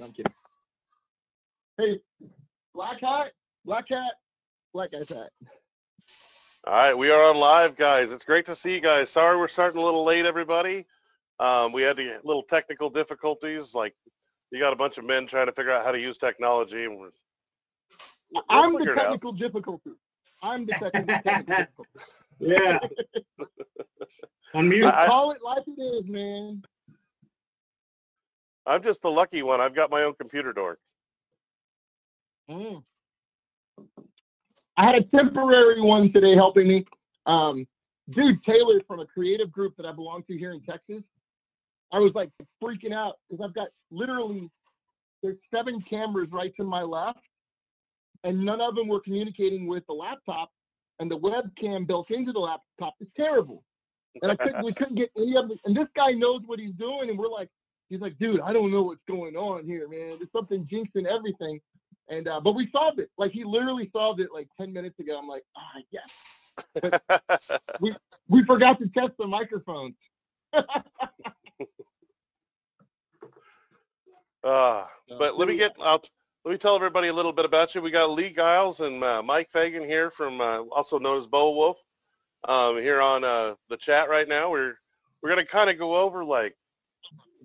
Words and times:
No, 0.00 0.06
I'm 0.06 0.12
kidding. 0.12 0.32
Hey, 1.76 2.00
black 2.74 3.00
hat, 3.02 3.32
black 3.66 3.84
hat, 3.90 4.14
black 4.72 4.92
guy's 4.92 5.10
hat. 5.10 5.28
All 6.66 6.72
right, 6.72 6.96
we 6.96 7.10
are 7.10 7.22
on 7.30 7.36
live, 7.36 7.76
guys. 7.76 8.10
It's 8.10 8.24
great 8.24 8.46
to 8.46 8.54
see 8.56 8.74
you 8.74 8.80
guys. 8.80 9.10
Sorry 9.10 9.36
we're 9.36 9.46
starting 9.48 9.78
a 9.78 9.84
little 9.84 10.02
late, 10.04 10.24
everybody. 10.24 10.86
Um, 11.38 11.72
we 11.72 11.82
had 11.82 11.98
the 11.98 12.18
little 12.24 12.42
technical 12.42 12.88
difficulties. 12.88 13.74
Like, 13.74 13.94
you 14.50 14.58
got 14.58 14.72
a 14.72 14.76
bunch 14.76 14.96
of 14.96 15.04
men 15.04 15.26
trying 15.26 15.46
to 15.46 15.52
figure 15.52 15.70
out 15.72 15.84
how 15.84 15.92
to 15.92 16.00
use 16.00 16.16
technology. 16.16 16.84
And 16.86 16.98
we're, 16.98 17.10
we'll 18.32 18.42
I'm 18.48 18.72
the 18.72 18.78
figure 18.78 18.92
it 18.94 18.98
out. 18.98 19.02
technical 19.02 19.32
difficulty. 19.32 19.90
I'm 20.42 20.64
the 20.64 20.72
technical, 20.72 21.06
technical 21.22 21.44
difficulty. 21.44 21.90
Yeah. 22.42 22.78
Unmute. 24.54 24.90
I- 24.94 25.06
Call 25.08 25.32
it 25.32 25.42
like 25.44 25.62
it 25.66 25.78
is, 25.78 26.06
man. 26.06 26.62
I'm 28.70 28.84
just 28.84 29.02
the 29.02 29.10
lucky 29.10 29.42
one. 29.42 29.60
I've 29.60 29.74
got 29.74 29.90
my 29.90 30.04
own 30.04 30.14
computer 30.14 30.52
door. 30.52 30.78
Mm. 32.48 32.84
I 34.76 34.84
had 34.84 34.94
a 34.94 35.02
temporary 35.02 35.80
one 35.80 36.12
today 36.12 36.36
helping 36.36 36.68
me. 36.68 36.86
Um, 37.26 37.66
dude, 38.10 38.42
Taylor 38.44 38.80
from 38.86 39.00
a 39.00 39.06
creative 39.06 39.50
group 39.50 39.76
that 39.76 39.86
I 39.86 39.92
belong 39.92 40.22
to 40.28 40.38
here 40.38 40.52
in 40.52 40.62
Texas. 40.62 41.02
I 41.90 41.98
was 41.98 42.14
like 42.14 42.30
freaking 42.62 42.92
out 42.92 43.16
because 43.28 43.44
I've 43.44 43.54
got 43.54 43.68
literally 43.90 44.48
there's 45.20 45.38
seven 45.52 45.80
cameras 45.80 46.28
right 46.30 46.54
to 46.56 46.62
my 46.62 46.82
left, 46.82 47.18
and 48.22 48.40
none 48.40 48.60
of 48.60 48.76
them 48.76 48.86
were 48.86 49.00
communicating 49.00 49.66
with 49.66 49.84
the 49.88 49.94
laptop, 49.94 50.48
and 51.00 51.10
the 51.10 51.18
webcam 51.18 51.88
built 51.88 52.12
into 52.12 52.32
the 52.32 52.38
laptop 52.38 52.94
is 53.00 53.08
terrible. 53.16 53.64
And 54.22 54.30
I 54.30 54.36
couldn't, 54.36 54.64
we 54.64 54.72
couldn't 54.72 54.94
get 54.94 55.10
any 55.16 55.36
of 55.36 55.50
it. 55.50 55.58
And 55.64 55.76
this 55.76 55.88
guy 55.94 56.12
knows 56.12 56.42
what 56.46 56.60
he's 56.60 56.72
doing, 56.72 57.10
and 57.10 57.18
we're 57.18 57.28
like, 57.28 57.48
he's 57.90 58.00
like, 58.00 58.18
dude, 58.18 58.40
I 58.40 58.52
don't 58.54 58.72
know 58.72 58.82
what's 58.82 59.04
going 59.06 59.36
on 59.36 59.64
here, 59.66 59.88
man. 59.88 60.16
There's 60.18 60.32
something 60.34 60.64
jinxing 60.64 61.06
everything. 61.06 61.60
And 62.08 62.26
uh, 62.26 62.40
but 62.40 62.54
we 62.54 62.70
solved 62.70 62.98
it. 62.98 63.10
Like 63.18 63.32
he 63.32 63.44
literally 63.44 63.90
solved 63.94 64.20
it 64.20 64.30
like 64.32 64.48
ten 64.56 64.72
minutes 64.72 64.98
ago. 64.98 65.18
I'm 65.18 65.28
like, 65.28 65.44
ah, 65.56 65.82
yes. 65.90 67.00
We 67.80 67.94
we 68.28 68.42
forgot 68.44 68.78
to 68.80 68.88
test 68.88 69.12
the 69.18 69.26
microphones. 69.26 69.94
Uh, 74.42 74.84
but 75.18 75.38
let 75.38 75.48
me 75.48 75.56
get, 75.56 75.74
I'll, 75.80 76.02
let 76.44 76.52
me 76.52 76.58
tell 76.58 76.74
everybody 76.74 77.08
a 77.08 77.12
little 77.12 77.32
bit 77.32 77.44
about 77.44 77.74
you. 77.74 77.82
We 77.82 77.90
got 77.90 78.10
Lee 78.10 78.30
Giles 78.30 78.80
and 78.80 79.04
uh, 79.04 79.22
Mike 79.22 79.50
Fagan 79.52 79.84
here 79.84 80.10
from, 80.10 80.40
uh, 80.40 80.62
also 80.72 80.98
known 80.98 81.18
as 81.18 81.26
Beowulf, 81.26 81.76
um, 82.48 82.76
here 82.78 83.02
on 83.02 83.22
uh, 83.22 83.54
the 83.68 83.76
chat 83.76 84.08
right 84.08 84.26
now. 84.26 84.50
We're, 84.50 84.78
we're 85.22 85.28
going 85.28 85.44
to 85.44 85.50
kind 85.50 85.68
of 85.68 85.78
go 85.78 85.96
over 85.96 86.24
like 86.24 86.56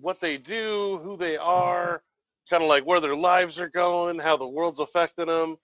what 0.00 0.20
they 0.20 0.36
do, 0.36 1.00
who 1.02 1.16
they 1.16 1.36
are, 1.36 2.02
kind 2.50 2.62
of 2.62 2.68
like 2.68 2.86
where 2.86 3.00
their 3.00 3.16
lives 3.16 3.58
are 3.58 3.68
going, 3.68 4.18
how 4.18 4.36
the 4.36 4.46
world's 4.46 4.80
affecting 4.80 5.26
them. 5.26 5.56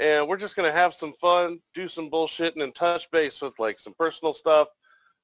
And 0.00 0.28
we're 0.28 0.36
just 0.36 0.54
going 0.54 0.70
to 0.70 0.76
have 0.76 0.94
some 0.94 1.12
fun, 1.20 1.58
do 1.74 1.88
some 1.88 2.08
bullshit, 2.08 2.56
and 2.56 2.74
touch 2.74 3.10
base 3.10 3.40
with 3.40 3.58
like 3.58 3.80
some 3.80 3.94
personal 3.98 4.32
stuff. 4.32 4.68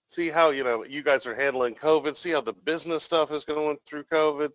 See 0.06 0.28
how, 0.28 0.50
you 0.50 0.64
know, 0.64 0.84
you 0.84 1.02
guys 1.02 1.26
are 1.26 1.34
handling 1.34 1.74
COVID. 1.76 2.16
See 2.16 2.30
how 2.30 2.40
the 2.40 2.52
business 2.52 3.04
stuff 3.04 3.30
is 3.30 3.44
going 3.44 3.78
through 3.86 4.04
COVID 4.04 4.50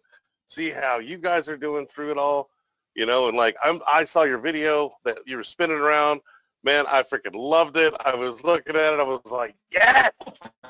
see 0.49 0.71
how 0.71 0.99
you 0.99 1.17
guys 1.17 1.47
are 1.47 1.57
doing 1.57 1.85
through 1.85 2.11
it 2.11 2.17
all, 2.17 2.49
you 2.95 3.05
know, 3.05 3.29
and 3.29 3.37
like 3.37 3.55
I'm, 3.63 3.81
I 3.87 4.03
saw 4.03 4.23
your 4.23 4.39
video 4.39 4.91
that 5.05 5.19
you 5.25 5.37
were 5.37 5.43
spinning 5.43 5.77
around. 5.77 6.21
Man, 6.63 6.85
I 6.87 7.03
freaking 7.03 7.35
loved 7.35 7.77
it. 7.77 7.93
I 8.03 8.15
was 8.15 8.43
looking 8.43 8.75
at 8.75 8.93
it. 8.93 8.99
I 8.99 9.03
was 9.03 9.31
like, 9.31 9.55
yes, 9.71 10.11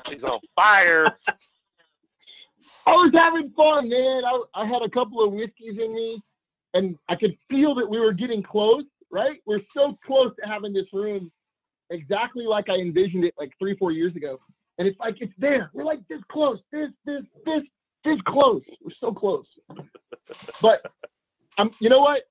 he's 0.08 0.22
on 0.22 0.38
fire. 0.54 1.18
I 2.86 2.92
was 2.92 3.10
having 3.14 3.50
fun, 3.50 3.88
man. 3.88 4.24
I, 4.24 4.42
I 4.54 4.66
had 4.66 4.82
a 4.82 4.88
couple 4.88 5.22
of 5.22 5.32
whiskeys 5.32 5.78
in 5.78 5.94
me, 5.94 6.22
and 6.74 6.96
I 7.08 7.14
could 7.14 7.36
feel 7.48 7.74
that 7.76 7.88
we 7.88 7.98
were 7.98 8.12
getting 8.12 8.42
close. 8.42 8.84
Right, 9.12 9.40
we're 9.44 9.62
so 9.76 9.98
close 10.06 10.32
to 10.40 10.48
having 10.48 10.72
this 10.72 10.86
room 10.92 11.32
exactly 11.90 12.46
like 12.46 12.70
I 12.70 12.76
envisioned 12.78 13.24
it 13.24 13.34
like 13.38 13.52
three, 13.58 13.76
four 13.76 13.90
years 13.90 14.14
ago. 14.16 14.40
And 14.78 14.88
it's 14.88 14.98
like 14.98 15.20
it's 15.20 15.34
there. 15.36 15.70
We're 15.74 15.84
like 15.84 16.00
this 16.08 16.22
close, 16.28 16.60
this, 16.72 16.90
this, 17.04 17.22
this, 17.44 17.62
this 18.04 18.20
close. 18.22 18.62
We're 18.80 18.94
so 18.98 19.12
close. 19.12 19.46
But 20.62 20.82
um, 21.58 21.70
you 21.80 21.88
know 21.88 22.00
what? 22.00 22.22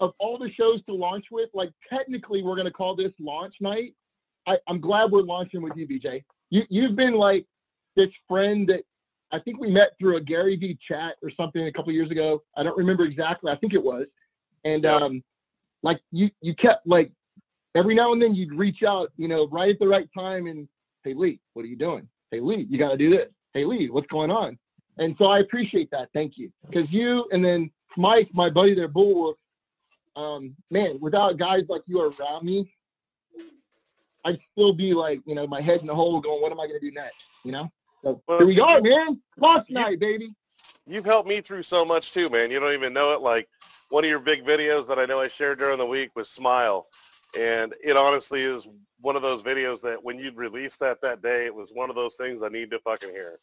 Of 0.00 0.12
all 0.18 0.36
the 0.36 0.50
shows 0.50 0.82
to 0.86 0.94
launch 0.94 1.26
with, 1.30 1.48
like 1.54 1.70
technically 1.88 2.42
we're 2.42 2.56
gonna 2.56 2.70
call 2.70 2.94
this 2.94 3.12
launch 3.20 3.54
night. 3.60 3.94
I, 4.46 4.58
I'm 4.66 4.80
glad 4.80 5.10
we're 5.10 5.22
launching 5.22 5.62
with 5.62 5.74
you, 5.76 5.86
BJ. 5.86 6.24
You 6.50 6.64
you've 6.68 6.96
been 6.96 7.14
like 7.14 7.46
this 7.94 8.10
friend 8.28 8.68
that 8.68 8.84
I 9.32 9.38
think 9.38 9.60
we 9.60 9.70
met 9.70 9.92
through 9.98 10.16
a 10.16 10.20
Gary 10.20 10.56
Vee 10.56 10.78
chat 10.86 11.16
or 11.22 11.30
something 11.30 11.66
a 11.66 11.72
couple 11.72 11.92
years 11.92 12.10
ago. 12.10 12.42
I 12.56 12.62
don't 12.62 12.76
remember 12.76 13.04
exactly. 13.04 13.50
I 13.50 13.56
think 13.56 13.74
it 13.74 13.82
was. 13.82 14.06
And 14.64 14.86
um, 14.86 15.22
like 15.82 16.00
you 16.12 16.30
you 16.40 16.54
kept 16.54 16.86
like 16.86 17.12
every 17.74 17.94
now 17.94 18.12
and 18.12 18.20
then 18.20 18.34
you'd 18.34 18.54
reach 18.54 18.82
out, 18.82 19.12
you 19.16 19.28
know, 19.28 19.48
right 19.48 19.70
at 19.70 19.78
the 19.78 19.88
right 19.88 20.08
time 20.16 20.46
and 20.46 20.68
hey 21.04 21.14
Lee, 21.14 21.40
what 21.54 21.64
are 21.64 21.68
you 21.68 21.76
doing? 21.76 22.08
Hey 22.30 22.40
Lee, 22.40 22.66
you 22.68 22.78
got 22.78 22.90
to 22.90 22.96
do 22.96 23.10
this. 23.10 23.28
Hey 23.52 23.64
Lee, 23.64 23.88
what's 23.88 24.08
going 24.08 24.30
on? 24.30 24.58
And 24.98 25.14
so 25.18 25.26
I 25.26 25.40
appreciate 25.40 25.90
that. 25.90 26.08
Thank 26.14 26.38
you. 26.38 26.50
Because 26.66 26.90
you 26.90 27.28
and 27.32 27.44
then 27.44 27.70
Mike, 27.96 28.28
my 28.32 28.50
buddy 28.50 28.74
there, 28.74 28.88
Bullwolf, 28.88 29.34
um, 30.16 30.54
man, 30.70 30.98
without 31.00 31.36
guys 31.36 31.64
like 31.68 31.82
you 31.86 32.00
around 32.00 32.44
me, 32.44 32.72
I'd 34.24 34.38
still 34.52 34.72
be 34.72 34.92
like, 34.94 35.20
you 35.26 35.34
know, 35.34 35.46
my 35.46 35.60
head 35.60 35.80
in 35.80 35.86
the 35.86 35.94
hole 35.94 36.20
going, 36.20 36.42
what 36.42 36.50
am 36.50 36.60
I 36.60 36.66
going 36.66 36.80
to 36.80 36.86
do 36.86 36.92
next? 36.92 37.18
You 37.44 37.52
know? 37.52 37.70
So 38.06 38.22
Well, 38.28 38.38
here 38.38 38.46
we 38.46 38.60
are, 38.60 38.76
you- 38.76 38.82
man. 38.82 39.20
You- 39.42 39.64
night, 39.74 39.98
baby. 39.98 40.32
You've 40.86 41.04
helped 41.04 41.28
me 41.28 41.40
through 41.40 41.64
so 41.64 41.84
much 41.84 42.12
too, 42.12 42.30
man. 42.30 42.52
You 42.52 42.60
don't 42.60 42.72
even 42.72 42.92
know 42.92 43.12
it. 43.12 43.20
Like 43.20 43.48
one 43.88 44.04
of 44.04 44.10
your 44.10 44.20
big 44.20 44.44
videos 44.44 44.86
that 44.86 45.00
I 45.00 45.06
know 45.06 45.20
I 45.20 45.26
shared 45.26 45.58
during 45.58 45.78
the 45.78 45.86
week 45.86 46.12
was 46.14 46.30
Smile. 46.30 46.86
And 47.36 47.74
it 47.82 47.96
honestly 47.96 48.42
is 48.42 48.68
one 49.00 49.16
of 49.16 49.22
those 49.22 49.42
videos 49.42 49.80
that 49.80 50.02
when 50.02 50.20
you 50.20 50.30
released 50.32 50.78
that 50.80 51.00
that 51.00 51.20
day, 51.20 51.46
it 51.46 51.54
was 51.54 51.70
one 51.72 51.90
of 51.90 51.96
those 51.96 52.14
things 52.14 52.44
I 52.44 52.48
need 52.48 52.70
to 52.70 52.78
fucking 52.78 53.10
hear. 53.10 53.40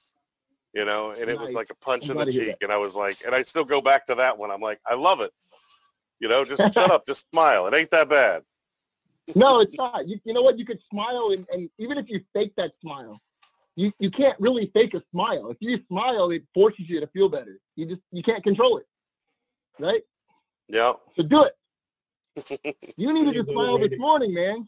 You 0.73 0.85
know, 0.85 1.11
and 1.11 1.29
it 1.29 1.37
was 1.37 1.53
like 1.53 1.69
a 1.69 1.75
punch 1.75 2.09
I'm 2.09 2.17
in 2.17 2.25
the 2.25 2.31
cheek. 2.31 2.55
And 2.61 2.71
I 2.71 2.77
was 2.77 2.95
like, 2.95 3.17
and 3.25 3.35
I 3.35 3.43
still 3.43 3.65
go 3.65 3.81
back 3.81 4.07
to 4.07 4.15
that 4.15 4.37
one. 4.37 4.49
I'm 4.49 4.61
like, 4.61 4.79
I 4.87 4.93
love 4.93 5.19
it. 5.19 5.33
You 6.21 6.29
know, 6.29 6.45
just 6.45 6.73
shut 6.73 6.89
up, 6.89 7.05
just 7.05 7.29
smile. 7.31 7.67
It 7.67 7.73
ain't 7.73 7.91
that 7.91 8.07
bad. 8.07 8.43
No, 9.35 9.61
it's 9.61 9.75
not. 9.77 10.05
You, 10.05 10.19
you 10.25 10.33
know 10.33 10.41
what? 10.41 10.59
You 10.59 10.65
could 10.65 10.81
smile, 10.89 11.31
and, 11.31 11.45
and 11.49 11.69
even 11.79 11.97
if 11.97 12.09
you 12.09 12.19
fake 12.33 12.51
that 12.57 12.73
smile, 12.81 13.21
you, 13.75 13.91
you 13.99 14.11
can't 14.11 14.39
really 14.39 14.71
fake 14.73 14.93
a 14.93 15.01
smile. 15.11 15.49
If 15.49 15.57
you 15.59 15.79
smile, 15.87 16.29
it 16.31 16.43
forces 16.53 16.87
you 16.87 16.99
to 16.99 17.07
feel 17.07 17.29
better. 17.29 17.59
You 17.75 17.85
just 17.85 18.01
you 18.11 18.21
can't 18.21 18.43
control 18.43 18.77
it, 18.77 18.85
right? 19.79 20.01
Yeah. 20.67 20.93
So 21.15 21.23
do 21.23 21.43
it. 21.43 22.75
You 22.97 23.13
needed 23.13 23.33
to 23.33 23.51
smile 23.51 23.77
this 23.79 23.97
morning, 23.97 24.33
man. 24.33 24.67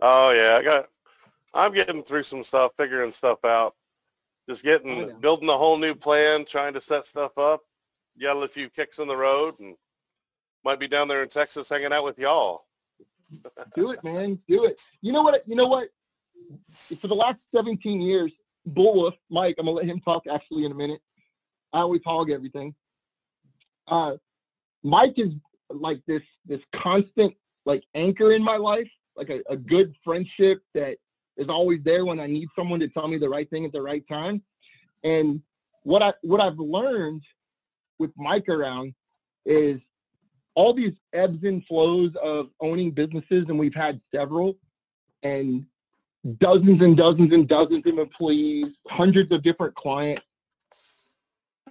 Oh 0.00 0.30
yeah, 0.32 0.56
I 0.58 0.62
got. 0.62 0.88
I'm 1.54 1.72
getting 1.72 2.02
through 2.02 2.24
some 2.24 2.44
stuff, 2.44 2.72
figuring 2.76 3.12
stuff 3.12 3.44
out. 3.44 3.74
Just 4.48 4.62
getting, 4.62 5.18
building 5.20 5.48
a 5.48 5.56
whole 5.56 5.76
new 5.76 5.94
plan, 5.94 6.44
trying 6.44 6.72
to 6.74 6.80
set 6.80 7.04
stuff 7.04 7.36
up. 7.36 7.62
Got 8.20 8.42
a 8.42 8.48
few 8.48 8.68
kicks 8.68 8.98
in 8.98 9.08
the 9.08 9.16
road, 9.16 9.58
and 9.60 9.76
might 10.64 10.80
be 10.80 10.88
down 10.88 11.08
there 11.08 11.22
in 11.22 11.28
Texas 11.28 11.68
hanging 11.68 11.92
out 11.92 12.04
with 12.04 12.18
y'all. 12.18 12.64
Do 13.76 13.90
it, 13.90 14.02
man. 14.04 14.38
Do 14.48 14.64
it. 14.64 14.80
You 15.02 15.12
know 15.12 15.22
what? 15.22 15.46
You 15.46 15.54
know 15.54 15.66
what? 15.66 15.88
For 17.00 17.06
the 17.06 17.14
last 17.14 17.38
17 17.54 18.00
years, 18.00 18.32
Bullwolf, 18.68 19.14
Mike, 19.30 19.56
I'm 19.58 19.66
gonna 19.66 19.76
let 19.76 19.86
him 19.86 20.00
talk 20.00 20.26
actually 20.30 20.64
in 20.64 20.72
a 20.72 20.74
minute. 20.74 21.00
I 21.72 21.80
always 21.80 22.00
hog 22.04 22.30
everything. 22.30 22.74
Uh, 23.86 24.16
Mike 24.82 25.18
is 25.18 25.30
like 25.70 26.00
this 26.06 26.22
this 26.46 26.60
constant 26.72 27.34
like 27.66 27.84
anchor 27.94 28.32
in 28.32 28.42
my 28.42 28.56
life, 28.56 28.88
like 29.16 29.30
a, 29.30 29.42
a 29.50 29.56
good 29.56 29.94
friendship 30.02 30.62
that 30.74 30.96
is 31.36 31.48
always 31.48 31.80
there 31.84 32.04
when 32.04 32.18
I 32.20 32.26
need 32.26 32.48
someone 32.56 32.80
to 32.80 32.88
tell 32.88 33.08
me 33.08 33.18
the 33.18 33.28
right 33.28 33.48
thing 33.50 33.64
at 33.64 33.72
the 33.72 33.82
right 33.82 34.04
time. 34.10 34.42
And 35.04 35.42
what 35.82 36.02
I 36.02 36.12
what 36.22 36.40
I've 36.40 36.58
learned 36.58 37.22
with 37.98 38.10
Mike 38.16 38.48
around 38.48 38.94
is 39.44 39.80
all 40.54 40.72
these 40.72 40.94
ebbs 41.12 41.44
and 41.44 41.64
flows 41.66 42.10
of 42.22 42.48
owning 42.60 42.90
businesses, 42.90 43.44
and 43.48 43.58
we've 43.58 43.74
had 43.74 44.00
several, 44.12 44.58
and 45.22 45.64
dozens 46.38 46.82
and 46.82 46.96
dozens 46.96 47.32
and 47.32 47.48
dozens 47.48 47.86
of 47.86 47.98
employees, 47.98 48.66
hundreds 48.88 49.32
of 49.32 49.42
different 49.42 49.74
clients. 49.74 50.22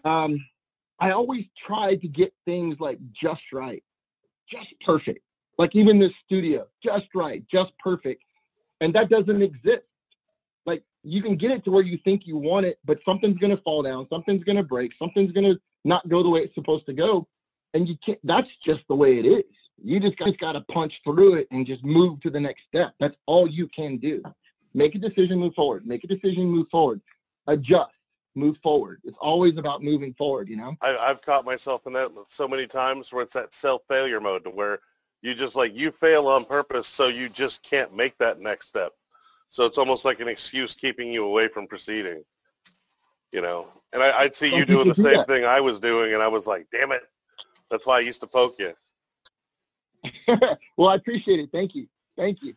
Um, 0.05 0.39
I 0.99 1.11
always 1.11 1.45
tried 1.57 2.01
to 2.01 2.07
get 2.07 2.33
things 2.45 2.77
like 2.79 2.99
just 3.13 3.41
right, 3.53 3.83
just 4.49 4.67
perfect. 4.85 5.19
Like 5.57 5.75
even 5.75 5.99
this 5.99 6.13
studio, 6.25 6.67
just 6.83 7.07
right, 7.13 7.43
just 7.51 7.71
perfect. 7.79 8.23
And 8.81 8.93
that 8.93 9.09
doesn't 9.09 9.41
exist. 9.41 9.83
Like 10.65 10.83
you 11.03 11.21
can 11.21 11.35
get 11.35 11.51
it 11.51 11.63
to 11.65 11.71
where 11.71 11.83
you 11.83 11.97
think 12.03 12.25
you 12.25 12.37
want 12.37 12.65
it, 12.65 12.79
but 12.85 12.99
something's 13.05 13.37
going 13.37 13.55
to 13.55 13.61
fall 13.63 13.83
down, 13.83 14.07
something's 14.11 14.43
going 14.43 14.57
to 14.57 14.63
break, 14.63 14.91
something's 14.97 15.31
going 15.31 15.51
to 15.51 15.59
not 15.83 16.07
go 16.09 16.23
the 16.23 16.29
way 16.29 16.41
it's 16.41 16.55
supposed 16.55 16.85
to 16.87 16.93
go. 16.93 17.27
And 17.73 17.87
you 17.87 17.95
can't, 18.05 18.19
that's 18.23 18.49
just 18.65 18.81
the 18.87 18.95
way 18.95 19.19
it 19.19 19.25
is. 19.25 19.43
You 19.83 19.99
just 19.99 20.17
got, 20.17 20.37
got 20.39 20.51
to 20.53 20.61
punch 20.61 21.01
through 21.03 21.35
it 21.35 21.47
and 21.51 21.65
just 21.65 21.83
move 21.83 22.19
to 22.21 22.29
the 22.29 22.39
next 22.39 22.63
step. 22.67 22.93
That's 22.99 23.15
all 23.25 23.47
you 23.47 23.67
can 23.67 23.97
do. 23.97 24.23
Make 24.73 24.95
a 24.95 24.99
decision, 24.99 25.39
move 25.39 25.53
forward. 25.53 25.85
Make 25.85 26.03
a 26.03 26.07
decision, 26.07 26.45
move 26.45 26.67
forward. 26.71 27.01
Adjust. 27.47 27.91
move 28.37 28.57
forward. 28.63 29.01
It's 29.03 29.17
always 29.19 29.57
about 29.57 29.83
moving 29.83 30.13
forward, 30.13 30.47
you 30.47 30.55
know? 30.55 30.75
I, 30.81 30.95
I've 30.97 31.21
caught 31.21 31.43
myself 31.43 31.85
in 31.87 31.93
that 31.93 32.11
so 32.29 32.47
many 32.47 32.67
times 32.67 33.11
where 33.11 33.23
it's 33.23 33.33
that 33.33 33.53
self-failure 33.53 34.21
mode 34.21 34.45
to 34.45 34.49
where 34.51 34.79
you 35.21 35.33
just 35.33 35.55
like, 35.55 35.75
you 35.75 35.91
fail 35.91 36.27
on 36.27 36.45
purpose 36.45 36.87
so 36.87 37.07
you 37.07 37.27
just 37.27 37.63
can't 37.63 37.93
make 37.95 38.17
that 38.19 38.39
next 38.39 38.69
step. 38.69 38.93
So 39.49 39.65
it's 39.65 39.77
almost 39.77 40.05
like 40.05 40.19
an 40.19 40.27
excuse 40.27 40.73
keeping 40.73 41.11
you 41.11 41.25
away 41.25 41.47
from 41.47 41.67
proceeding, 41.67 42.23
you 43.31 43.41
know? 43.41 43.67
And 43.93 44.03
I, 44.03 44.19
I'd 44.19 44.35
see 44.35 44.55
you 44.55 44.65
doing 44.65 44.87
the 44.87 44.95
same 44.95 45.25
thing 45.25 45.43
I 45.43 45.59
was 45.59 45.79
doing 45.79 46.13
and 46.13 46.21
I 46.21 46.27
was 46.27 46.47
like, 46.47 46.67
damn 46.71 46.91
it. 46.91 47.03
That's 47.69 47.85
why 47.85 47.97
I 47.97 48.01
used 48.01 48.21
to 48.21 48.27
poke 48.27 48.57
you. 48.59 48.73
well, 50.77 50.89
I 50.89 50.95
appreciate 50.95 51.39
it. 51.39 51.49
Thank 51.51 51.75
you. 51.75 51.87
Thank 52.17 52.41
you. 52.41 52.55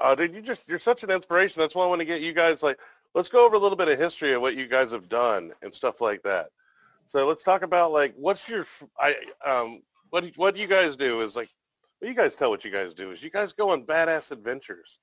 Uh, 0.00 0.14
dude, 0.14 0.34
you 0.34 0.42
just 0.42 0.68
you're 0.68 0.78
such 0.78 1.04
an 1.04 1.10
inspiration. 1.10 1.60
That's 1.60 1.74
why 1.74 1.84
I 1.84 1.88
want 1.88 2.00
to 2.00 2.04
get 2.04 2.20
you 2.22 2.32
guys 2.32 2.62
like 2.62 2.78
let's 3.14 3.28
go 3.28 3.46
over 3.46 3.56
a 3.56 3.58
little 3.58 3.76
bit 3.76 3.88
of 3.88 3.98
history 3.98 4.32
of 4.32 4.42
what 4.42 4.56
you 4.56 4.66
guys 4.66 4.90
have 4.90 5.08
done 5.08 5.52
and 5.62 5.72
stuff 5.72 6.00
like 6.00 6.22
that. 6.22 6.48
So 7.06 7.26
let's 7.26 7.42
talk 7.42 7.62
about 7.62 7.92
like 7.92 8.14
what's 8.16 8.48
your 8.48 8.66
I 8.98 9.14
um 9.44 9.82
what 10.10 10.26
what 10.36 10.56
you 10.56 10.66
guys 10.66 10.96
do 10.96 11.20
is 11.20 11.36
like 11.36 11.50
what 11.98 12.08
you 12.08 12.14
guys 12.14 12.34
tell 12.34 12.50
what 12.50 12.64
you 12.64 12.70
guys 12.70 12.94
do 12.94 13.12
is 13.12 13.22
you 13.22 13.30
guys 13.30 13.52
go 13.52 13.70
on 13.70 13.84
badass 13.84 14.32
adventures, 14.32 14.98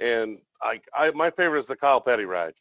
and 0.00 0.38
I 0.60 0.80
I 0.94 1.10
my 1.12 1.30
favorite 1.30 1.60
is 1.60 1.66
the 1.66 1.76
Kyle 1.76 2.00
Petty 2.00 2.24
ride. 2.24 2.54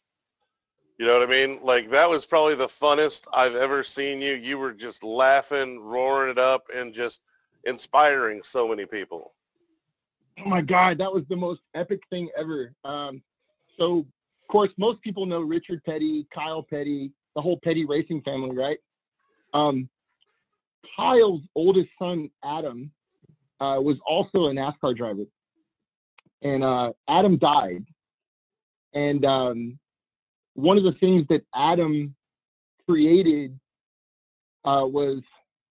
You 0.97 1.05
know 1.05 1.19
what 1.19 1.27
I 1.27 1.31
mean? 1.31 1.59
Like 1.61 1.89
that 1.91 2.09
was 2.09 2.25
probably 2.25 2.55
the 2.55 2.67
funnest 2.67 3.23
I've 3.33 3.55
ever 3.55 3.83
seen 3.83 4.21
you. 4.21 4.33
You 4.33 4.57
were 4.57 4.71
just 4.71 5.03
laughing, 5.03 5.79
roaring 5.79 6.31
it 6.31 6.37
up, 6.37 6.67
and 6.73 6.93
just 6.93 7.19
inspiring 7.65 8.41
so 8.43 8.67
many 8.67 8.85
people. 8.85 9.33
Oh 10.39 10.49
my 10.49 10.61
God, 10.61 10.97
that 10.99 11.11
was 11.11 11.23
the 11.29 11.35
most 11.35 11.61
epic 11.73 12.01
thing 12.09 12.29
ever. 12.37 12.73
Um, 12.83 13.21
so, 13.77 13.99
of 13.99 14.47
course, 14.49 14.69
most 14.77 15.01
people 15.01 15.25
know 15.25 15.41
Richard 15.41 15.83
Petty, 15.83 16.27
Kyle 16.33 16.63
Petty, 16.63 17.11
the 17.35 17.41
whole 17.41 17.57
Petty 17.57 17.85
racing 17.85 18.21
family, 18.21 18.55
right? 18.55 18.77
Um, 19.53 19.89
Kyle's 20.95 21.41
oldest 21.55 21.89
son, 21.99 22.29
Adam, 22.43 22.91
uh, 23.59 23.79
was 23.81 23.97
also 24.05 24.45
a 24.45 24.51
NASCAR 24.51 24.95
driver, 24.95 25.23
and 26.41 26.63
uh, 26.63 26.93
Adam 27.07 27.37
died. 27.37 27.85
And 28.93 29.25
um, 29.25 29.77
one 30.55 30.77
of 30.77 30.83
the 30.83 30.93
things 30.93 31.27
that 31.27 31.45
Adam 31.53 32.15
created 32.87 33.57
uh, 34.63 34.87
was 34.89 35.21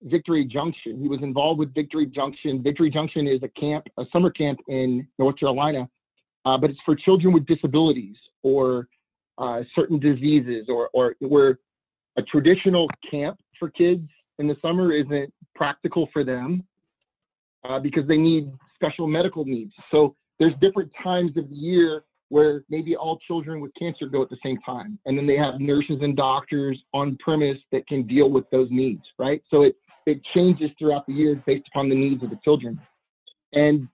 Victory 0.02 0.44
Junction. 0.44 1.00
He 1.00 1.08
was 1.08 1.22
involved 1.22 1.58
with 1.58 1.74
Victory 1.74 2.06
Junction. 2.06 2.62
Victory 2.62 2.90
Junction 2.90 3.26
is 3.26 3.42
a 3.42 3.48
camp, 3.48 3.88
a 3.96 4.06
summer 4.12 4.30
camp 4.30 4.60
in 4.68 5.08
North 5.18 5.36
Carolina, 5.36 5.88
uh, 6.44 6.58
but 6.58 6.70
it's 6.70 6.80
for 6.82 6.94
children 6.94 7.32
with 7.32 7.46
disabilities 7.46 8.16
or 8.42 8.88
uh, 9.38 9.64
certain 9.74 9.98
diseases, 9.98 10.68
or 10.68 10.90
or 10.92 11.16
where 11.18 11.58
a 12.16 12.22
traditional 12.22 12.88
camp 13.10 13.40
for 13.58 13.68
kids 13.68 14.08
in 14.38 14.46
the 14.46 14.56
summer 14.62 14.92
isn't 14.92 15.32
practical 15.54 16.06
for 16.12 16.22
them 16.22 16.64
uh, 17.64 17.80
because 17.80 18.06
they 18.06 18.18
need 18.18 18.52
special 18.74 19.08
medical 19.08 19.44
needs. 19.44 19.72
So 19.90 20.14
there's 20.38 20.54
different 20.56 20.92
times 20.94 21.36
of 21.36 21.48
the 21.48 21.56
year 21.56 22.04
where 22.34 22.64
maybe 22.68 22.96
all 22.96 23.16
children 23.16 23.60
with 23.60 23.72
cancer 23.78 24.06
go 24.06 24.20
at 24.20 24.28
the 24.28 24.36
same 24.44 24.58
time, 24.58 24.98
and 25.06 25.16
then 25.16 25.24
they 25.24 25.36
have 25.36 25.60
nurses 25.60 26.02
and 26.02 26.16
doctors 26.16 26.82
on 26.92 27.16
premise 27.18 27.60
that 27.70 27.86
can 27.86 28.02
deal 28.02 28.28
with 28.28 28.50
those 28.50 28.68
needs, 28.72 29.12
right? 29.20 29.40
So 29.48 29.62
it 29.62 29.76
it 30.04 30.24
changes 30.24 30.72
throughout 30.76 31.06
the 31.06 31.12
year 31.12 31.36
based 31.46 31.68
upon 31.68 31.88
the 31.88 31.94
needs 31.94 32.24
of 32.24 32.30
the 32.30 32.40
children. 32.42 32.80
And 33.52 33.86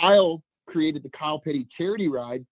Kyle 0.00 0.42
created 0.66 1.04
the 1.04 1.10
Kyle 1.10 1.38
Petty 1.38 1.68
Charity 1.70 2.08
Ride. 2.08 2.44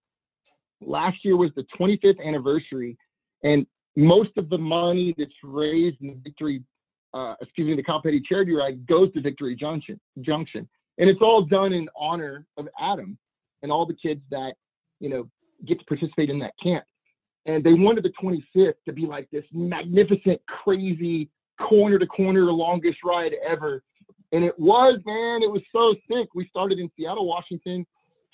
Last 0.81 1.25
year 1.25 1.37
was 1.37 1.51
the 1.57 1.65
25th 1.65 2.25
anniversary, 2.25 2.97
and 3.43 3.67
most 3.97 4.39
of 4.39 4.49
the 4.49 4.59
money 4.59 5.17
that's 5.19 5.43
raised 5.43 6.01
in 6.01 6.11
the 6.11 6.21
Victory, 6.23 6.63
uh, 7.13 7.35
excuse 7.41 7.67
me, 7.67 7.75
the 7.75 7.83
Kyle 7.83 8.01
Petty 8.01 8.21
Charity 8.21 8.55
Ride 8.55 8.87
goes 8.87 9.11
to 9.15 9.21
Victory 9.21 9.57
Junction. 9.57 9.99
Junction, 10.21 10.69
and 10.99 11.11
it's 11.11 11.23
all 11.23 11.43
done 11.43 11.73
in 11.73 11.89
honor 11.97 12.47
of 12.57 12.69
Adam 12.79 13.19
and 13.65 13.73
all 13.73 13.85
the 13.85 13.95
kids 13.95 14.23
that 14.31 14.55
you 15.01 15.09
know 15.09 15.29
get 15.65 15.79
to 15.79 15.85
participate 15.87 16.31
in 16.31 16.39
that 16.41 16.55
camp. 16.63 16.85
And 17.47 17.63
they 17.63 17.75
wanted 17.75 18.05
the 18.05 18.11
25th 18.11 18.75
to 18.87 18.93
be 18.93 19.07
like 19.07 19.31
this 19.31 19.45
magnificent, 19.53 20.41
crazy 20.47 21.31
corner 21.61 21.99
to 21.99 22.07
corner 22.07 22.43
longest 22.45 22.99
ride 23.05 23.37
ever. 23.45 23.83
And 24.33 24.45
it 24.45 24.59
was, 24.59 24.99
man, 25.07 25.43
it 25.43 25.51
was 25.51 25.63
so 25.75 25.95
sick. 26.11 26.29
We 26.35 26.47
started 26.49 26.79
in 26.79 26.91
Seattle, 26.97 27.27
Washington. 27.27 27.87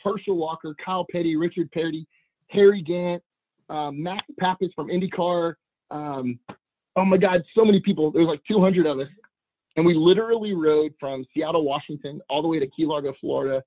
Herschel 0.05 0.37
Walker, 0.37 0.75
Kyle 0.75 1.06
Petty, 1.11 1.37
Richard 1.37 1.70
Petty, 1.73 2.06
Harry 2.49 2.82
Gant, 2.82 3.23
um, 3.69 4.03
Max 4.03 4.25
Papis 4.38 4.70
from 4.75 4.88
IndyCar. 4.88 5.55
Um, 5.91 6.38
oh 6.97 7.05
my 7.05 7.17
God, 7.17 7.44
so 7.56 7.64
many 7.64 7.81
people. 7.81 8.11
There 8.11 8.20
was 8.20 8.29
like 8.29 8.44
200 8.44 8.87
of 8.87 9.00
us. 9.00 9.09
And 9.76 9.87
we 9.87 9.94
literally 9.94 10.55
rode 10.55 10.93
from 11.00 11.25
Seattle, 11.32 11.64
Washington, 11.64 12.20
all 12.29 12.43
the 12.43 12.49
way 12.49 12.59
to 12.59 12.67
Key 12.67 12.85
Largo, 12.85 13.14
Florida. 13.20 13.62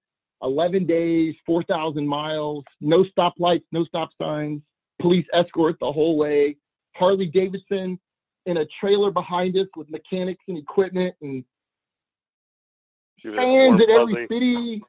11 0.46 0.86
days, 0.86 1.36
4,000 1.46 2.08
miles, 2.08 2.64
no 2.80 3.04
stoplights, 3.04 3.64
no 3.72 3.84
stop 3.84 4.12
signs, 4.22 4.62
police 5.00 5.26
escort 5.34 5.78
the 5.80 5.92
whole 5.92 6.18
way. 6.18 6.56
Harley 6.96 7.26
Davidson 7.26 8.00
in 8.46 8.58
a 8.58 8.66
trailer 8.66 9.12
behind 9.12 9.58
us 9.58 9.68
with 9.76 9.90
mechanics 9.90 10.44
and 10.48 10.58
equipment 10.58 11.16
and 11.22 11.44
fans 13.24 13.82
at 13.82 13.90
every 13.90 14.28
city. 14.32 14.84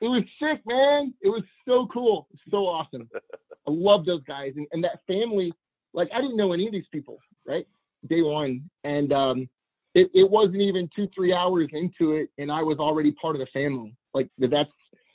It 0.00 0.08
was 0.08 0.22
sick, 0.40 0.60
man. 0.66 1.14
It 1.22 1.30
was 1.30 1.42
so 1.66 1.86
cool. 1.86 2.28
So 2.50 2.66
awesome. 2.66 3.08
I 3.66 3.70
love 3.70 4.04
those 4.04 4.22
guys 4.24 4.52
and, 4.56 4.66
and 4.72 4.84
that 4.84 5.00
family. 5.06 5.52
Like 5.92 6.08
I 6.14 6.20
didn't 6.20 6.36
know 6.36 6.52
any 6.52 6.66
of 6.66 6.72
these 6.72 6.88
people, 6.92 7.18
right? 7.46 7.66
Day 8.06 8.22
one. 8.22 8.70
And 8.84 9.12
um 9.12 9.48
it, 9.94 10.08
it 10.14 10.30
wasn't 10.30 10.60
even 10.60 10.88
two, 10.94 11.08
three 11.14 11.32
hours 11.32 11.68
into 11.72 12.12
it 12.12 12.30
and 12.38 12.52
I 12.52 12.62
was 12.62 12.78
already 12.78 13.12
part 13.12 13.34
of 13.34 13.40
the 13.40 13.46
family. 13.46 13.96
Like 14.14 14.28
that's 14.38 14.70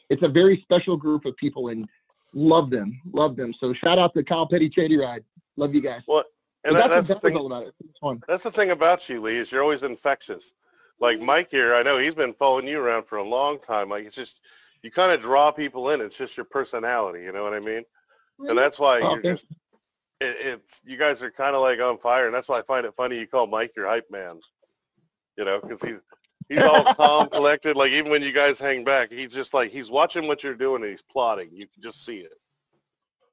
it's 0.09 0.23
a 0.23 0.29
very 0.29 0.61
special 0.61 0.97
group 0.97 1.25
of 1.25 1.35
people 1.37 1.69
and 1.69 1.87
love 2.33 2.69
them. 2.69 3.01
Love 3.11 3.35
them. 3.35 3.53
So 3.53 3.73
shout 3.73 3.97
out 3.97 4.13
to 4.13 4.23
Kyle 4.23 4.45
Petty 4.45 4.69
Charity 4.69 4.97
Ride. 4.97 5.23
Love 5.57 5.73
you 5.73 5.81
guys. 5.81 6.01
Well, 6.07 6.23
and 6.63 6.75
that, 6.75 6.89
that's, 6.89 7.07
that's 7.07 7.21
the 7.21 7.29
thing. 7.29 7.45
about. 7.45 7.67
It. 7.67 7.75
It's 7.87 7.99
fun. 7.99 8.21
That's 8.27 8.43
the 8.43 8.51
thing 8.51 8.71
about 8.71 9.07
you, 9.07 9.21
Lee, 9.21 9.37
is 9.37 9.51
you're 9.51 9.61
always 9.61 9.83
infectious. 9.83 10.53
Like 10.99 11.19
Mike 11.19 11.49
here, 11.51 11.75
I 11.75 11.83
know 11.83 11.97
he's 11.97 12.15
been 12.15 12.33
following 12.33 12.67
you 12.67 12.81
around 12.81 13.05
for 13.05 13.17
a 13.17 13.23
long 13.23 13.59
time. 13.59 13.89
Like 13.89 14.05
it's 14.05 14.15
just 14.15 14.39
you 14.81 14.91
kind 14.91 15.11
of 15.11 15.21
draw 15.21 15.51
people 15.51 15.89
in. 15.91 16.01
It's 16.01 16.17
just 16.17 16.37
your 16.37 16.45
personality. 16.45 17.23
You 17.23 17.31
know 17.31 17.43
what 17.43 17.53
I 17.53 17.59
mean? 17.59 17.83
And 18.39 18.47
mm-hmm. 18.47 18.55
that's 18.55 18.79
why 18.79 18.99
Oh, 19.01 19.13
you're 19.13 19.21
thank 19.21 19.39
just. 19.39 19.45
It, 20.21 20.37
it's 20.39 20.81
you 20.85 20.97
guys 20.97 21.21
are 21.21 21.31
kind 21.31 21.55
of 21.55 21.61
like 21.61 21.79
on 21.79 21.97
fire, 21.97 22.25
and 22.25 22.33
that's 22.33 22.47
why 22.47 22.59
I 22.59 22.61
find 22.63 22.85
it 22.85 22.95
funny 22.95 23.19
you 23.19 23.27
call 23.27 23.47
Mike 23.47 23.73
your 23.75 23.87
hype 23.87 24.09
man. 24.09 24.39
You 25.37 25.45
know, 25.45 25.59
because 25.59 25.81
he's 25.81 25.99
he's 26.49 26.59
all 26.61 26.83
calm, 26.95 27.29
collected. 27.29 27.75
Like 27.75 27.91
even 27.91 28.11
when 28.11 28.21
you 28.21 28.31
guys 28.31 28.59
hang 28.59 28.83
back, 28.83 29.11
he's 29.11 29.33
just 29.33 29.53
like 29.53 29.71
he's 29.71 29.89
watching 29.91 30.27
what 30.27 30.43
you're 30.43 30.55
doing 30.55 30.81
and 30.81 30.91
he's 30.91 31.01
plotting. 31.01 31.49
You 31.51 31.67
can 31.67 31.81
just 31.81 32.05
see 32.05 32.17
it. 32.17 32.33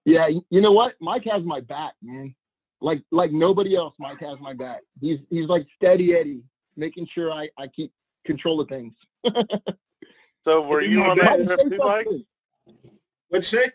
Yeah, 0.04 0.28
you 0.28 0.60
know 0.60 0.72
what? 0.72 0.94
Mike 1.00 1.24
has 1.24 1.42
my 1.44 1.60
back, 1.60 1.94
man. 2.02 2.34
Like 2.80 3.02
like 3.12 3.30
nobody 3.32 3.76
else, 3.76 3.94
Mike 3.98 4.18
has 4.20 4.40
my 4.40 4.52
back. 4.52 4.80
He's 5.00 5.20
he's 5.30 5.46
like 5.46 5.66
steady 5.76 6.14
Eddie, 6.14 6.42
making 6.76 7.06
sure 7.06 7.30
I, 7.30 7.48
I 7.56 7.68
keep 7.68 7.92
control 8.24 8.60
of 8.60 8.68
things. 8.68 8.94
So 10.44 10.60
were 10.60 10.80
you 10.80 11.04
on 11.04 11.16
that- 11.18 11.46
that 11.46 11.56
trip 11.56 11.70
too, 11.70 11.78
Mike? 11.78 12.06
What'd 13.28 13.50
you 13.52 13.58
say? 13.60 13.70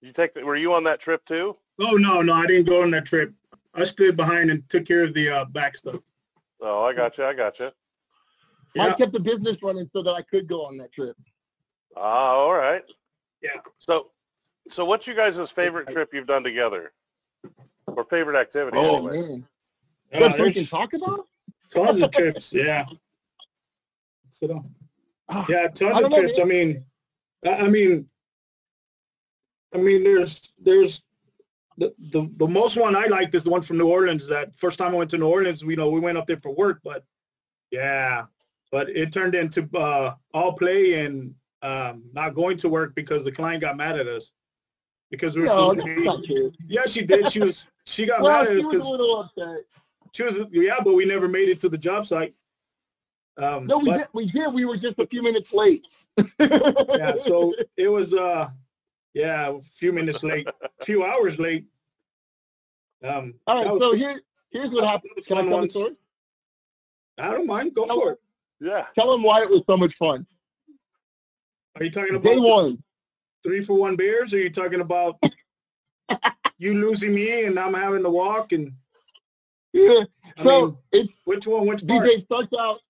You 0.00 0.12
take 0.12 0.34
were 0.34 0.56
you 0.56 0.74
on 0.74 0.82
that 0.84 0.98
trip 1.00 1.24
too? 1.26 1.56
Oh 1.80 1.92
no, 1.92 2.20
no, 2.22 2.32
I 2.32 2.46
didn't 2.46 2.64
go 2.66 2.82
on 2.82 2.90
that 2.90 3.06
trip. 3.06 3.32
I 3.74 3.84
stood 3.84 4.16
behind 4.16 4.50
and 4.50 4.68
took 4.68 4.84
care 4.86 5.04
of 5.04 5.14
the 5.14 5.28
uh, 5.28 5.44
back 5.44 5.76
stuff. 5.76 6.00
Oh, 6.60 6.84
I 6.84 6.92
got 6.92 7.16
you. 7.18 7.24
I 7.24 7.34
got 7.34 7.60
you. 7.60 7.70
Yeah, 8.74 8.88
Mike 8.88 8.98
kept 8.98 9.12
the 9.12 9.20
business 9.20 9.56
running 9.62 9.88
so 9.92 10.02
that 10.02 10.12
I 10.12 10.22
could 10.22 10.46
go 10.46 10.64
on 10.66 10.76
that 10.78 10.92
trip. 10.92 11.16
Ah, 11.96 12.30
all 12.34 12.52
right. 12.54 12.84
Yeah. 13.42 13.60
So, 13.78 14.10
so 14.68 14.84
what's 14.84 15.06
you 15.06 15.14
guys' 15.14 15.50
favorite 15.50 15.88
trip 15.88 16.10
you've 16.12 16.26
done 16.26 16.44
together, 16.44 16.92
or 17.86 18.04
favorite 18.04 18.36
activity? 18.38 18.76
Oh 18.78 18.96
anyways? 19.08 19.28
man, 19.28 19.46
that's 20.12 20.38
what 20.38 20.40
we 20.40 20.52
can 20.52 20.66
talk 20.66 20.92
about. 20.92 21.26
tons 21.72 22.00
of 22.00 22.10
trips. 22.10 22.52
Yeah. 22.52 22.84
Sit 24.30 24.48
down. 24.48 24.70
Ah, 25.28 25.46
Yeah, 25.48 25.68
tons 25.68 25.78
don't 25.78 26.04
of 26.04 26.10
know, 26.10 26.18
trips. 26.18 26.38
I 26.38 26.44
mean, 26.44 26.84
I, 27.44 27.54
I 27.54 27.68
mean, 27.68 28.08
I 29.74 29.78
mean, 29.78 30.04
there's 30.04 30.52
there's 30.58 31.02
the, 31.76 31.94
the 32.12 32.30
the 32.36 32.46
most 32.48 32.76
one 32.76 32.96
I 32.96 33.06
liked 33.06 33.34
is 33.34 33.44
the 33.44 33.50
one 33.50 33.62
from 33.62 33.78
New 33.78 33.88
Orleans. 33.88 34.26
That 34.26 34.54
first 34.56 34.78
time 34.78 34.92
I 34.94 34.98
went 34.98 35.10
to 35.10 35.18
New 35.18 35.28
Orleans, 35.28 35.64
we 35.64 35.76
know 35.76 35.90
we 35.90 36.00
went 36.00 36.18
up 36.18 36.26
there 36.26 36.38
for 36.38 36.54
work, 36.54 36.80
but 36.82 37.04
yeah, 37.70 38.24
but 38.70 38.88
it 38.90 39.12
turned 39.12 39.34
into 39.34 39.68
uh, 39.76 40.14
all 40.34 40.52
play 40.52 41.04
and 41.04 41.34
um, 41.62 42.02
not 42.12 42.34
going 42.34 42.56
to 42.58 42.68
work 42.68 42.94
because 42.94 43.24
the 43.24 43.32
client 43.32 43.60
got 43.60 43.76
mad 43.76 43.98
at 43.98 44.06
us 44.06 44.32
because 45.10 45.34
we 45.34 45.42
were 45.42 45.48
no, 45.48 45.70
supposed 45.74 46.26
to 46.26 46.50
be. 46.50 46.56
Yeah, 46.68 46.86
she 46.86 47.02
did. 47.02 47.30
She 47.30 47.40
was 47.40 47.66
she 47.84 48.06
got 48.06 48.20
Well, 48.20 48.44
mad 48.44 48.52
at 48.52 48.58
us 48.58 48.66
was 48.66 48.76
because 48.76 49.60
she 50.12 50.22
was 50.22 50.36
yeah, 50.52 50.76
but 50.84 50.94
we 50.94 51.04
never 51.04 51.28
made 51.28 51.48
it 51.48 51.60
to 51.60 51.68
the 51.68 51.78
job 51.78 52.06
site. 52.06 52.34
Um, 53.38 53.66
No, 53.66 53.78
we 53.78 53.90
but- 53.90 53.98
did. 53.98 54.06
We 54.12 54.26
did. 54.30 54.52
We 54.52 54.64
were 54.64 54.76
just 54.76 54.98
a 54.98 55.06
few 55.06 55.22
minutes 55.22 55.52
late. 55.52 55.86
yeah, 56.38 57.14
so 57.16 57.54
it 57.76 57.88
was 57.88 58.12
uh 58.14 58.48
yeah, 59.14 59.48
a 59.48 59.60
few 59.62 59.92
minutes 59.92 60.22
late, 60.22 60.48
a 60.62 60.84
few 60.84 61.04
hours 61.04 61.38
late. 61.38 61.64
Um, 63.02 63.34
All 63.46 63.62
right, 63.62 63.72
was- 63.72 63.80
so 63.82 63.94
here, 63.94 64.20
here's 64.50 64.70
what 64.70 64.84
happened. 64.84 65.12
Can 65.26 65.38
I 65.38 65.42
tell 65.48 65.60
the 65.62 65.68
story? 65.68 65.96
I 67.16 67.30
don't 67.30 67.46
mind. 67.46 67.74
Go 67.74 67.86
for 67.86 68.12
it. 68.12 68.18
Yeah. 68.60 68.86
tell 68.98 69.10
them 69.12 69.22
why 69.22 69.42
it 69.42 69.48
was 69.48 69.62
so 69.68 69.76
much 69.76 69.94
fun. 69.98 70.26
Are 71.76 71.84
you 71.84 71.90
talking 71.90 72.14
about 72.16 72.24
Day 72.34 72.38
one. 72.38 72.82
three 73.44 73.62
for 73.62 73.74
one 73.78 73.94
beers? 73.96 74.32
Or 74.34 74.36
are 74.36 74.40
you 74.40 74.50
talking 74.50 74.80
about 74.80 75.16
you 76.58 76.74
losing 76.74 77.14
me 77.14 77.44
and 77.44 77.58
I'm 77.58 77.74
having 77.74 78.02
to 78.02 78.10
walk? 78.10 78.52
And 78.52 78.72
Yeah. 79.72 80.04
I 80.36 80.44
So 80.44 80.66
mean, 80.66 80.76
it's 80.92 81.12
which 81.24 81.46
one? 81.46 81.66
Which 81.66 81.86
part? 81.86 82.06
DJ 82.08 82.24
starts 82.24 82.52
out. 82.58 82.80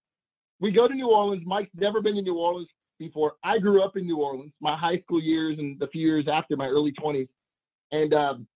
We 0.60 0.70
go 0.70 0.88
to 0.88 0.94
New 0.94 1.10
Orleans. 1.10 1.42
Mike's 1.46 1.70
never 1.74 2.00
been 2.00 2.16
to 2.16 2.22
New 2.22 2.38
Orleans 2.38 2.68
before. 2.98 3.34
I 3.44 3.58
grew 3.58 3.82
up 3.82 3.96
in 3.96 4.06
New 4.06 4.16
Orleans, 4.18 4.52
my 4.60 4.74
high 4.76 4.98
school 5.00 5.20
years 5.22 5.58
and 5.58 5.78
the 5.78 5.86
few 5.86 6.04
years 6.06 6.26
after 6.28 6.56
my 6.56 6.66
early 6.66 6.92
20s. 6.92 7.28
And 7.92 8.12
um, 8.14 8.46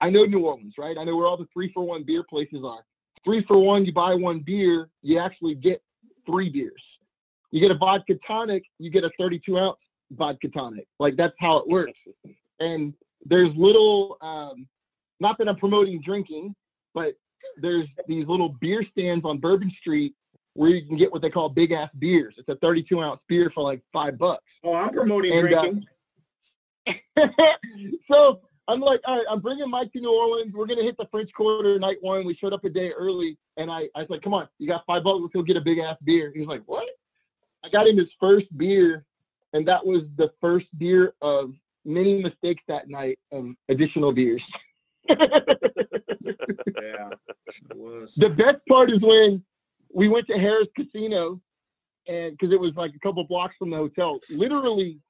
I 0.00 0.10
know 0.10 0.24
New 0.24 0.46
Orleans, 0.46 0.74
right? 0.78 0.96
I 0.98 1.04
know 1.04 1.16
where 1.16 1.26
all 1.26 1.36
the 1.36 1.46
three 1.52 1.70
for 1.72 1.84
one 1.84 2.02
beer 2.02 2.22
places 2.24 2.64
are. 2.64 2.84
Three 3.24 3.42
for 3.44 3.58
one, 3.58 3.84
you 3.84 3.92
buy 3.92 4.14
one 4.14 4.40
beer, 4.40 4.88
you 5.02 5.18
actually 5.18 5.54
get 5.54 5.82
three 6.28 6.48
beers. 6.48 6.82
You 7.50 7.60
get 7.60 7.70
a 7.70 7.74
vodka 7.74 8.18
tonic, 8.26 8.64
you 8.78 8.90
get 8.90 9.04
a 9.04 9.10
32 9.18 9.58
ounce 9.58 9.78
vodka 10.12 10.48
tonic. 10.48 10.86
Like 10.98 11.16
that's 11.16 11.34
how 11.40 11.58
it 11.58 11.68
works. 11.68 11.98
And 12.60 12.92
there's 13.24 13.54
little, 13.56 14.18
um, 14.20 14.66
not 15.20 15.38
that 15.38 15.48
I'm 15.48 15.56
promoting 15.56 16.00
drinking, 16.02 16.54
but 16.94 17.14
there's 17.60 17.86
these 18.06 18.26
little 18.26 18.50
beer 18.60 18.84
stands 18.90 19.24
on 19.24 19.38
Bourbon 19.38 19.72
Street 19.80 20.14
where 20.54 20.70
you 20.70 20.84
can 20.84 20.96
get 20.96 21.10
what 21.12 21.22
they 21.22 21.30
call 21.30 21.48
big 21.48 21.72
ass 21.72 21.88
beers. 21.98 22.34
It's 22.36 22.48
a 22.48 22.56
32 22.56 23.00
ounce 23.00 23.20
beer 23.28 23.50
for 23.54 23.62
like 23.62 23.80
five 23.92 24.18
bucks. 24.18 24.44
Oh, 24.64 24.74
I'm 24.74 24.90
promoting 24.90 25.32
And, 25.32 25.54
uh, 25.54 25.62
drinking. 25.62 25.86
so 28.10 28.40
I'm 28.68 28.80
like, 28.80 29.00
all 29.06 29.16
right, 29.16 29.26
I'm 29.30 29.40
bringing 29.40 29.68
Mike 29.70 29.90
to 29.94 30.00
New 30.00 30.14
Orleans. 30.14 30.52
We're 30.52 30.66
gonna 30.66 30.82
hit 30.82 30.98
the 30.98 31.08
French 31.10 31.32
Quarter 31.32 31.78
night 31.78 31.96
one. 32.02 32.26
We 32.26 32.34
showed 32.34 32.52
up 32.52 32.64
a 32.64 32.70
day 32.70 32.90
early, 32.90 33.38
and 33.56 33.70
I, 33.70 33.88
I 33.94 34.00
was 34.00 34.10
like, 34.10 34.20
come 34.20 34.34
on, 34.34 34.46
you 34.58 34.68
got 34.68 34.84
five 34.86 35.02
bucks, 35.02 35.20
let's 35.22 35.32
go 35.32 35.42
get 35.42 35.56
a 35.56 35.60
big 35.60 35.78
ass 35.78 35.96
beer. 36.04 36.30
He 36.34 36.40
was 36.40 36.48
like, 36.48 36.62
what? 36.66 36.86
I 37.64 37.70
got 37.70 37.88
him 37.88 37.96
his 37.96 38.10
first 38.20 38.46
beer, 38.58 39.06
and 39.54 39.66
that 39.66 39.84
was 39.84 40.02
the 40.16 40.30
first 40.40 40.66
beer 40.76 41.14
of 41.22 41.54
many 41.86 42.22
mistakes 42.22 42.62
that 42.68 42.90
night 42.90 43.18
of 43.32 43.54
additional 43.70 44.12
beers. 44.12 44.42
yeah, 45.08 45.14
it 46.26 47.74
was. 47.74 48.12
The 48.16 48.28
best 48.28 48.58
part 48.68 48.90
is 48.90 49.00
when 49.00 49.42
we 49.90 50.08
went 50.08 50.26
to 50.26 50.34
Harrah's 50.34 50.68
Casino, 50.76 51.40
and 52.06 52.36
because 52.36 52.52
it 52.52 52.60
was 52.60 52.74
like 52.76 52.94
a 52.94 52.98
couple 52.98 53.24
blocks 53.24 53.56
from 53.58 53.70
the 53.70 53.78
hotel, 53.78 54.20
literally 54.28 55.00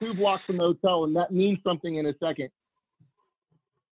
two 0.00 0.14
blocks 0.14 0.44
from 0.44 0.58
the 0.58 0.64
hotel, 0.64 1.02
and 1.02 1.16
that 1.16 1.32
means 1.32 1.58
something 1.64 1.96
in 1.96 2.06
a 2.06 2.14
second. 2.22 2.50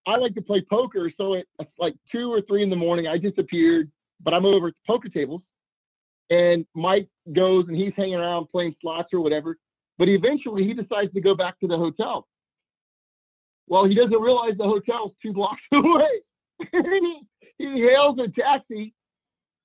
I 0.07 0.17
like 0.17 0.35
to 0.35 0.43
play 0.43 0.63
poker, 0.63 1.11
so 1.19 1.35
at 1.35 1.47
like 1.79 1.95
two 2.11 2.33
or 2.33 2.41
three 2.41 2.63
in 2.63 2.71
the 2.71 2.77
morning, 2.77 3.07
I 3.07 3.19
disappeared, 3.19 3.91
but 4.21 4.35
I'm 4.35 4.47
over 4.47 4.69
at 4.69 4.75
the 4.75 4.93
poker 4.93 5.09
tables, 5.09 5.43
and 6.31 6.67
Mike 6.75 7.09
goes 7.33 7.69
and 7.69 7.77
he's 7.77 7.93
hanging 7.97 8.17
around 8.17 8.47
playing 8.47 8.75
slots 8.81 9.13
or 9.13 9.21
whatever, 9.21 9.59
but 9.99 10.09
eventually 10.09 10.65
he 10.65 10.75
decides 10.75 11.13
to 11.13 11.21
go 11.21 11.35
back 11.35 11.59
to 11.61 11.67
the 11.67 11.77
hotel. 11.77 12.27
Well, 13.67 13.85
he 13.85 13.95
doesn't 13.95 14.21
realize 14.21 14.57
the 14.57 14.65
hotel's 14.65 15.13
two 15.23 15.33
blocks 15.33 15.63
away. 15.73 16.09
and 16.73 16.87
he, 16.87 17.21
he 17.59 17.81
hails 17.81 18.19
a 18.19 18.29
taxi, 18.29 18.95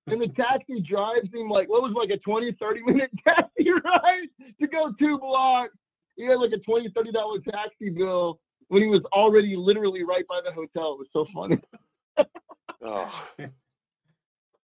and 0.07 0.21
the 0.21 0.27
taxi 0.27 0.81
drives 0.81 1.33
him 1.33 1.49
like, 1.49 1.69
what 1.69 1.81
was 1.81 1.93
like 1.93 2.11
a 2.11 2.17
20, 2.17 2.51
30 2.51 2.83
minute 2.83 3.11
taxi 3.27 3.71
ride 3.71 4.27
to 4.61 4.67
go 4.67 4.91
two 4.91 5.17
blocks. 5.17 5.75
He 6.17 6.25
had 6.25 6.39
like 6.39 6.51
a 6.51 6.57
20, 6.57 6.89
30 6.89 7.11
dollar 7.11 7.39
taxi 7.39 7.89
bill 7.89 8.39
when 8.69 8.81
he 8.81 8.87
was 8.87 9.01
already 9.13 9.55
literally 9.55 10.03
right 10.03 10.27
by 10.27 10.41
the 10.41 10.51
hotel. 10.51 10.93
It 10.93 10.99
was 10.99 11.09
so 11.13 11.25
funny. 11.33 11.59
Oh. 12.83 13.27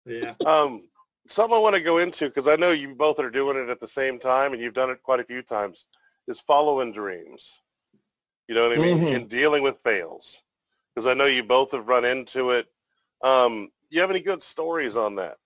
Yeah. 0.05 0.33
Um, 0.45 0.87
something 1.27 1.55
I 1.55 1.59
want 1.59 1.75
to 1.75 1.81
go 1.81 1.99
into 1.99 2.25
because 2.25 2.47
I 2.47 2.55
know 2.55 2.71
you 2.71 2.95
both 2.95 3.19
are 3.19 3.29
doing 3.29 3.57
it 3.57 3.69
at 3.69 3.79
the 3.79 3.87
same 3.87 4.17
time, 4.17 4.53
and 4.53 4.61
you've 4.61 4.73
done 4.73 4.89
it 4.89 5.03
quite 5.03 5.19
a 5.19 5.23
few 5.23 5.43
times. 5.43 5.85
Is 6.27 6.39
following 6.39 6.91
dreams. 6.91 7.47
You 8.47 8.55
know 8.55 8.69
what 8.69 8.79
I 8.79 8.81
mean? 8.81 8.99
Mhm. 8.99 9.15
And 9.15 9.29
dealing 9.29 9.61
with 9.61 9.81
fails, 9.81 10.41
because 10.95 11.05
I 11.05 11.13
know 11.13 11.25
you 11.25 11.43
both 11.43 11.73
have 11.73 11.87
run 11.87 12.05
into 12.05 12.51
it. 12.51 12.67
Um, 13.23 13.69
you 13.89 14.01
have 14.01 14.09
any 14.09 14.19
good 14.19 14.41
stories 14.41 14.95
on 14.95 15.15
that? 15.15 15.37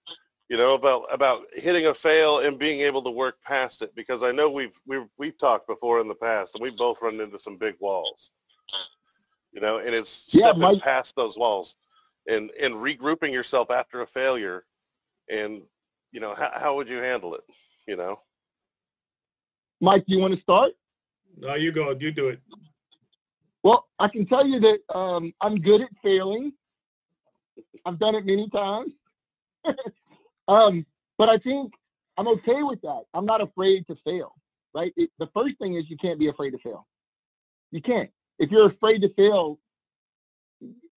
You 0.50 0.56
know 0.58 0.76
about 0.76 1.12
about 1.12 1.46
hitting 1.54 1.88
a 1.88 1.94
fail 1.94 2.40
and 2.40 2.58
being 2.58 2.82
able 2.82 3.02
to 3.02 3.12
work 3.12 3.42
past 3.42 3.82
it. 3.82 3.94
Because 3.96 4.24
I 4.24 4.32
know 4.32 4.50
we've 4.50 4.78
we've 4.86 5.08
we've 5.18 5.38
talked 5.38 5.68
before 5.68 6.00
in 6.00 6.08
the 6.08 6.16
past, 6.16 6.56
and 6.56 6.62
we've 6.62 6.78
both 6.78 7.02
run 7.02 7.20
into 7.20 7.40
some 7.40 7.58
big 7.58 7.76
walls. 7.80 8.32
You 9.51 9.62
know, 9.62 9.77
and 9.79 9.93
it's 9.93 10.25
Yeah, 10.27 10.48
stepping 10.48 10.62
Mike- 10.62 10.82
past 10.82 11.15
those 11.15 11.38
walls 11.38 11.75
and 12.27 12.50
and 12.60 12.74
regrouping 12.75 13.32
yourself 13.32 13.70
after 13.70 14.01
a 14.01 14.08
failure 14.08 14.65
and 15.29 15.62
you 16.12 16.20
know 16.20 16.34
how, 16.34 16.51
how 16.53 16.75
would 16.75 16.88
you 16.88 16.98
handle 16.98 17.36
it 17.36 17.41
you 17.88 17.96
know 17.98 18.20
Mike, 19.82 20.05
do 20.05 20.15
you 20.15 20.22
want 20.22 20.34
to 20.34 20.39
start? 20.39 20.72
No, 21.38 21.55
you 21.55 21.74
go. 21.74 21.91
You 22.00 22.12
do 22.12 22.29
it. 22.29 22.39
Well, 23.63 23.88
I 24.00 24.08
can 24.08 24.25
tell 24.25 24.48
you 24.48 24.60
that 24.62 24.79
um, 24.96 25.34
I'm 25.41 25.60
good 25.60 25.82
at 25.82 25.89
failing. 26.01 26.53
I've 27.86 28.00
done 28.00 28.15
it 28.15 28.25
many 28.25 28.48
times. 28.50 28.93
um, 30.48 30.86
but 31.17 31.27
I 31.27 31.38
think 31.38 31.74
I'm 32.17 32.27
okay 32.29 32.63
with 32.63 32.82
that. 32.84 33.03
I'm 33.13 33.25
not 33.25 33.41
afraid 33.41 33.86
to 33.88 33.96
fail, 34.05 34.34
right? 34.74 34.93
It, 34.96 35.10
the 35.20 35.27
first 35.36 35.58
thing 35.58 35.75
is 35.75 35.89
you 35.89 35.98
can't 35.98 36.20
be 36.20 36.27
afraid 36.29 36.51
to 36.51 36.58
fail. 36.60 36.88
You 37.72 37.82
can't. 37.82 38.10
If 38.40 38.52
you're 38.52 38.68
afraid 38.68 39.02
to 39.02 39.10
fail, 39.13 39.60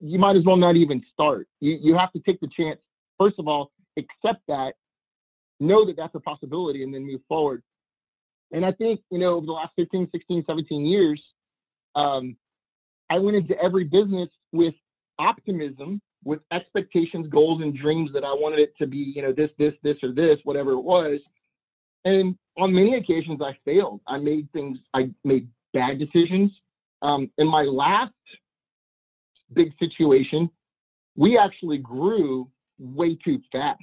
you 0.01 0.19
might 0.19 0.37
as 0.37 0.45
well 0.45 0.57
not 0.57 0.77
even 0.77 1.05
start. 1.13 1.49
You, 1.61 1.79
you 1.81 1.95
have 1.95 2.13
to 2.13 2.21
take 2.21 2.41
the 2.41 2.49
chance. 2.49 2.79
First 3.19 3.39
of 3.39 3.49
all, 3.49 3.73
accept 3.97 4.43
that, 4.49 4.75
know 5.61 5.85
that 5.85 5.97
that's 5.97 6.15
a 6.15 6.21
possibility, 6.21 6.83
and 6.83 6.93
then 6.93 7.07
move 7.07 7.23
forward. 7.29 7.63
And 8.53 8.65
I 8.65 8.73
think, 8.73 9.01
you 9.11 9.19
know, 9.19 9.35
over 9.35 9.47
the 9.47 9.53
last 9.53 9.73
15, 9.77 10.09
16, 10.13 10.45
17 10.47 10.85
years, 10.85 11.23
um, 11.95 12.37
I 13.11 13.19
went 13.19 13.37
into 13.37 13.61
every 13.61 13.85
business 13.85 14.29
with 14.53 14.75
optimism, 15.19 16.01
with 16.25 16.41
expectations, 16.51 17.27
goals, 17.29 17.63
and 17.63 17.75
dreams 17.75 18.13
that 18.13 18.25
I 18.25 18.33
wanted 18.35 18.59
it 18.59 18.77
to 18.79 18.87
be, 18.87 18.99
you 18.99 19.23
know, 19.23 19.33
this, 19.33 19.51
this, 19.59 19.75
this, 19.83 19.97
or 20.03 20.13
this, 20.13 20.39
whatever 20.45 20.73
it 20.73 20.83
was. 20.83 21.21
And 22.05 22.37
on 22.57 22.73
many 22.73 22.95
occasions, 22.95 23.41
I 23.43 23.57
failed. 23.65 24.01
I 24.07 24.19
made 24.19 24.53
things, 24.53 24.79
I 24.95 25.11
made 25.25 25.49
bad 25.73 25.99
decisions. 25.99 26.53
Um, 27.03 27.31
in 27.39 27.47
my 27.47 27.63
last 27.63 28.13
big 29.53 29.73
situation, 29.79 30.51
we 31.15 31.39
actually 31.39 31.79
grew 31.79 32.51
way 32.79 33.15
too 33.15 33.41
fast. 33.53 33.81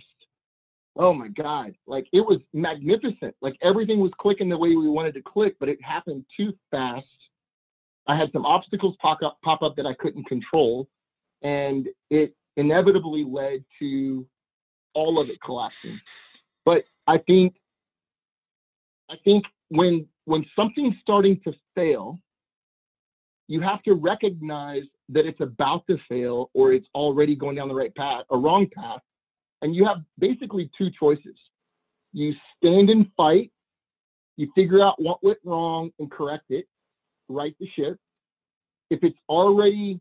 Oh 0.96 1.14
my 1.14 1.28
God. 1.28 1.74
Like 1.88 2.08
it 2.12 2.26
was 2.26 2.40
magnificent. 2.54 3.36
Like 3.42 3.58
everything 3.62 4.00
was 4.00 4.12
clicking 4.18 4.50
the 4.50 4.58
way 4.58 4.76
we 4.76 4.90
wanted 4.90 5.14
to 5.16 5.22
click, 5.22 5.56
but 5.60 5.70
it 5.70 5.84
happened 5.84 6.26
too 6.36 6.54
fast. 6.72 7.08
I 8.06 8.16
had 8.16 8.32
some 8.32 8.46
obstacles 8.46 8.96
pop 9.00 9.24
up, 9.24 9.38
pop 9.44 9.64
up 9.64 9.76
that 9.78 9.88
I 9.88 9.94
couldn't 9.94 10.26
control, 10.26 10.88
and 11.42 11.88
it 12.10 12.36
inevitably 12.58 13.24
led 13.24 13.64
to 13.80 14.28
all 14.94 15.20
of 15.20 15.30
it 15.30 15.42
collapsing. 15.42 16.00
But 16.66 16.86
I 17.08 17.18
think, 17.18 17.56
I 19.10 19.16
think 19.24 19.48
when 19.70 20.08
when 20.26 20.46
something's 20.56 20.96
starting 21.02 21.40
to 21.42 21.54
fail, 21.76 22.20
you 23.48 23.60
have 23.60 23.84
to 23.84 23.94
recognize 23.94 24.84
that 25.10 25.26
it's 25.26 25.42
about 25.42 25.86
to 25.88 25.98
fail 26.10 26.50
or 26.54 26.74
it's 26.74 26.88
already 26.96 27.36
going 27.36 27.56
down 27.56 27.68
the 27.68 27.76
right 27.76 27.94
path, 27.96 28.24
a 28.32 28.38
wrong 28.38 28.68
path, 28.68 29.02
and 29.62 29.76
you 29.76 29.86
have 29.86 30.02
basically 30.18 30.70
two 30.78 30.90
choices. 30.90 31.38
You 32.14 32.36
stand 32.58 32.90
and 32.90 33.10
fight, 33.18 33.52
you 34.38 34.52
figure 34.56 34.82
out 34.82 35.02
what 35.02 35.24
went 35.24 35.40
wrong 35.44 35.92
and 36.00 36.10
correct 36.10 36.46
it, 36.50 36.68
right 37.28 37.56
the 37.60 37.68
ship. 37.68 37.98
If 38.90 39.04
it's 39.04 39.18
already 39.28 40.00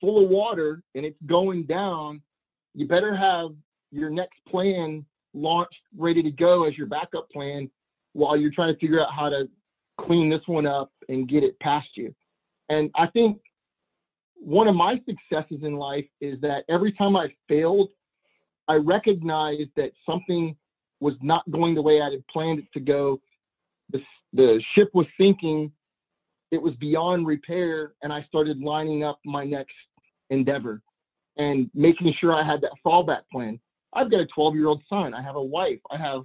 full 0.00 0.24
of 0.24 0.30
water 0.30 0.82
and 0.94 1.04
it's 1.04 1.20
going 1.26 1.64
down, 1.64 2.22
you 2.74 2.86
better 2.86 3.14
have 3.14 3.50
your 3.90 4.10
next 4.10 4.38
plan 4.48 5.04
launched, 5.34 5.80
ready 5.96 6.22
to 6.22 6.30
go 6.30 6.64
as 6.64 6.76
your 6.76 6.86
backup 6.86 7.30
plan 7.30 7.70
while 8.12 8.36
you're 8.36 8.50
trying 8.50 8.72
to 8.72 8.78
figure 8.78 9.00
out 9.00 9.12
how 9.12 9.28
to 9.28 9.48
clean 9.98 10.28
this 10.28 10.46
one 10.46 10.66
up 10.66 10.90
and 11.08 11.28
get 11.28 11.44
it 11.44 11.58
past 11.60 11.88
you. 11.96 12.14
And 12.68 12.90
I 12.94 13.06
think 13.06 13.40
one 14.36 14.68
of 14.68 14.74
my 14.74 15.00
successes 15.08 15.62
in 15.62 15.76
life 15.76 16.06
is 16.20 16.40
that 16.40 16.64
every 16.68 16.92
time 16.92 17.16
I 17.16 17.34
failed, 17.48 17.90
I 18.68 18.76
recognized 18.76 19.70
that 19.76 19.92
something 20.08 20.56
was 21.00 21.14
not 21.20 21.48
going 21.50 21.74
the 21.74 21.82
way 21.82 22.00
I 22.00 22.10
had 22.10 22.26
planned 22.28 22.60
it 22.60 22.72
to 22.72 22.80
go. 22.80 23.20
The, 23.90 24.02
the 24.32 24.60
ship 24.60 24.90
was 24.94 25.06
sinking. 25.18 25.72
It 26.50 26.62
was 26.62 26.74
beyond 26.76 27.26
repair, 27.26 27.94
and 28.02 28.12
I 28.12 28.22
started 28.22 28.60
lining 28.60 29.02
up 29.02 29.18
my 29.24 29.44
next 29.44 29.74
endeavor 30.30 30.82
and 31.36 31.70
making 31.74 32.12
sure 32.12 32.32
I 32.32 32.42
had 32.42 32.60
that 32.62 32.72
fallback 32.86 33.22
plan. 33.30 33.58
I've 33.92 34.10
got 34.10 34.20
a 34.20 34.26
12-year-old 34.26 34.82
son. 34.88 35.14
I 35.14 35.22
have 35.22 35.36
a 35.36 35.42
wife. 35.42 35.80
I 35.90 35.96
have 35.96 36.22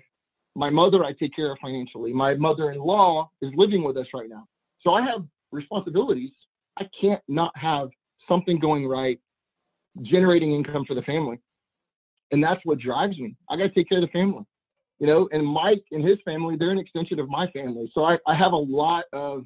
my 0.56 0.70
mother 0.70 1.04
I 1.04 1.14
take 1.14 1.36
care 1.36 1.52
of 1.52 1.60
financially. 1.60 2.14
My 2.14 2.36
mother-in-law 2.36 3.30
is 3.42 3.52
living 3.56 3.84
with 3.84 3.98
us 3.98 4.08
right 4.14 4.30
now. 4.30 4.46
So 4.82 4.94
I 4.94 5.02
have 5.02 5.26
responsibilities. 5.52 6.32
I 6.78 6.90
can't 7.00 7.22
not 7.28 7.56
have 7.58 7.90
something 8.28 8.60
going 8.60 8.88
right, 8.88 9.20
generating 10.02 10.54
income 10.54 10.86
for 10.86 10.94
the 10.94 11.02
family. 11.02 11.40
And 12.32 12.44
that's 12.44 12.62
what 12.64 12.78
drives 12.78 13.18
me. 13.18 13.36
I 13.50 13.58
got 13.58 13.64
to 13.64 13.70
take 13.70 13.90
care 13.90 13.98
of 13.98 14.04
the 14.04 14.12
family, 14.12 14.46
you 15.00 15.08
know, 15.08 15.28
and 15.32 15.46
Mike 15.46 15.84
and 15.92 16.04
his 16.04 16.20
family, 16.24 16.56
they're 16.56 16.70
an 16.70 16.78
extension 16.78 17.20
of 17.20 17.28
my 17.28 17.48
family. 17.48 17.92
So 17.94 18.06
I, 18.06 18.20
I 18.28 18.36
have 18.36 18.54
a 18.54 18.58
lot 18.58 19.06
of, 19.14 19.44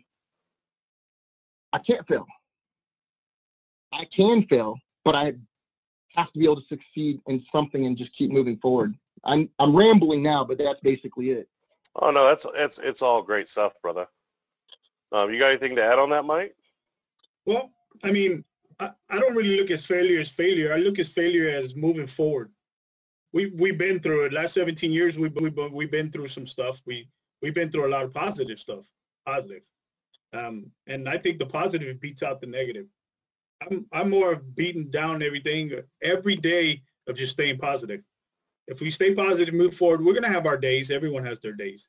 I 1.72 1.80
can't 1.80 2.06
fail. 2.08 2.26
I 3.94 4.06
can 4.06 4.46
fail, 4.48 4.78
but 5.06 5.16
I 5.16 5.34
have 6.16 6.32
to 6.34 6.40
be 6.40 6.46
able 6.46 6.58
to 6.58 6.68
succeed 6.68 7.22
in 7.28 7.44
something 7.52 7.86
and 7.86 7.98
just 7.98 8.16
keep 8.16 8.32
moving 8.32 8.58
forward. 8.58 8.96
I'm, 9.24 9.50
I'm 9.60 9.76
rambling 9.76 10.22
now, 10.22 10.44
but 10.44 10.58
that's 10.58 10.82
basically 10.82 11.32
it. 11.32 11.48
Oh 11.96 12.10
no, 12.10 12.26
that's 12.26 12.46
it's 12.56 12.80
it's 12.80 13.04
all 13.04 13.22
great 13.22 13.48
stuff, 13.48 13.74
brother. 13.84 14.08
Um, 15.14 15.32
you 15.32 15.38
got 15.38 15.50
anything 15.50 15.76
to 15.76 15.84
add 15.84 16.00
on 16.00 16.10
that, 16.10 16.26
Mike? 16.26 16.56
Well, 17.46 17.72
I 18.04 18.12
mean, 18.12 18.44
I, 18.80 18.92
I 19.10 19.20
don't 19.20 19.36
really 19.36 19.58
look 19.58 19.70
at 19.70 19.80
failure 19.80 20.20
as 20.20 20.30
failure. 20.30 20.74
I 20.74 20.78
look 20.78 20.98
at 20.98 21.06
failure 21.06 21.50
as 21.50 21.76
moving 21.76 22.08
forward. 22.08 22.52
We 23.32 23.48
we've 23.56 23.78
been 23.78 24.00
through 24.00 24.26
it. 24.26 24.34
Last 24.34 24.54
17 24.56 24.92
years, 24.92 25.18
we 25.18 25.30
we 25.30 25.50
we've 25.50 25.92
been 25.92 26.12
through 26.12 26.28
some 26.28 26.48
stuff. 26.48 26.82
We 26.86 27.08
we've 27.42 27.54
been 27.54 27.72
through 27.72 27.88
a 27.88 27.94
lot 27.94 28.04
of 28.04 28.14
positive 28.14 28.60
stuff, 28.60 28.86
positive. 29.26 29.62
Um, 30.34 30.72
and 30.88 31.08
I 31.08 31.20
think 31.20 31.38
the 31.38 31.46
positive 31.46 32.00
beats 32.00 32.24
out 32.24 32.42
the 32.42 32.48
negative. 32.48 32.88
I'm 33.62 33.86
I'm 33.92 34.10
more 34.10 34.34
of 34.34 34.56
beating 34.56 34.90
down 34.90 35.22
everything 35.22 35.74
every 36.02 36.36
day 36.36 36.82
of 37.08 37.16
just 37.16 37.34
staying 37.34 37.60
positive. 37.60 38.02
If 38.68 38.82
we 38.82 38.90
stay 38.90 39.14
positive, 39.14 39.54
move 39.54 39.76
forward, 39.76 40.04
we're 40.04 40.14
gonna 40.14 40.28
have 40.28 40.48
our 40.48 40.58
days. 40.58 40.90
Everyone 40.90 41.26
has 41.26 41.40
their 41.40 41.54
days. 41.54 41.88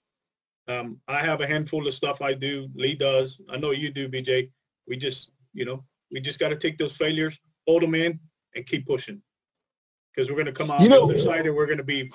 Um, 0.68 0.98
I 1.08 1.18
have 1.18 1.40
a 1.40 1.46
handful 1.46 1.86
of 1.86 1.94
stuff 1.94 2.22
I 2.22 2.32
do. 2.34 2.68
Lee 2.74 2.94
does. 2.94 3.40
I 3.50 3.56
know 3.58 3.70
you 3.72 3.90
do, 3.90 4.08
BJ. 4.08 4.50
We 4.88 4.96
just, 4.96 5.30
you 5.52 5.64
know, 5.64 5.84
we 6.10 6.20
just 6.20 6.38
got 6.38 6.48
to 6.50 6.56
take 6.56 6.78
those 6.78 6.96
failures, 6.96 7.38
hold 7.66 7.82
them 7.82 7.94
in, 7.94 8.18
and 8.54 8.66
keep 8.66 8.86
pushing. 8.86 9.20
Because 10.14 10.30
we're 10.30 10.36
going 10.36 10.46
to 10.46 10.52
come 10.52 10.70
out 10.70 10.80
You 10.80 10.86
on 10.86 10.90
the 10.90 11.02
other 11.02 11.18
side, 11.18 11.46
and 11.46 11.54
we're 11.54 11.66
going 11.66 11.78
to 11.78 11.84
be, 11.84 12.10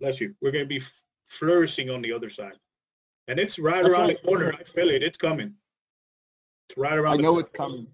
bless 0.00 0.20
you, 0.20 0.34
we're 0.40 0.52
going 0.52 0.64
to 0.64 0.68
be 0.68 0.82
flourishing 1.24 1.90
on 1.90 2.00
the 2.00 2.12
other 2.12 2.30
side. 2.30 2.54
And 3.26 3.38
it's 3.38 3.58
right 3.58 3.84
around 3.84 4.08
the 4.08 4.14
corner. 4.14 4.54
I 4.58 4.62
feel 4.62 4.88
it. 4.88 5.02
It's 5.02 5.18
coming. 5.18 5.52
It's 6.70 6.78
right 6.78 6.96
around. 6.96 7.14
I 7.14 7.16
the 7.18 7.22
know 7.24 7.32
corner. 7.32 7.46
it's 7.46 7.56
coming. 7.56 7.86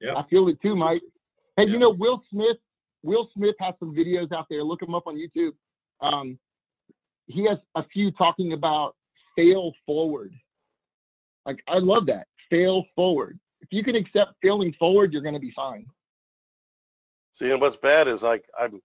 Yep. 0.00 0.16
I 0.16 0.22
feel 0.22 0.48
it 0.48 0.60
too, 0.62 0.76
Mike. 0.76 1.02
Hey, 1.56 1.64
Yeah. 1.64 1.72
you 1.72 1.78
know, 1.78 1.90
Will 1.90 2.22
Smith, 2.30 2.56
Will 3.02 3.28
Smith 3.34 3.56
has 3.60 3.74
some 3.78 3.94
videos 3.94 4.32
out 4.32 4.46
there. 4.48 4.62
Look 4.62 4.82
him 4.82 4.94
up 4.94 5.06
on 5.06 5.16
YouTube. 5.16 5.52
Um, 6.00 6.38
he 7.26 7.44
has 7.44 7.58
a 7.74 7.82
few 7.82 8.10
talking 8.10 8.52
about 8.52 8.94
fail 9.36 9.72
forward. 9.84 10.34
Like, 11.44 11.62
I 11.68 11.78
love 11.78 12.06
that. 12.06 12.26
Fail 12.50 12.84
forward. 12.94 13.38
If 13.60 13.68
you 13.72 13.82
can 13.82 13.96
accept 13.96 14.34
failing 14.42 14.72
forward, 14.74 15.12
you're 15.12 15.22
going 15.22 15.34
to 15.34 15.40
be 15.40 15.50
fine. 15.50 15.86
See, 17.34 17.50
and 17.50 17.60
what's 17.60 17.76
bad 17.76 18.08
is 18.08 18.22
like 18.22 18.44
I'm, 18.58 18.80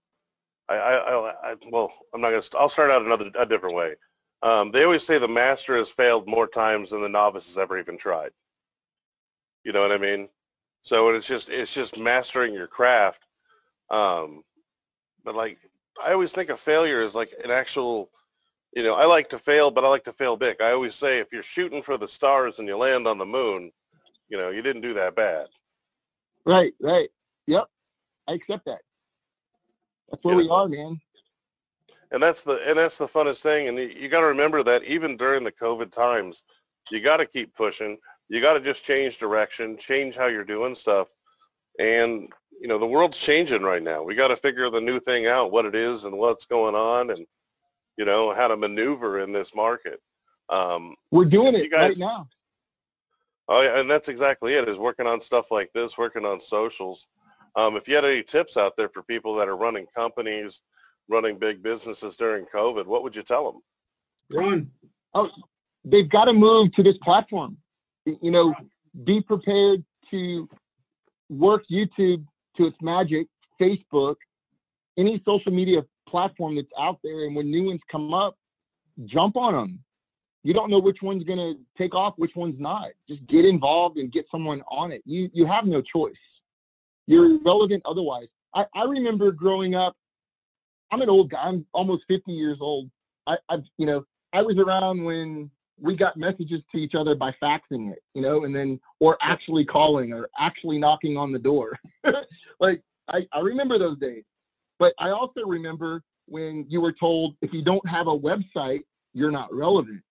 I, 0.68 0.74
I, 0.76 1.52
I, 1.52 1.54
well, 1.70 1.92
I'm 2.12 2.20
not 2.20 2.30
gonna. 2.30 2.42
St- 2.42 2.60
I'll 2.60 2.68
start 2.68 2.90
out 2.90 3.02
another 3.02 3.30
a 3.38 3.46
different 3.46 3.74
way. 3.74 3.94
Um, 4.42 4.70
they 4.70 4.84
always 4.84 5.06
say 5.06 5.18
the 5.18 5.28
master 5.28 5.76
has 5.76 5.88
failed 5.88 6.26
more 6.28 6.46
times 6.46 6.90
than 6.90 7.00
the 7.00 7.08
novice 7.08 7.46
has 7.46 7.56
ever 7.56 7.78
even 7.78 7.96
tried. 7.96 8.30
You 9.64 9.72
know 9.72 9.80
what 9.80 9.92
I 9.92 9.98
mean? 9.98 10.28
So 10.82 11.08
it's 11.10 11.26
just 11.26 11.48
it's 11.48 11.72
just 11.72 11.98
mastering 11.98 12.52
your 12.52 12.66
craft. 12.66 13.22
Um, 13.90 14.42
but 15.24 15.34
like 15.34 15.58
I 16.04 16.12
always 16.12 16.32
think 16.32 16.50
of 16.50 16.60
failure 16.60 17.02
as 17.02 17.14
like 17.14 17.32
an 17.44 17.50
actual. 17.50 18.10
You 18.74 18.82
know, 18.82 18.94
I 18.94 19.04
like 19.04 19.28
to 19.30 19.38
fail, 19.38 19.70
but 19.70 19.84
I 19.84 19.88
like 19.88 20.04
to 20.04 20.12
fail 20.12 20.36
big. 20.36 20.60
I 20.62 20.72
always 20.72 20.94
say 20.94 21.18
if 21.18 21.32
you're 21.32 21.42
shooting 21.42 21.82
for 21.82 21.98
the 21.98 22.08
stars 22.08 22.58
and 22.58 22.66
you 22.66 22.76
land 22.76 23.06
on 23.06 23.18
the 23.18 23.26
moon, 23.26 23.70
you 24.28 24.38
know, 24.38 24.48
you 24.50 24.62
didn't 24.62 24.82
do 24.82 24.94
that 24.94 25.14
bad. 25.14 25.48
Right, 26.46 26.72
right. 26.80 27.10
Yep. 27.46 27.66
I 28.28 28.32
accept 28.32 28.64
that. 28.66 28.80
That's 30.10 30.24
where 30.24 30.34
Yeah. 30.34 30.42
we 30.42 30.48
are, 30.48 30.68
man. 30.68 31.00
and 32.12 32.22
that's 32.22 32.42
the 32.42 32.60
and 32.68 32.76
that's 32.78 32.98
the 32.98 33.08
funnest 33.08 33.40
thing 33.40 33.68
and 33.68 33.78
you, 33.78 33.86
you 33.88 34.06
got 34.08 34.20
to 34.20 34.26
remember 34.26 34.62
that 34.62 34.84
even 34.84 35.16
during 35.16 35.42
the 35.44 35.50
covid 35.52 35.90
times 35.90 36.42
you 36.90 37.00
got 37.00 37.16
to 37.16 37.24
keep 37.24 37.54
pushing 37.54 37.96
you 38.28 38.38
got 38.42 38.52
to 38.52 38.60
just 38.60 38.84
change 38.84 39.16
direction 39.16 39.78
change 39.78 40.14
how 40.14 40.26
you're 40.26 40.44
doing 40.44 40.74
stuff 40.74 41.08
and 41.78 42.28
you 42.60 42.68
know 42.68 42.76
the 42.76 42.86
world's 42.86 43.16
changing 43.16 43.62
right 43.62 43.82
now 43.82 44.02
we 44.02 44.14
got 44.14 44.28
to 44.28 44.36
figure 44.36 44.68
the 44.68 44.78
new 44.80 45.00
thing 45.00 45.26
out 45.26 45.50
what 45.52 45.64
it 45.64 45.74
is 45.74 46.04
and 46.04 46.14
what's 46.18 46.44
going 46.44 46.74
on 46.74 47.08
and 47.10 47.26
you 48.02 48.06
know 48.06 48.34
how 48.34 48.48
to 48.48 48.56
maneuver 48.56 49.20
in 49.20 49.30
this 49.30 49.54
market 49.54 50.00
um, 50.48 50.96
We're 51.12 51.24
doing 51.24 51.54
it 51.54 51.70
guys- 51.70 51.90
right 51.90 51.98
now. 51.98 52.28
Oh, 53.48 53.62
yeah, 53.62 53.78
and 53.78 53.88
that's 53.90 54.08
exactly 54.08 54.54
it. 54.54 54.68
Is 54.68 54.76
working 54.76 55.06
on 55.06 55.20
stuff 55.20 55.50
like 55.50 55.70
this, 55.72 55.96
working 55.96 56.24
on 56.24 56.40
socials. 56.40 57.06
Um, 57.54 57.76
if 57.76 57.86
you 57.86 57.94
had 57.94 58.04
any 58.04 58.22
tips 58.22 58.56
out 58.56 58.76
there 58.76 58.88
for 58.88 59.02
people 59.02 59.34
that 59.36 59.48
are 59.48 59.56
running 59.56 59.86
companies, 59.94 60.62
running 61.08 61.38
big 61.38 61.62
businesses 61.62 62.16
during 62.16 62.44
COVID, 62.46 62.86
what 62.86 63.02
would 63.02 63.14
you 63.14 63.22
tell 63.22 63.52
them? 63.52 63.60
Run. 64.30 64.70
Oh, 65.14 65.28
they've 65.84 66.08
got 66.08 66.26
to 66.26 66.32
move 66.32 66.72
to 66.72 66.82
this 66.82 66.96
platform. 66.98 67.56
You 68.04 68.30
know, 68.30 68.54
be 69.04 69.20
prepared 69.20 69.84
to 70.10 70.48
work 71.28 71.64
YouTube 71.70 72.24
to 72.56 72.66
its 72.66 72.76
magic, 72.80 73.26
Facebook, 73.60 74.16
any 74.96 75.22
social 75.26 75.52
media 75.52 75.84
platform 76.12 76.54
that's 76.54 76.68
out 76.78 76.98
there, 77.02 77.24
and 77.24 77.34
when 77.34 77.50
new 77.50 77.64
ones 77.64 77.80
come 77.90 78.14
up, 78.14 78.36
jump 79.06 79.36
on 79.36 79.54
them. 79.54 79.80
You 80.44 80.52
don't 80.52 80.70
know 80.70 80.78
which 80.78 81.02
one's 81.02 81.24
going 81.24 81.38
to 81.38 81.58
take 81.78 81.94
off, 81.94 82.14
which 82.16 82.36
one's 82.36 82.60
not. 82.60 82.88
Just 83.08 83.26
get 83.26 83.44
involved 83.44 83.96
and 83.98 84.12
get 84.12 84.26
someone 84.30 84.62
on 84.68 84.92
it. 84.92 85.02
You 85.06 85.30
you 85.32 85.46
have 85.46 85.66
no 85.66 85.80
choice. 85.80 86.14
You're 87.06 87.40
irrelevant 87.40 87.82
otherwise. 87.84 88.28
I, 88.54 88.66
I 88.74 88.84
remember 88.84 89.32
growing 89.32 89.74
up. 89.74 89.96
I'm 90.90 91.00
an 91.00 91.08
old 91.08 91.30
guy. 91.30 91.42
I'm 91.42 91.64
almost 91.72 92.04
50 92.08 92.32
years 92.32 92.58
old. 92.60 92.90
I, 93.26 93.38
I've 93.48 93.64
you 93.78 93.86
know 93.86 94.04
I 94.32 94.42
was 94.42 94.56
around 94.56 95.02
when 95.02 95.50
we 95.80 95.96
got 95.96 96.16
messages 96.16 96.62
to 96.72 96.78
each 96.78 96.94
other 96.94 97.14
by 97.14 97.34
faxing 97.42 97.90
it, 97.90 98.02
you 98.14 98.22
know, 98.22 98.44
and 98.44 98.54
then 98.54 98.78
or 99.00 99.16
actually 99.20 99.64
calling 99.64 100.12
or 100.12 100.28
actually 100.38 100.78
knocking 100.78 101.16
on 101.16 101.32
the 101.32 101.38
door. 101.38 101.78
like 102.60 102.82
I, 103.08 103.26
I 103.32 103.40
remember 103.40 103.78
those 103.78 103.98
days. 103.98 104.24
But 104.82 104.94
I 104.98 105.10
also 105.10 105.46
remember 105.46 106.02
when 106.26 106.66
you 106.68 106.80
were 106.80 106.90
told 106.90 107.36
if 107.40 107.52
you 107.52 107.62
don't 107.62 107.88
have 107.88 108.08
a 108.08 108.18
website, 108.18 108.80
you're 109.14 109.30
not 109.30 109.54
relevant. 109.54 110.02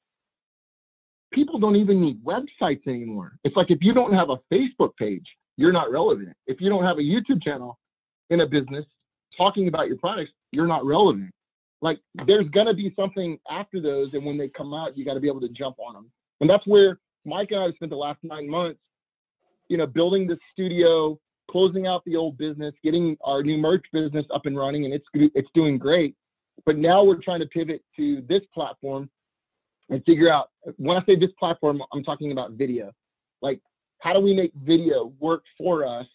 People 1.33 1.59
don't 1.59 1.75
even 1.75 1.99
need 1.99 2.23
websites 2.23 2.87
anymore. 2.87 3.37
It's 3.43 3.57
like 3.57 3.69
if 3.69 3.83
you 3.83 3.91
don't 3.91 4.13
have 4.13 4.29
a 4.29 4.39
Facebook 4.49 4.95
page, 4.95 5.27
you're 5.57 5.73
not 5.73 5.91
relevant. 5.91 6.37
If 6.47 6.61
you 6.61 6.69
don't 6.69 6.85
have 6.85 6.99
a 6.99 7.01
YouTube 7.01 7.43
channel 7.43 7.79
in 8.29 8.39
a 8.39 8.47
business 8.47 8.85
talking 9.37 9.67
about 9.67 9.89
your 9.89 9.97
products, 9.97 10.31
you're 10.53 10.67
not 10.67 10.85
relevant 10.85 11.31
like 11.81 11.99
there's 12.25 12.47
gonna 12.47 12.73
be 12.73 12.93
something 12.97 13.39
after 13.49 13.81
those, 13.81 14.13
and 14.13 14.25
when 14.25 14.37
they 14.37 14.47
come 14.47 14.73
out, 14.73 14.95
you 14.95 15.03
got 15.03 15.15
to 15.15 15.19
be 15.19 15.27
able 15.27 15.41
to 15.41 15.49
jump 15.49 15.75
on 15.79 15.95
them. 15.95 16.11
And 16.39 16.49
that's 16.49 16.65
where 16.65 16.99
Mike 17.25 17.51
and 17.51 17.61
I 17.61 17.71
spent 17.71 17.89
the 17.89 17.97
last 17.97 18.19
nine 18.23 18.47
months, 18.49 18.79
you 19.67 19.75
know, 19.75 19.87
building 19.87 20.27
the 20.27 20.37
studio, 20.53 21.19
closing 21.51 21.85
out 21.85 22.03
the 22.05 22.15
old 22.15 22.37
business, 22.37 22.73
getting 22.83 23.17
our 23.21 23.43
new 23.43 23.57
merch 23.57 23.85
business 23.91 24.25
up 24.31 24.45
and 24.45 24.57
running, 24.57 24.85
and 24.85 24.93
it's 24.93 25.05
it's 25.13 25.49
doing 25.53 25.77
great. 25.77 26.15
But 26.65 26.77
now 26.77 27.03
we're 27.03 27.21
trying 27.21 27.41
to 27.41 27.47
pivot 27.47 27.83
to 27.97 28.21
this 28.21 28.41
platform 28.53 29.09
and 29.89 30.03
figure 30.05 30.29
out. 30.29 30.49
When 30.77 30.97
I 30.97 31.03
say 31.05 31.15
this 31.15 31.31
platform, 31.37 31.83
I'm 31.91 32.03
talking 32.03 32.31
about 32.31 32.51
video. 32.51 32.91
Like, 33.41 33.59
how 33.99 34.13
do 34.13 34.21
we 34.21 34.33
make 34.33 34.53
video 34.63 35.13
work 35.19 35.43
for 35.57 35.85
us? 35.85 36.07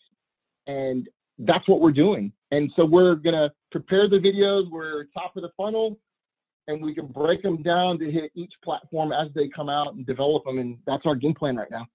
And 0.67 1.09
that's 1.39 1.69
what 1.69 1.81
we're 1.81 1.93
doing. 1.93 2.33
And 2.51 2.73
so 2.75 2.85
we're 2.85 3.17
gonna 3.17 3.53
prepare 3.71 4.09
the 4.09 4.19
videos. 4.19 4.71
We're 4.71 5.05
top 5.17 5.37
of 5.37 5.43
the 5.43 5.51
funnel, 5.57 5.99
and 6.67 6.83
we 6.83 6.95
can 6.95 7.07
break 7.07 7.43
them 7.43 7.63
down 7.63 7.99
to 7.99 8.11
hit 8.11 8.31
each 8.35 8.55
platform 8.65 9.13
as 9.13 9.29
they 9.35 9.49
come 9.49 9.69
out 9.69 9.95
and 9.95 10.07
develop 10.07 10.45
them. 10.45 10.59
And 10.59 10.79
that's 10.87 11.05
our 11.05 11.15
game 11.15 11.35
plan 11.35 11.57
right 11.57 11.71
now. 11.71 11.87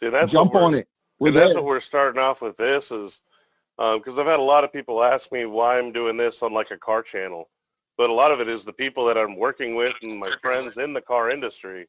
See, 0.00 0.08
that's 0.08 0.32
Jump 0.32 0.56
on 0.56 0.74
it. 0.74 0.88
And 1.20 1.36
that's 1.36 1.54
what 1.54 1.64
we're 1.64 1.80
starting 1.80 2.20
off 2.20 2.42
with. 2.42 2.56
This 2.56 2.90
is 2.90 3.20
um, 3.78 3.98
because 3.98 4.18
I've 4.18 4.26
had 4.26 4.38
a 4.38 4.42
lot 4.42 4.64
of 4.64 4.72
people 4.72 5.02
ask 5.02 5.32
me 5.32 5.46
why 5.46 5.78
I'm 5.78 5.92
doing 5.92 6.16
this 6.16 6.42
on 6.42 6.52
like 6.52 6.70
a 6.70 6.78
car 6.78 7.02
channel, 7.02 7.48
but 7.98 8.10
a 8.10 8.12
lot 8.12 8.30
of 8.30 8.40
it 8.40 8.48
is 8.48 8.64
the 8.64 8.72
people 8.72 9.04
that 9.06 9.18
I'm 9.18 9.36
working 9.36 9.74
with 9.74 9.94
and 10.02 10.18
my 10.18 10.30
friends 10.40 10.76
in 10.76 10.92
the 10.92 11.00
car 11.00 11.30
industry. 11.30 11.86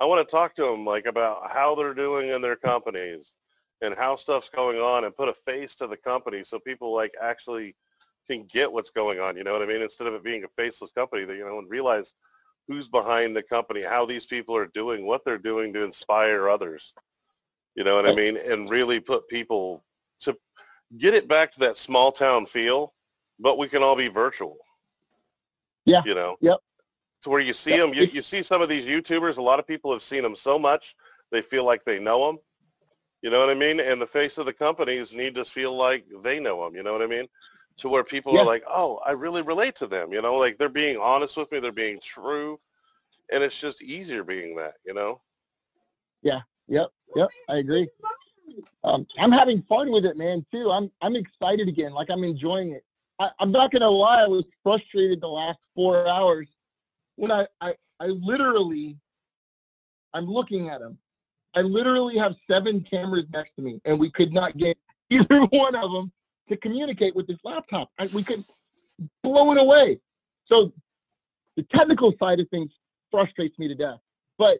I 0.00 0.04
want 0.04 0.26
to 0.26 0.30
talk 0.30 0.54
to 0.56 0.62
them 0.62 0.84
like 0.84 1.06
about 1.06 1.50
how 1.50 1.74
they're 1.74 1.94
doing 1.94 2.30
in 2.30 2.40
their 2.40 2.56
companies 2.56 3.32
and 3.82 3.94
how 3.94 4.16
stuff's 4.16 4.48
going 4.48 4.78
on 4.78 5.04
and 5.04 5.16
put 5.16 5.28
a 5.28 5.34
face 5.34 5.74
to 5.76 5.86
the 5.86 5.96
company 5.96 6.42
so 6.44 6.58
people 6.58 6.94
like 6.94 7.12
actually 7.20 7.74
can 8.30 8.44
get 8.44 8.72
what's 8.72 8.90
going 8.90 9.20
on. 9.20 9.36
You 9.36 9.44
know 9.44 9.52
what 9.52 9.62
I 9.62 9.66
mean? 9.66 9.82
Instead 9.82 10.06
of 10.06 10.14
it 10.14 10.24
being 10.24 10.44
a 10.44 10.48
faceless 10.56 10.90
company, 10.92 11.24
that 11.24 11.36
you 11.36 11.44
know, 11.44 11.58
and 11.58 11.70
realize 11.70 12.14
who's 12.66 12.88
behind 12.88 13.36
the 13.36 13.42
company, 13.42 13.82
how 13.82 14.04
these 14.04 14.26
people 14.26 14.56
are 14.56 14.66
doing, 14.74 15.06
what 15.06 15.24
they're 15.24 15.38
doing 15.38 15.72
to 15.74 15.84
inspire 15.84 16.48
others. 16.48 16.92
You 17.76 17.84
know 17.84 17.94
what 17.94 18.08
I 18.08 18.14
mean? 18.14 18.38
And 18.38 18.70
really 18.70 19.00
put 19.00 19.28
people 19.28 19.84
to 20.20 20.36
get 20.98 21.14
it 21.14 21.28
back 21.28 21.52
to 21.52 21.60
that 21.60 21.76
small 21.76 22.10
town 22.10 22.46
feel, 22.46 22.94
but 23.38 23.58
we 23.58 23.68
can 23.68 23.82
all 23.82 23.94
be 23.94 24.08
virtual. 24.08 24.56
Yeah. 25.84 26.02
You 26.04 26.14
know? 26.14 26.36
Yep. 26.40 26.58
To 27.24 27.30
where 27.30 27.40
you 27.40 27.52
see 27.52 27.70
Yep. 27.70 27.80
them, 27.80 27.94
you, 27.94 28.08
you 28.12 28.22
see 28.22 28.42
some 28.42 28.62
of 28.62 28.68
these 28.68 28.86
YouTubers, 28.86 29.36
a 29.36 29.42
lot 29.42 29.58
of 29.58 29.66
people 29.66 29.92
have 29.92 30.02
seen 30.02 30.22
them 30.22 30.34
so 30.34 30.58
much, 30.58 30.96
they 31.30 31.42
feel 31.42 31.64
like 31.64 31.84
they 31.84 31.98
know 31.98 32.26
them. 32.26 32.38
You 33.22 33.30
know 33.30 33.40
what 33.40 33.50
I 33.50 33.54
mean? 33.54 33.80
And 33.80 34.00
the 34.00 34.06
face 34.06 34.38
of 34.38 34.46
the 34.46 34.52
companies 34.52 35.12
need 35.12 35.34
to 35.34 35.44
feel 35.44 35.76
like 35.76 36.06
they 36.22 36.40
know 36.40 36.64
them. 36.64 36.74
You 36.74 36.82
know 36.82 36.92
what 36.92 37.02
I 37.02 37.06
mean? 37.06 37.26
To 37.78 37.88
where 37.90 38.04
people 38.04 38.32
Yeah. 38.34 38.40
are 38.40 38.46
like, 38.46 38.64
oh, 38.66 39.00
I 39.04 39.10
really 39.10 39.42
relate 39.42 39.76
to 39.76 39.86
them. 39.86 40.12
You 40.12 40.22
know, 40.22 40.36
like 40.36 40.56
they're 40.56 40.68
being 40.70 40.96
honest 40.96 41.36
with 41.36 41.50
me. 41.52 41.58
They're 41.60 41.72
being 41.72 41.98
true. 42.02 42.58
And 43.32 43.42
it's 43.42 43.58
just 43.58 43.82
easier 43.82 44.24
being 44.24 44.56
that, 44.56 44.74
you 44.86 44.94
know? 44.94 45.20
Yeah. 46.22 46.40
Yep, 46.68 46.88
yep, 47.14 47.28
I 47.48 47.56
agree. 47.56 47.88
Um, 48.84 49.06
I'm 49.18 49.32
having 49.32 49.62
fun 49.62 49.90
with 49.90 50.04
it, 50.04 50.16
man. 50.16 50.44
Too. 50.52 50.70
I'm 50.70 50.90
I'm 51.02 51.16
excited 51.16 51.68
again. 51.68 51.92
Like 51.92 52.10
I'm 52.10 52.24
enjoying 52.24 52.72
it. 52.72 52.84
I, 53.18 53.30
I'm 53.38 53.50
not 53.50 53.70
gonna 53.70 53.88
lie. 53.88 54.22
I 54.22 54.26
was 54.26 54.44
frustrated 54.62 55.20
the 55.20 55.28
last 55.28 55.58
four 55.74 56.06
hours 56.08 56.48
when 57.16 57.30
I 57.30 57.46
I, 57.60 57.74
I 58.00 58.06
literally 58.06 58.96
I'm 60.14 60.26
looking 60.26 60.68
at 60.68 60.80
them. 60.80 60.98
I 61.54 61.62
literally 61.62 62.16
have 62.18 62.36
seven 62.50 62.82
cameras 62.82 63.24
next 63.32 63.56
to 63.56 63.62
me, 63.62 63.80
and 63.84 63.98
we 63.98 64.10
could 64.10 64.32
not 64.32 64.56
get 64.56 64.78
either 65.10 65.40
one 65.46 65.74
of 65.74 65.92
them 65.92 66.12
to 66.48 66.56
communicate 66.56 67.14
with 67.14 67.26
this 67.26 67.38
laptop. 67.44 67.90
I, 67.98 68.06
we 68.06 68.22
could 68.22 68.44
blow 69.22 69.52
it 69.52 69.58
away. 69.58 69.98
So 70.46 70.72
the 71.56 71.62
technical 71.64 72.14
side 72.20 72.40
of 72.40 72.48
things 72.50 72.70
frustrates 73.10 73.58
me 73.58 73.68
to 73.68 73.74
death. 73.74 73.98
But 74.38 74.58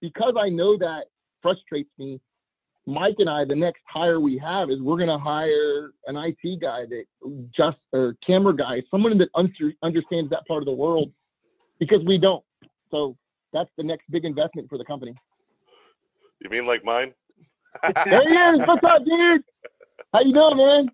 because 0.00 0.34
I 0.38 0.48
know 0.48 0.76
that 0.78 1.06
frustrates 1.42 1.90
me, 1.98 2.20
Mike 2.86 3.16
and 3.18 3.28
I, 3.28 3.44
the 3.44 3.54
next 3.54 3.82
hire 3.86 4.20
we 4.20 4.38
have 4.38 4.70
is 4.70 4.80
we're 4.80 4.96
going 4.96 5.08
to 5.08 5.18
hire 5.18 5.92
an 6.06 6.16
IT 6.16 6.60
guy 6.60 6.86
that 6.86 7.04
just 7.54 7.78
or 7.92 8.16
camera 8.24 8.54
guy, 8.54 8.82
someone 8.90 9.16
that 9.18 9.28
under, 9.34 9.72
understands 9.82 10.30
that 10.30 10.46
part 10.46 10.62
of 10.62 10.66
the 10.66 10.72
world, 10.72 11.12
because 11.78 12.02
we 12.04 12.18
don't. 12.18 12.44
So 12.90 13.16
that's 13.52 13.70
the 13.76 13.84
next 13.84 14.10
big 14.10 14.24
investment 14.24 14.68
for 14.68 14.78
the 14.78 14.84
company. 14.84 15.14
You 16.40 16.50
mean 16.50 16.66
like 16.66 16.84
mine? 16.84 17.12
there 17.82 18.28
he 18.28 18.34
is. 18.34 18.60
What's 18.66 18.84
up, 18.84 19.04
dude? 19.04 19.44
How 20.12 20.20
you 20.22 20.32
doing, 20.32 20.56
man? 20.56 20.90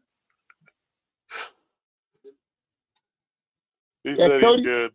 He 4.05 4.11
Yeah, 4.11 4.17
said 4.29 4.41
Cody- 4.41 4.63
he's 4.63 4.67
good. 4.67 4.93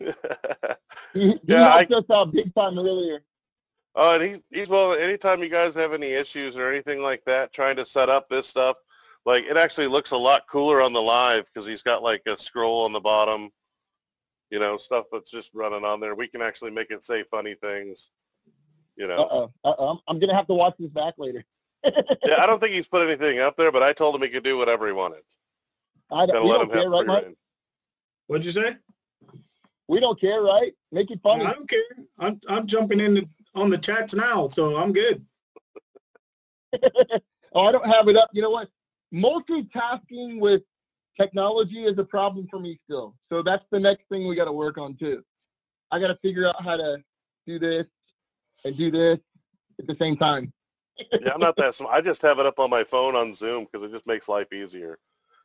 He, 1.12 1.20
he 1.30 1.38
Yeah, 1.48 1.70
helped 1.72 1.92
us 1.92 2.04
out 2.12 2.32
big 2.32 2.54
time 2.54 2.78
earlier. 2.78 3.24
Oh, 3.94 4.14
and 4.14 4.22
he's 4.22 4.40
he's 4.50 4.68
well. 4.68 4.94
Anytime 4.94 5.42
you 5.42 5.48
guys 5.48 5.74
have 5.74 5.92
any 5.92 6.12
issues 6.12 6.56
or 6.56 6.70
anything 6.70 7.02
like 7.02 7.24
that, 7.24 7.52
trying 7.52 7.76
to 7.76 7.84
set 7.84 8.08
up 8.08 8.28
this 8.28 8.46
stuff, 8.46 8.76
like 9.26 9.44
it 9.44 9.56
actually 9.56 9.88
looks 9.88 10.12
a 10.12 10.16
lot 10.16 10.42
cooler 10.48 10.80
on 10.80 10.92
the 10.92 11.02
live 11.02 11.44
because 11.46 11.66
he's 11.66 11.82
got 11.82 12.02
like 12.02 12.22
a 12.26 12.38
scroll 12.38 12.84
on 12.84 12.92
the 12.92 13.00
bottom, 13.00 13.50
you 14.50 14.58
know, 14.58 14.76
stuff 14.76 15.06
that's 15.10 15.30
just 15.30 15.50
running 15.54 15.84
on 15.84 16.00
there. 16.00 16.14
We 16.14 16.28
can 16.28 16.40
actually 16.40 16.70
make 16.70 16.90
it 16.90 17.02
say 17.02 17.24
funny 17.24 17.54
things, 17.54 18.10
you 18.96 19.08
know. 19.08 19.24
Uh-oh. 19.24 19.52
Uh-oh. 19.64 19.88
I'm, 19.88 19.98
I'm 20.06 20.18
going 20.18 20.30
to 20.30 20.36
have 20.36 20.46
to 20.46 20.54
watch 20.54 20.74
this 20.78 20.90
back 20.90 21.14
later. 21.18 21.44
yeah, 21.84 22.36
I 22.38 22.46
don't 22.46 22.60
think 22.60 22.74
he's 22.74 22.86
put 22.86 23.06
anything 23.06 23.40
up 23.40 23.56
there, 23.56 23.72
but 23.72 23.82
I 23.82 23.92
told 23.92 24.14
him 24.14 24.22
he 24.22 24.28
could 24.28 24.44
do 24.44 24.58
whatever 24.58 24.86
he 24.86 24.92
wanted. 24.92 25.22
I 26.12 26.26
don't, 26.26 26.44
we 26.44 26.50
let 26.50 26.58
don't 26.58 26.66
him 26.66 26.80
care, 26.80 26.90
right, 26.90 27.06
Mike? 27.06 27.24
reign. 27.24 27.36
What'd 28.26 28.44
you 28.44 28.52
say? 28.52 28.76
We 29.88 29.98
don't 29.98 30.20
care, 30.20 30.42
right? 30.42 30.72
Make 30.92 31.10
it 31.10 31.20
funny. 31.22 31.44
I 31.44 31.52
don't 31.52 31.68
care. 31.68 31.80
I'm 32.18 32.40
I'm 32.48 32.66
jumping 32.66 33.00
in 33.00 33.14
the, 33.14 33.28
on 33.54 33.70
the 33.70 33.78
chats 33.78 34.14
now, 34.14 34.48
so 34.48 34.76
I'm 34.76 34.92
good. 34.92 35.24
oh, 37.54 37.66
I 37.66 37.72
don't 37.72 37.86
have 37.86 38.08
it 38.08 38.16
up. 38.16 38.30
You 38.32 38.42
know 38.42 38.50
what? 38.50 38.68
Multitasking 39.12 40.38
with 40.38 40.62
technology 41.18 41.84
is 41.84 41.98
a 41.98 42.04
problem 42.04 42.46
for 42.48 42.60
me 42.60 42.78
still. 42.84 43.14
So 43.30 43.42
that's 43.42 43.64
the 43.70 43.80
next 43.80 44.04
thing 44.08 44.26
we 44.26 44.36
got 44.36 44.44
to 44.44 44.52
work 44.52 44.78
on 44.78 44.96
too. 44.96 45.22
I 45.90 45.98
got 45.98 46.08
to 46.08 46.18
figure 46.22 46.46
out 46.46 46.62
how 46.62 46.76
to 46.76 46.98
do 47.46 47.58
this 47.58 47.86
and 48.64 48.76
do 48.76 48.90
this 48.90 49.18
at 49.78 49.86
the 49.86 49.96
same 50.00 50.16
time. 50.16 50.52
yeah, 51.12 51.32
I'm 51.34 51.40
not 51.40 51.56
that 51.56 51.74
smart. 51.74 51.94
I 51.94 52.00
just 52.00 52.22
have 52.22 52.38
it 52.38 52.46
up 52.46 52.58
on 52.58 52.70
my 52.70 52.84
phone 52.84 53.16
on 53.16 53.34
Zoom 53.34 53.66
because 53.70 53.88
it 53.88 53.92
just 53.92 54.06
makes 54.06 54.28
life 54.28 54.52
easier. 54.52 54.98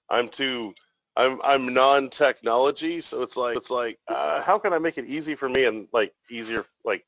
I'm 0.10 0.30
too, 0.30 0.74
I'm 1.16 1.40
I'm 1.44 1.74
non-technology, 1.74 3.02
so 3.02 3.22
it's 3.22 3.38
like 3.38 3.58
it's 3.58 3.70
like 3.70 3.98
uh, 4.08 4.42
how 4.42 4.60
can 4.60 4.74
I 4.74 4.80
make 4.80 4.98
it 4.98 5.06
easy 5.06 5.34
for 5.34 5.50
me 5.50 5.66
and 5.66 5.88
like 5.94 6.14
easier 6.30 6.66
like, 6.84 7.04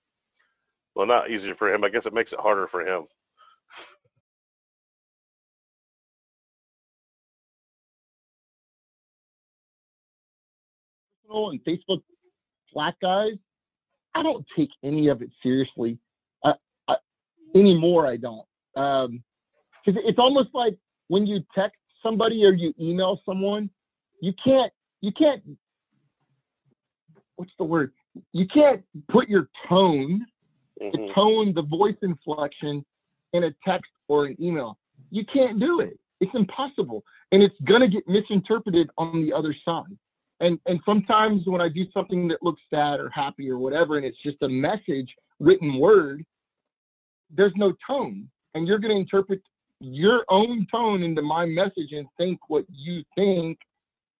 well, 0.98 1.06
not 1.06 1.30
easier 1.30 1.54
for 1.54 1.72
him. 1.72 1.84
I 1.84 1.90
guess 1.90 2.08
it 2.08 2.14
makes 2.14 2.34
it 2.34 2.40
harder 2.40 2.66
for 2.66 2.82
him. 2.82 3.06
And 11.30 11.64
Facebook 11.64 12.02
Slack 12.74 13.00
guys, 13.00 13.34
I 14.16 14.24
don't 14.24 14.44
take 14.56 14.72
any 14.84 15.08
of 15.10 15.22
it 15.22 15.30
seriously 15.44 16.00
uh, 16.44 16.56
I, 16.88 16.98
anymore. 17.54 18.08
I 18.08 18.18
don't. 18.18 18.46
Um 18.76 19.24
'cause 19.86 19.96
it's 20.04 20.18
almost 20.18 20.50
like 20.54 20.78
when 21.10 21.28
you 21.28 21.46
text 21.54 21.80
somebody 22.02 22.44
or 22.44 22.54
you 22.54 22.74
email 22.80 23.22
someone, 23.24 23.70
you 24.20 24.34
can't 24.34 24.74
you 25.02 25.12
can't 25.12 25.44
what's 27.36 27.54
the 27.60 27.66
word? 27.66 27.94
You 28.34 28.48
can't 28.48 28.84
put 29.10 29.30
your 29.30 29.50
tone, 29.70 30.26
the 30.80 30.86
Mhm. 30.86 31.14
tone, 31.14 31.54
the 31.54 31.64
voice 31.64 31.98
inflection 32.02 32.86
in 33.34 33.44
a 33.44 33.52
text 33.66 33.92
or 34.08 34.26
an 34.26 34.42
email. 34.42 34.78
You 35.10 35.26
can't 35.26 35.60
do 35.60 35.80
it. 35.80 36.00
It's 36.20 36.34
impossible. 36.34 37.04
And 37.32 37.44
it's 37.44 37.60
gonna 37.62 37.88
get 37.88 38.08
misinterpreted 38.08 38.90
on 38.98 39.22
the 39.22 39.34
other 39.34 39.54
side. 39.54 39.98
And 40.40 40.60
and 40.66 40.80
sometimes 40.86 41.46
when 41.46 41.62
I 41.62 41.70
do 41.70 41.90
something 41.92 42.28
that 42.30 42.44
looks 42.44 42.62
sad 42.74 43.00
or 43.00 43.10
happy 43.10 43.50
or 43.50 43.58
whatever, 43.58 43.98
and 43.98 44.06
it's 44.06 44.22
just 44.22 44.42
a 44.42 44.50
message, 44.50 45.16
written 45.40 45.78
word, 45.78 46.26
there's 47.30 47.56
no 47.56 47.74
tone. 47.86 48.30
And 48.54 48.68
you're 48.68 48.80
gonna 48.80 48.96
interpret 48.96 49.42
your 49.80 50.26
own 50.30 50.66
tone 50.72 51.04
into 51.04 51.22
my 51.22 51.46
message 51.46 51.92
and 51.92 52.08
think 52.18 52.40
what 52.50 52.66
you 52.72 53.04
think, 53.16 53.60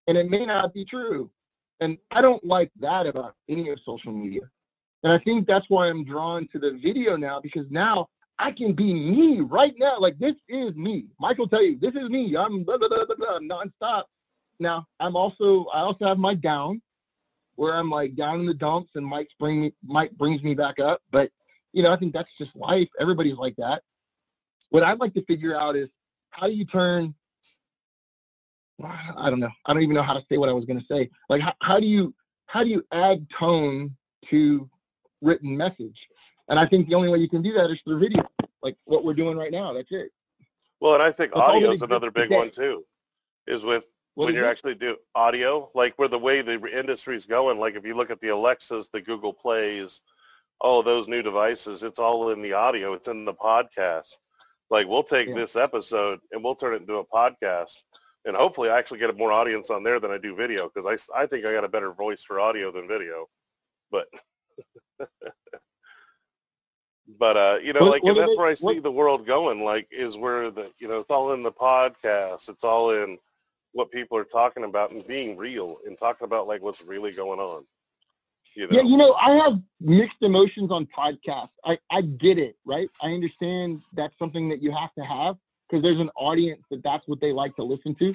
and 0.08 0.18
it 0.18 0.30
may 0.30 0.46
not 0.46 0.74
be 0.74 0.86
true. 0.86 1.32
And 1.80 1.98
I 2.12 2.22
don't 2.22 2.44
like 2.44 2.72
that 2.80 3.08
about 3.08 3.36
any 3.48 3.70
of 3.70 3.80
social 3.82 4.12
media. 4.12 4.50
And 5.08 5.14
I 5.14 5.24
think 5.24 5.48
that's 5.48 5.70
why 5.70 5.88
I'm 5.88 6.04
drawn 6.04 6.50
to 6.50 6.60
the 6.60 6.72
video 6.72 7.16
now 7.16 7.40
because 7.40 7.66
now 7.70 8.10
I 8.40 8.52
can 8.52 8.74
be 8.74 8.94
me 8.94 9.40
right 9.40 9.74
now. 9.78 9.98
Like 9.98 10.20
this 10.20 10.36
is 10.50 10.76
me. 10.76 11.06
Will 11.18 11.48
tell 11.48 11.64
you, 11.64 11.80
this 11.80 11.96
is 11.96 12.10
me. 12.10 12.36
I'm 12.36 12.66
blah, 12.66 12.78
blah, 12.78 12.90
blah, 12.90 13.06
blah, 13.06 13.16
blah, 13.16 13.40
nonstop. 13.40 14.04
Now 14.60 14.86
I'm 15.00 15.16
also 15.16 15.68
I 15.68 15.80
also 15.80 16.04
have 16.08 16.18
my 16.18 16.34
down 16.34 16.82
where 17.56 17.74
I'm 17.74 17.90
like 17.90 18.18
down 18.18 18.42
in 18.42 18.46
the 18.46 18.54
dumps 18.54 18.92
and 18.96 19.06
Mike's 19.06 19.34
bring 19.40 19.62
me 19.62 19.74
Mike 19.82 20.12
brings 20.12 20.44
me 20.44 20.54
back 20.54 20.78
up. 20.78 21.02
But 21.10 21.32
you 21.72 21.84
know, 21.84 21.94
I 21.94 21.96
think 21.96 22.14
that's 22.14 22.30
just 22.38 22.54
life. 22.54 22.90
Everybody's 23.00 23.38
like 23.38 23.56
that. 23.56 23.84
What 24.72 24.84
I'd 24.84 25.00
like 25.00 25.14
to 25.14 25.24
figure 25.24 25.56
out 25.56 25.78
is 25.78 25.88
how 26.32 26.48
do 26.48 26.54
you 26.54 26.66
turn 26.66 27.16
I 28.84 29.30
don't 29.30 29.40
know. 29.40 29.52
I 29.68 29.74
don't 29.74 29.84
even 29.84 29.96
know 29.96 30.04
how 30.04 30.16
to 30.16 30.26
say 30.30 30.38
what 30.38 30.50
I 30.50 30.52
was 30.52 30.66
going 30.66 30.82
to 30.82 30.86
say. 30.92 31.10
Like, 31.30 31.44
how, 31.44 31.54
how 31.62 31.80
do 31.80 31.88
you 31.88 32.14
how 32.48 32.62
do 32.62 32.70
you 32.70 32.84
add 32.92 33.26
tone 33.30 33.96
to 34.32 34.70
written 35.22 35.56
message? 35.56 35.98
And 36.50 36.60
I 36.60 36.66
think 36.66 36.88
the 36.88 36.96
only 36.96 37.10
way 37.10 37.20
you 37.20 37.30
can 37.30 37.42
do 37.42 37.54
that 37.54 37.70
is 37.72 37.80
through 37.82 38.00
video, 38.00 38.24
like 38.62 38.76
what 38.86 39.04
we're 39.04 39.14
doing 39.14 39.38
right 39.38 39.52
now. 39.52 39.74
That's 39.74 39.92
it. 39.92 40.10
Well, 40.80 40.94
and 40.94 41.04
I 41.04 41.12
think 41.12 41.34
That's 41.34 41.48
audio 41.50 41.72
is 41.72 41.82
another 41.82 42.12
big 42.12 42.26
today. 42.30 42.38
one 42.38 42.52
too. 42.52 42.86
Is 43.48 43.64
with 43.64 43.86
What 44.16 44.26
when 44.26 44.36
is 44.36 44.40
you're 44.40 44.50
actually 44.50 44.76
do 44.76 44.96
audio, 45.16 45.70
like 45.74 45.94
where 45.98 46.08
the 46.08 46.20
way 46.20 46.42
the 46.42 46.60
industry's 46.78 47.26
going, 47.26 47.60
like 47.60 47.76
if 47.76 47.86
you 47.86 47.96
look 47.96 48.12
at 48.12 48.22
the 48.22 48.30
Alexas, 48.30 48.88
the 48.94 49.02
Google 49.02 49.34
Plays, 49.34 50.02
all 50.62 50.82
those 50.84 51.08
new 51.08 51.22
devices, 51.22 51.84
it's 51.84 52.00
all 52.00 52.30
in 52.32 52.42
the 52.42 52.54
audio. 52.54 52.94
It's 52.94 53.08
in 53.08 53.26
the 53.26 53.34
podcast. 53.34 54.08
Like 54.70 54.88
we'll 54.88 55.04
take 55.04 55.30
Yeah. 55.30 55.36
this 55.36 55.56
episode 55.56 56.20
and 56.32 56.44
we'll 56.44 56.56
turn 56.56 56.74
it 56.74 56.82
into 56.82 56.96
a 56.98 57.06
podcast, 57.06 57.72
and 58.26 58.36
hopefully 58.36 58.70
I 58.70 58.78
actually 58.78 59.00
get 59.00 59.10
a 59.10 59.14
more 59.14 59.32
audience 59.32 59.70
on 59.70 59.84
there 59.84 60.00
than 60.00 60.12
I 60.12 60.18
do 60.18 60.36
video 60.36 60.70
because 60.74 60.86
I 60.86 61.22
I 61.22 61.26
think 61.26 61.46
I 61.46 61.54
got 61.54 61.64
a 61.64 61.70
better 61.70 61.94
voice 61.94 62.24
for 62.24 62.40
audio 62.40 62.72
than 62.72 62.88
video, 62.88 63.28
but. 63.92 64.08
But 67.20 67.38
uh, 67.38 67.60
you 67.64 67.72
know, 67.74 67.82
What- 67.82 67.92
like, 67.92 68.04
what 68.04 68.10
and 68.12 68.20
that's 68.20 68.32
they- 68.32 68.36
where 68.38 68.48
I 68.48 68.54
see 68.54 68.66
what- 68.66 68.84
the 68.84 68.92
world 68.92 69.26
going. 69.26 69.64
Like, 69.64 69.88
is 69.92 70.18
where 70.18 70.52
the 70.52 70.72
you 70.80 70.88
know, 70.88 71.00
it's 71.00 71.10
all 71.10 71.32
in 71.34 71.42
the 71.42 71.52
podcast. 71.52 72.50
It's 72.50 72.64
all 72.64 72.92
in 72.92 73.18
what 73.72 73.92
people 73.92 74.18
are 74.18 74.26
talking 74.26 74.64
about 74.66 74.92
and 74.92 75.06
being 75.08 75.38
real 75.38 75.78
and 75.86 75.98
talking 75.98 76.26
about 76.26 76.48
like 76.48 76.62
what's 76.62 76.82
really 76.84 77.12
going 77.14 77.40
on. 77.40 77.66
You 78.56 78.68
know, 78.68 78.76
Yeah, 78.78 78.82
you 78.84 78.98
know, 78.98 79.14
I 79.14 79.32
have 79.32 79.62
mixed 79.80 80.18
emotions 80.22 80.72
on 80.72 80.86
podcasts. 80.88 81.50
I, 81.64 81.78
I 81.92 82.02
get 82.02 82.40
it, 82.40 82.58
right? 82.66 82.90
I 83.04 83.14
understand 83.14 83.82
that's 83.94 84.18
something 84.18 84.50
that 84.50 84.62
you 84.64 84.72
have 84.72 84.94
to 84.96 85.04
have 85.06 85.38
because 85.70 85.84
there's 85.84 86.00
an 86.00 86.10
audience 86.16 86.64
that 86.72 86.84
that's 86.84 87.08
what 87.08 87.22
they 87.22 87.32
like 87.32 87.56
to 87.58 87.64
listen 87.64 87.94
to. 87.96 88.14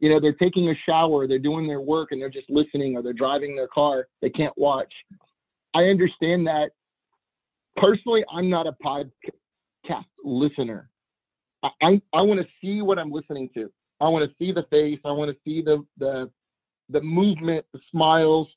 You 0.00 0.10
know, 0.10 0.18
they're 0.20 0.32
taking 0.32 0.68
a 0.70 0.74
shower, 0.74 1.26
they're 1.26 1.38
doing 1.38 1.66
their 1.68 1.80
work, 1.80 2.10
and 2.12 2.20
they're 2.20 2.28
just 2.28 2.50
listening, 2.50 2.96
or 2.96 3.02
they're 3.02 3.12
driving 3.12 3.54
their 3.56 3.68
car. 3.68 4.08
They 4.20 4.28
can't 4.30 4.52
watch. 4.58 4.92
I 5.76 5.90
understand 5.90 6.46
that. 6.46 6.72
Personally, 7.76 8.24
I'm 8.32 8.48
not 8.48 8.66
a 8.66 8.72
podcast 8.72 9.10
listener. 10.24 10.88
I, 11.62 11.70
I, 11.82 12.02
I 12.14 12.22
want 12.22 12.40
to 12.40 12.46
see 12.62 12.80
what 12.80 12.98
I'm 12.98 13.10
listening 13.10 13.50
to. 13.54 13.70
I 14.00 14.08
want 14.08 14.24
to 14.24 14.34
see 14.38 14.52
the 14.52 14.62
face. 14.70 14.98
I 15.04 15.12
want 15.12 15.30
to 15.30 15.36
see 15.44 15.60
the, 15.60 15.84
the, 15.98 16.30
the 16.88 17.02
movement, 17.02 17.66
the 17.74 17.80
smiles. 17.90 18.48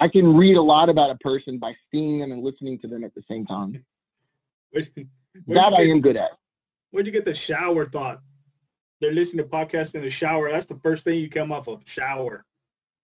I 0.00 0.08
can 0.08 0.36
read 0.36 0.56
a 0.56 0.62
lot 0.62 0.88
about 0.88 1.10
a 1.10 1.16
person 1.18 1.58
by 1.58 1.76
seeing 1.92 2.18
them 2.18 2.32
and 2.32 2.42
listening 2.42 2.80
to 2.80 2.88
them 2.88 3.04
at 3.04 3.14
the 3.14 3.22
same 3.30 3.46
time. 3.46 3.84
Which, 4.72 4.90
That 5.46 5.74
I 5.74 5.82
am 5.82 6.00
good 6.00 6.16
at. 6.16 6.32
Where'd 6.90 7.06
you 7.06 7.12
get 7.12 7.24
the 7.24 7.36
shower 7.36 7.86
thought? 7.86 8.20
They're 9.00 9.12
listening 9.12 9.44
to 9.44 9.48
podcasts 9.48 9.94
in 9.94 10.02
the 10.02 10.10
shower. 10.10 10.50
That's 10.50 10.66
the 10.66 10.80
first 10.82 11.04
thing 11.04 11.20
you 11.20 11.30
come 11.30 11.52
off 11.52 11.68
of. 11.68 11.82
Shower. 11.86 12.44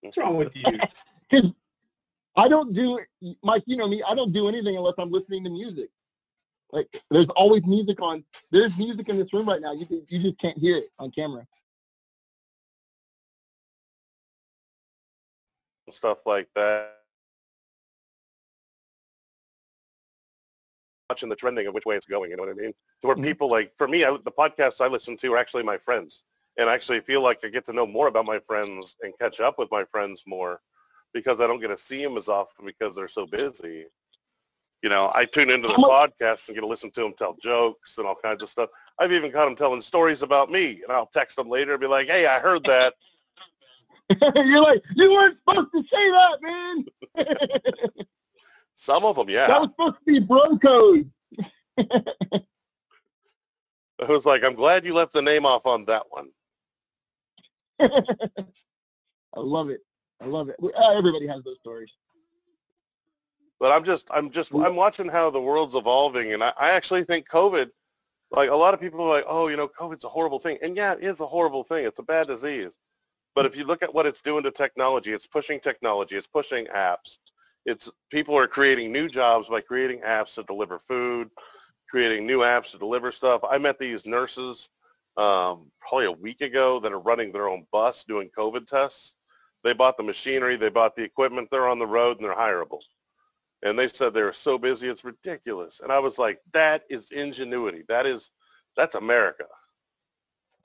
What's 0.01 0.17
wrong 0.17 0.37
with 0.37 0.57
you? 0.57 1.53
I 2.37 2.49
don't 2.49 2.75
do, 2.75 3.01
Mike, 3.43 3.63
you 3.67 3.77
know 3.77 3.87
me, 3.89 4.03
I 4.03 4.15
don't 4.15 4.33
do 4.33 4.49
anything 4.49 4.77
unless 4.77 4.95
I'm 4.99 5.11
listening 5.11 5.45
to 5.45 5.51
music. 5.51 5.89
Like, 6.73 6.89
there's 7.11 7.29
always 7.37 7.65
music 7.65 8.03
on. 8.03 8.25
There's 8.51 8.77
music 8.77 9.09
in 9.09 9.19
this 9.19 9.33
room 9.33 9.49
right 9.49 9.61
now. 9.61 9.73
You, 9.73 9.87
can, 9.87 10.05
you 10.09 10.19
just 10.21 10.39
can't 10.39 10.59
hear 10.59 10.77
it 10.79 10.91
on 10.99 11.13
camera. 11.13 11.47
Stuff 15.91 16.27
like 16.27 16.49
that. 16.57 16.97
Watching 21.11 21.29
the 21.29 21.37
trending 21.37 21.67
of 21.69 21.75
which 21.75 21.85
way 21.87 21.95
it's 21.95 22.07
going, 22.07 22.31
you 22.31 22.37
know 22.37 22.43
what 22.43 22.51
I 22.51 22.55
mean? 22.55 22.73
To 23.03 23.07
where 23.07 23.17
Mhm. 23.17 23.23
people 23.23 23.49
like, 23.51 23.77
for 23.77 23.87
me, 23.87 24.05
I, 24.05 24.11
the 24.25 24.33
podcasts 24.33 24.81
I 24.81 24.89
listen 24.89 25.17
to 25.19 25.35
are 25.35 25.37
actually 25.37 25.63
my 25.63 25.77
friends. 25.77 26.25
And 26.57 26.69
I 26.69 26.75
actually 26.75 27.01
feel 27.01 27.21
like 27.21 27.45
I 27.45 27.49
get 27.49 27.65
to 27.67 27.73
know 27.73 27.87
more 27.87 28.09
about 28.09 28.25
my 28.25 28.39
friends 28.41 28.97
and 29.03 29.13
catch 29.21 29.39
up 29.41 29.59
with 29.59 29.71
my 29.71 29.85
friends 29.85 30.23
more 30.27 30.61
because 31.15 31.41
I 31.41 31.47
don't 31.47 31.61
get 31.61 31.69
to 31.69 31.79
see 31.79 32.03
them 32.03 32.19
as 32.19 32.29
often 32.29 32.67
because 32.67 32.97
they're 32.97 33.09
so 33.09 33.25
busy. 33.27 33.87
You 34.83 34.91
know, 34.91 35.11
I 35.15 35.25
tune 35.25 35.49
into 35.49 35.69
their 35.69 35.79
podcasts 35.79 36.49
and 36.49 36.55
get 36.55 36.61
to 36.61 36.67
listen 36.67 36.91
to 36.91 37.01
them 37.01 37.15
tell 37.17 37.35
jokes 37.41 37.97
and 37.97 38.07
all 38.07 38.17
kinds 38.23 38.43
of 38.43 38.51
stuff. 38.51 38.69
I've 38.99 39.13
even 39.13 39.33
caught 39.33 39.47
them 39.47 39.57
telling 39.57 39.81
stories 39.81 40.21
about 40.21 40.51
me, 40.51 40.83
and 40.83 40.93
I'll 40.93 41.07
text 41.07 41.37
them 41.37 41.49
later 41.49 41.73
and 41.73 41.81
be 41.81 41.87
like, 41.87 42.09
"Hey, 42.09 42.27
I 42.27 42.39
heard 42.39 42.65
that." 42.65 42.93
You're 44.35 44.61
like, 44.61 44.83
you 44.97 45.11
weren't 45.11 45.39
supposed 45.49 45.71
to 45.73 45.83
say 45.91 46.11
that, 46.11 46.39
man. 46.43 46.85
Some 48.77 49.05
of 49.07 49.17
them, 49.17 49.31
yeah. 49.31 49.47
That 49.47 49.61
was 49.63 49.71
supposed 49.71 49.97
to 49.97 50.05
be 50.05 50.21
bro 50.21 50.59
code. 50.59 51.11
I 54.01 54.07
was 54.07 54.27
like, 54.27 54.45
"I'm 54.45 54.55
glad 54.55 54.85
you 54.85 54.93
left 54.93 55.15
the 55.15 55.23
name 55.23 55.47
off 55.47 55.65
on 55.65 55.87
that 55.87 56.05
one." 56.11 56.29
I 57.81 59.41
love 59.41 59.71
it. 59.71 59.81
I 60.21 60.27
love 60.27 60.49
it. 60.49 60.57
Uh, 60.63 60.91
Everybody 60.91 61.27
has 61.27 61.43
those 61.45 61.59
stories. 61.61 61.91
But 63.61 63.73
I'm 63.73 63.85
just, 63.85 64.07
I'm 64.11 64.31
just, 64.31 64.53
I'm 64.53 64.77
watching 64.77 65.09
how 65.09 65.31
the 65.31 65.41
world's 65.41 65.75
evolving, 65.75 66.33
and 66.33 66.43
I, 66.43 66.53
I 66.59 66.71
actually 66.71 67.05
think 67.05 67.29
COVID, 67.29 67.71
like 68.31 68.51
a 68.51 68.55
lot 68.55 68.75
of 68.75 68.81
people 68.81 69.01
are 69.03 69.09
like, 69.09 69.25
oh, 69.29 69.49
you 69.49 69.57
know, 69.57 69.69
COVID's 69.69 70.05
a 70.05 70.09
horrible 70.09 70.39
thing, 70.39 70.59
and 70.61 70.77
yeah, 70.77 70.93
it 70.93 71.05
is 71.05 71.21
a 71.21 71.27
horrible 71.27 71.65
thing. 71.65 71.87
It's 71.87 71.99
a 71.99 72.03
bad 72.03 72.27
disease. 72.27 72.79
But 73.35 73.47
if 73.47 73.57
you 73.57 73.65
look 73.65 73.83
at 73.83 73.93
what 73.93 74.07
it's 74.07 74.21
doing 74.21 74.43
to 74.45 74.51
technology, 74.51 75.13
it's 75.13 75.27
pushing 75.27 75.61
technology, 75.61 76.17
it's 76.17 76.27
pushing 76.27 76.67
apps. 76.67 77.19
It's 77.65 77.91
people 78.11 78.37
are 78.37 78.47
creating 78.47 78.93
new 78.93 79.09
jobs 79.09 79.49
by 79.49 79.61
creating 79.61 80.01
apps 80.01 80.35
to 80.35 80.43
deliver 80.43 80.79
food, 80.79 81.31
creating 81.89 82.27
new 82.27 82.41
apps 82.41 82.73
to 82.73 82.79
deliver 82.79 83.13
stuff. 83.13 83.41
I 83.49 83.59
met 83.59 83.79
these 83.79 84.05
nurses 84.05 84.69
um, 85.17 85.71
probably 85.81 86.07
a 86.07 86.13
week 86.13 86.43
ago 86.43 86.79
that 86.81 86.93
are 86.93 87.01
running 87.01 87.33
their 87.33 87.49
own 87.49 87.67
bus 87.73 88.05
doing 88.05 88.31
COVID 88.37 88.67
tests. 88.67 89.15
They 89.65 89.73
bought 89.73 89.97
the 89.97 90.03
machinery, 90.05 90.57
they 90.57 90.69
bought 90.69 90.95
the 90.95 91.03
equipment, 91.03 91.49
they're 91.51 91.69
on 91.69 91.79
the 91.79 91.87
road, 91.87 92.19
and 92.19 92.27
they're 92.27 92.37
hireable 92.37 92.81
and 93.63 93.79
they 93.79 93.89
said 93.89 94.13
they 94.13 94.23
were 94.23 94.33
so 94.35 94.59
busy 94.59 94.89
it's 94.89 95.05
ridiculous 95.05 95.81
and 95.83 95.91
i 95.91 95.99
was 95.99 96.19
like 96.19 96.39
that 96.53 96.83
is 96.91 97.11
ingenuity 97.13 97.83
that 97.89 98.05
is 98.07 98.31
that's 98.77 98.95
america 98.95 99.47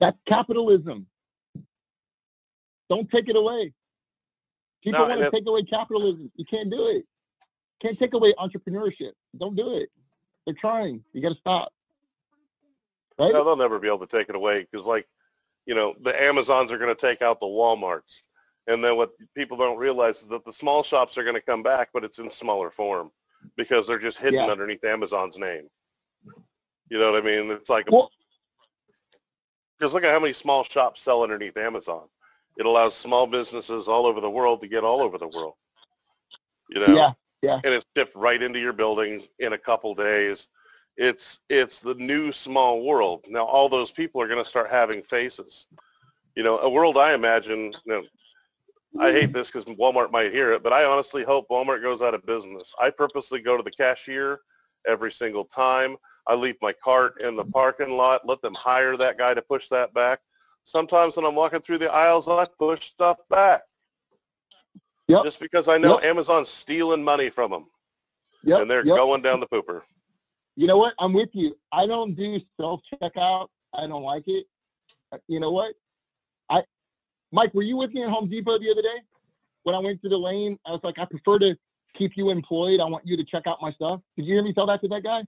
That's 0.00 0.18
capitalism. 0.26 1.06
Don't 2.90 3.08
take 3.10 3.28
it 3.28 3.36
away. 3.36 3.72
People 4.82 5.00
No, 5.00 5.08
want 5.08 5.20
to 5.20 5.26
if- 5.26 5.32
take 5.32 5.46
away 5.48 5.62
capitalism. 5.62 6.30
You 6.36 6.44
can't 6.44 6.70
do 6.70 6.88
it. 6.88 7.04
Can't 7.82 7.98
take 7.98 8.14
away 8.14 8.32
entrepreneurship. 8.38 9.12
Don't 9.38 9.54
do 9.56 9.74
it. 9.76 9.88
They're 10.44 10.56
trying. 10.60 11.02
You 11.12 11.22
got 11.22 11.28
to 11.30 11.38
stop. 11.38 11.72
Right? 13.18 13.32
no 13.32 13.44
they'll 13.44 13.56
never 13.56 13.78
be 13.78 13.88
able 13.88 14.04
to 14.06 14.06
take 14.18 14.28
it 14.28 14.34
away 14.34 14.66
because 14.70 14.86
like 14.86 15.06
you 15.66 15.74
know 15.74 15.94
the 16.02 16.20
amazons 16.20 16.72
are 16.72 16.78
going 16.78 16.94
to 16.94 17.00
take 17.08 17.22
out 17.22 17.38
the 17.40 17.46
walmarts 17.46 18.22
and 18.70 18.82
then 18.84 18.96
what 18.96 19.10
people 19.34 19.56
don't 19.56 19.78
realize 19.78 20.22
is 20.22 20.28
that 20.28 20.44
the 20.44 20.52
small 20.52 20.82
shops 20.82 21.16
are 21.18 21.22
going 21.24 21.34
to 21.34 21.40
come 21.42 21.62
back 21.62 21.88
but 21.92 22.04
it's 22.04 22.18
in 22.18 22.30
smaller 22.30 22.70
form 22.70 23.10
because 23.56 23.86
they're 23.86 23.98
just 23.98 24.18
hidden 24.18 24.40
Yeah. 24.40 24.46
underneath 24.50 24.84
amazon's 24.84 25.36
name 25.38 25.68
you 26.90 26.98
know 26.98 27.12
what 27.12 27.22
i 27.22 27.24
mean 27.24 27.50
it's 27.50 27.70
like 27.70 27.90
Well- 27.90 28.10
because 29.78 29.94
look 29.94 30.04
at 30.04 30.12
how 30.12 30.20
many 30.20 30.32
small 30.32 30.64
shops 30.64 31.00
sell 31.02 31.22
underneath 31.22 31.56
amazon 31.56 32.08
it 32.58 32.66
allows 32.66 32.94
small 32.94 33.26
businesses 33.26 33.88
all 33.88 34.06
over 34.06 34.20
the 34.20 34.30
world 34.30 34.60
to 34.60 34.68
get 34.68 34.84
all 34.84 35.00
over 35.00 35.18
the 35.18 35.28
world 35.28 35.54
you 36.68 36.80
know 36.86 36.94
Yeah. 36.94 37.12
Yeah. 37.42 37.60
and 37.64 37.74
it's 37.74 37.86
shipped 37.96 38.14
right 38.14 38.42
into 38.42 38.58
your 38.60 38.72
building 38.74 39.26
in 39.38 39.54
a 39.54 39.58
couple 39.58 39.94
days. 39.94 40.46
It's 40.98 41.38
it's 41.48 41.80
the 41.80 41.94
new 41.94 42.30
small 42.32 42.82
world. 42.84 43.24
Now 43.26 43.44
all 43.46 43.70
those 43.70 43.90
people 43.90 44.20
are 44.20 44.28
going 44.28 44.42
to 44.44 44.48
start 44.48 44.68
having 44.68 45.02
faces. 45.02 45.66
You 46.36 46.42
know, 46.42 46.58
a 46.58 46.68
world 46.68 46.98
I 46.98 47.14
imagine. 47.14 47.72
You 47.86 47.92
know, 47.92 48.02
I 48.98 49.12
hate 49.12 49.32
this 49.32 49.50
because 49.50 49.64
Walmart 49.76 50.10
might 50.10 50.32
hear 50.32 50.52
it, 50.52 50.62
but 50.62 50.72
I 50.72 50.84
honestly 50.84 51.22
hope 51.22 51.46
Walmart 51.48 51.82
goes 51.82 52.02
out 52.02 52.14
of 52.14 52.26
business. 52.26 52.72
I 52.80 52.90
purposely 52.90 53.40
go 53.40 53.56
to 53.56 53.62
the 53.62 53.70
cashier 53.70 54.40
every 54.86 55.12
single 55.12 55.44
time. 55.44 55.96
I 56.26 56.34
leave 56.34 56.56
my 56.60 56.74
cart 56.82 57.20
in 57.20 57.36
the 57.36 57.44
parking 57.44 57.96
lot. 57.96 58.26
Let 58.26 58.42
them 58.42 58.54
hire 58.54 58.96
that 58.96 59.16
guy 59.16 59.34
to 59.34 59.42
push 59.42 59.68
that 59.68 59.94
back. 59.94 60.20
Sometimes 60.64 61.16
when 61.16 61.24
I'm 61.24 61.34
walking 61.34 61.60
through 61.60 61.78
the 61.78 61.90
aisles, 61.90 62.28
I 62.28 62.46
push 62.58 62.86
stuff 62.86 63.18
back. 63.30 63.62
Yep. 65.08 65.24
Just 65.24 65.40
because 65.40 65.68
I 65.68 65.78
know 65.78 65.94
Yep. 65.94 66.04
Amazon's 66.04 66.48
stealing 66.48 67.02
money 67.02 67.30
from 67.30 67.50
them 67.50 67.66
Yep. 68.44 68.60
and 68.60 68.70
they're 68.70 68.86
yep. 68.86 68.96
going 68.96 69.22
down 69.22 69.40
the 69.40 69.46
pooper. 69.46 69.82
You 70.56 70.66
know 70.66 70.76
what? 70.78 70.94
I'm 70.98 71.12
with 71.12 71.30
you. 71.32 71.56
I 71.72 71.86
don't 71.86 72.14
do 72.14 72.40
self 72.60 72.80
checkout. 73.02 73.48
I 73.74 73.86
don't 73.86 74.02
like 74.02 74.24
it. 74.26 74.46
Uh, 75.12 75.18
You 75.28 75.40
know 75.40 75.50
what? 75.50 75.74
Mike, 77.32 77.54
were 77.54 77.62
you 77.62 77.76
with 77.76 77.92
me 77.92 78.02
at 78.02 78.10
Home 78.10 78.28
Depot 78.28 78.58
the 78.58 78.70
other 78.70 78.82
day 78.82 79.00
when 79.62 79.74
I 79.74 79.78
went 79.78 80.02
to 80.02 80.08
the 80.08 80.18
lane? 80.18 80.58
I 80.66 80.72
was 80.72 80.80
like, 80.82 80.98
I 80.98 81.04
prefer 81.04 81.38
to 81.40 81.56
keep 81.94 82.16
you 82.16 82.30
employed. 82.30 82.80
I 82.80 82.84
want 82.86 83.06
you 83.06 83.16
to 83.16 83.24
check 83.24 83.46
out 83.46 83.58
my 83.62 83.70
stuff. 83.72 84.00
Did 84.16 84.26
you 84.26 84.34
hear 84.34 84.42
me 84.42 84.52
tell 84.52 84.66
that 84.66 84.80
to 84.82 84.88
that 84.88 85.02
guy? 85.04 85.20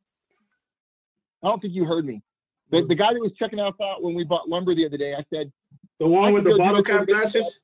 I 1.43 1.49
don't 1.49 1.61
think 1.61 1.75
you 1.75 1.85
heard 1.85 2.05
me. 2.05 2.23
The, 2.71 2.83
the 2.83 2.95
guy 2.95 3.13
that 3.13 3.21
was 3.21 3.33
checking 3.39 3.61
us 3.61 3.75
out 3.83 4.03
when 4.03 4.15
we 4.15 4.25
bought 4.25 4.49
lumber 4.49 4.75
the 4.75 4.87
other 4.87 4.97
day, 4.97 5.15
I 5.15 5.25
said, 5.33 5.53
The 6.01 6.07
one 6.07 6.33
with 6.33 6.45
the 6.45 6.57
bottle 6.57 6.83
cap 6.83 7.07
glasses? 7.07 7.61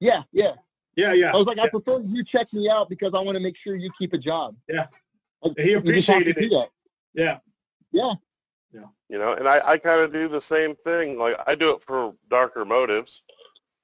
yeah, 0.00 0.22
yeah. 0.32 0.52
Yeah, 0.96 1.12
yeah. 1.12 1.32
I 1.32 1.36
was 1.36 1.46
like, 1.46 1.58
I 1.58 1.68
prefer 1.68 2.00
you 2.06 2.22
check 2.24 2.52
me 2.52 2.68
out 2.68 2.88
because 2.88 3.12
I 3.14 3.20
want 3.20 3.36
to 3.36 3.42
make 3.42 3.56
sure 3.56 3.74
you 3.76 3.90
keep 3.98 4.12
a 4.12 4.18
job. 4.18 4.54
Yeah. 4.68 4.86
Like, 5.42 5.58
He 5.58 5.70
you 5.72 5.80
just 5.80 6.06
have 6.08 6.22
to 6.24 6.30
appreciated 6.30 6.38
it. 6.38 6.50
that. 6.50 7.42
Yeah. 7.92 8.14
Yeah. 8.74 8.86
You 9.08 9.18
know, 9.18 9.34
and 9.34 9.46
I, 9.46 9.60
I 9.64 9.78
kind 9.78 10.00
of 10.00 10.12
do 10.12 10.26
the 10.28 10.40
same 10.40 10.74
thing. 10.74 11.18
Like 11.18 11.36
I 11.46 11.54
do 11.54 11.70
it 11.70 11.82
for 11.86 12.14
darker 12.28 12.64
motives, 12.64 13.22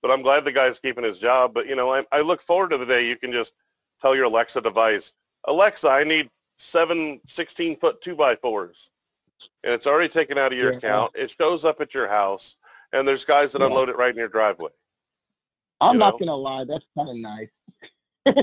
but 0.03 0.11
I'm 0.11 0.23
glad 0.23 0.45
the 0.45 0.53
guy's 0.53 0.79
keeping 0.81 1.05
his 1.05 1.19
job. 1.19 1.55
But 1.55 1.69
you 1.69 1.77
know, 1.77 1.95
I, 1.95 2.05
I 2.11 2.21
look 2.23 2.43
forward 2.43 2.71
to 2.71 2.79
the 2.79 2.87
day 2.87 3.07
you 3.09 3.17
can 3.17 3.31
just 3.31 3.53
tell 4.03 4.17
your 4.17 4.25
Alexa 4.25 4.61
device, 4.61 5.13
Alexa, 5.47 5.89
I 5.89 6.03
need 6.05 6.29
seven 6.59 7.21
16 7.27 7.77
foot 7.79 8.01
two 8.03 8.17
by 8.17 8.35
fours, 8.35 8.91
and 9.63 9.73
it's 9.73 9.87
already 9.87 10.09
taken 10.13 10.39
out 10.39 10.53
of 10.53 10.59
your 10.59 10.73
Yeah. 10.73 10.79
account. 10.79 11.13
It 11.15 11.31
shows 11.31 11.65
up 11.65 11.81
at 11.81 11.95
your 11.95 12.09
house, 12.09 12.57
and 12.93 13.07
there's 13.07 13.25
guys 13.25 13.53
that 13.53 13.61
Yeah. 13.61 13.69
unload 13.69 13.91
it 13.91 13.97
right 13.97 14.11
in 14.11 14.19
your 14.19 14.29
driveway. 14.29 14.71
I'm 15.81 15.95
You 15.95 15.99
not 16.01 16.15
know? 16.15 16.19
gonna 16.19 16.37
lie, 16.37 16.65
that's 16.65 16.85
kind 16.97 17.09
of 17.11 17.17
nice. 17.17 17.49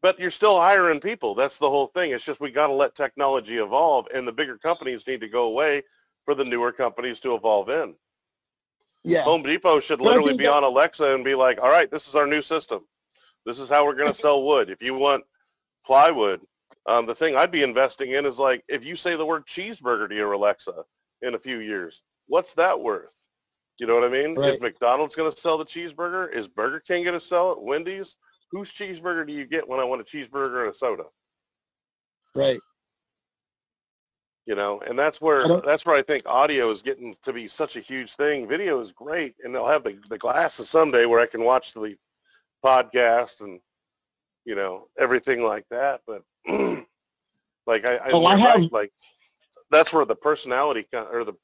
But 0.00 0.18
you're 0.20 0.30
still 0.30 0.58
hiring 0.60 1.00
people. 1.00 1.34
That's 1.34 1.58
the 1.58 1.68
whole 1.68 1.88
thing. 1.88 2.12
It's 2.12 2.24
just 2.24 2.40
we 2.40 2.50
got 2.50 2.68
to 2.68 2.72
let 2.72 2.94
technology 2.94 3.58
evolve, 3.58 4.06
and 4.14 4.26
the 4.26 4.32
bigger 4.32 4.56
companies 4.56 5.06
need 5.06 5.20
to 5.22 5.28
go 5.28 5.46
away 5.46 5.82
for 6.24 6.34
the 6.34 6.44
newer 6.44 6.70
companies 6.70 7.18
to 7.20 7.34
evolve 7.34 7.68
in. 7.68 7.94
Yeah. 9.02 9.22
Home 9.24 9.42
Depot 9.42 9.80
should 9.80 10.00
literally 10.00 10.36
be 10.36 10.44
that- 10.44 10.52
on 10.52 10.64
Alexa 10.64 11.14
and 11.14 11.24
be 11.24 11.34
like, 11.34 11.60
all 11.60 11.70
right, 11.70 11.90
this 11.90 12.06
is 12.06 12.14
our 12.14 12.26
new 12.26 12.42
system. 12.42 12.86
This 13.44 13.58
is 13.58 13.68
how 13.68 13.84
we're 13.84 13.96
going 13.96 14.12
to 14.12 14.18
sell 14.18 14.44
wood. 14.44 14.70
If 14.70 14.82
you 14.82 14.94
want 14.94 15.24
plywood, 15.84 16.42
um, 16.86 17.06
the 17.06 17.14
thing 17.14 17.36
I'd 17.36 17.50
be 17.50 17.62
investing 17.62 18.12
in 18.12 18.24
is 18.24 18.38
like, 18.38 18.62
if 18.68 18.84
you 18.84 18.94
say 18.94 19.16
the 19.16 19.26
word 19.26 19.46
cheeseburger 19.46 20.08
to 20.08 20.14
your 20.14 20.32
Alexa 20.32 20.84
in 21.22 21.34
a 21.34 21.38
few 21.38 21.58
years, 21.58 22.02
what's 22.28 22.54
that 22.54 22.78
worth? 22.78 23.12
You 23.78 23.86
know 23.86 23.94
what 23.94 24.04
I 24.04 24.08
mean? 24.08 24.36
Right. 24.36 24.54
Is 24.54 24.60
McDonald's 24.60 25.14
going 25.14 25.30
to 25.32 25.38
sell 25.38 25.58
the 25.58 25.64
cheeseburger? 25.64 26.32
Is 26.32 26.46
Burger 26.46 26.80
King 26.80 27.04
going 27.04 27.18
to 27.18 27.24
sell 27.24 27.52
it? 27.52 27.60
Wendy's? 27.60 28.16
Whose 28.50 28.72
cheeseburger 28.72 29.26
do 29.26 29.32
you 29.32 29.44
get 29.44 29.68
when 29.68 29.80
I 29.80 29.84
want 29.84 30.00
a 30.00 30.04
cheeseburger 30.04 30.60
and 30.62 30.70
a 30.70 30.74
soda? 30.74 31.04
Right. 32.34 32.60
you 34.46 34.54
know 34.54 34.80
and 34.86 34.98
that's 34.98 35.20
where 35.20 35.46
that's 35.60 35.84
where 35.84 35.96
i 35.96 36.02
think 36.02 36.24
audio 36.26 36.70
is 36.70 36.82
getting 36.82 37.14
to 37.22 37.32
be 37.32 37.48
such 37.48 37.76
a 37.76 37.80
huge 37.80 38.14
thing 38.14 38.46
video 38.48 38.80
is 38.80 38.92
great 38.92 39.34
and 39.42 39.54
they'll 39.54 39.66
have 39.66 39.82
the, 39.84 39.98
the 40.08 40.18
glasses 40.18 40.68
someday 40.70 41.04
where 41.06 41.20
i 41.20 41.26
can 41.26 41.42
watch 41.44 41.74
the 41.74 41.96
podcast 42.64 43.40
and 43.40 43.60
you 44.44 44.54
know 44.54 44.86
everything 44.98 45.42
like 45.42 45.64
that 45.70 46.00
but 46.06 46.22
like 47.66 47.84
i, 47.84 47.96
I, 47.96 48.10
Oh, 48.12 48.24
I 48.24 48.36
you're 48.36 48.46
right, 48.46 48.62
have- 48.62 48.72
like 48.72 48.92
that's 49.70 49.92
where 49.92 50.04
the 50.06 50.16
personality 50.16 50.86
or 50.92 51.24
the 51.24 51.34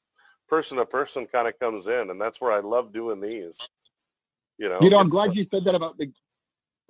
person 0.47 0.77
to 0.77 0.85
person 0.85 1.25
kind 1.27 1.47
of 1.47 1.59
comes 1.59 1.87
in 1.87 2.09
and 2.09 2.19
that's 2.21 2.39
where 2.39 2.51
i 2.53 2.59
love 2.59 2.93
doing 2.93 3.19
these 3.19 3.57
you 4.57 4.69
know 4.69 4.79
You 4.81 4.89
know, 4.89 4.99
I'm 4.99 5.09
glad 5.09 5.35
you 5.35 5.45
said 5.51 5.65
that 5.65 5.75
about 5.75 5.97
the. 5.97 6.11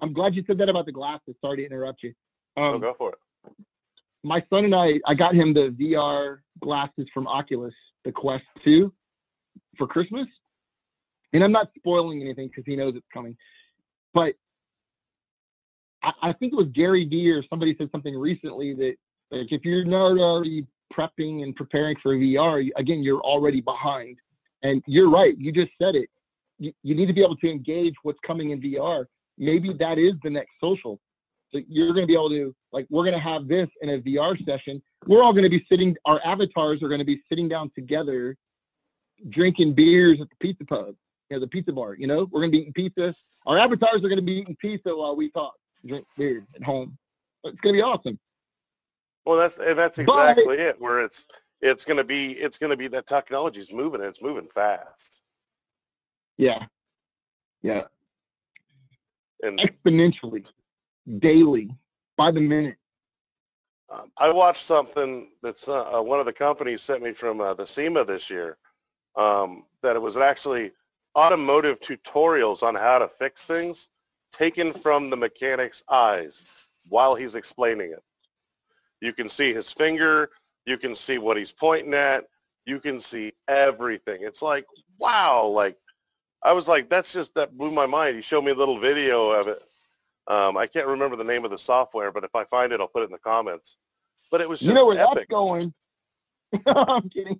I'm 0.02 0.14
glad 0.14 0.36
you 0.36 0.44
said 0.46 0.58
that 0.58 0.70
about 0.70 0.86
the 0.86 0.92
glasses. 0.92 1.36
Sorry 1.44 1.58
to 1.58 1.66
interrupt 1.66 2.04
you. 2.04 2.14
oh, 2.58 2.76
Um, 2.76 2.82
go 2.82 2.94
for 2.94 3.12
it 3.12 3.20
my 4.26 4.44
son 4.52 4.66
and 4.66 4.76
I, 4.76 5.00
I 5.06 5.14
got 5.14 5.36
him 5.36 5.54
the 5.54 5.70
VR 5.70 6.40
glasses 6.60 7.08
from 7.14 7.28
Oculus, 7.28 7.76
the 8.04 8.12
Quest 8.12 8.44
2, 8.64 8.92
for 9.78 9.86
Christmas. 9.86 10.26
And 11.32 11.44
I'm 11.44 11.52
not 11.52 11.70
spoiling 11.78 12.22
anything 12.22 12.48
because 12.48 12.64
he 12.66 12.76
knows 12.76 12.96
it's 12.96 13.06
coming. 13.14 13.38
But 14.16 14.34
I, 16.02 16.14
I 16.24 16.34
think 16.34 16.54
it 16.54 16.56
was 16.56 16.68
Gary 16.74 17.06
Vee 17.06 17.32
or 17.32 17.44
somebody 17.52 17.76
said 17.78 17.90
something 17.92 18.18
recently 18.18 18.74
that 18.74 18.96
like 19.30 19.52
if 19.52 19.64
you're 19.64 19.86
not 19.86 20.18
already 20.18 20.66
prepping 20.92 21.44
and 21.44 21.56
preparing 21.56 21.96
for 22.02 22.16
VR, 22.16 22.68
again, 22.78 23.04
you're 23.04 23.22
already 23.22 23.62
behind. 23.62 24.18
And 24.64 24.82
you're 24.88 25.10
right. 25.10 25.38
You 25.38 25.52
just 25.52 25.72
said 25.80 25.96
it. 25.96 26.10
You, 26.58 26.74
you 26.82 26.96
need 26.96 27.06
to 27.08 27.14
be 27.14 27.22
able 27.22 27.36
to 27.36 27.52
engage 27.52 27.94
what's 28.02 28.20
coming 28.22 28.50
in 28.50 28.62
VR. 28.62 29.06
Maybe 29.38 29.74
that 29.74 29.98
is 29.98 30.14
the 30.24 30.30
next 30.30 30.52
social. 30.62 31.00
So 31.54 31.62
you're 31.68 31.94
going 31.94 32.04
to 32.04 32.08
be 32.08 32.14
able 32.14 32.30
to, 32.30 32.56
like, 32.72 32.88
we're 32.90 33.04
going 33.04 33.14
to 33.14 33.20
have 33.20 33.48
this 33.48 33.70
in 33.82 33.90
a 33.90 34.00
VR 34.00 34.38
session. 34.46 34.82
We're 35.06 35.24
all 35.24 35.34
going 35.34 35.44
to 35.44 35.50
be 35.50 35.66
sitting, 35.72 35.96
our 36.06 36.20
avatars 36.26 36.82
are 36.82 36.88
going 36.88 37.00
to 37.00 37.06
be 37.06 37.22
sitting 37.30 37.48
down 37.48 37.72
together, 37.76 38.36
drinking 39.30 39.74
beers 39.74 40.20
at 40.20 40.30
the 40.30 40.36
pizza 40.40 40.66
pub, 40.66 40.96
you 41.30 41.38
know, 41.38 41.40
the 41.40 41.48
pizza 41.48 41.72
bar, 41.72 41.96
you 41.96 42.08
know? 42.08 42.28
We're 42.32 42.42
going 42.42 42.52
to 42.52 42.58
be 42.58 42.62
eating 42.62 42.74
pizza. 42.74 43.16
Our 43.46 43.58
avatars 43.58 43.98
are 43.98 44.10
going 44.10 44.18
to 44.18 44.22
be 44.22 44.40
eating 44.40 44.56
pizza 44.60 44.96
while 44.96 45.16
we 45.16 45.30
talk, 45.32 45.54
drink 45.86 46.06
beer 46.18 46.46
at 46.56 46.64
home. 46.64 46.98
It's 47.44 47.60
going 47.62 47.76
to 47.76 47.78
be 47.78 47.84
awesome. 47.84 48.20
Well, 49.26 49.38
that's 49.38 49.56
that's 49.56 49.98
exactly 49.98 50.46
but, 50.46 50.60
it. 50.60 50.80
Where 50.80 51.04
it's 51.04 51.26
it's 51.62 51.84
going 51.84 51.98
to 51.98 52.04
be 52.04 52.32
it's 52.34 52.58
going 52.58 52.70
to 52.70 52.78
be 52.78 52.88
that 52.90 53.08
technology 53.08 53.60
is 53.60 53.74
moving 53.74 54.02
and 54.02 54.10
it's 54.10 54.22
moving 54.22 54.48
fast. 54.48 55.22
Yeah, 56.38 56.66
yeah, 57.64 57.84
and 59.44 59.60
exponentially, 59.60 60.46
daily, 61.20 61.70
by 62.18 62.32
the 62.32 62.42
minute. 62.42 62.78
Um, 63.90 64.12
I 64.18 64.32
watched 64.32 64.66
something 64.66 65.30
that's 65.44 65.68
uh, 65.68 66.02
one 66.02 66.20
of 66.20 66.26
the 66.26 66.34
companies 66.34 66.82
sent 66.82 67.04
me 67.04 67.12
from 67.12 67.40
uh, 67.40 67.54
the 67.54 67.68
SEMA 67.68 68.04
this 68.04 68.30
year. 68.30 68.58
Um, 69.16 69.66
that 69.82 69.96
it 69.96 70.02
was 70.02 70.18
actually 70.18 70.72
automotive 71.18 71.80
tutorials 71.80 72.64
on 72.64 72.76
how 72.76 73.00
to 73.00 73.08
fix 73.08 73.44
things, 73.46 73.88
taken 74.34 74.74
from 74.74 75.10
the 75.10 75.16
mechanic's 75.16 75.84
eyes 75.90 76.44
while 76.90 77.16
he's 77.16 77.36
explaining 77.36 77.92
it. 77.92 78.04
You 79.00 79.14
can 79.14 79.30
see 79.30 79.54
his 79.54 79.72
finger. 79.72 80.32
You 80.66 80.78
can 80.78 80.96
see 80.96 81.18
what 81.18 81.38
he's 81.38 81.52
pointing 81.52 81.94
at. 81.94 82.26
You 82.66 82.80
can 82.80 83.00
see 83.00 83.34
everything. 83.48 84.22
It's 84.22 84.42
like, 84.42 84.66
wow. 85.00 85.46
Like, 85.46 85.78
I 86.46 86.54
was 86.54 86.68
like, 86.68 86.90
that's 86.90 87.12
just, 87.12 87.34
that 87.34 87.58
blew 87.58 87.72
my 87.72 87.88
mind. 87.88 88.16
He 88.16 88.22
showed 88.22 88.44
me 88.46 88.52
a 88.52 88.56
little 88.56 88.80
video 88.80 89.32
of 89.32 89.48
it. 89.48 89.62
Um, 90.28 90.58
I 90.58 90.68
can't 90.68 90.86
remember 90.86 91.16
the 91.16 91.24
name 91.24 91.44
of 91.44 91.50
the 91.50 91.58
software, 91.58 92.12
but 92.12 92.24
if 92.24 92.36
I 92.36 92.44
find 92.46 92.72
it, 92.72 92.80
I'll 92.80 92.88
put 92.88 93.02
it 93.02 93.06
in 93.06 93.12
the 93.12 93.18
comments. 93.18 93.78
But 94.32 94.42
it 94.42 94.50
was 94.50 94.60
just 94.60 94.68
You 94.70 94.76
know 94.76 94.86
where 94.86 94.98
epic. 95.00 95.16
that's 95.16 95.26
going. 95.28 95.74
I'm 96.68 97.10
kidding. 97.10 97.40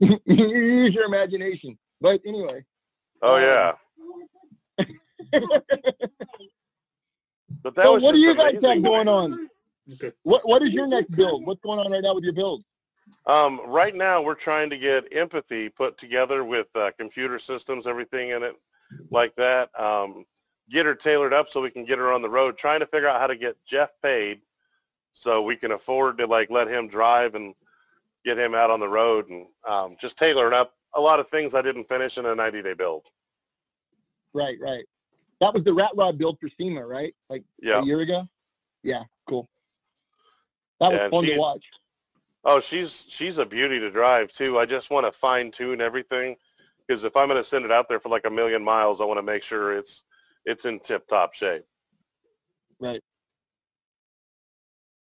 you 0.00 0.18
use 0.26 0.94
your 0.94 1.04
imagination. 1.04 1.76
But 2.00 2.20
anyway. 2.24 2.64
Oh, 3.20 3.36
yeah. 3.36 3.72
but 7.62 7.74
that 7.74 7.82
so 7.84 7.94
was 7.94 8.02
what 8.02 8.14
do 8.14 8.20
you 8.20 8.34
guys 8.36 8.52
amazing. 8.52 8.70
have 8.70 8.82
going 8.84 9.08
on? 9.08 9.48
Okay. 9.94 10.12
What 10.22 10.46
What 10.48 10.62
is 10.62 10.70
your 10.70 10.86
next 10.86 11.10
build? 11.12 11.44
What's 11.46 11.60
going 11.62 11.80
on 11.80 11.90
right 11.90 12.02
now 12.02 12.14
with 12.14 12.24
your 12.24 12.32
build? 12.32 12.62
Um, 13.26 13.60
right 13.66 13.94
now, 13.94 14.20
we're 14.20 14.34
trying 14.34 14.70
to 14.70 14.78
get 14.78 15.06
empathy 15.12 15.68
put 15.68 15.96
together 15.98 16.44
with 16.44 16.74
uh, 16.74 16.90
computer 16.98 17.38
systems, 17.38 17.86
everything 17.86 18.30
in 18.30 18.42
it, 18.42 18.56
like 19.10 19.34
that. 19.36 19.70
Um, 19.78 20.24
get 20.70 20.86
her 20.86 20.94
tailored 20.94 21.32
up 21.32 21.48
so 21.48 21.60
we 21.60 21.70
can 21.70 21.84
get 21.84 21.98
her 21.98 22.12
on 22.12 22.22
the 22.22 22.30
road. 22.30 22.58
Trying 22.58 22.80
to 22.80 22.86
figure 22.86 23.08
out 23.08 23.20
how 23.20 23.26
to 23.26 23.36
get 23.36 23.56
Jeff 23.64 23.90
paid 24.02 24.40
so 25.12 25.42
we 25.42 25.56
can 25.56 25.72
afford 25.72 26.18
to 26.18 26.26
like 26.26 26.50
let 26.50 26.68
him 26.68 26.88
drive 26.88 27.34
and 27.34 27.54
get 28.24 28.38
him 28.38 28.54
out 28.54 28.70
on 28.70 28.80
the 28.80 28.88
road 28.88 29.28
and 29.28 29.46
um, 29.68 29.96
just 30.00 30.16
tailoring 30.16 30.54
up 30.54 30.74
a 30.94 31.00
lot 31.00 31.20
of 31.20 31.28
things 31.28 31.54
I 31.54 31.62
didn't 31.62 31.88
finish 31.88 32.18
in 32.18 32.26
a 32.26 32.34
90-day 32.34 32.74
build. 32.74 33.04
Right, 34.34 34.58
right. 34.60 34.84
That 35.40 35.54
was 35.54 35.64
the 35.64 35.72
rat 35.72 35.90
rod 35.96 36.18
build 36.18 36.38
for 36.40 36.48
SEMA, 36.60 36.86
right? 36.86 37.14
Like 37.28 37.42
yeah. 37.60 37.80
a 37.80 37.84
year 37.84 38.00
ago. 38.00 38.28
Yeah, 38.82 39.02
cool. 39.28 39.48
That 40.80 40.92
was 40.92 41.00
Yeah, 41.00 41.08
fun 41.08 41.24
to 41.24 41.36
watch. 41.36 41.64
Oh, 42.44 42.60
she's 42.60 43.04
she's 43.08 43.38
a 43.38 43.46
beauty 43.46 43.78
to 43.80 43.90
drive 43.90 44.32
too. 44.32 44.58
I 44.58 44.66
just 44.66 44.90
want 44.90 45.06
to 45.06 45.12
fine 45.12 45.50
tune 45.50 45.80
everything 45.80 46.36
because 46.86 47.04
if 47.04 47.16
I'm 47.16 47.28
going 47.28 47.40
to 47.40 47.48
send 47.48 47.64
it 47.64 47.70
out 47.70 47.88
there 47.88 48.00
for 48.00 48.08
like 48.08 48.26
a 48.26 48.30
million 48.30 48.64
miles, 48.64 49.00
I 49.00 49.04
want 49.04 49.18
to 49.18 49.22
make 49.22 49.42
sure 49.42 49.76
it's 49.76 50.02
it's 50.44 50.64
in 50.64 50.80
tip 50.80 51.06
top 51.08 51.34
shape. 51.34 51.62
Right. 52.80 53.00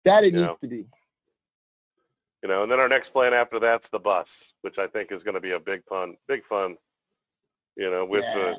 That 0.06 0.24
it 0.24 0.34
You 0.34 0.40
needs 0.40 0.48
know. 0.48 0.58
to 0.62 0.68
be. 0.68 0.86
You 2.42 2.50
know, 2.50 2.64
and 2.64 2.72
then 2.72 2.80
our 2.80 2.90
next 2.90 3.10
plan 3.10 3.34
after 3.34 3.60
that's 3.60 3.90
the 3.90 4.00
bus, 4.00 4.52
which 4.62 4.80
I 4.80 4.88
think 4.88 5.12
is 5.12 5.24
going 5.24 5.36
to 5.36 5.42
be 5.42 5.52
a 5.52 5.60
big 5.60 5.84
fun, 5.86 6.16
big 6.28 6.44
fun. 6.44 6.78
You 7.76 7.92
know, 7.92 8.06
with 8.06 8.24
yeah. 8.24 8.34
the 8.34 8.58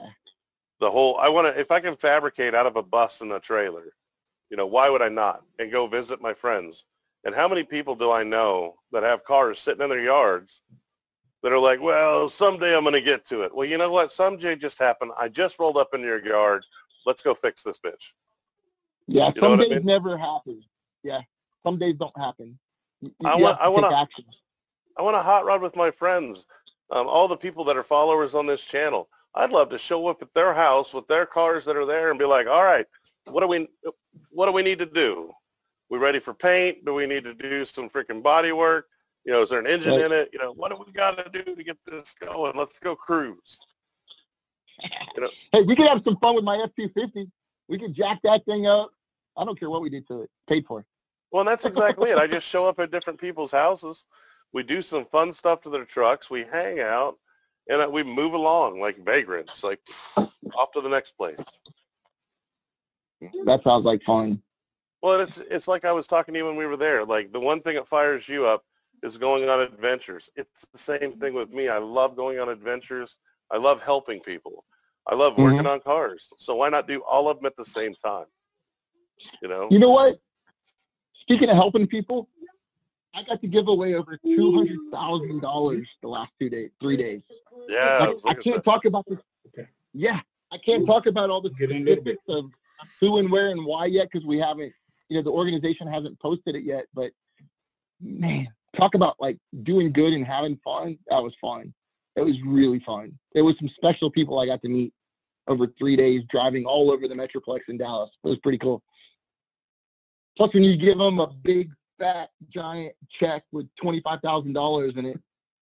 the 0.80 0.90
whole. 0.90 1.16
I 1.18 1.28
want 1.28 1.52
to 1.52 1.60
if 1.60 1.72
I 1.72 1.80
can 1.80 1.96
fabricate 1.96 2.54
out 2.54 2.66
of 2.66 2.76
a 2.76 2.82
bus 2.82 3.22
and 3.22 3.32
a 3.32 3.40
trailer. 3.40 3.94
You 4.50 4.56
know, 4.56 4.66
why 4.66 4.88
would 4.88 5.02
I 5.02 5.08
not? 5.08 5.42
And 5.58 5.70
go 5.70 5.86
visit 5.86 6.22
my 6.22 6.32
friends. 6.32 6.84
And 7.28 7.36
how 7.36 7.46
many 7.46 7.62
people 7.62 7.94
do 7.94 8.10
I 8.10 8.22
know 8.24 8.76
that 8.90 9.02
have 9.02 9.22
cars 9.22 9.60
sitting 9.60 9.82
in 9.82 9.90
their 9.90 10.00
yards 10.00 10.62
that 11.42 11.52
are 11.52 11.58
like, 11.58 11.78
well, 11.78 12.26
someday 12.30 12.74
I'm 12.74 12.84
going 12.84 12.94
to 12.94 13.02
get 13.02 13.26
to 13.26 13.42
it. 13.42 13.54
Well, 13.54 13.66
you 13.68 13.76
know 13.76 13.90
what? 13.90 14.10
Someday 14.10 14.56
just 14.56 14.78
happened. 14.78 15.10
I 15.18 15.28
just 15.28 15.58
rolled 15.58 15.76
up 15.76 15.90
in 15.92 16.00
your 16.00 16.24
yard. 16.24 16.64
Let's 17.04 17.20
go 17.20 17.34
fix 17.34 17.62
this 17.62 17.78
bitch. 17.78 17.92
Yeah, 19.08 19.30
You 19.36 19.42
some 19.42 19.50
what 19.50 19.60
I 19.60 19.64
days 19.64 19.74
mean? 19.76 19.84
never 19.84 20.16
happen. 20.16 20.62
Yeah, 21.02 21.20
some 21.66 21.78
days 21.78 21.96
don't 21.96 22.16
happen. 22.18 22.58
You, 23.02 23.12
I 23.26 23.36
want- 23.36 23.58
to 23.58 23.62
I 23.64 23.68
wanna- 23.68 23.94
action. 23.94 24.24
I 24.98 25.02
want 25.02 25.14
to 25.14 25.20
hot 25.22 25.44
rod 25.44 25.60
with 25.60 25.76
my 25.76 25.90
friends, 25.90 26.46
um, 26.90 27.06
all 27.06 27.28
the 27.28 27.36
people 27.36 27.62
that 27.64 27.76
are 27.76 27.84
followers 27.84 28.34
on 28.34 28.46
this 28.46 28.64
channel. 28.64 29.10
I'd 29.34 29.50
love 29.50 29.68
to 29.68 29.78
show 29.78 30.06
up 30.08 30.22
at 30.22 30.32
their 30.32 30.54
house 30.54 30.94
with 30.94 31.06
their 31.08 31.26
cars 31.26 31.66
that 31.66 31.76
are 31.76 31.84
there 31.84 32.08
and 32.08 32.18
be 32.18 32.24
like, 32.24 32.46
all 32.46 32.64
right, 32.64 32.86
what 33.26 33.42
do 33.42 33.48
we, 33.48 33.68
what 34.30 34.46
do 34.46 34.52
we 34.52 34.62
need 34.62 34.78
to 34.78 34.86
do? 34.86 35.30
We 35.90 35.98
ready 35.98 36.18
for 36.20 36.34
paint? 36.34 36.84
Do 36.84 36.94
we 36.94 37.06
need 37.06 37.24
to 37.24 37.34
do 37.34 37.64
some 37.64 37.88
freaking 37.88 38.22
body 38.22 38.52
work? 38.52 38.88
You 39.24 39.32
know, 39.32 39.42
is 39.42 39.50
there 39.50 39.58
an 39.58 39.66
engine 39.66 39.92
Right. 39.92 40.02
in 40.02 40.12
it? 40.12 40.30
You 40.32 40.38
know, 40.38 40.52
what 40.52 40.70
do 40.70 40.82
we 40.84 40.92
got 40.92 41.18
to 41.18 41.28
do 41.30 41.54
to 41.54 41.62
get 41.62 41.78
this 41.84 42.14
going? 42.14 42.56
Let's 42.56 42.78
go 42.78 42.94
cruise. 42.94 43.58
You 45.16 45.22
know? 45.22 45.30
Hey, 45.52 45.62
we 45.62 45.74
could 45.74 45.86
have 45.86 46.02
some 46.04 46.16
fun 46.18 46.34
with 46.34 46.44
my 46.44 46.56
F-250. 46.58 47.30
We 47.68 47.78
could 47.78 47.94
jack 47.94 48.20
that 48.22 48.44
thing 48.44 48.66
up. 48.66 48.90
I 49.36 49.44
don't 49.44 49.58
care 49.58 49.70
what 49.70 49.82
we 49.82 49.90
do 49.90 50.00
to 50.08 50.22
it. 50.22 50.30
Paid 50.48 50.66
for. 50.66 50.80
It. 50.80 50.86
Well, 51.30 51.40
and 51.40 51.48
that's 51.48 51.64
exactly 51.64 52.10
it. 52.10 52.18
I 52.18 52.26
just 52.38 52.46
show 52.46 52.66
up 52.66 52.80
at 52.80 52.90
different 52.90 53.20
people's 53.20 53.52
houses. 53.52 54.04
We 54.52 54.62
do 54.62 54.82
some 54.82 55.04
fun 55.04 55.32
stuff 55.32 55.60
to 55.62 55.70
their 55.70 55.84
trucks. 55.84 56.30
We 56.30 56.44
hang 56.44 56.80
out, 56.80 57.18
and 57.68 57.82
uh, 57.82 57.88
we 57.90 58.02
move 58.02 58.32
along 58.32 58.80
like 58.80 59.04
vagrants, 59.04 59.62
like 59.62 59.80
off 60.16 60.72
to 60.72 60.80
the 60.80 60.88
next 60.88 61.12
place. 61.12 61.38
That 63.44 63.62
sounds 63.62 63.84
like 63.84 64.02
fun. 64.04 64.42
Well, 65.02 65.20
it's 65.20 65.38
it's 65.38 65.68
like 65.68 65.84
I 65.84 65.92
was 65.92 66.06
talking 66.06 66.34
to 66.34 66.38
you 66.38 66.46
when 66.46 66.56
we 66.56 66.66
were 66.66 66.76
there. 66.76 67.04
Like 67.04 67.32
the 67.32 67.40
one 67.40 67.60
thing 67.60 67.76
that 67.76 67.86
fires 67.86 68.28
you 68.28 68.46
up 68.46 68.64
is 69.02 69.16
going 69.16 69.48
on 69.48 69.60
adventures. 69.60 70.28
It's 70.36 70.66
the 70.72 70.78
same 70.78 71.18
thing 71.18 71.34
with 71.34 71.50
me. 71.50 71.68
I 71.68 71.78
love 71.78 72.16
going 72.16 72.40
on 72.40 72.48
adventures. 72.48 73.16
I 73.50 73.56
love 73.56 73.80
helping 73.80 74.20
people. 74.20 74.64
I 75.06 75.14
love 75.14 75.34
mm-hmm. 75.34 75.42
working 75.42 75.66
on 75.66 75.80
cars. 75.80 76.28
So 76.38 76.56
why 76.56 76.68
not 76.68 76.88
do 76.88 77.02
all 77.08 77.28
of 77.28 77.38
them 77.38 77.46
at 77.46 77.56
the 77.56 77.64
same 77.64 77.94
time? 77.94 78.26
You 79.42 79.48
know? 79.48 79.68
You 79.70 79.78
know 79.78 79.90
what? 79.90 80.20
Speaking 81.22 81.48
of 81.48 81.56
helping 81.56 81.86
people, 81.86 82.28
I 83.14 83.22
got 83.22 83.40
to 83.40 83.46
give 83.46 83.68
away 83.68 83.94
over 83.94 84.18
two 84.24 84.54
hundred 84.54 84.78
thousand 84.92 85.40
dollars 85.40 85.86
the 86.02 86.08
last 86.08 86.32
two 86.40 86.50
days, 86.50 86.70
three 86.80 86.96
days. 86.96 87.22
Yeah. 87.68 87.98
I, 88.00 88.06
Like, 88.06 88.14
was 88.14 88.22
I 88.26 88.34
can't 88.34 88.64
talk 88.64 88.84
about 88.84 89.04
this. 89.08 89.18
Okay. 89.48 89.68
Yeah, 89.94 90.20
I 90.52 90.58
can't 90.58 90.86
talk 90.86 91.06
about 91.06 91.30
all 91.30 91.40
the 91.40 91.50
Get 91.50 91.70
specifics 91.70 92.22
of 92.28 92.50
who 93.00 93.18
and 93.18 93.30
where 93.30 93.48
and 93.50 93.64
why 93.64 93.86
yet 93.86 94.08
because 94.12 94.26
we 94.26 94.38
haven't, 94.38 94.72
you 95.08 95.16
know, 95.16 95.22
the 95.22 95.30
organization 95.30 95.86
hasn't 95.86 96.18
posted 96.20 96.54
it 96.54 96.64
yet. 96.64 96.86
But 96.94 97.12
man, 98.00 98.48
talk 98.76 98.94
about 98.94 99.16
like 99.18 99.38
doing 99.62 99.92
good 99.92 100.12
and 100.12 100.24
having 100.24 100.58
fun. 100.64 100.98
That 101.08 101.22
was 101.22 101.34
fun. 101.40 101.72
It 102.16 102.22
was 102.22 102.40
really 102.42 102.80
fun. 102.80 103.18
There 103.32 103.44
was 103.44 103.56
some 103.58 103.68
special 103.68 104.10
people 104.10 104.38
I 104.38 104.46
got 104.46 104.60
to 104.62 104.68
meet 104.68 104.92
over 105.46 105.66
three 105.78 105.96
days, 105.96 106.22
driving 106.28 106.64
all 106.64 106.90
over 106.90 107.08
the 107.08 107.14
Metroplex 107.14 107.60
in 107.68 107.78
Dallas. 107.78 108.10
It 108.24 108.28
was 108.28 108.38
pretty 108.38 108.58
cool. 108.58 108.82
Plus, 110.36 110.52
when 110.52 110.64
you 110.64 110.76
give 110.76 110.98
them 110.98 111.20
a 111.20 111.28
big, 111.28 111.70
fat, 111.98 112.30
giant 112.48 112.94
check 113.10 113.44
with 113.52 113.68
twenty-five 113.80 114.20
thousand 114.20 114.52
dollars 114.52 114.94
in 114.96 115.06
it, 115.06 115.20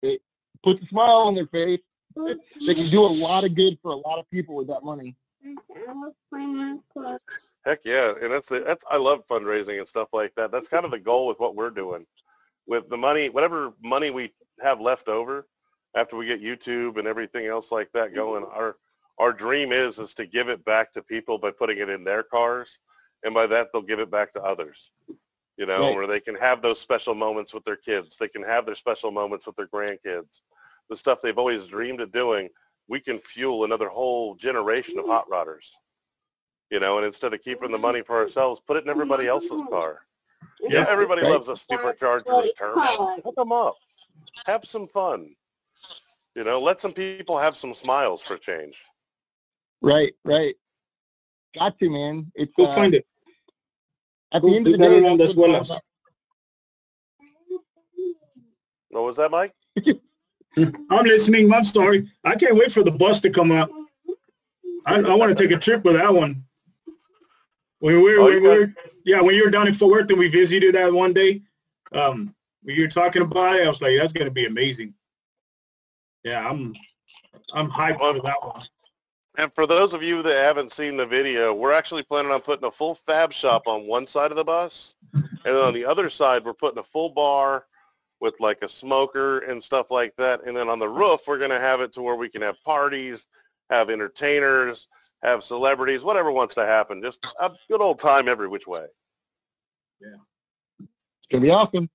it 0.03 0.23
puts 0.63 0.83
a 0.83 0.87
smile 0.87 1.27
on 1.27 1.35
their 1.35 1.47
face. 1.47 1.81
They 2.17 2.75
can 2.75 2.87
do 2.87 3.03
a 3.03 3.07
lot 3.07 3.45
of 3.45 3.55
good 3.55 3.79
for 3.83 3.93
a 3.93 3.97
lot 3.97 4.19
of 4.19 4.29
people 4.31 4.57
with 4.57 4.69
that 4.69 4.83
money. 4.85 5.17
Heck 7.67 7.81
yeah, 7.85 8.15
and 8.23 8.33
that's 8.33 8.49
that's 8.49 8.85
I 8.91 8.97
love 8.97 9.27
fundraising 9.29 9.79
and 9.79 9.89
stuff 9.89 10.09
like 10.13 10.35
that. 10.37 10.51
That's 10.51 10.69
kind 10.69 10.85
of 10.85 10.91
the 10.91 10.99
goal 10.99 11.27
with 11.27 11.39
what 11.39 11.55
we're 11.55 11.71
doing. 11.71 12.07
With 12.67 12.89
the 12.89 12.97
money, 12.97 13.29
whatever 13.29 13.75
money 13.83 14.11
we 14.11 14.33
have 14.63 14.81
left 14.81 15.09
over 15.09 15.47
after 15.95 16.17
we 16.17 16.27
get 16.27 16.43
YouTube 16.43 16.99
and 16.99 17.07
everything 17.07 17.47
else 17.47 17.71
like 17.71 17.91
that 17.93 18.09
mm-hmm. 18.09 18.17
going, 18.17 18.45
our 18.45 18.77
our 19.19 19.33
dream 19.33 19.73
is 19.73 19.99
is 19.99 20.15
to 20.15 20.27
give 20.27 20.49
it 20.49 20.65
back 20.65 20.93
to 20.95 21.03
people 21.03 21.37
by 21.39 21.51
putting 21.51 21.79
it 21.79 21.91
in 21.91 22.03
their 22.03 22.23
cars, 22.23 22.79
and 23.25 23.35
by 23.35 23.47
that 23.47 23.69
they'll 23.73 23.83
give 23.83 24.01
it 24.01 24.11
back 24.11 24.33
to 24.33 24.43
others. 24.43 24.91
You 25.59 25.67
know, 25.67 25.89
Right. 25.89 25.97
where 25.97 26.07
they 26.07 26.21
can 26.21 26.37
have 26.37 26.63
those 26.63 26.81
special 26.81 27.15
moments 27.15 27.53
with 27.53 27.65
their 27.65 27.77
kids. 27.77 28.17
They 28.19 28.29
can 28.29 28.43
have 28.43 28.65
their 28.65 28.75
special 28.75 29.11
moments 29.11 29.47
with 29.47 29.57
their 29.57 29.67
grandkids. 29.67 30.41
The 30.89 30.97
stuff 30.97 31.21
they've 31.21 31.37
always 31.37 31.67
dreamed 31.67 32.01
of 32.01 32.11
doing, 32.13 32.49
we 32.89 32.99
can 32.99 33.19
fuel 33.19 33.65
another 33.65 33.91
whole 33.91 34.35
generation 34.35 34.99
of 34.99 35.05
hot 35.05 35.29
rodders. 35.29 35.69
You 36.71 36.79
know, 36.81 36.99
and 36.99 37.07
instead 37.07 37.35
of 37.35 37.43
keeping 37.43 37.73
the 37.73 37.79
money 37.79 38.03
for 38.03 38.17
ourselves, 38.17 38.61
put 38.65 38.77
it 38.77 38.85
in 38.85 38.91
everybody 38.91 39.27
else's 39.27 39.61
car. 39.71 40.01
Yeah, 40.63 40.87
everybody 40.89 41.23
loves 41.23 41.49
a 41.49 41.53
supercharger 41.53 42.27
or 42.27 42.45
a 42.45 42.53
turbo. 42.57 43.21
Hook 43.25 43.35
them 43.37 43.51
up. 43.53 43.75
Have 44.47 44.65
some 44.65 44.87
fun. 44.87 45.35
You 46.37 46.45
know, 46.45 46.61
let 46.61 46.81
some 46.81 46.93
people 46.93 47.39
have 47.39 47.57
some 47.57 47.75
smiles 47.75 48.23
for 48.23 48.37
change. 48.37 48.77
Right, 49.83 50.13
right. 50.25 50.55
Got 51.59 51.79
to, 51.81 51.91
man. 51.91 52.31
It's 52.37 52.53
Go 52.57 52.67
uh, 52.67 52.75
find 52.75 52.95
it. 52.95 53.05
at 54.31 54.43
the 54.43 54.49
Go 54.49 54.55
end 54.55 54.67
of 54.69 54.73
the 54.75 54.79
do 54.79 54.85
that 54.85 54.91
day. 54.91 55.05
around 55.05 55.21
as 55.21 55.35
what 55.35 55.51
well 55.51 55.61
as- 55.63 55.71
What 58.91 59.05
was 59.05 59.17
that, 59.17 59.31
Mike? 59.31 59.55
I'm 60.57 61.05
listening. 61.05 61.53
I'm 61.53 61.65
sorry. 61.65 62.09
I 62.25 62.35
can't 62.35 62.57
wait 62.57 62.73
for 62.73 62.83
the 62.83 62.91
bus 62.91 63.21
to 63.21 63.31
come 63.31 63.51
out. 63.53 63.71
I, 64.87 64.97
I 65.01 65.15
want 65.15 65.37
to 65.37 65.41
take 65.43 65.57
a 65.57 65.61
trip 65.61 65.85
with 65.85 65.95
that 65.95 66.13
one. 66.13 66.45
When 67.81 67.97
we 67.97 68.03
were, 68.03 68.21
Oh, 68.21 68.25
when 68.25 68.43
we 68.43 68.49
were, 68.49 68.75
yeah, 69.05 69.21
when 69.21 69.35
you 69.35 69.45
were 69.45 69.51
down 69.51 69.67
in 69.67 69.75
Fort 69.75 69.91
Worth 69.91 70.11
and 70.11 70.19
we 70.19 70.29
visited 70.29 70.75
that 70.75 70.93
one 70.93 71.13
day, 71.13 71.43
um, 71.93 72.35
when 72.63 72.77
you 72.77 72.83
were 72.83 72.89
talking 72.89 73.23
about 73.23 73.57
it, 73.57 73.67
I 73.67 73.69
was 73.69 73.81
like, 73.81 73.97
that's 73.99 74.13
gonna 74.13 74.31
be 74.31 74.47
amazing. 74.47 74.95
Yeah, 76.23 76.49
I'm, 76.49 76.75
I'm 77.55 77.71
hyped 77.71 77.99
for 77.99 78.21
that 78.23 78.43
one. 78.43 78.63
And 79.39 79.53
for 79.55 79.67
those 79.67 79.95
of 79.95 80.03
you 80.03 80.23
that 80.23 80.37
haven't 80.37 80.73
seen 80.73 80.97
the 80.97 81.07
video, 81.07 81.55
we're 81.55 81.73
actually 81.73 82.03
planning 82.03 82.31
on 82.31 82.41
putting 82.41 82.67
a 82.67 82.71
full 82.71 82.95
fab 82.95 83.33
shop 83.33 83.63
on 83.67 83.87
one 83.87 84.07
side 84.07 84.31
of 84.31 84.37
the 84.37 84.45
bus. 84.45 84.95
And 85.15 85.29
then 85.45 85.57
on 85.57 85.73
the 85.73 85.87
other 85.87 86.11
side, 86.11 86.45
we're 86.45 86.53
putting 86.53 86.79
a 86.79 86.83
full 86.83 87.09
bar 87.09 87.65
with 88.21 88.35
like 88.41 88.61
a 88.63 88.69
smoker 88.69 89.39
and 89.39 89.63
stuff 89.63 89.91
like 89.91 90.15
that. 90.17 90.45
And 90.47 90.55
then 90.55 90.69
on 90.69 90.79
the 90.79 90.89
roof, 90.89 91.23
we're 91.27 91.39
going 91.39 91.51
to 91.51 91.61
have 91.61 91.81
it 91.81 91.95
to 91.95 92.03
where 92.03 92.17
we 92.17 92.29
can 92.29 92.43
have 92.43 92.63
parties, 92.65 93.27
have 93.71 93.89
entertainers, 93.89 94.89
have 95.23 95.45
celebrities, 95.45 96.03
whatever 96.03 96.33
wants 96.33 96.55
to 96.55 96.65
happen. 96.65 97.03
Just 97.03 97.25
a 97.41 97.51
good 97.69 97.81
old 97.81 98.01
time 98.01 98.29
every 98.29 98.49
which 98.49 98.67
way. 98.67 98.87
Yeah. 100.01 100.17
It's 100.81 100.89
gonna 101.31 101.43
be 101.43 101.51
awesome. 101.51 101.89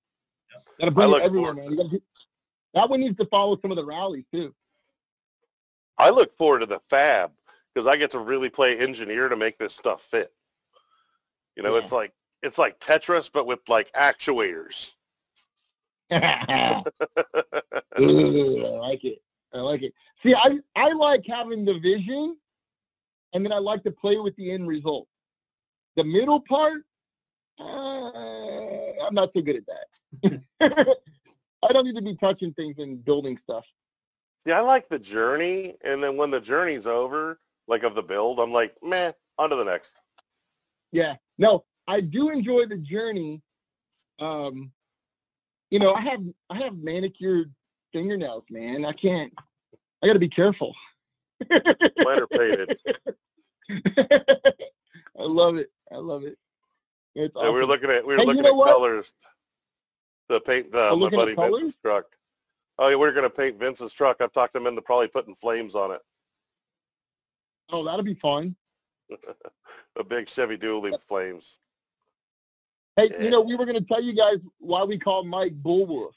Gotta 0.78 0.90
bring 0.92 1.12
I 1.12 1.16
it 1.18 1.22
everywhere, 1.22 1.54
forward 1.54 1.76
man. 1.76 2.00
That 2.74 2.90
one 2.90 3.00
needs 3.00 3.16
to 3.18 3.26
follow 3.26 3.58
some 3.60 3.70
of 3.70 3.76
the 3.76 3.84
rallies 3.84 4.24
too. 4.32 4.54
I 5.98 6.10
look 6.10 6.36
forward 6.36 6.60
to 6.60 6.66
the 6.66 6.80
fab 6.90 7.32
because 7.74 7.86
I 7.86 7.96
get 7.96 8.10
to 8.12 8.18
really 8.18 8.50
play 8.50 8.78
engineer 8.78 9.28
to 9.28 9.36
make 9.36 9.58
this 9.58 9.74
stuff 9.74 10.02
fit. 10.10 10.32
You 11.56 11.62
know, 11.62 11.74
Yeah. 11.74 11.82
it's 11.82 11.92
like 11.92 12.12
it's 12.42 12.58
like 12.58 12.78
Tetris, 12.80 13.30
but 13.32 13.46
with 13.46 13.60
like 13.68 13.90
actuators. 13.92 14.92
Ooh, 18.00 18.64
I 18.66 18.68
like 18.78 19.04
it. 19.04 19.18
I 19.54 19.58
like 19.58 19.82
it. 19.82 19.94
See, 20.22 20.34
I 20.34 20.58
I 20.76 20.92
like 20.92 21.24
having 21.26 21.64
the 21.64 21.78
vision, 21.78 22.36
and 23.36 23.44
then 23.44 23.52
I 23.52 23.58
like 23.58 23.84
to 23.84 23.90
play 23.90 24.16
with 24.16 24.34
the 24.36 24.50
end 24.50 24.66
result. 24.66 25.06
The 25.96 26.04
middle 26.04 26.40
part, 26.40 26.84
uh, 27.60 27.64
I'm 27.64 29.12
not 29.14 29.30
so 29.36 29.42
good 29.42 29.56
at 29.56 29.66
that. 29.66 30.40
I 31.62 31.72
don't 31.72 31.84
need 31.84 31.96
to 31.96 32.02
be 32.02 32.16
touching 32.16 32.54
things 32.54 32.76
and 32.78 33.04
building 33.04 33.38
stuff. 33.42 33.66
Yeah, 34.46 34.58
I 34.58 34.62
like 34.62 34.88
the 34.88 34.98
journey, 34.98 35.76
and 35.84 36.02
then 36.02 36.16
when 36.16 36.30
the 36.30 36.40
journey's 36.40 36.86
over, 36.86 37.38
like 37.68 37.82
of 37.82 37.94
the 37.94 38.02
build, 38.02 38.40
I'm 38.40 38.52
like, 38.52 38.74
meh, 38.82 39.12
on 39.38 39.50
to 39.50 39.56
the 39.56 39.64
next. 39.64 39.96
Yeah. 40.92 41.16
No, 41.36 41.66
I 41.86 42.00
do 42.00 42.30
enjoy 42.30 42.64
the 42.64 42.78
journey. 42.78 43.42
Um, 44.18 44.72
you 45.70 45.78
know, 45.78 45.92
I 45.92 46.00
have 46.00 46.22
I 46.48 46.56
have 46.62 46.78
manicured 46.78 47.52
fingernails, 47.92 48.44
man. 48.48 48.86
I 48.86 48.92
can't. 48.92 49.30
I 50.02 50.06
got 50.06 50.14
to 50.14 50.18
be 50.18 50.28
careful. 50.28 50.74
Planter 51.50 52.26
painted. 52.28 52.78
I 53.98 55.22
love 55.22 55.56
it. 55.56 55.70
I 55.92 55.96
love 55.96 56.24
it. 56.24 56.38
It's 57.14 57.34
Yeah, 57.36 57.50
we 57.50 57.60
were 57.60 57.66
looking 57.66 57.90
at 57.90 58.06
we 58.06 58.14
were 58.14 58.20
Hey, 58.20 58.24
you 58.24 58.28
looking 58.28 58.42
know 58.44 58.50
at 58.50 58.56
what? 58.56 58.72
colors. 58.74 59.14
The 60.28 60.40
paint 60.40 60.74
uh, 60.74 60.96
my 60.96 61.08
buddy? 61.08 61.34
Vince's 61.34 61.76
truck. 61.76 62.04
Oh 62.78 62.88
yeah, 62.88 62.96
we're 62.96 63.12
gonna 63.12 63.30
paint 63.30 63.58
Vince's 63.58 63.92
truck. 63.92 64.20
I've 64.20 64.32
talked 64.32 64.54
him 64.54 64.66
into 64.66 64.82
probably 64.82 65.08
putting 65.08 65.34
flames 65.34 65.74
on 65.74 65.92
it. 65.92 66.00
Oh, 67.70 67.84
that'll 67.84 68.02
be 68.04 68.14
fun. 68.14 68.54
A 69.98 70.04
big 70.04 70.28
Chevy 70.28 70.56
Dually 70.58 70.92
with 70.92 71.02
flames. 71.02 71.58
Hey, 72.96 73.10
Yeah. 73.12 73.22
you 73.24 73.30
know, 73.30 73.40
we 73.40 73.54
were 73.56 73.64
going 73.66 73.78
to 73.78 73.84
tell 73.84 74.02
you 74.02 74.14
guys 74.14 74.36
why 74.58 74.84
we 74.84 74.98
call 74.98 75.24
Mike 75.24 75.60
Bullwolf. 75.62 76.12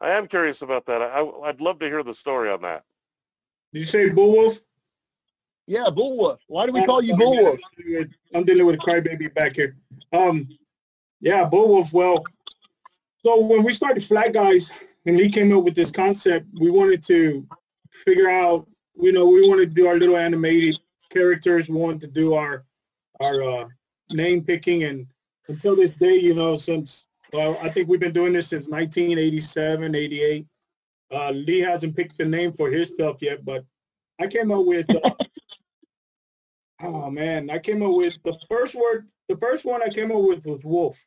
I 0.00 0.10
am 0.10 0.26
curious 0.26 0.62
about 0.62 0.86
that. 0.86 1.02
I, 1.02 1.20
I 1.20 1.48
I'd 1.48 1.60
love 1.60 1.78
to 1.80 1.86
hear 1.86 2.02
the 2.02 2.14
story 2.14 2.50
on 2.50 2.62
that. 2.62 2.84
Did 3.72 3.80
you 3.80 3.86
say 3.86 4.10
Bullwolf? 4.10 4.62
Yeah, 5.66 5.86
Bullwolf. 5.86 6.38
Why 6.48 6.66
do 6.66 6.72
we 6.72 6.84
call 6.84 7.02
you 7.02 7.14
Bullwolf? 7.14 7.58
I'm 8.34 8.44
dealing 8.44 8.66
with 8.66 8.74
a 8.74 8.78
crybaby 8.78 9.32
back 9.34 9.56
here. 9.56 9.76
Um, 10.12 10.48
yeah, 11.20 11.48
Bullwolf. 11.48 11.92
Well, 11.92 12.24
so 13.24 13.40
when 13.40 13.62
we 13.62 13.72
started 13.74 14.02
Flat 14.02 14.32
Guys 14.32 14.70
and 15.06 15.18
he 15.18 15.28
came 15.28 15.56
up 15.56 15.64
with 15.64 15.74
this 15.74 15.90
concept, 15.90 16.46
we 16.58 16.70
wanted 16.70 17.04
to 17.04 17.46
figure 18.04 18.28
out, 18.28 18.66
you 18.96 19.12
know, 19.12 19.26
we 19.26 19.48
wanted 19.48 19.68
to 19.68 19.74
do 19.74 19.86
our 19.86 19.96
little 19.96 20.16
animated 20.16 20.80
characters. 21.10 21.68
We 21.68 21.76
wanted 21.76 22.00
to 22.02 22.06
do 22.08 22.34
our 22.34 22.64
our 23.20 23.42
uh, 23.42 23.64
name 24.10 24.42
picking, 24.42 24.84
and 24.84 25.06
until 25.48 25.76
this 25.76 25.92
day, 25.92 26.16
you 26.16 26.34
know, 26.34 26.56
since 26.56 27.04
well, 27.32 27.58
I 27.62 27.68
think 27.68 27.88
we've 27.88 28.00
been 28.00 28.12
doing 28.12 28.32
this 28.32 28.48
since 28.48 28.66
1987, 28.66 29.94
88. 29.94 30.46
Uh, 31.12 31.30
Lee 31.30 31.60
hasn't 31.60 31.96
picked 31.96 32.18
the 32.18 32.24
name 32.24 32.52
for 32.52 32.70
his 32.70 32.88
stuff 32.88 33.16
yet, 33.20 33.44
but 33.44 33.64
I 34.20 34.26
came 34.26 34.52
up 34.52 34.64
with. 34.64 34.86
Uh, 34.90 35.10
oh 36.82 37.10
man, 37.10 37.50
I 37.50 37.58
came 37.58 37.82
up 37.82 37.94
with 37.94 38.16
the 38.24 38.38
first 38.48 38.74
word. 38.74 39.08
The 39.28 39.36
first 39.36 39.64
one 39.64 39.82
I 39.82 39.88
came 39.88 40.10
up 40.12 40.22
with 40.22 40.44
was 40.46 40.64
wolf, 40.64 41.02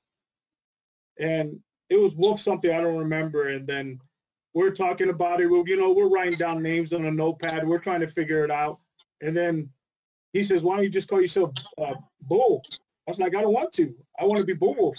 and 1.19 1.59
it 1.89 1.97
was 1.97 2.15
wolf 2.15 2.39
something 2.39 2.71
I 2.71 2.81
don't 2.81 2.97
remember. 2.97 3.49
And 3.49 3.67
then 3.67 3.99
we're 4.53 4.71
talking 4.71 5.09
about 5.09 5.41
it. 5.41 5.47
Well, 5.47 5.63
you 5.65 5.77
know, 5.77 5.93
we're 5.93 6.09
writing 6.09 6.37
down 6.37 6.61
names 6.61 6.93
on 6.93 7.05
a 7.05 7.11
notepad. 7.11 7.67
We're 7.67 7.79
trying 7.79 8.01
to 8.01 8.07
figure 8.07 8.43
it 8.43 8.51
out. 8.51 8.79
And 9.21 9.35
then 9.35 9.69
he 10.33 10.43
says, 10.43 10.63
"Why 10.63 10.75
don't 10.75 10.83
you 10.83 10.89
just 10.89 11.07
call 11.07 11.21
yourself 11.21 11.51
uh, 11.77 11.95
Bull?" 12.21 12.61
I 13.07 13.11
was 13.11 13.19
like, 13.19 13.35
"I 13.35 13.41
don't 13.41 13.53
want 13.53 13.71
to. 13.73 13.93
I 14.19 14.25
want 14.25 14.39
to 14.39 14.45
be 14.45 14.55
Bullwolf." 14.55 14.97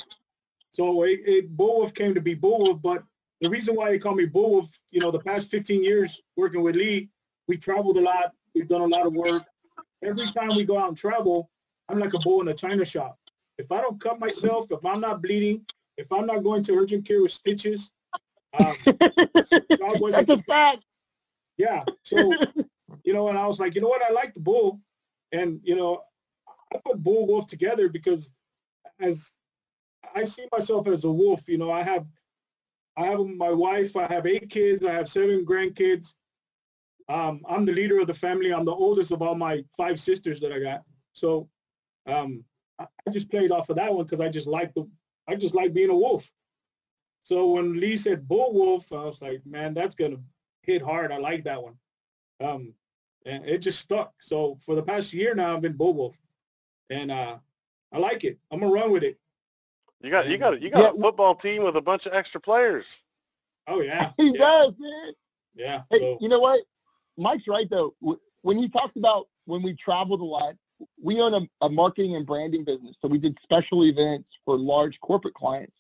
So 0.72 1.04
it, 1.04 1.20
it 1.24 1.56
Bullwolf 1.56 1.94
came 1.94 2.14
to 2.14 2.20
be 2.20 2.34
Bull 2.34 2.58
Wolf, 2.58 2.82
but 2.82 3.04
the 3.44 3.50
reason 3.50 3.76
why 3.76 3.90
they 3.90 3.98
call 3.98 4.14
me 4.14 4.26
Bullwolf, 4.26 4.70
you 4.90 5.00
know, 5.00 5.10
the 5.10 5.18
past 5.18 5.50
15 5.50 5.84
years 5.84 6.22
working 6.36 6.62
with 6.62 6.76
Lee, 6.76 7.10
we 7.46 7.58
traveled 7.58 7.98
a 7.98 8.00
lot. 8.00 8.32
We've 8.54 8.68
done 8.68 8.80
a 8.80 8.86
lot 8.86 9.06
of 9.06 9.12
work. 9.12 9.42
Every 10.02 10.30
time 10.32 10.56
we 10.56 10.64
go 10.64 10.78
out 10.78 10.88
and 10.88 10.96
travel, 10.96 11.50
I'm 11.90 11.98
like 11.98 12.14
a 12.14 12.18
bull 12.20 12.40
in 12.40 12.48
a 12.48 12.54
china 12.54 12.84
shop. 12.86 13.18
If 13.58 13.70
I 13.70 13.82
don't 13.82 14.00
cut 14.00 14.18
myself, 14.18 14.66
if 14.70 14.84
I'm 14.84 15.00
not 15.00 15.20
bleeding, 15.20 15.64
if 15.98 16.10
I'm 16.10 16.26
not 16.26 16.42
going 16.42 16.62
to 16.64 16.74
urgent 16.74 17.06
care 17.06 17.20
with 17.20 17.32
stitches, 17.32 17.90
um, 18.58 18.76
I 18.86 19.94
wasn't 20.00 20.28
That's 20.28 20.40
a 20.40 20.42
fact. 20.44 20.84
yeah. 21.58 21.84
So, 22.02 22.32
you 23.04 23.12
know, 23.12 23.28
and 23.28 23.36
I 23.36 23.46
was 23.46 23.60
like, 23.60 23.74
you 23.74 23.82
know 23.82 23.88
what? 23.88 24.02
I 24.02 24.12
like 24.12 24.32
the 24.32 24.40
bull. 24.40 24.80
And, 25.32 25.60
you 25.62 25.76
know, 25.76 26.02
I 26.72 26.78
put 26.84 27.02
bull 27.02 27.26
wolf 27.26 27.46
together 27.46 27.90
because 27.90 28.30
as 29.00 29.32
I 30.14 30.24
see 30.24 30.46
myself 30.50 30.86
as 30.86 31.04
a 31.04 31.10
wolf, 31.10 31.46
you 31.46 31.58
know, 31.58 31.70
I 31.70 31.82
have, 31.82 32.06
I 32.96 33.06
have 33.06 33.20
my 33.20 33.50
wife, 33.50 33.96
I 33.96 34.06
have 34.06 34.26
eight 34.26 34.50
kids, 34.50 34.84
I 34.84 34.92
have 34.92 35.08
seven 35.08 35.44
grandkids. 35.44 36.14
Um, 37.08 37.42
I'm 37.48 37.64
the 37.64 37.72
leader 37.72 38.00
of 38.00 38.06
the 38.06 38.14
family. 38.14 38.52
I'm 38.52 38.64
the 38.64 38.74
oldest 38.74 39.10
of 39.10 39.20
all 39.20 39.34
my 39.34 39.64
five 39.76 40.00
sisters 40.00 40.40
that 40.40 40.52
I 40.52 40.60
got. 40.60 40.82
So, 41.12 41.48
um, 42.06 42.44
I, 42.78 42.86
just 43.10 43.30
played 43.30 43.52
off 43.52 43.68
of 43.68 43.76
that 43.76 43.92
one 43.92 44.04
because 44.04 44.20
I 44.20 44.28
just 44.28 44.46
like 44.46 44.72
the, 44.74 44.88
I 45.28 45.34
just 45.36 45.54
like 45.54 45.74
being 45.74 45.90
a 45.90 45.94
wolf. 45.94 46.30
So 47.24 47.52
when 47.52 47.78
Lee 47.80 47.96
said 47.96 48.28
bull 48.28 48.52
wolf, 48.52 48.92
I 48.92 49.04
was 49.04 49.20
like, 49.20 49.44
man, 49.46 49.74
that's 49.74 49.94
gonna 49.94 50.18
hit 50.62 50.82
hard. 50.82 51.12
I 51.12 51.18
like 51.18 51.44
that 51.44 51.62
one. 51.62 51.74
Um, 52.40 52.74
and 53.26 53.44
it 53.44 53.58
just 53.58 53.80
stuck. 53.80 54.12
So 54.20 54.58
for 54.64 54.74
the 54.74 54.82
past 54.82 55.12
year 55.12 55.34
now, 55.34 55.54
I've 55.54 55.62
been 55.62 55.76
bull 55.76 55.94
wolf, 55.94 56.18
and 56.90 57.10
uh, 57.10 57.38
I 57.92 57.98
like 57.98 58.24
it. 58.24 58.38
I'm 58.50 58.60
gonna 58.60 58.72
run 58.72 58.92
with 58.92 59.04
it. 59.04 59.18
You 60.04 60.10
got 60.10 60.28
you 60.28 60.36
got 60.36 60.60
you 60.60 60.68
got 60.68 60.82
Yeah. 60.82 60.90
a 60.90 61.02
football 61.02 61.34
team 61.34 61.64
with 61.64 61.76
a 61.76 61.80
bunch 61.80 62.04
of 62.04 62.12
extra 62.12 62.38
players. 62.38 62.84
Oh 63.66 63.80
yeah, 63.80 64.10
He 64.18 64.26
yeah, 64.26 64.38
does, 64.38 64.74
man. 64.78 65.12
yeah. 65.54 65.82
Hey, 65.88 65.98
So 66.00 66.18
you 66.20 66.28
know 66.28 66.40
what? 66.40 66.60
Mike's 67.16 67.48
right 67.48 67.68
though. 67.70 67.94
When 68.42 68.58
he 68.58 68.68
talked 68.68 68.98
about 68.98 69.28
when 69.46 69.62
we 69.62 69.72
traveled 69.72 70.20
a 70.20 70.24
lot, 70.24 70.56
we 71.02 71.22
own 71.22 71.32
a, 71.32 71.64
a 71.64 71.70
marketing 71.70 72.16
and 72.16 72.26
branding 72.26 72.64
business, 72.64 72.96
so 73.00 73.08
we 73.08 73.16
did 73.16 73.38
special 73.42 73.86
events 73.86 74.28
for 74.44 74.58
large 74.58 75.00
corporate 75.00 75.32
clients, 75.34 75.76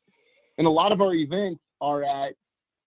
and 0.56 0.66
a 0.66 0.70
lot 0.70 0.90
of 0.90 1.02
our 1.02 1.12
events 1.12 1.60
are 1.82 2.02
at 2.02 2.34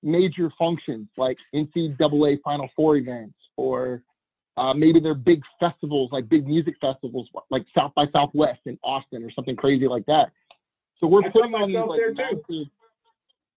major 0.02 0.52
functions 0.58 1.08
like 1.18 1.38
NCAA 1.54 2.40
Final 2.44 2.68
Four 2.76 2.96
events 2.98 3.36
or 3.58 4.02
Uh, 4.58 4.74
maybe 4.74 5.00
they're 5.00 5.14
big 5.14 5.44
festivals, 5.60 6.12
like 6.12 6.28
big 6.28 6.48
music 6.48 6.76
festivals, 6.82 7.30
like 7.52 7.64
South 7.78 7.94
by 7.94 8.08
Southwest 8.08 8.62
in 8.66 8.76
Austin 8.84 9.24
or 9.24 9.30
something 9.30 9.56
crazy 9.56 9.88
like 9.88 10.04
that. 10.08 10.32
So 11.00 11.08
we're 11.08 11.24
I 11.24 11.30
putting 11.30 11.52
put 11.52 11.62
on 11.62 11.68
these 11.68 11.78
like 11.78 12.00
there, 12.00 12.14
too. 12.14 12.24
massive 12.50 12.68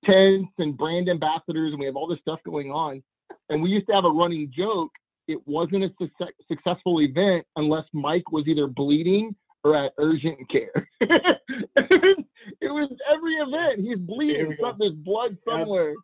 tents 0.04 0.52
and 0.58 0.76
brand 0.76 1.08
ambassadors, 1.08 1.70
and 1.70 1.78
we 1.78 1.86
have 1.86 1.96
all 1.96 2.06
this 2.06 2.20
stuff 2.20 2.40
going 2.44 2.70
on. 2.70 3.02
And 3.48 3.62
we 3.62 3.70
used 3.70 3.86
to 3.88 3.94
have 3.94 4.04
a 4.04 4.10
running 4.10 4.50
joke. 4.50 4.90
It 5.28 5.46
wasn't 5.46 5.84
a 5.84 5.92
success, 6.00 6.32
successful 6.48 7.00
event 7.00 7.46
unless 7.56 7.86
Mike 7.92 8.32
was 8.32 8.46
either 8.48 8.66
bleeding 8.66 9.34
or 9.62 9.76
at 9.76 9.92
urgent 9.98 10.48
care. 10.48 10.88
it 11.00 12.24
was 12.62 12.88
every 13.08 13.34
event. 13.34 13.80
He's 13.80 13.98
bleeding. 13.98 14.48
we 14.48 14.56
go. 14.56 14.74
There's 14.78 14.92
blood 14.92 15.36
somewhere. 15.46 15.94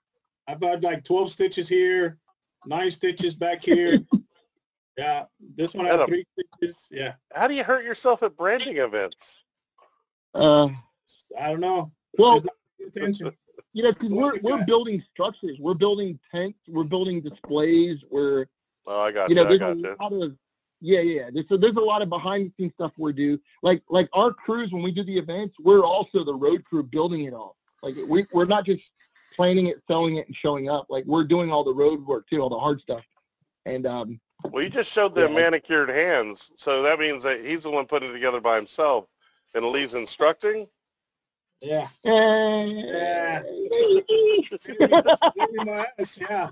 I've 0.48 0.62
had 0.62 0.84
like 0.84 1.04
12 1.04 1.32
stitches 1.32 1.68
here, 1.68 2.18
nine 2.66 2.90
stitches 2.90 3.34
back 3.34 3.62
here. 3.62 3.98
yeah, 4.96 5.24
this 5.56 5.74
one 5.74 5.86
had 5.86 6.06
three 6.06 6.24
stitches. 6.38 6.86
Yeah, 6.90 7.14
How 7.34 7.48
do 7.48 7.54
you 7.54 7.64
hurt 7.64 7.84
yourself 7.84 8.22
at 8.22 8.36
branding 8.36 8.76
events? 8.76 9.38
Uh, 10.34 10.68
I 11.40 11.50
don't 11.50 11.60
know. 11.60 11.92
well, 12.18 12.42
attention. 12.86 13.32
you 13.72 13.82
know, 13.82 13.92
'cause 13.92 14.10
Well, 14.10 14.32
we're 14.42 14.56
we're 14.58 14.64
building 14.64 15.02
structures. 15.12 15.58
We're 15.60 15.74
building 15.74 16.18
tents. 16.34 16.58
We're 16.68 16.84
building 16.84 17.20
displays. 17.20 17.98
We're 18.10 18.46
Oh, 18.86 19.00
I 19.02 19.12
got 19.12 19.28
you 19.28 19.34
you. 19.34 19.42
know, 19.42 19.44
I 19.44 19.48
there's 19.48 19.60
got 19.60 19.72
a 19.72 19.74
you. 19.80 19.96
lot 20.00 20.12
of 20.12 20.36
yeah, 20.82 21.00
yeah. 21.00 21.30
There's, 21.32 21.48
so 21.48 21.56
there's 21.56 21.76
a 21.76 21.80
lot 21.80 22.02
of 22.02 22.08
behind 22.08 22.46
the 22.46 22.52
scenes 22.64 22.74
stuff 22.74 22.92
we 22.98 23.12
do. 23.12 23.38
Like 23.62 23.82
like 23.88 24.08
our 24.12 24.32
crews 24.32 24.72
when 24.72 24.82
we 24.82 24.92
do 24.92 25.02
the 25.02 25.16
events, 25.16 25.56
we're 25.58 25.84
also 25.84 26.22
the 26.24 26.34
road 26.34 26.64
crew 26.64 26.82
building 26.82 27.24
it 27.24 27.34
all. 27.34 27.56
Like 27.82 27.96
we 28.06 28.26
we're 28.32 28.44
not 28.46 28.64
just 28.66 28.82
planning 29.34 29.66
it, 29.66 29.82
selling 29.88 30.16
it, 30.16 30.26
and 30.26 30.36
showing 30.36 30.68
up. 30.70 30.86
Like 30.88 31.04
we're 31.06 31.24
doing 31.24 31.50
all 31.50 31.64
the 31.64 31.74
road 31.74 32.04
work 32.06 32.28
too, 32.28 32.40
all 32.40 32.48
the 32.48 32.58
hard 32.58 32.80
stuff. 32.80 33.04
And 33.64 33.86
um, 33.86 34.20
Well, 34.44 34.62
you 34.62 34.70
just 34.70 34.92
showed 34.92 35.14
them 35.14 35.32
Yeah. 35.32 35.36
manicured 35.36 35.88
hands, 35.88 36.50
so 36.56 36.82
that 36.82 36.98
means 36.98 37.22
that 37.24 37.44
he's 37.44 37.64
the 37.64 37.70
one 37.70 37.86
putting 37.86 38.10
it 38.10 38.12
together 38.12 38.40
by 38.40 38.56
himself, 38.56 39.06
and 39.54 39.66
Lee's 39.66 39.94
instructing. 39.94 40.68
Yeah. 41.60 41.88
my 45.64 45.86
ass, 45.98 46.18
yeah. 46.20 46.50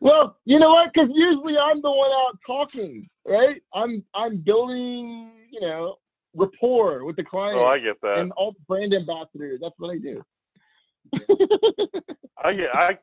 well, 0.00 0.36
you 0.44 0.58
know 0.58 0.70
what? 0.70 0.92
Because 0.92 1.10
usually 1.12 1.58
I'm 1.58 1.82
the 1.82 1.90
one 1.90 2.10
out 2.12 2.38
talking, 2.46 3.08
right? 3.26 3.60
I'm 3.72 4.04
I'm 4.14 4.38
building, 4.38 5.32
you 5.50 5.60
know, 5.60 5.96
rapport 6.34 7.04
with 7.04 7.16
the 7.16 7.24
client 7.24 7.58
Oh, 7.58 7.64
I 7.64 7.78
get 7.78 8.00
that. 8.02 8.18
and 8.18 8.32
all 8.32 8.54
brand 8.68 8.94
ambassadors. 8.94 9.60
That's 9.60 9.74
what 9.78 9.90
I 9.90 9.98
do. 9.98 10.22
I 12.42 12.54
get. 12.54 12.74
I 12.74 12.98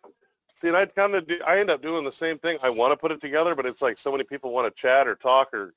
see, 0.54 0.68
and 0.70 0.78
I 0.78 0.86
kind 0.86 1.16
of 1.16 1.28
do. 1.28 1.40
I 1.46 1.60
end 1.60 1.70
up 1.70 1.82
doing 1.82 2.04
the 2.04 2.12
same 2.12 2.38
thing. 2.40 2.58
I 2.64 2.70
want 2.70 2.92
to 2.92 2.98
put 2.98 3.12
it 3.12 3.22
together, 3.22 3.56
but 3.56 3.66
it's 3.66 3.82
like 3.82 3.98
so 3.98 4.12
many 4.12 4.24
people 4.24 4.52
want 4.52 4.74
to 4.74 4.82
chat 4.82 5.08
or 5.08 5.16
talk 5.16 5.54
or 5.54 5.74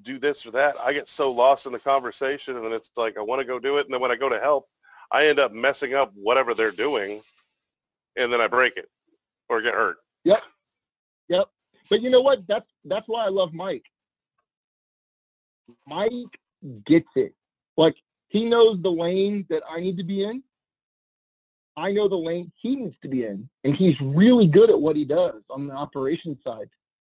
do 0.00 0.18
this 0.18 0.46
or 0.46 0.50
that. 0.52 0.76
I 0.82 0.92
get 0.92 1.08
so 1.08 1.30
lost 1.30 1.66
in 1.66 1.72
the 1.72 1.78
conversation, 1.78 2.56
and 2.56 2.64
then 2.64 2.72
it's 2.72 2.90
like 2.96 3.18
I 3.18 3.22
want 3.22 3.40
to 3.40 3.46
go 3.46 3.58
do 3.58 3.76
it, 3.78 3.84
and 3.84 3.92
then 3.92 4.00
when 4.00 4.10
I 4.10 4.16
go 4.16 4.28
to 4.28 4.38
help, 4.38 4.66
I 5.10 5.26
end 5.26 5.38
up 5.38 5.52
messing 5.52 5.94
up 5.94 6.12
whatever 6.14 6.54
they're 6.54 6.70
doing, 6.70 7.20
and 8.16 8.32
then 8.32 8.40
I 8.40 8.48
break 8.48 8.76
it 8.76 8.88
or 9.48 9.60
get 9.60 9.74
hurt. 9.74 9.98
Yep. 10.24 10.42
Yep. 11.28 11.48
But 11.90 12.00
you 12.00 12.10
know 12.10 12.22
what? 12.22 12.46
That's 12.48 12.68
that's 12.84 13.06
why 13.06 13.26
I 13.26 13.28
love 13.28 13.52
Mike. 13.52 13.84
Mike 15.86 16.38
gets 16.86 17.08
it. 17.16 17.34
Like 17.76 17.96
he 18.28 18.44
knows 18.44 18.80
the 18.80 18.90
lane 18.90 19.46
that 19.50 19.62
I 19.68 19.80
need 19.80 19.98
to 19.98 20.04
be 20.04 20.24
in. 20.24 20.42
I 21.76 21.92
know 21.92 22.06
the 22.08 22.16
lane 22.16 22.52
he 22.56 22.76
needs 22.76 22.96
to 23.02 23.08
be 23.08 23.24
in, 23.24 23.48
and 23.64 23.74
he's 23.74 24.00
really 24.00 24.46
good 24.46 24.70
at 24.70 24.80
what 24.80 24.96
he 24.96 25.04
does 25.04 25.42
on 25.50 25.66
the 25.66 25.74
operations 25.74 26.38
side. 26.44 26.68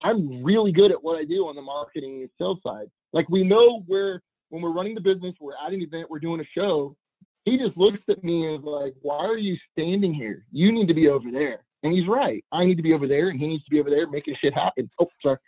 I'm 0.05 0.43
really 0.43 0.73
good 0.73 0.91
at 0.91 1.03
what 1.03 1.19
I 1.19 1.25
do 1.25 1.49
on 1.49 1.57
the 1.57 1.63
marketing 1.63 2.21
and 2.23 2.31
sales 2.41 2.61
side. 2.67 2.87
Like 3.13 3.29
we 3.29 3.45
know 3.45 3.81
where 3.87 4.23
when 4.49 4.63
we're 4.63 4.73
running 4.73 4.95
the 4.95 5.01
business, 5.01 5.35
we're 5.41 5.55
at 5.55 5.73
an 5.73 5.81
event, 5.81 6.11
we're 6.11 6.19
doing 6.19 6.41
a 6.41 6.45
show. 6.45 6.97
He 7.45 7.59
just 7.59 7.77
looks 7.77 8.03
at 8.09 8.23
me 8.23 8.47
and 8.47 8.59
is 8.59 8.65
like, 8.65 8.95
"Why 9.03 9.25
are 9.25 9.39
you 9.39 9.57
standing 9.73 10.15
here? 10.15 10.47
You 10.53 10.71
need 10.71 10.89
to 10.89 10.95
be 10.95 11.09
over 11.09 11.31
there." 11.31 11.65
And 11.83 11.93
he's 11.93 12.07
right. 12.07 12.45
I 12.53 12.65
need 12.65 12.77
to 12.77 12.83
be 12.83 12.93
over 12.93 13.09
there, 13.09 13.29
and 13.29 13.41
he 13.41 13.49
needs 13.49 13.65
to 13.65 13.71
be 13.71 13.81
over 13.81 13.91
there 13.91 14.07
making 14.09 14.37
shit 14.37 14.55
happen. 14.55 14.89
Oh, 15.01 15.09
sorry. 15.23 15.39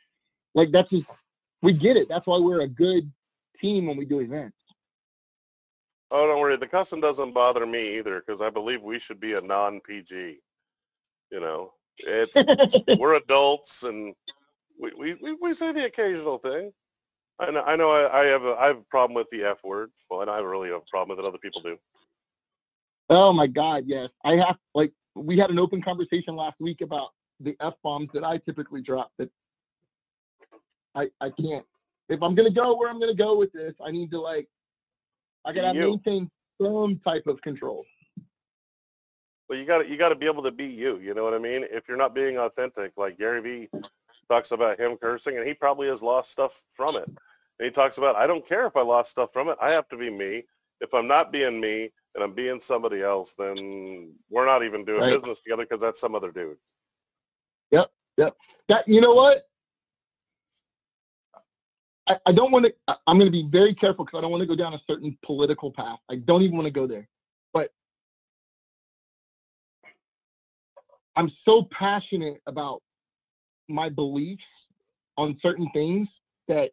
Like 0.54 0.72
that's 0.72 0.90
just 0.90 1.06
we 1.62 1.72
get 1.72 1.96
it. 1.96 2.08
That's 2.08 2.26
why 2.26 2.38
we're 2.38 2.62
a 2.62 2.68
good 2.68 3.10
team 3.60 3.86
when 3.86 3.96
we 3.96 4.04
do 4.04 4.20
events. 4.20 4.56
Oh, 6.10 6.26
don't 6.26 6.40
worry. 6.40 6.56
The 6.56 6.66
custom 6.66 7.00
doesn't 7.00 7.32
bother 7.32 7.66
me 7.66 7.98
either 7.98 8.20
because 8.20 8.40
I 8.40 8.50
believe 8.50 8.82
we 8.82 8.98
should 8.98 9.20
be 9.20 9.34
a 9.34 9.40
non-PG. 9.40 10.38
You 11.30 11.40
know, 11.40 11.72
it's 11.98 12.36
we're 12.98 13.14
adults 13.14 13.82
and 13.82 14.14
we, 14.78 14.92
we, 14.96 15.14
we, 15.14 15.36
we 15.40 15.54
say 15.54 15.72
the 15.72 15.86
occasional 15.86 16.38
thing. 16.38 16.72
I 17.38 17.50
know 17.50 17.62
I 17.64 17.76
know 17.76 17.90
I, 17.90 18.20
I 18.20 18.24
have 18.26 18.44
a 18.44 18.54
I 18.54 18.66
have 18.68 18.78
a 18.78 18.84
problem 18.90 19.14
with 19.14 19.28
the 19.30 19.42
F 19.42 19.58
word. 19.64 19.90
Well, 20.08 20.20
and 20.20 20.30
I 20.30 20.40
really 20.40 20.68
have 20.68 20.82
a 20.82 20.90
problem 20.90 21.16
with 21.16 21.24
it. 21.24 21.28
Other 21.28 21.38
people 21.38 21.60
do. 21.62 21.76
Oh 23.10 23.32
my 23.32 23.46
God, 23.46 23.84
yes. 23.86 24.10
I 24.24 24.36
have 24.36 24.56
like 24.74 24.92
we 25.16 25.36
had 25.36 25.50
an 25.50 25.58
open 25.58 25.82
conversation 25.82 26.36
last 26.36 26.54
week 26.60 26.80
about 26.80 27.08
the 27.40 27.56
f 27.60 27.74
bombs 27.82 28.08
that 28.14 28.24
I 28.24 28.38
typically 28.38 28.82
drop. 28.82 29.10
That 29.18 29.30
I 30.94 31.10
I 31.20 31.30
can't. 31.30 31.64
If 32.08 32.22
I'm 32.22 32.36
gonna 32.36 32.50
go 32.50 32.76
where 32.76 32.88
I'm 32.88 33.00
gonna 33.00 33.14
go 33.14 33.36
with 33.36 33.52
this, 33.52 33.74
I 33.84 33.90
need 33.90 34.12
to 34.12 34.20
like 34.20 34.48
I 35.44 35.52
gotta 35.52 35.76
You. 35.76 35.90
maintain 35.90 36.30
some 36.62 37.00
type 37.04 37.26
of 37.26 37.40
control. 37.42 37.84
But 39.48 39.58
you 39.58 39.64
got 39.66 39.82
to 39.82 39.88
you 39.88 39.96
got 39.96 40.08
to 40.10 40.14
be 40.14 40.26
able 40.26 40.42
to 40.44 40.52
be 40.52 40.66
you. 40.66 40.98
You 41.00 41.14
know 41.14 41.24
what 41.24 41.34
I 41.34 41.38
mean? 41.38 41.66
If 41.70 41.88
you're 41.88 41.98
not 41.98 42.14
being 42.14 42.38
authentic, 42.38 42.92
like 42.96 43.18
Gary 43.18 43.40
Vee 43.40 43.68
talks 44.28 44.50
about 44.50 44.78
him 44.78 44.96
cursing, 44.96 45.36
and 45.36 45.46
he 45.46 45.54
probably 45.54 45.88
has 45.88 46.02
lost 46.02 46.32
stuff 46.32 46.62
from 46.68 46.96
it. 46.96 47.08
And 47.58 47.66
he 47.66 47.70
talks 47.70 47.98
about 47.98 48.16
I 48.16 48.26
don't 48.26 48.46
care 48.46 48.66
if 48.66 48.76
I 48.76 48.82
lost 48.82 49.10
stuff 49.10 49.32
from 49.32 49.48
it. 49.48 49.56
I 49.60 49.70
have 49.70 49.88
to 49.88 49.96
be 49.96 50.10
me. 50.10 50.44
If 50.80 50.92
I'm 50.92 51.06
not 51.06 51.32
being 51.32 51.60
me 51.60 51.90
and 52.14 52.24
I'm 52.24 52.32
being 52.34 52.60
somebody 52.60 53.02
else, 53.02 53.34
then 53.38 54.14
we're 54.28 54.46
not 54.46 54.62
even 54.64 54.84
doing 54.84 55.00
Right. 55.02 55.12
business 55.14 55.40
together 55.40 55.64
because 55.64 55.80
that's 55.80 56.00
some 56.00 56.14
other 56.14 56.30
dude. 56.30 56.56
Yep, 57.70 57.90
yep. 58.16 58.36
That 58.68 58.86
you 58.88 59.00
know 59.00 59.14
what? 59.14 59.48
I, 62.06 62.18
I 62.26 62.32
don't 62.32 62.50
want 62.52 62.66
to. 62.66 62.74
I'm 63.06 63.18
going 63.18 63.30
to 63.30 63.32
be 63.32 63.48
very 63.50 63.74
careful 63.74 64.04
because 64.04 64.18
I 64.18 64.20
don't 64.20 64.30
want 64.30 64.42
to 64.42 64.46
go 64.46 64.56
down 64.56 64.74
a 64.74 64.80
certain 64.88 65.16
political 65.24 65.70
path. 65.70 65.98
I 66.10 66.16
don't 66.16 66.42
even 66.42 66.56
want 66.56 66.66
to 66.66 66.72
go 66.72 66.86
there. 66.86 67.08
But 67.52 67.72
I'm 71.16 71.30
so 71.44 71.62
passionate 71.62 72.42
about 72.46 72.82
my 73.68 73.88
beliefs 73.88 74.44
on 75.16 75.38
certain 75.42 75.68
things 75.70 76.08
that 76.48 76.70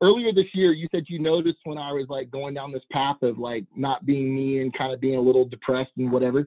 earlier 0.00 0.32
this 0.32 0.54
year 0.54 0.72
you 0.72 0.86
said 0.92 1.08
you 1.08 1.18
noticed 1.18 1.58
when 1.64 1.78
I 1.78 1.92
was 1.92 2.08
like 2.08 2.30
going 2.30 2.54
down 2.54 2.72
this 2.72 2.84
path 2.92 3.22
of 3.22 3.38
like 3.38 3.64
not 3.74 4.06
being 4.06 4.34
me 4.34 4.60
and 4.60 4.72
kind 4.72 4.92
of 4.92 5.00
being 5.00 5.16
a 5.16 5.20
little 5.20 5.44
depressed 5.44 5.92
and 5.96 6.12
whatever. 6.12 6.46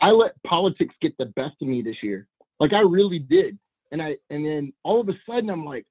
I 0.00 0.10
let 0.10 0.40
politics 0.42 0.94
get 1.00 1.16
the 1.18 1.26
best 1.26 1.56
of 1.60 1.68
me 1.68 1.82
this 1.82 2.02
year. 2.02 2.28
Like 2.60 2.72
I 2.72 2.80
really 2.80 3.18
did. 3.18 3.58
And 3.92 4.02
I 4.02 4.18
and 4.30 4.44
then 4.44 4.72
all 4.82 5.00
of 5.00 5.08
a 5.08 5.18
sudden 5.28 5.50
I'm 5.50 5.64
like, 5.64 5.86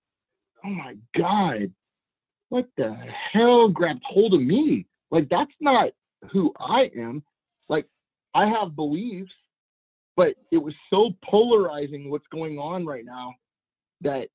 oh 0.63 0.69
my 0.69 0.97
God, 1.13 1.71
what 2.49 2.67
the 2.77 2.93
hell 2.93 3.67
grabbed 3.67 4.03
hold 4.03 4.33
of 4.33 4.41
me? 4.41 4.85
Like 5.11 5.29
that's 5.29 5.53
not 5.59 5.91
who 6.29 6.53
I 6.59 6.91
am. 6.95 7.23
Like 7.69 7.87
I 8.33 8.45
have 8.45 8.75
beliefs, 8.75 9.33
but 10.15 10.35
it 10.51 10.57
was 10.57 10.73
so 10.89 11.11
polarizing 11.21 12.09
what's 12.09 12.27
going 12.27 12.57
on 12.57 12.85
right 12.85 13.05
now 13.05 13.33
that 14.01 14.29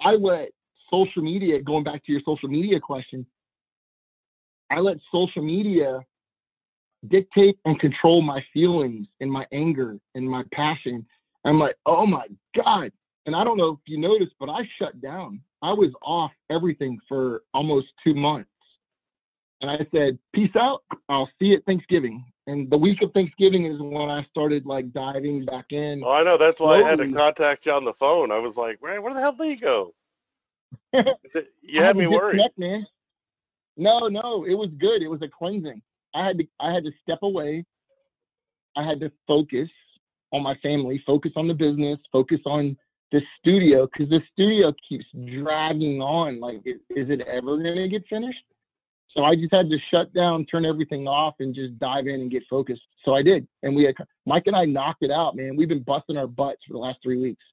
I 0.00 0.14
let 0.14 0.50
social 0.90 1.22
media, 1.22 1.60
going 1.60 1.84
back 1.84 2.04
to 2.04 2.12
your 2.12 2.22
social 2.22 2.48
media 2.48 2.80
question, 2.80 3.26
I 4.70 4.80
let 4.80 4.98
social 5.12 5.42
media 5.42 6.00
dictate 7.06 7.58
and 7.64 7.78
control 7.78 8.22
my 8.22 8.44
feelings 8.52 9.06
and 9.20 9.30
my 9.30 9.46
anger 9.52 9.98
and 10.14 10.28
my 10.28 10.44
passion. 10.52 11.06
I'm 11.44 11.58
like, 11.58 11.76
oh 11.86 12.06
my 12.06 12.26
God. 12.54 12.92
And 13.26 13.36
I 13.36 13.44
don't 13.44 13.56
know 13.56 13.72
if 13.72 13.78
you 13.86 13.98
noticed, 13.98 14.34
but 14.40 14.48
I 14.48 14.68
shut 14.78 15.00
down. 15.00 15.40
I 15.62 15.72
was 15.72 15.90
off 16.02 16.32
everything 16.50 16.98
for 17.08 17.42
almost 17.54 17.88
two 18.04 18.14
months. 18.14 18.50
And 19.60 19.70
I 19.70 19.86
said, 19.92 20.18
peace 20.32 20.54
out. 20.56 20.84
I'll 21.08 21.30
see 21.38 21.48
you 21.48 21.56
at 21.56 21.66
Thanksgiving. 21.66 22.24
And 22.48 22.70
the 22.70 22.78
week 22.78 23.02
of 23.02 23.12
Thanksgiving 23.12 23.66
is 23.66 23.78
when 23.78 24.08
I 24.08 24.22
started 24.24 24.64
like 24.64 24.90
diving 24.94 25.44
back 25.44 25.66
in. 25.70 26.02
Oh, 26.02 26.12
I 26.12 26.22
know. 26.22 26.38
That's 26.38 26.58
why 26.58 26.76
I 26.76 26.82
had 26.82 26.98
to 26.98 27.12
contact 27.12 27.66
you 27.66 27.72
on 27.72 27.84
the 27.84 27.92
phone. 27.92 28.32
I 28.32 28.38
was 28.38 28.56
like, 28.56 28.80
where, 28.80 29.02
where 29.02 29.12
the 29.12 29.20
hell 29.20 29.32
did 29.32 29.50
he 29.50 29.56
go? 29.56 29.94
you 30.94 31.82
had 31.82 31.98
me 31.98 32.06
worried. 32.06 32.40
man. 32.56 32.86
No, 33.76 34.08
no, 34.08 34.44
it 34.44 34.54
was 34.54 34.70
good. 34.78 35.02
It 35.02 35.10
was 35.10 35.20
a 35.20 35.28
cleansing. 35.28 35.82
I 36.14 36.24
had 36.24 36.38
to 36.38 36.48
I 36.58 36.72
had 36.72 36.84
to 36.84 36.92
step 37.02 37.18
away. 37.20 37.66
I 38.76 38.82
had 38.82 38.98
to 39.00 39.12
focus 39.26 39.68
on 40.32 40.42
my 40.42 40.54
family, 40.56 41.02
focus 41.06 41.32
on 41.36 41.48
the 41.48 41.54
business, 41.54 41.98
focus 42.10 42.40
on 42.46 42.78
the 43.12 43.22
studio 43.38 43.86
because 43.86 44.08
the 44.08 44.22
studio 44.32 44.74
keeps 44.88 45.04
dragging 45.26 46.00
on. 46.00 46.40
Like, 46.40 46.64
is 46.64 47.10
it 47.10 47.20
ever 47.20 47.58
going 47.58 47.76
to 47.76 47.88
get 47.88 48.06
finished? 48.08 48.44
So 49.08 49.24
I 49.24 49.34
just 49.34 49.52
had 49.54 49.70
to 49.70 49.78
shut 49.78 50.12
down, 50.12 50.44
turn 50.44 50.64
everything 50.66 51.08
off, 51.08 51.36
and 51.40 51.54
just 51.54 51.78
dive 51.78 52.06
in 52.06 52.20
and 52.20 52.30
get 52.30 52.44
focused. 52.48 52.82
So 53.04 53.14
I 53.14 53.22
did, 53.22 53.48
and 53.62 53.74
we 53.74 53.84
had 53.84 53.94
Mike 54.26 54.46
and 54.46 54.54
I 54.56 54.64
knocked 54.66 55.02
it 55.02 55.10
out, 55.10 55.34
man. 55.34 55.56
We've 55.56 55.68
been 55.68 55.82
busting 55.82 56.16
our 56.18 56.26
butts 56.26 56.64
for 56.66 56.74
the 56.74 56.78
last 56.78 56.98
three 57.02 57.16
weeks. 57.18 57.44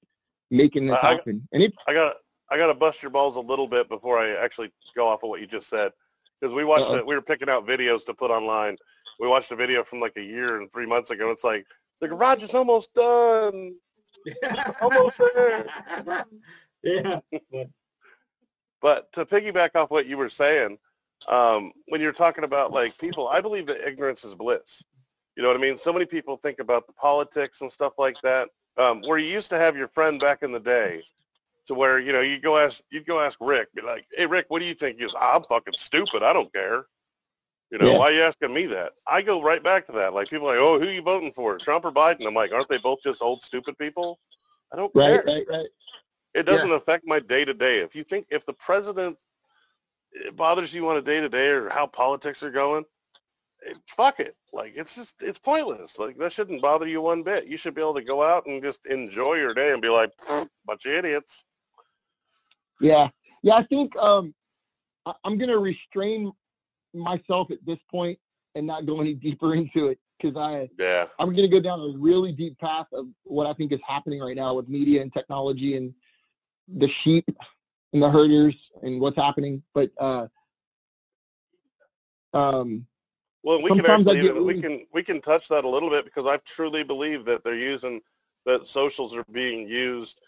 making 0.52 0.88
this 0.88 0.98
I- 1.02 1.08
I- 1.08 1.12
happen. 1.16 1.48
And 1.54 1.64
it, 1.64 1.74
I 1.88 1.94
got 1.94 2.18
I 2.52 2.58
got 2.58 2.68
to 2.68 2.76
bust 2.76 3.02
your 3.02 3.10
balls 3.10 3.36
a 3.38 3.42
little 3.42 3.68
bit 3.68 3.90
before 3.90 4.20
I 4.20 4.30
actually 4.36 4.72
go 4.96 5.08
off 5.08 5.24
of 5.24 5.30
what 5.30 5.40
you 5.42 5.48
just 5.48 5.68
said 5.68 5.92
because 6.40 6.54
we 6.54 6.64
watched 6.64 6.86
Uh-oh. 6.86 6.98
it. 6.98 7.06
We 7.08 7.16
were 7.16 7.22
picking 7.22 7.50
out 7.50 7.66
videos 7.66 8.06
to 8.06 8.14
put 8.14 8.30
online. 8.30 8.78
We 9.20 9.28
watched 9.28 9.50
a 9.52 9.56
video 9.56 9.84
from 9.84 10.00
like 10.02 10.14
a 10.18 10.24
year 10.24 10.60
and 10.62 10.72
three 10.72 10.86
months 10.86 11.10
ago. 11.10 11.32
It's 11.32 11.44
like 11.44 11.66
the 12.02 12.08
garage 12.08 12.44
is 12.44 12.54
almost 12.54 12.94
done. 12.94 13.76
Almost 14.82 15.20
there. 15.20 15.68
yeah. 16.84 17.20
But 18.82 19.12
to 19.14 19.26
piggyback 19.26 19.76
off 19.76 19.90
what 19.90 20.06
you 20.06 20.18
were 20.18 20.30
saying, 20.30 20.78
um, 21.30 21.72
when 21.88 22.02
you're 22.02 22.14
talking 22.14 22.44
about 22.44 22.72
like 22.72 22.98
people, 22.98 23.28
I 23.28 23.42
believe 23.42 23.68
that 23.68 23.88
ignorance 23.88 24.24
is 24.24 24.36
bliss. 24.36 24.84
You 25.36 25.44
know 25.44 25.50
what 25.50 25.58
I 25.58 25.62
mean? 25.62 25.78
So 25.78 25.92
many 25.94 26.06
people 26.06 26.38
think 26.38 26.60
about 26.60 26.88
the 26.88 26.94
politics 26.94 27.62
and 27.62 27.72
stuff 27.72 27.94
like 27.98 28.20
that. 28.24 28.50
Um, 28.78 29.02
where 29.04 29.18
you 29.18 29.28
used 29.28 29.50
to 29.52 29.58
have 29.58 29.78
your 29.78 29.88
friend 29.88 30.20
back 30.20 30.44
in 30.44 30.52
the 30.52 30.60
day, 30.60 31.04
to 31.68 31.74
where 31.74 32.00
you 32.00 32.12
know 32.14 32.22
you 32.22 32.40
go 32.40 32.58
ask 32.58 32.82
you'd 32.92 33.06
go 33.06 33.20
ask 33.20 33.38
Rick, 33.42 33.74
be 33.74 33.82
like, 33.82 34.06
"Hey 34.16 34.26
Rick, 34.26 34.46
what 34.50 34.60
do 34.60 34.66
you 34.66 34.74
think?" 34.76 34.98
He 34.98 35.04
goes, 35.04 35.16
"I'm 35.20 35.44
fucking 35.46 35.76
stupid. 35.78 36.24
I 36.24 36.34
don't 36.34 36.54
care." 36.54 36.86
You 37.72 37.80
know, 37.80 37.94
Yeah. 37.94 38.00
why 38.00 38.06
are 38.06 38.12
you 38.12 38.22
asking 38.24 38.54
me 38.54 38.66
that? 38.68 38.94
I 39.08 39.22
go 39.22 39.42
right 39.42 39.64
back 39.64 39.86
to 39.88 39.92
that. 39.94 40.14
Like 40.14 40.30
people 40.30 40.48
are 40.50 40.56
like, 40.56 40.60
"Oh, 40.62 40.80
who 40.80 40.88
you 40.88 41.02
voting 41.02 41.32
for, 41.34 41.60
Trump 41.60 41.86
or 41.86 41.92
Biden?" 41.92 42.28
I'm 42.28 42.34
like, 42.36 42.54
"Aren't 42.54 42.70
they 42.70 42.78
both 42.78 43.02
just 43.02 43.22
old 43.22 43.44
stupid 43.44 43.78
people?" 43.78 44.20
I 44.74 44.78
don't 44.78 44.94
care. 44.96 45.24
right, 45.24 45.26
right, 45.26 45.46
right. 45.50 45.70
It 46.34 46.44
doesn't 46.44 46.72
affect 46.72 47.06
my 47.08 47.20
day 47.20 47.46
to 47.46 47.54
day. 47.54 47.80
If 47.80 47.96
you 47.96 48.04
think 48.04 48.28
if 48.30 48.46
the 48.46 48.54
president 48.54 49.18
it 50.16 50.36
bothers 50.36 50.74
you 50.74 50.88
on 50.90 50.98
a 50.98 51.02
day 51.02 51.20
to 51.20 51.30
day 51.30 51.50
or 51.50 51.70
how 51.70 51.86
politics 51.88 52.42
are 52.44 52.52
going, 52.52 52.86
eh, 53.68 53.74
fuck 53.88 54.20
it. 54.20 54.36
Like 54.54 54.74
it's 54.76 54.96
just 54.96 55.16
it's 55.22 55.40
pointless. 55.40 56.00
Like 56.00 56.18
that 56.18 56.32
shouldn't 56.32 56.62
bother 56.62 56.88
you 56.88 57.02
one 57.02 57.24
bit. 57.24 57.48
You 57.48 57.58
should 57.58 57.76
be 57.76 57.82
able 57.82 57.96
to 57.96 58.04
go 58.04 58.24
out 58.24 58.46
and 58.46 58.64
just 58.64 58.86
enjoy 58.86 59.36
your 59.36 59.54
day 59.54 59.74
and 59.74 59.82
be 59.82 59.90
like, 59.90 60.12
bunch 60.66 60.86
of 60.86 60.94
idiots. 60.94 61.44
Yeah, 62.80 63.10
yeah. 63.44 63.56
I 63.56 63.64
think 63.64 63.96
um, 63.98 64.34
I, 65.06 65.14
I'm 65.24 65.38
going 65.38 65.50
to 65.50 65.60
restrain 65.60 66.32
myself 66.94 67.52
at 67.52 67.66
this 67.66 67.80
point 67.92 68.18
and 68.56 68.66
not 68.66 68.86
go 68.86 69.02
any 69.02 69.14
deeper 69.14 69.54
into 69.56 69.88
it 69.88 70.00
because 70.20 70.38
I 70.38 70.70
Yeah. 70.80 71.08
I'm 71.20 71.28
going 71.36 71.50
to 71.50 71.50
go 71.50 71.60
down 71.60 71.80
a 71.80 71.98
really 71.98 72.32
deep 72.32 72.58
path 72.60 72.88
of 72.94 73.08
what 73.24 73.48
I 73.48 73.54
think 73.54 73.72
is 73.72 73.82
happening 73.86 74.22
right 74.22 74.36
now 74.36 74.54
with 74.54 74.70
media 74.70 75.02
and 75.02 75.12
technology 75.14 75.76
and 75.76 75.94
the 76.68 76.88
sheep 76.88 77.26
and 77.96 78.04
the 78.04 78.10
herders 78.12 78.56
and 78.84 79.00
what's 79.00 79.16
happening. 79.16 79.64
But 79.74 79.90
uh, 79.98 80.28
um, 82.34 82.86
Well, 83.42 83.62
we 83.62 83.70
can 83.70 83.86
actually 83.86 84.22
get 84.22 84.44
we 84.44 84.62
can 84.62 84.86
we 84.94 85.02
can 85.02 85.22
touch 85.22 85.48
that 85.48 85.64
a 85.64 85.70
little 85.70 85.90
bit 85.90 86.04
because 86.04 86.28
I 86.28 86.38
truly 86.46 86.84
believe 86.84 87.24
that 87.26 87.44
they're 87.46 87.56
using 87.56 88.02
that 88.46 88.68
socials 88.68 89.16
are 89.16 89.24
being 89.32 89.68
used 89.68 90.20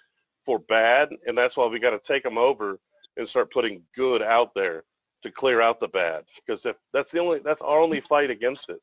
for 0.46 0.60
bad, 0.60 1.10
and 1.28 1.38
that's 1.38 1.58
why 1.58 1.68
we 1.68 1.78
got 1.78 1.90
to 1.92 2.00
take 2.00 2.24
them 2.24 2.38
over 2.38 2.80
and 3.18 3.28
start 3.28 3.52
putting 3.52 3.84
good 3.94 4.22
out 4.22 4.56
there 4.56 4.86
to 5.24 5.30
clear 5.30 5.60
out 5.60 5.82
the 5.82 5.90
bad. 5.90 6.24
Because 6.38 6.66
if 6.66 6.78
that's 6.94 7.12
the 7.12 7.20
only 7.20 7.40
that's 7.40 7.62
our 7.62 7.80
only 7.82 8.00
fight 8.00 8.32
against 8.32 8.70
it 8.70 8.80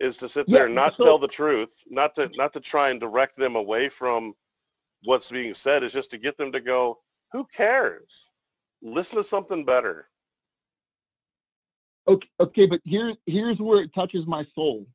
is 0.00 0.16
to 0.16 0.28
sit 0.28 0.48
there 0.48 0.62
Yeah, 0.62 0.64
and 0.66 0.74
not 0.74 0.96
so- 0.96 1.04
tell 1.04 1.18
the 1.20 1.28
truth, 1.28 1.72
not 1.86 2.16
to 2.16 2.28
not 2.34 2.52
to 2.54 2.60
try 2.60 2.90
and 2.90 2.98
direct 2.98 3.38
them 3.38 3.54
away 3.54 3.88
from 3.88 4.34
what's 5.04 5.30
being 5.30 5.54
said. 5.54 5.84
Is 5.84 5.92
just 5.92 6.10
to 6.10 6.18
get 6.18 6.36
them 6.36 6.50
to 6.50 6.60
go, 6.60 6.98
who 7.32 7.46
cares? 7.54 8.26
Listen 8.82 9.18
to 9.18 9.24
something 9.24 9.64
better. 9.64 10.08
okay, 12.08 12.28
okay, 12.40 12.66
but 12.66 12.80
here 12.84 13.14
here's 13.26 13.58
where 13.58 13.82
it 13.82 13.94
touches 13.94 14.26
my 14.26 14.46
soul, 14.54 14.86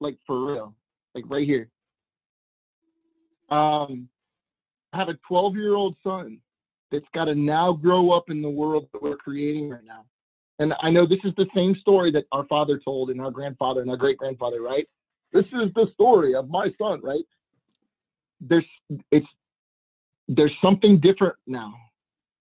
like 0.00 0.18
for 0.26 0.52
real, 0.52 0.74
like 1.14 1.24
right 1.28 1.46
here. 1.46 1.70
Um, 3.48 4.08
I 4.92 4.98
have 4.98 5.08
a 5.08 5.14
12 5.14 5.56
year 5.56 5.74
old 5.74 5.96
son 6.04 6.40
that's 6.90 7.08
got 7.12 7.26
to 7.26 7.34
now 7.34 7.72
grow 7.72 8.10
up 8.10 8.30
in 8.30 8.42
the 8.42 8.50
world 8.50 8.88
that 8.92 9.02
we're 9.02 9.16
creating 9.16 9.70
right 9.70 9.84
now. 9.84 10.04
And 10.58 10.74
I 10.80 10.90
know 10.90 11.06
this 11.06 11.20
is 11.24 11.32
the 11.36 11.48
same 11.54 11.74
story 11.76 12.10
that 12.10 12.26
our 12.32 12.44
father 12.46 12.78
told 12.78 13.10
and 13.10 13.20
our 13.20 13.30
grandfather 13.30 13.80
and 13.80 13.90
our 13.90 13.96
great 13.96 14.18
grandfather, 14.18 14.60
right? 14.60 14.86
This 15.32 15.46
is 15.52 15.72
the 15.74 15.88
story 15.94 16.34
of 16.34 16.50
my 16.50 16.72
son, 16.80 17.00
right? 17.02 17.24
There's 18.40 18.64
it's 19.10 19.26
there's 20.30 20.56
something 20.60 20.98
different 20.98 21.34
now. 21.46 21.74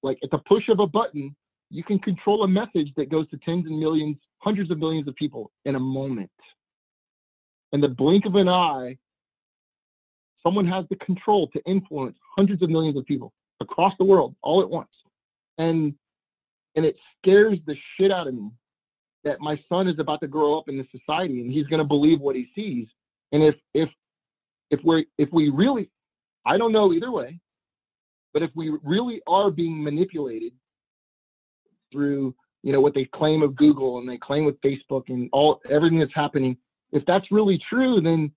Like 0.03 0.19
at 0.23 0.29
the 0.29 0.37
push 0.37 0.69
of 0.69 0.79
a 0.79 0.87
button, 0.87 1.35
you 1.71 1.83
can 1.83 1.97
control 1.97 2.43
a 2.43 2.47
message 2.47 2.93
that 2.95 3.09
goes 3.09 3.27
to 3.29 3.37
tens 3.37 3.65
and 3.65 3.79
millions, 3.79 4.17
hundreds 4.37 4.69
of 4.69 4.77
millions 4.77 5.07
of 5.07 5.15
people 5.15 5.51
in 5.65 5.75
a 5.75 5.79
moment. 5.79 6.31
In 7.73 7.81
the 7.81 7.89
blink 7.89 8.25
of 8.25 8.35
an 8.35 8.47
eye, 8.47 8.97
someone 10.45 10.67
has 10.67 10.85
the 10.89 10.95
control 10.97 11.47
to 11.47 11.61
influence 11.65 12.17
hundreds 12.37 12.61
of 12.61 12.69
millions 12.69 12.95
of 12.95 13.05
people 13.05 13.33
across 13.59 13.93
the 13.97 14.05
world 14.05 14.35
all 14.43 14.61
at 14.61 14.69
once. 14.69 14.89
And 15.57 15.95
and 16.75 16.85
it 16.85 16.95
scares 17.17 17.57
the 17.65 17.75
shit 17.95 18.11
out 18.11 18.27
of 18.27 18.35
me 18.35 18.51
that 19.23 19.41
my 19.41 19.61
son 19.67 19.87
is 19.87 19.97
about 19.97 20.21
to 20.21 20.27
grow 20.27 20.57
up 20.57 20.69
in 20.69 20.77
this 20.77 20.87
society 20.91 21.41
and 21.41 21.51
he's 21.51 21.65
going 21.65 21.79
to 21.79 21.83
believe 21.83 22.21
what 22.21 22.35
he 22.35 22.49
sees. 22.53 22.87
And 23.31 23.43
if 23.43 23.55
if 23.73 23.89
if 24.69 24.79
we 24.83 25.07
if 25.17 25.29
we 25.31 25.49
really 25.49 25.89
I 26.45 26.57
don't 26.57 26.71
know 26.71 26.93
either 26.93 27.11
way, 27.11 27.41
but 28.33 28.41
if 28.43 28.51
we 28.55 28.71
really 28.83 29.21
are 29.27 29.51
being 29.51 29.83
manipulated 29.83 30.53
through 31.91 32.35
you 32.63 32.73
know 32.73 32.81
what 32.81 32.93
they 32.93 33.05
claim 33.05 33.41
of 33.41 33.55
Google 33.55 33.99
and 33.99 34.09
they 34.09 34.17
claim 34.17 34.43
with 34.45 34.59
Facebook 34.61 35.09
and 35.09 35.29
all 35.31 35.61
everything 35.69 35.99
that's 35.99 36.13
happening, 36.13 36.57
if 36.91 37.05
that's 37.05 37.31
really 37.31 37.57
true, 37.57 38.01
then 38.01 38.31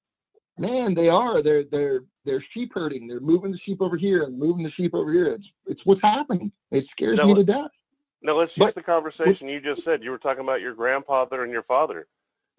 man, 0.58 0.94
they 0.94 1.08
are 1.08 1.42
they're 1.42 1.64
they're 1.64 2.04
they're 2.24 2.44
sheep 2.52 2.72
herding. 2.72 3.08
They're 3.08 3.18
moving 3.20 3.50
the 3.50 3.58
sheep 3.58 3.82
over 3.82 3.96
here 3.96 4.22
and 4.22 4.38
moving 4.38 4.62
the 4.62 4.70
sheep 4.70 4.94
over 4.94 5.12
here. 5.12 5.26
It's 5.34 5.48
it's 5.66 5.84
what's 5.84 6.02
happening. 6.02 6.52
It 6.70 6.86
scares 6.92 7.16
No, 7.16 7.26
me 7.26 7.34
to 7.34 7.44
death. 7.44 7.70
Now 8.22 8.34
let's 8.34 8.56
But- 8.56 8.66
use 8.66 8.74
the 8.74 8.82
conversation 8.82 9.48
you 9.48 9.60
just 9.60 9.82
said. 9.82 10.04
You 10.04 10.12
were 10.12 10.18
talking 10.18 10.44
about 10.44 10.60
your 10.60 10.74
grandfather 10.74 11.42
and 11.42 11.52
your 11.52 11.64
father. 11.64 12.06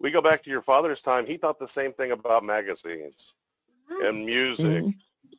We 0.00 0.10
go 0.10 0.20
back 0.20 0.42
to 0.42 0.50
your 0.50 0.60
father's 0.60 1.00
time. 1.00 1.24
He 1.24 1.38
thought 1.38 1.58
the 1.58 1.66
same 1.68 1.94
thing 1.94 2.10
about 2.12 2.44
magazines 2.44 3.32
and 4.02 4.26
music 4.26 4.84
Mhm. 4.84 4.94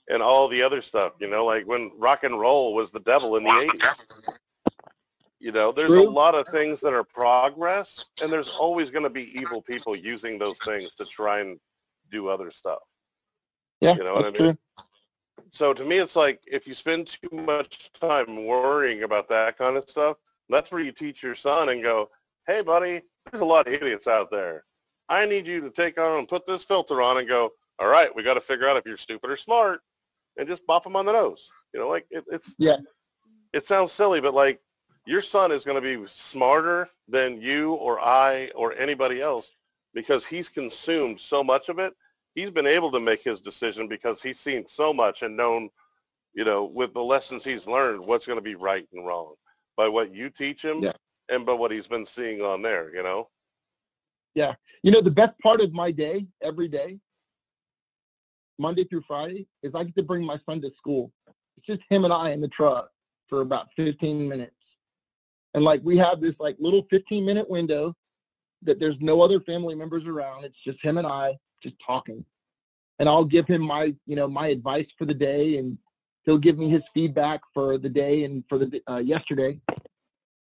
And 0.09 0.21
all 0.21 0.47
the 0.47 0.61
other 0.61 0.81
stuff. 0.81 1.13
You 1.19 1.27
know, 1.27 1.45
like 1.45 1.65
when 1.67 1.91
rock 1.97 2.23
and 2.23 2.39
roll 2.39 2.73
was 2.73 2.91
the 2.91 2.99
devil 3.01 3.35
in 3.37 3.43
the 3.43 3.59
eighties. 3.59 3.81
You 5.39 5.51
know, 5.51 5.71
there's 5.71 5.91
a 5.91 6.01
lot 6.01 6.33
of 6.33 6.47
things 6.47 6.81
that 6.81 6.93
are 6.93 7.03
progress, 7.03 8.09
and 8.21 8.31
there's 8.33 8.49
always 8.49 8.89
going 8.89 9.03
to 9.03 9.09
be 9.09 9.37
evil 9.39 9.61
people 9.61 9.95
using 9.95 10.39
those 10.39 10.57
things 10.59 10.95
to 10.95 11.05
try 11.05 11.39
and 11.41 11.59
do 12.09 12.29
other 12.29 12.49
stuff. 12.49 12.79
Yeah, 13.81 13.95
You 13.95 14.03
know 14.05 14.15
what 14.15 14.25
I 14.25 14.31
mean? 14.31 14.37
true. 14.37 14.57
So 15.51 15.73
to 15.73 15.83
me, 15.83 15.97
it's 15.97 16.15
like 16.15 16.41
if 16.47 16.65
you 16.65 16.73
spend 16.73 17.07
too 17.07 17.29
much 17.31 17.91
time 17.99 18.45
worrying 18.45 19.03
about 19.03 19.29
that 19.29 19.57
kind 19.57 19.77
of 19.77 19.87
stuff, 19.89 20.17
that's 20.49 20.71
where 20.71 20.81
you 20.81 20.91
teach 20.91 21.21
your 21.21 21.35
son 21.35 21.69
and 21.69 21.83
go, 21.83 22.09
hey, 22.47 22.61
buddy, 22.61 23.01
there's 23.31 23.41
a 23.41 23.45
lot 23.45 23.67
of 23.67 23.73
idiots 23.73 24.07
out 24.07 24.31
there. 24.31 24.63
I 25.09 25.25
need 25.25 25.45
you 25.45 25.61
to 25.61 25.69
take 25.69 25.99
on 25.99 26.19
and 26.19 26.27
put 26.27 26.45
this 26.45 26.63
filter 26.63 27.01
on 27.01 27.19
and 27.19 27.27
go, 27.27 27.51
all 27.77 27.87
right, 27.87 28.13
we 28.15 28.23
got 28.23 28.35
to 28.35 28.41
figure 28.41 28.67
out 28.67 28.77
if 28.77 28.85
you're 28.85 28.97
stupid 28.97 29.29
or 29.29 29.37
smart 29.37 29.81
and 30.37 30.47
just 30.47 30.65
bop 30.67 30.83
them 30.83 30.95
on 30.95 31.05
the 31.05 31.13
nose. 31.13 31.47
You 31.73 31.79
know, 31.79 31.89
like 31.89 32.05
it, 32.09 32.23
it's, 32.31 32.55
Yeah. 32.59 32.77
it 33.53 33.65
sounds 33.65 33.91
silly, 33.91 34.21
but 34.21 34.33
like 34.33 34.59
your 35.05 35.21
son 35.21 35.51
is 35.51 35.63
going 35.63 35.81
to 35.81 35.97
be 35.97 36.05
smarter 36.11 36.89
than 37.07 37.41
you 37.41 37.73
or 37.73 37.99
I 37.99 38.51
or 38.55 38.73
anybody 38.73 39.21
else 39.21 39.51
because 39.93 40.25
he's 40.25 40.49
consumed 40.49 41.19
so 41.19 41.43
much 41.43 41.69
of 41.69 41.79
it 41.79 41.93
he's 42.35 42.51
been 42.51 42.67
able 42.67 42.91
to 42.91 42.99
make 42.99 43.23
his 43.23 43.39
decision 43.39 43.87
because 43.87 44.21
he's 44.21 44.39
seen 44.39 44.67
so 44.67 44.93
much 44.93 45.23
and 45.23 45.35
known, 45.35 45.69
you 46.33 46.43
know, 46.43 46.65
with 46.65 46.93
the 46.93 47.01
lessons 47.01 47.43
he's 47.43 47.65
learned, 47.65 48.05
what's 48.05 48.25
going 48.27 48.37
to 48.37 48.43
be 48.43 48.55
right 48.55 48.85
and 48.93 49.07
wrong 49.07 49.33
by 49.77 49.87
what 49.87 50.13
you 50.13 50.29
teach 50.29 50.63
him 50.63 50.83
Yeah. 50.83 50.91
and 51.29 51.45
by 51.45 51.53
what 51.53 51.71
he's 51.71 51.87
been 51.87 52.05
seeing 52.05 52.41
on 52.41 52.61
there, 52.61 52.93
you 52.93 53.01
know? 53.01 53.29
Yeah. 54.35 54.53
You 54.83 54.91
know, 54.91 55.01
the 55.01 55.11
best 55.11 55.39
part 55.39 55.61
of 55.61 55.71
my 55.71 55.91
day, 55.91 56.27
every 56.43 56.67
day, 56.67 56.99
Monday 58.57 58.85
through 58.85 59.03
Friday, 59.07 59.47
is 59.63 59.73
I 59.75 59.83
get 59.83 59.95
to 59.95 60.03
bring 60.03 60.25
my 60.25 60.39
son 60.45 60.61
to 60.61 60.71
school. 60.77 61.11
It's 61.57 61.65
just 61.65 61.81
him 61.89 62.05
and 62.05 62.13
I 62.13 62.31
in 62.31 62.41
the 62.41 62.47
truck 62.47 62.89
for 63.27 63.41
about 63.41 63.69
15 63.75 64.27
minutes. 64.27 64.51
And 65.53 65.63
like 65.63 65.81
we 65.83 65.97
have 65.97 66.21
this 66.21 66.35
like 66.39 66.55
little 66.59 66.85
15 66.89 67.25
minute 67.25 67.49
window 67.49 67.95
that 68.63 68.79
there's 68.79 68.97
no 68.99 69.21
other 69.21 69.39
family 69.39 69.75
members 69.75 70.05
around. 70.05 70.43
It's 70.43 70.61
just 70.63 70.83
him 70.83 70.97
and 70.97 71.07
I 71.07 71.37
just 71.61 71.75
talking. 71.85 72.23
And 72.99 73.09
I'll 73.09 73.25
give 73.25 73.47
him 73.47 73.61
my, 73.61 73.93
you 74.05 74.15
know, 74.15 74.27
my 74.27 74.47
advice 74.47 74.87
for 74.97 75.05
the 75.05 75.13
day 75.13 75.57
and 75.57 75.77
he'll 76.23 76.37
give 76.37 76.57
me 76.57 76.69
his 76.69 76.81
feedback 76.93 77.41
for 77.53 77.77
the 77.77 77.89
day 77.89 78.23
and 78.23 78.43
for 78.49 78.57
the 78.57 78.81
uh, 78.89 78.97
yesterday. 78.97 79.59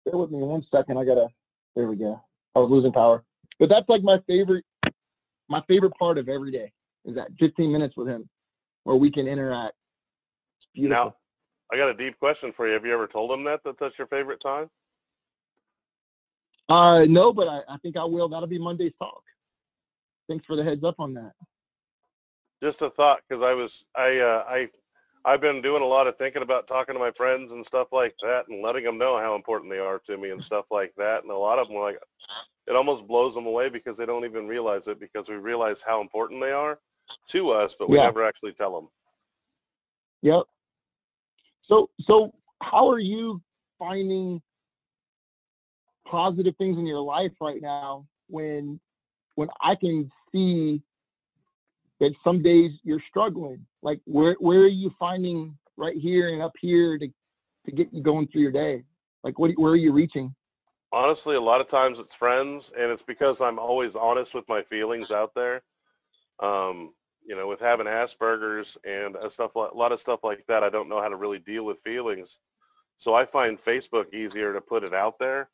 Bear 0.05 0.17
with 0.17 0.31
me 0.31 0.39
one 0.39 0.63
second. 0.73 0.97
I 0.97 1.05
gotta, 1.05 1.27
there 1.75 1.87
we 1.87 1.95
go. 1.95 2.21
I 2.55 2.59
was 2.59 2.69
losing 2.69 2.91
power. 2.91 3.23
But 3.59 3.69
that's 3.69 3.87
like 3.89 4.03
my 4.03 4.21
favorite, 4.27 4.65
my 5.47 5.63
favorite 5.67 5.93
part 5.97 6.17
of 6.17 6.29
every 6.29 6.51
day 6.51 6.71
is 7.05 7.15
that 7.15 7.29
15 7.39 7.71
minutes 7.71 7.95
with 7.95 8.07
him 8.07 8.27
where 8.83 8.95
we 8.95 9.09
can 9.09 9.27
interact. 9.27 9.75
It's 10.57 10.67
beautiful. 10.73 11.05
Now, 11.05 11.15
I 11.71 11.77
got 11.77 11.89
a 11.89 11.93
deep 11.93 12.17
question 12.19 12.51
for 12.51 12.67
you. 12.67 12.73
Have 12.73 12.85
you 12.85 12.93
ever 12.93 13.07
told 13.07 13.31
him 13.31 13.43
that, 13.45 13.63
that 13.63 13.77
that's 13.77 13.97
your 13.97 14.07
favorite 14.07 14.41
time? 14.41 14.69
Uh, 16.69 17.05
no, 17.07 17.31
but 17.31 17.47
I, 17.47 17.61
I 17.69 17.77
think 17.77 17.97
I 17.97 18.03
will. 18.03 18.27
That'll 18.27 18.47
be 18.47 18.57
Monday's 18.57 18.93
talk. 18.99 19.21
Thanks 20.27 20.45
for 20.45 20.55
the 20.55 20.63
heads 20.63 20.83
up 20.83 20.95
on 20.99 21.13
that. 21.13 21.33
Just 22.63 22.81
a 22.81 22.89
thought, 22.89 23.21
because 23.27 23.43
I 23.43 23.53
was, 23.53 23.85
I, 23.95 24.19
uh, 24.19 24.43
I, 24.47 24.69
I've 25.25 25.41
been 25.41 25.61
doing 25.61 25.83
a 25.83 25.85
lot 25.87 26.07
of 26.07 26.17
thinking 26.17 26.41
about 26.41 26.67
talking 26.67 26.95
to 26.95 26.99
my 26.99 27.11
friends 27.11 27.51
and 27.51 27.65
stuff 27.65 27.89
like 27.91 28.15
that 28.23 28.47
and 28.47 28.63
letting 28.63 28.83
them 28.83 28.97
know 28.97 29.17
how 29.17 29.35
important 29.35 29.71
they 29.71 29.79
are 29.79 29.99
to 29.99 30.17
me 30.17 30.31
and 30.31 30.43
stuff 30.43 30.65
like 30.71 30.93
that. 30.97 31.23
And 31.23 31.31
a 31.31 31.37
lot 31.37 31.59
of 31.59 31.67
them 31.67 31.77
like, 31.77 31.99
it 32.67 32.75
almost 32.75 33.07
blows 33.07 33.35
them 33.35 33.45
away 33.45 33.69
because 33.69 33.97
they 33.97 34.05
don't 34.05 34.25
even 34.25 34.47
realize 34.47 34.87
it 34.87 34.99
because 34.99 35.29
we 35.29 35.35
realize 35.35 35.83
how 35.85 36.01
important 36.01 36.41
they 36.41 36.51
are 36.51 36.79
to 37.29 37.49
us, 37.51 37.75
but 37.77 37.89
we 37.89 37.97
Yeah. 37.97 38.03
never 38.03 38.23
actually 38.23 38.53
tell 38.53 38.73
them. 38.75 38.89
Yep. 40.21 40.43
So 41.63 41.89
so 42.01 42.33
how 42.61 42.87
are 42.89 42.99
you 42.99 43.41
finding 43.77 44.41
positive 46.05 46.55
things 46.57 46.77
in 46.77 46.85
your 46.85 47.01
life 47.01 47.31
right 47.41 47.61
now 47.61 48.07
when 48.27 48.79
when 49.35 49.49
I 49.61 49.75
can 49.75 50.09
see 50.31 50.81
that 51.99 52.13
some 52.23 52.41
days 52.41 52.71
you're 52.83 53.01
struggling? 53.09 53.65
Like 53.81 53.99
where 54.05 54.35
where 54.39 54.61
are 54.61 54.67
you 54.67 54.93
finding 54.99 55.57
right 55.77 55.97
here 55.97 56.29
and 56.29 56.41
up 56.41 56.53
here 56.59 56.97
to 56.97 57.07
to 57.65 57.71
get 57.71 57.91
you 57.93 58.01
going 58.01 58.27
through 58.27 58.41
your 58.41 58.51
day? 58.51 58.83
Like 59.23 59.39
what 59.39 59.51
where 59.57 59.71
are 59.71 59.77
you 59.77 59.91
reaching? 59.91 60.33
Honestly, 60.91 61.35
a 61.35 61.41
lot 61.41 61.59
of 61.59 61.67
times 61.67 61.99
it's 61.99 62.13
friends, 62.13 62.71
and 62.77 62.89
it's 62.89 63.01
because 63.01 63.41
I'm 63.41 63.59
always 63.59 63.95
honest 63.95 64.33
with 64.33 64.47
my 64.47 64.61
feelings 64.61 65.11
out 65.11 65.33
there. 65.35 65.61
Um, 66.39 66.93
you 67.25 67.35
know, 67.35 67.47
with 67.47 67.59
having 67.59 67.87
Asperger's 67.87 68.77
and 68.85 69.15
a 69.15 69.29
stuff, 69.29 69.55
a 69.55 69.59
lot 69.59 69.91
of 69.91 69.99
stuff 69.99 70.23
like 70.23 70.45
that, 70.47 70.63
I 70.63 70.69
don't 70.69 70.89
know 70.89 71.01
how 71.01 71.09
to 71.09 71.15
really 71.15 71.39
deal 71.39 71.65
with 71.65 71.79
feelings. 71.79 72.37
So 72.97 73.13
I 73.13 73.25
find 73.25 73.57
Facebook 73.57 74.13
easier 74.13 74.53
to 74.53 74.61
put 74.61 74.83
it 74.83 74.93
out 74.93 75.19
there 75.19 75.49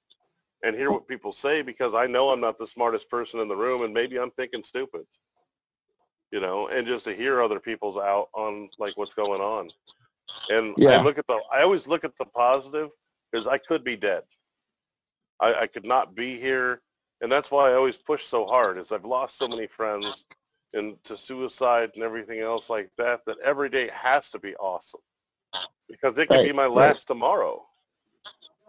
and 0.64 0.76
hear 0.76 0.92
what 0.92 1.08
people 1.08 1.32
say 1.32 1.62
because 1.62 1.96
I 1.96 2.08
know 2.08 2.30
I'm 2.30 2.42
not 2.42 2.60
the 2.60 2.68
smartest 2.68 3.10
person 3.10 3.40
in 3.40 3.48
the 3.48 3.56
room, 3.56 3.84
and 3.84 3.94
maybe 3.94 4.20
I'm 4.20 4.32
thinking 4.32 4.64
stupid. 4.64 5.02
You 6.32 6.40
know, 6.40 6.68
and 6.68 6.88
just 6.88 7.06
to 7.06 7.14
hear 7.14 7.42
other 7.42 7.60
people's 7.60 7.98
out 7.98 8.30
on 8.34 8.70
like 8.80 8.96
what's 8.96 9.14
going 9.14 9.42
on. 9.42 9.70
And 10.50 10.76
Yeah. 10.78 11.00
I 11.00 11.04
look 11.04 11.18
at 11.18 11.28
the, 11.28 11.42
I 11.52 11.62
always 11.62 11.88
look 11.88 12.04
at 12.04 12.18
the 12.18 12.26
positive 12.26 12.90
because 13.32 13.48
I 13.48 13.58
could 13.58 13.84
be 13.84 13.96
dead. 13.96 14.24
I, 15.42 15.54
I 15.62 15.68
could 15.68 15.86
not 15.86 16.16
be 16.16 16.40
here. 16.40 16.82
And 17.22 17.32
that's 17.32 17.52
why 17.52 17.70
I 17.70 17.74
always 17.74 17.98
push 17.98 18.26
so 18.26 18.46
hard 18.46 18.78
is 18.78 18.92
I've 18.92 19.06
lost 19.06 19.38
so 19.38 19.48
many 19.48 19.68
friends 19.68 20.26
and 20.74 21.02
to 21.04 21.18
suicide 21.18 21.92
and 21.96 22.04
everything 22.04 22.40
else 22.40 22.70
like 22.70 22.90
that, 22.98 23.26
that 23.26 23.38
every 23.44 23.70
day 23.70 23.90
has 23.94 24.30
to 24.32 24.40
be 24.40 24.56
awesome 24.56 25.02
because 25.90 26.18
it 26.18 26.28
could 26.30 26.44
be 26.44 26.48
Right, 26.48 26.56
my 26.56 26.66
right. 26.66 26.72
last 26.72 27.08
tomorrow. 27.08 27.66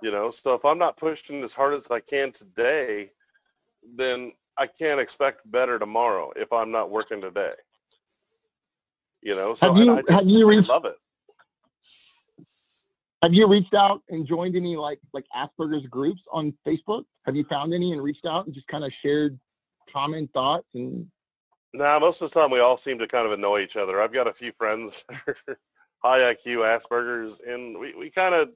You 0.02 0.10
know, 0.10 0.32
so 0.32 0.54
if 0.54 0.64
I'm 0.64 0.78
not 0.78 0.96
pushing 0.96 1.44
as 1.44 1.52
hard 1.52 1.74
as 1.74 1.90
I 1.90 2.00
can 2.00 2.32
today, 2.32 3.12
then 3.96 4.32
I 4.58 4.66
can't 4.66 5.00
expect 5.00 5.48
better 5.50 5.78
tomorrow 5.78 6.32
if 6.34 6.52
I'm 6.52 6.72
not 6.72 6.90
working 6.90 7.20
today. 7.20 7.54
You 9.22 9.36
know, 9.36 9.54
so 9.54 9.68
Have 9.68 9.76
and 9.76 9.86
you- 9.86 9.92
I 9.94 10.00
just 10.00 10.10
have 10.10 10.26
you 10.26 10.48
reached- 10.48 10.68
love 10.68 10.84
it. 10.86 10.96
Have 13.22 13.32
you 13.32 13.46
reached 13.46 13.74
out 13.74 14.02
and 14.08 14.26
joined 14.26 14.56
any 14.56 14.74
like 14.74 14.98
like 15.12 15.24
Asperger's 15.32 15.86
groups 15.86 16.22
on 16.32 16.52
Facebook? 16.66 17.04
Have 17.24 17.36
you 17.36 17.44
found 17.44 17.72
any 17.72 17.92
and 17.92 18.02
reached 18.02 18.26
out 18.26 18.46
and 18.46 18.54
just 18.54 18.66
kind 18.66 18.82
of 18.82 18.92
shared 18.92 19.38
common 19.88 20.26
thoughts 20.28 20.66
and 20.74 21.08
Nah, 21.74 21.98
most 21.98 22.20
of 22.20 22.30
the 22.30 22.38
time 22.40 22.50
we 22.50 22.60
all 22.60 22.76
seem 22.76 22.98
to 22.98 23.06
kind 23.06 23.26
of 23.26 23.32
annoy 23.32 23.60
each 23.60 23.76
other. 23.76 24.00
I've 24.00 24.12
got 24.12 24.28
a 24.28 24.32
few 24.32 24.52
friends, 24.52 25.04
high 26.04 26.34
IQ 26.34 26.58
Asperger's, 26.58 27.40
and 27.46 27.78
we, 27.78 27.94
we 27.94 28.10
kind 28.10 28.34
of 28.34 28.50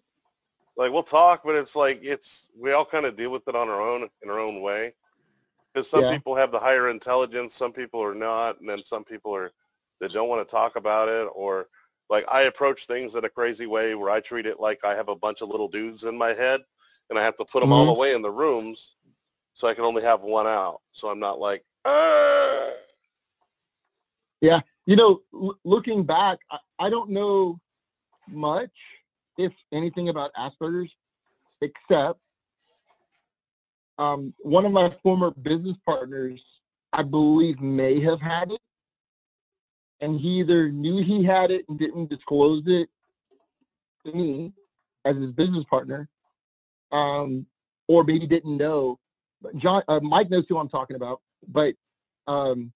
like 0.77 0.93
we'll 0.93 1.03
talk, 1.03 1.43
but 1.45 1.55
it's 1.55 1.75
like 1.75 2.01
it's 2.03 2.47
we 2.59 2.73
all 2.73 2.85
kind 2.85 3.07
of 3.07 3.17
deal 3.17 3.31
with 3.31 3.49
it 3.49 3.57
on 3.57 3.69
our 3.69 3.81
own 3.81 4.09
in 4.23 4.31
our 4.31 4.39
own 4.39 4.61
way. 4.61 4.93
Because 5.73 5.89
some 5.89 6.03
Yeah. 6.05 6.11
people 6.11 6.37
have 6.37 6.53
the 6.53 6.59
higher 6.59 6.91
intelligence, 6.91 7.55
some 7.55 7.73
people 7.73 8.03
are 8.03 8.15
not, 8.15 8.61
and 8.61 8.69
then 8.69 8.83
some 8.85 9.05
people 9.05 9.35
are 9.35 9.53
that 10.01 10.13
don't 10.13 10.29
want 10.29 10.47
to 10.47 10.51
talk 10.51 10.77
about 10.77 11.09
it, 11.09 11.27
or 11.35 11.69
like 12.11 12.27
I 12.29 12.43
approach 12.43 12.87
things 12.87 13.15
in 13.15 13.25
a 13.25 13.31
crazy 13.31 13.67
way 13.67 13.95
where 13.95 14.11
I 14.11 14.21
treat 14.21 14.45
it 14.47 14.61
like 14.61 14.85
I 14.85 14.95
have 14.95 15.09
a 15.09 15.17
bunch 15.17 15.41
of 15.41 15.49
little 15.49 15.69
dudes 15.69 16.05
in 16.05 16.17
my 16.19 16.35
head, 16.35 16.61
and 17.09 17.19
I 17.19 17.23
have 17.23 17.37
to 17.37 17.47
put 17.47 17.61
them 17.61 17.73
all 17.73 17.87
Mhm. 17.87 17.97
away 17.97 18.15
in 18.15 18.21
the 18.21 18.31
rooms, 18.31 18.97
so 19.55 19.69
I 19.69 19.75
can 19.75 19.85
only 19.85 20.03
have 20.03 20.21
one 20.21 20.47
out. 20.47 20.83
So 20.93 21.09
I'm 21.09 21.19
not 21.19 21.39
like. 21.39 21.65
"Ah." 24.45 24.63
you 24.87 24.97
know, 24.97 25.21
l- 25.35 25.59
looking 25.65 26.05
back, 26.05 26.39
I, 26.51 26.59
I 26.79 26.91
don't 26.91 27.11
know 27.11 27.59
much, 28.29 28.71
if 29.39 29.53
anything, 29.73 30.09
about 30.09 30.33
Asperger's, 30.35 30.93
except 31.61 32.21
um, 33.99 34.33
one 34.39 34.65
of 34.65 34.73
my 34.73 34.95
former 35.03 35.31
business 35.31 35.77
partners, 35.87 36.41
I 36.93 37.03
believe, 37.03 37.61
may 37.61 38.01
have 38.01 38.21
had 38.21 38.53
it, 38.53 38.61
and 40.01 40.21
he 40.21 40.41
either 40.41 40.71
knew 40.71 41.03
he 41.03 41.25
had 41.25 41.51
it 41.51 41.65
and 41.69 41.79
didn't 41.79 42.11
disclose 42.11 42.63
it 42.67 42.89
to 44.05 44.13
me 44.13 44.53
as 45.05 45.17
his 45.17 45.33
business 45.33 45.65
partner, 45.71 46.09
um, 46.93 47.47
or 47.89 48.05
maybe 48.05 48.27
didn't 48.27 48.57
know. 48.57 48.99
John, 49.57 49.83
uh, 49.89 50.01
Mike 50.03 50.31
knows 50.31 50.45
who 50.49 50.59
I'm 50.59 50.69
talking 50.69 50.97
about, 50.97 51.21
but. 51.49 51.75
Um, 52.29 52.73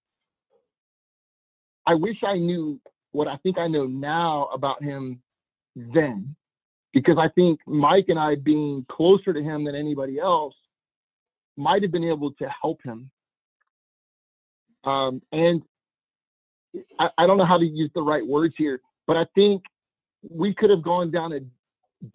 I 1.91 1.95
wish 1.95 2.23
I 2.23 2.37
knew 2.37 2.79
what 3.11 3.27
I 3.27 3.35
think 3.35 3.59
I 3.59 3.67
know 3.67 3.85
now 3.85 4.45
about 4.53 4.81
him 4.81 5.21
then, 5.75 6.37
because 6.93 7.17
I 7.17 7.27
think 7.27 7.59
Mike 7.67 8.05
and 8.07 8.17
I 8.17 8.35
being 8.35 8.85
closer 8.87 9.33
to 9.33 9.43
him 9.43 9.65
than 9.65 9.75
anybody 9.75 10.17
else 10.17 10.55
might 11.57 11.81
have 11.81 11.91
been 11.91 12.05
able 12.05 12.31
to 12.31 12.49
help 12.61 12.81
him. 12.81 13.11
Um, 14.85 15.21
and 15.33 15.63
I, 16.97 17.09
I 17.17 17.27
don't 17.27 17.37
know 17.37 17.43
how 17.43 17.57
to 17.57 17.67
use 17.67 17.89
the 17.93 18.01
right 18.01 18.25
words 18.25 18.55
here, 18.57 18.79
but 19.05 19.17
I 19.17 19.25
think 19.35 19.65
we 20.29 20.53
could 20.53 20.69
have 20.69 20.81
gone 20.81 21.11
down 21.11 21.33
a 21.33 21.41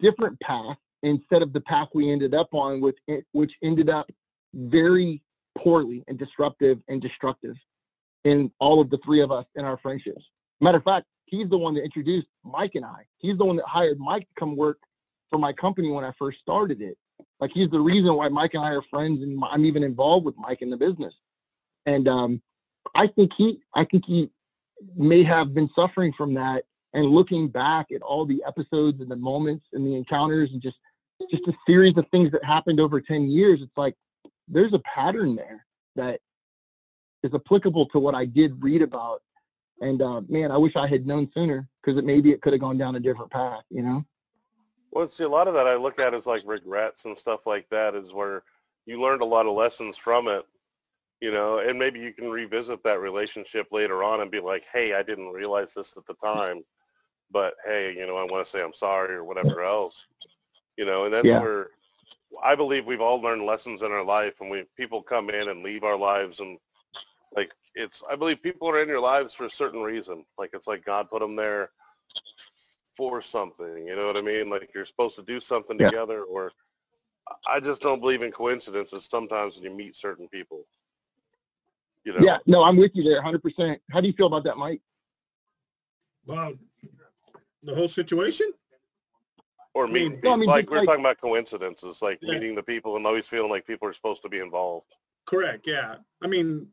different 0.01 0.39
path 0.39 0.77
instead 1.03 1.43
of 1.43 1.53
the 1.53 1.61
path 1.61 1.89
we 1.93 2.09
ended 2.09 2.33
up 2.33 2.51
on, 2.51 2.81
it, 3.07 3.27
which 3.31 3.53
ended 3.61 3.91
up 3.91 4.09
very 4.55 5.21
poorly 5.55 6.03
and 6.07 6.17
disruptive 6.17 6.79
and 6.87 6.99
destructive 6.99 7.55
in 8.23 8.51
all 8.59 8.81
of 8.81 8.89
the 8.89 8.97
three 8.99 9.21
of 9.21 9.31
us 9.31 9.45
in 9.55 9.65
our 9.65 9.77
friendships. 9.77 10.23
Matter 10.59 10.77
of 10.77 10.83
fact, 10.83 11.05
he's 11.25 11.49
the 11.49 11.57
one 11.57 11.73
that 11.75 11.83
introduced 11.83 12.27
Mike 12.43 12.75
and 12.75 12.85
I. 12.85 13.05
He's 13.17 13.37
the 13.37 13.45
one 13.45 13.55
that 13.57 13.65
hired 13.65 13.99
Mike 13.99 14.27
to 14.27 14.33
come 14.39 14.55
work 14.55 14.79
for 15.29 15.37
my 15.37 15.53
company 15.53 15.89
when 15.91 16.03
I 16.03 16.11
first 16.17 16.39
started 16.39 16.81
it. 16.81 16.97
Like 17.39 17.51
he's 17.53 17.69
the 17.69 17.79
reason 17.79 18.15
why 18.15 18.29
Mike 18.29 18.53
and 18.53 18.63
I 18.63 18.71
are 18.71 18.83
friends, 18.89 19.21
and 19.21 19.41
I'm 19.49 19.65
even 19.65 19.83
involved 19.83 20.25
with 20.25 20.35
Mike 20.37 20.61
in 20.61 20.69
the 20.69 20.77
business. 20.77 21.13
And 21.85 22.07
um, 22.07 22.41
I 22.95 23.07
think 23.07 23.31
he, 23.37 23.59
I 23.73 23.83
think 23.83 24.05
he 24.05 24.29
may 24.95 25.23
have 25.23 25.53
been 25.53 25.69
suffering 25.75 26.13
from 26.13 26.33
that. 26.35 26.63
And 26.93 27.07
looking 27.07 27.47
back 27.47 27.87
at 27.93 28.01
all 28.01 28.25
the 28.25 28.43
episodes 28.47 29.01
and 29.01 29.11
the 29.11 29.15
moments 29.15 29.65
and 29.73 29.85
the 29.85 29.95
encounters 29.95 30.51
and 30.51 30.61
just 30.61 30.77
just 31.31 31.47
a 31.47 31.53
series 31.67 31.97
of 31.97 32.05
things 32.11 32.31
that 32.31 32.43
happened 32.43 32.79
over 32.79 33.01
10 33.01 33.27
years, 33.27 33.61
it's 33.61 33.75
like 33.75 33.95
there's 34.47 34.73
a 34.73 34.79
pattern 34.79 35.35
there 35.35 35.65
that 35.95 36.19
is 37.27 37.33
applicable 37.35 37.85
to 37.87 37.99
what 37.99 38.15
I 38.15 38.25
did 38.25 38.61
read 38.63 38.81
about. 38.81 39.21
And 39.81 40.01
uh, 40.01 40.21
man, 40.27 40.51
I 40.51 40.57
wish 40.57 40.75
I 40.75 40.87
had 40.87 41.05
known 41.05 41.29
sooner 41.31 41.69
because 41.81 41.99
it 41.99 42.05
maybe 42.05 42.31
it 42.31 42.41
could 42.41 42.53
have 42.53 42.61
gone 42.61 42.77
down 42.77 42.95
a 42.95 42.99
different 42.99 43.31
path, 43.31 43.63
you 43.69 43.83
know? 43.83 44.03
Well, 44.91 45.07
see, 45.07 45.25
a 45.25 45.29
lot 45.29 45.47
of 45.47 45.53
that 45.53 45.67
I 45.67 45.75
look 45.75 45.99
at 45.99 46.15
as 46.15 46.25
like 46.25 46.41
regrets 46.45 47.05
and 47.05 47.15
stuff 47.15 47.45
like 47.45 47.69
that 47.69 47.93
is 47.93 48.13
where 48.13 48.43
you 48.87 48.99
learned 48.99 49.21
a 49.21 49.25
lot 49.25 49.45
of 49.45 49.53
lessons 49.53 49.97
from 49.97 50.27
it, 50.27 50.45
you 51.21 51.31
know, 51.31 51.59
and 51.59 51.77
maybe 51.77 51.99
you 51.99 52.13
can 52.13 52.29
revisit 52.29 52.83
that 52.83 53.01
relationship 53.01 53.67
later 53.71 54.03
on 54.03 54.21
and 54.21 54.31
be 54.31 54.39
like, 54.39 54.65
hey, 54.73 54.93
I 54.93 55.03
didn't 55.03 55.31
realize 55.31 55.73
this 55.73 55.95
at 55.97 56.05
the 56.05 56.15
time, 56.15 56.63
but 57.29 57.53
hey, 57.65 57.95
you 57.95 58.07
know, 58.07 58.17
I 58.17 58.23
want 58.23 58.45
to 58.45 58.51
say 58.51 58.63
I'm 58.63 58.73
sorry 58.73 59.13
or 59.13 59.25
whatever 59.25 59.61
else, 59.61 59.95
you 60.77 60.85
know, 60.85 61.05
and 61.05 61.13
that's 61.13 61.27
Yeah. 61.27 61.41
where 61.41 61.69
I 62.43 62.55
believe 62.55 62.85
we've 62.85 63.01
all 63.01 63.21
learned 63.21 63.45
lessons 63.45 63.81
in 63.81 63.91
our 63.91 64.03
life 64.03 64.41
and 64.41 64.49
we 64.49 64.65
people 64.75 65.03
come 65.03 65.29
in 65.29 65.49
and 65.49 65.63
leave 65.63 65.83
our 65.83 65.97
lives 65.97 66.39
and 66.39 66.57
like 67.35 67.51
it's 67.75 68.03
I 68.09 68.15
believe 68.15 68.41
people 68.41 68.67
are 68.69 68.81
in 68.81 68.87
your 68.87 68.99
lives 68.99 69.33
for 69.33 69.45
a 69.45 69.51
certain 69.51 69.81
reason. 69.81 70.25
Like 70.37 70.51
it's 70.53 70.67
like 70.67 70.85
God 70.85 71.09
put 71.09 71.21
them 71.21 71.35
there 71.35 71.71
for 72.95 73.21
something. 73.21 73.85
You 73.87 73.95
know 73.95 74.07
what 74.07 74.17
I 74.17 74.21
mean? 74.21 74.49
Like 74.49 74.71
you're 74.73 74.85
supposed 74.85 75.15
to 75.17 75.23
do 75.23 75.39
something 75.39 75.79
Yeah. 75.79 75.89
together 75.89 76.23
or 76.23 76.51
I 77.47 77.59
just 77.59 77.81
don't 77.81 77.99
believe 77.99 78.21
in 78.21 78.31
coincidences 78.31 79.05
sometimes 79.05 79.55
when 79.55 79.63
you 79.65 79.71
meet 79.71 79.95
certain 79.97 80.27
people. 80.29 80.65
You 82.05 82.13
know? 82.13 82.19
Yeah, 82.21 82.37
no, 82.45 82.63
I'm 82.63 82.77
with 82.77 82.91
you 82.95 83.03
there 83.03 83.21
100%. 83.21 83.77
How 83.91 83.99
do 83.99 84.07
you 84.07 84.13
feel 84.13 84.27
about 84.27 84.45
that, 84.45 84.57
Mike? 84.57 84.81
Well, 86.25 86.53
the 87.63 87.75
whole 87.75 87.89
situation. 87.89 88.51
Or 89.73 89.87
I 89.87 89.91
meet 89.91 90.11
mean- 90.11 90.21
No, 90.23 90.31
I 90.33 90.35
mean, 90.37 90.47
like 90.47 90.69
we're 90.69 90.77
like- 90.77 90.87
talking 90.87 91.01
about 91.03 91.19
coincidences, 91.19 92.01
like 92.01 92.19
Yeah. 92.21 92.35
meeting 92.35 92.55
the 92.55 92.63
people 92.63 92.95
and 92.95 93.05
always 93.05 93.27
feeling 93.27 93.51
like 93.51 93.67
people 93.67 93.87
are 93.89 93.93
supposed 93.93 94.21
to 94.23 94.29
be 94.29 94.39
involved. 94.39 94.87
Correct. 95.25 95.67
Yeah. 95.67 95.97
I 96.23 96.27
mean, 96.27 96.71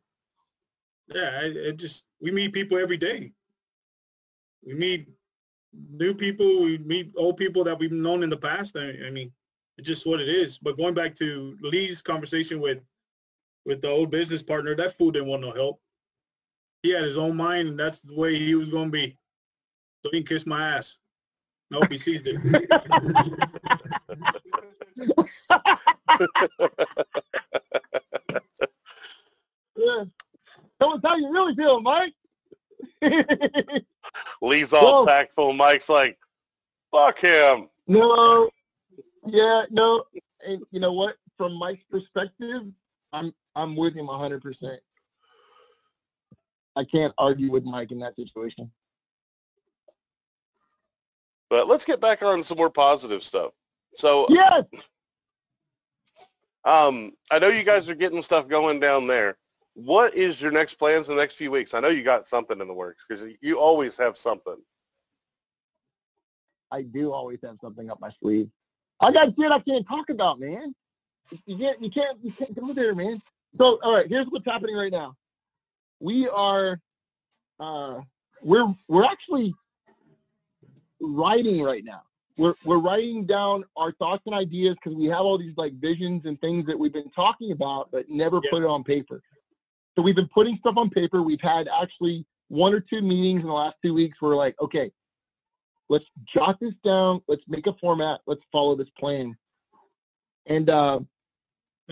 yeah. 1.09 1.41
It, 1.43 1.57
it 1.57 1.77
just 1.77 2.05
we 2.21 2.31
meet 2.31 2.53
people 2.53 2.79
every 2.79 2.97
day. 2.97 3.33
We 4.67 4.75
meet 4.75 5.09
new 5.91 6.15
people. 6.15 6.63
We 6.65 6.79
meet 6.79 7.13
old 7.17 7.37
people 7.37 7.65
that 7.65 7.79
we've 7.79 7.93
known 7.93 8.23
in 8.23 8.31
the 8.31 8.37
past. 8.37 8.77
I, 8.77 8.95
I 9.07 9.11
mean, 9.11 9.33
it's 9.79 9.87
just 9.89 10.07
what 10.07 10.21
it 10.21 10.29
is. 10.29 10.59
But 10.59 10.77
going 10.79 10.95
back 10.95 11.15
to 11.17 11.57
Lee's 11.63 12.03
conversation 12.03 12.61
with 12.61 12.79
with 13.67 13.83
the 13.83 13.91
old 13.91 14.11
business 14.11 14.43
partner, 14.43 14.75
that 14.77 14.97
fool 14.99 15.13
didn't 15.13 15.29
want 15.29 15.43
no 15.43 15.53
help. 15.53 15.81
He 16.83 16.91
had 16.91 17.05
his 17.05 17.17
own 17.19 17.37
mind, 17.37 17.69
and 17.69 17.79
that's 17.81 18.01
the 18.03 18.15
way 18.15 18.39
he 18.39 18.55
was 18.55 18.69
going 18.71 18.87
to 18.87 18.91
be. 18.93 19.19
so 20.05 20.11
he 20.13 20.21
can 20.23 20.29
kiss 20.29 20.47
my 20.47 20.77
ass. 20.77 20.97
I 21.73 21.77
hope 21.77 21.93
he 21.93 21.99
sees 21.99 22.23
this. 22.25 22.41
yeah. 29.77 30.05
Tell 30.85 30.95
us 30.97 31.01
how 31.03 31.17
you 31.17 31.33
really 31.33 31.55
feel, 31.55 31.81
Mike. 31.81 32.13
Lee's 34.43 34.75
all 34.75 35.05
Whoa. 35.05 35.07
tactful. 35.07 35.55
Mike's 35.55 35.89
like, 35.89 36.19
fuck 36.93 37.19
him. 37.19 37.71
no, 37.87 38.51
yeah, 39.27 39.65
no. 39.71 40.05
And 40.47 40.63
you 40.73 40.81
know 40.81 40.93
what? 40.93 41.17
From 41.39 41.55
Mike's 41.59 41.85
perspective, 41.91 42.65
I'm 43.15 43.33
I'm 43.57 43.77
with 43.77 43.95
him 43.95 44.09
100%. 44.09 44.77
I 46.77 46.85
can't 46.85 47.15
argue 47.17 47.51
with 47.51 47.65
Mike 47.65 47.91
in 47.91 47.99
that 48.01 48.15
situation. 48.17 48.71
But 51.49 51.67
let's 51.67 51.87
get 51.87 52.01
back 52.01 52.23
on 52.23 52.43
some 52.43 52.59
more 52.59 52.69
positive 52.69 53.23
stuff. 53.23 53.53
So 53.95 54.27
Yes. 54.29 54.65
um, 56.67 57.13
I 57.31 57.39
know 57.39 57.49
you 57.49 57.63
guys 57.65 57.89
are 57.89 57.95
getting 57.95 58.21
stuff 58.23 58.49
going 58.49 58.81
down 58.81 59.07
there. 59.07 59.39
What 59.75 60.15
is 60.15 60.41
your 60.41 60.53
next 60.53 60.75
plans 60.75 61.09
in 61.09 61.17
the 61.17 61.21
next 61.21 61.35
few 61.35 61.51
weeks? 61.51 61.75
I 61.75 61.81
know 61.81 61.89
you 61.89 62.05
got 62.05 62.29
something 62.29 62.61
in 62.61 62.69
the 62.69 62.75
works 62.75 63.05
because 63.09 63.25
you 63.41 63.59
always 63.59 63.97
have 63.97 64.17
something. 64.17 64.57
I 66.71 66.83
do 66.83 67.13
always 67.13 67.41
have 67.43 67.57
something 67.61 67.91
up 67.91 68.01
my 68.01 68.11
sleeve. 68.21 68.49
I 69.01 69.11
got 69.13 69.35
shit 69.39 69.51
I 69.51 69.59
can't 69.59 69.87
talk 69.87 70.11
about, 70.11 70.39
man. 70.39 70.75
You 71.47 71.57
can't, 71.59 71.83
you 71.83 71.91
can't, 71.91 72.19
you 72.23 72.31
can't 72.31 72.55
go 72.55 72.73
there, 72.73 72.95
man. 72.95 73.21
So, 73.57 73.79
all 73.83 73.95
right, 73.95 74.09
here's 74.09 74.27
what's 74.27 74.45
happening 74.45 74.77
right 74.77 74.93
now. 74.93 75.17
We 76.01 76.29
are, 76.29 76.81
uh, 77.59 78.01
we're 78.43 78.75
we're 78.89 79.05
actually 79.05 79.55
writing 81.01 81.63
right 81.63 81.85
now. 81.85 82.03
We're 82.37 82.55
we're 82.65 82.79
writing 82.79 83.27
down 83.27 83.65
our 83.77 83.93
thoughts 83.93 84.23
and 84.27 84.35
ideas 84.35 84.75
because 84.75 84.97
we 84.97 85.07
have 85.07 85.21
all 85.21 85.39
these 85.39 85.57
like 85.57 85.75
visions 85.75 86.27
and 86.27 86.41
things 86.41 86.67
that 86.67 86.79
we've 86.79 86.93
been 86.93 87.11
talking 87.11 87.53
about, 87.53 87.91
but 87.91 88.09
never 88.09 88.41
Yeah. 88.43 88.51
put 88.51 88.63
it 88.63 88.67
on 88.69 88.85
paper. 88.85 89.23
So 89.97 90.03
we've 90.03 90.17
been 90.17 90.29
putting 90.29 90.57
stuff 90.59 90.77
on 90.77 90.91
paper. 90.91 91.23
We've 91.23 91.41
had 91.41 91.69
actually 91.81 92.27
one 92.49 92.75
or 92.75 92.81
two 92.81 93.01
meetings 93.03 93.43
in 93.43 93.47
the 93.49 93.53
last 93.53 93.77
two 93.83 93.95
weeks. 93.95 94.21
Where 94.21 94.31
we're 94.33 94.37
like, 94.37 94.55
okay, 94.61 94.91
let's 95.89 96.05
jot 96.27 96.59
this 96.61 96.75
down. 96.85 97.21
Let's 97.29 97.45
make 97.49 97.67
a 97.67 97.75
format. 97.75 98.21
Let's 98.27 98.43
follow 98.51 98.75
this 98.75 98.91
plan. 98.99 99.37
And 100.47 100.69
uh, 100.69 101.01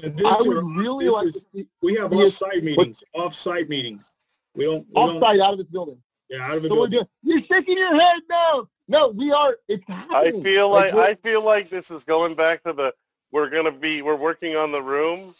And 0.03 0.17
this 0.17 0.27
I 0.27 0.37
is- 0.41 0.47
would 0.47 0.65
really 0.77 1.07
this 1.07 1.15
like 1.15 1.27
is- 1.27 1.35
to 1.35 1.41
see 1.55 1.69
we 1.81 1.95
have 1.95 2.13
Yes. 2.13 2.43
off-site 2.43 2.65
meetings, 2.65 3.03
off-site 3.15 3.69
meetings. 3.69 4.15
We 4.55 4.65
don't, 4.65 4.87
we 4.89 4.93
don't, 4.95 5.23
out 5.25 5.53
of 5.53 5.59
this 5.59 5.67
building. 5.69 6.03
yeah, 6.29 6.47
out 6.47 6.57
of 6.57 6.63
the 6.63 6.69
So 6.69 6.75
we're 6.75 6.89
building. 6.89 7.07
doing, 7.23 7.41
you're 7.49 7.59
shaking 7.59 7.79
your 7.79 7.95
head. 7.99 8.21
No, 8.29 8.69
no, 8.89 9.09
we 9.09 9.33
are. 9.33 9.57
It's 9.69 9.83
happening. 9.89 10.41
I 10.41 10.45
feel 10.45 10.69
like 10.71 10.93
we're- 10.93 11.07
I 11.09 11.15
feel 11.15 11.43
like 11.43 11.71
this 11.71 11.91
is 11.91 12.05
going 12.05 12.35
back 12.35 12.63
to 12.65 12.73
the 12.75 12.95
we're 13.31 13.49
gonna 13.49 13.73
be 13.73 14.03
we're 14.03 14.17
working 14.17 14.57
on 14.57 14.73
the 14.73 14.83
room 14.83 15.35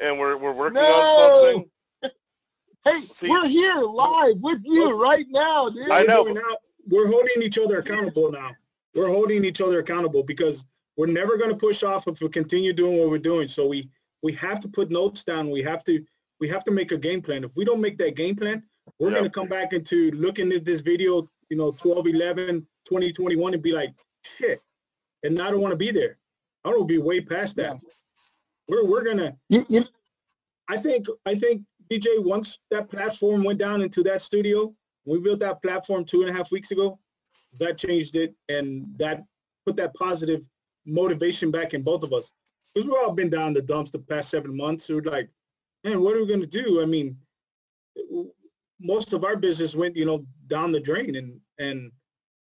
and 0.00 0.18
we're 0.18 0.36
we're 0.36 0.50
working 0.52 0.74
No. 0.82 0.82
on 0.82 1.54
something. 1.54 1.70
Hey, 2.86 3.00
See- 3.14 3.28
we're 3.28 3.48
here 3.48 3.74
live 3.80 4.36
with 4.40 4.60
you 4.64 4.84
oh. 4.90 4.98
right 4.98 5.26
now, 5.28 5.68
dude. 5.68 5.90
I 5.90 6.02
We're 6.02 6.06
know, 6.06 6.22
now- 6.24 6.56
we're 6.88 7.08
holding 7.08 7.42
each 7.42 7.58
other 7.58 7.78
accountable 7.80 8.30
now. 8.30 8.52
We're 8.94 9.08
holding 9.08 9.44
each 9.44 9.60
other 9.60 9.80
accountable 9.80 10.22
because 10.22 10.64
we're 10.96 11.08
never 11.08 11.36
going 11.36 11.50
to 11.50 11.56
push 11.56 11.82
off 11.82 12.06
if 12.06 12.20
we 12.20 12.28
continue 12.28 12.72
doing 12.72 12.98
what 12.98 13.10
we're 13.10 13.18
doing. 13.18 13.48
So 13.48 13.66
we 13.66 13.90
we 14.22 14.32
have 14.34 14.60
to 14.60 14.68
put 14.68 14.90
notes 14.90 15.24
down. 15.24 15.50
We 15.50 15.62
have 15.62 15.82
to 15.84 16.04
we 16.38 16.48
have 16.48 16.62
to 16.64 16.70
make 16.70 16.92
a 16.92 16.96
game 16.96 17.20
plan. 17.22 17.42
If 17.42 17.56
we 17.56 17.64
don't 17.64 17.80
make 17.80 17.98
that 17.98 18.14
game 18.14 18.36
plan, 18.36 18.62
we're 19.00 19.08
Yeah. 19.08 19.14
going 19.18 19.24
to 19.24 19.30
come 19.30 19.48
back 19.48 19.72
into 19.72 20.12
looking 20.12 20.52
at 20.52 20.64
this 20.64 20.80
video, 20.80 21.28
you 21.50 21.56
know, 21.56 21.72
12, 21.72 22.06
11, 22.06 22.66
20, 22.84 23.12
21 23.12 23.54
and 23.54 23.62
be 23.62 23.72
like, 23.72 23.92
shit. 24.22 24.60
And 25.24 25.42
I 25.42 25.50
don't 25.50 25.60
want 25.60 25.72
to 25.72 25.76
be 25.76 25.90
there. 25.90 26.18
I 26.64 26.70
don't 26.70 26.80
want 26.80 26.88
to 26.88 26.94
be 26.94 27.02
way 27.02 27.20
past 27.20 27.56
that. 27.56 27.78
We're 28.68 28.84
we're 28.84 29.02
going 29.02 29.18
to 29.18 29.36
You, 29.48 29.66
you, 29.68 29.84
I 30.68 30.76
think 30.78 31.06
I 31.26 31.34
think 31.34 31.62
DJ 31.90 32.22
once 32.22 32.58
that 32.70 32.90
platform 32.90 33.44
went 33.44 33.58
down 33.58 33.82
into 33.82 34.02
that 34.04 34.22
studio, 34.22 34.74
we 35.04 35.20
built 35.20 35.38
that 35.40 35.62
platform 35.62 36.04
two 36.04 36.22
and 36.22 36.30
a 36.30 36.32
half 36.32 36.50
weeks 36.50 36.70
ago. 36.70 36.98
That 37.58 37.78
changed 37.78 38.16
it, 38.16 38.34
and 38.48 38.86
that 38.98 39.22
put 39.64 39.76
that 39.76 39.94
positive 39.94 40.42
motivation 40.84 41.50
back 41.50 41.74
in 41.74 41.82
both 41.82 42.02
of 42.02 42.12
us. 42.12 42.30
Because 42.74 42.86
we've 42.86 42.98
all 43.02 43.12
been 43.12 43.30
down 43.30 43.54
the 43.54 43.62
dumps 43.62 43.90
the 43.90 43.98
past 43.98 44.30
seven 44.30 44.54
months. 44.56 44.88
We're 44.88 45.00
like, 45.02 45.30
man, 45.84 46.02
what 46.02 46.16
are 46.16 46.20
we 46.20 46.26
going 46.26 46.40
to 46.40 46.46
do? 46.46 46.82
I 46.82 46.86
mean, 46.86 47.16
most 48.80 49.12
of 49.12 49.24
our 49.24 49.36
business 49.36 49.74
went, 49.74 49.96
you 49.96 50.04
know, 50.04 50.26
down 50.48 50.72
the 50.72 50.80
drain, 50.80 51.16
and 51.16 51.40
and 51.58 51.90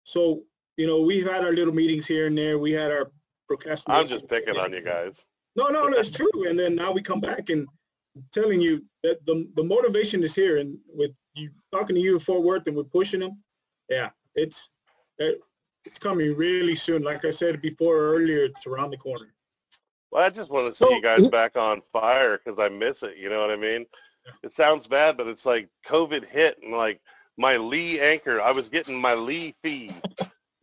so 0.03 0.43
you 0.77 0.87
know 0.87 1.01
we've 1.01 1.29
had 1.29 1.43
our 1.43 1.53
little 1.53 1.73
meetings 1.73 2.05
here 2.05 2.27
and 2.27 2.37
there. 2.37 2.59
We 2.59 2.71
had 2.71 2.91
our 2.91 3.11
procrastination. 3.47 4.03
I'm 4.03 4.09
just 4.09 4.27
picking 4.27 4.57
on 4.57 4.73
you 4.73 4.81
guys. 4.81 5.23
No, 5.55 5.67
no, 5.67 5.87
no, 5.87 5.97
it's 5.97 6.09
true. 6.09 6.49
And 6.49 6.59
then 6.59 6.75
now 6.75 6.91
we 6.91 7.01
come 7.01 7.21
back 7.21 7.49
and 7.49 7.65
telling 8.31 8.61
you 8.61 8.83
that 9.03 9.25
the 9.25 9.47
the 9.55 9.63
motivation 9.63 10.23
is 10.23 10.35
here, 10.35 10.57
and 10.57 10.77
with 10.93 11.11
you 11.33 11.49
talking 11.73 11.95
to 11.95 12.01
you 12.01 12.13
in 12.13 12.19
Fort 12.19 12.43
Worth, 12.43 12.67
and 12.67 12.75
we're 12.75 12.83
pushing 12.83 13.19
them. 13.19 13.37
Yeah, 13.89 14.09
it's 14.35 14.69
it, 15.19 15.39
it's 15.85 15.99
coming 15.99 16.35
really 16.35 16.75
soon. 16.75 17.03
Like 17.03 17.25
I 17.25 17.31
said 17.31 17.61
before 17.61 17.97
earlier, 17.97 18.45
it's 18.45 18.67
around 18.67 18.91
the 18.91 18.97
corner. 18.97 19.33
Well, 20.11 20.23
I 20.23 20.29
just 20.29 20.49
want 20.49 20.67
to 20.73 20.75
see 20.77 20.85
So- 20.85 20.91
you 20.91 21.01
guys 21.01 21.27
back 21.27 21.57
on 21.57 21.81
fire 21.91 22.39
because 22.43 22.59
I 22.59 22.69
miss 22.69 23.03
it. 23.03 23.17
You 23.17 23.29
know 23.29 23.41
what 23.41 23.51
I 23.51 23.57
mean? 23.57 23.85
It 24.43 24.53
sounds 24.53 24.87
bad, 24.87 25.17
but 25.17 25.27
it's 25.27 25.45
like 25.45 25.69
COVID 25.85 26.25
hit 26.27 26.57
and 26.63 26.71
like 26.73 26.99
my 27.37 27.57
Lee 27.57 27.99
anchor, 27.99 28.41
I 28.41 28.51
was 28.51 28.69
getting 28.69 28.99
my 28.99 29.13
Lee 29.13 29.53
feed. 29.61 29.93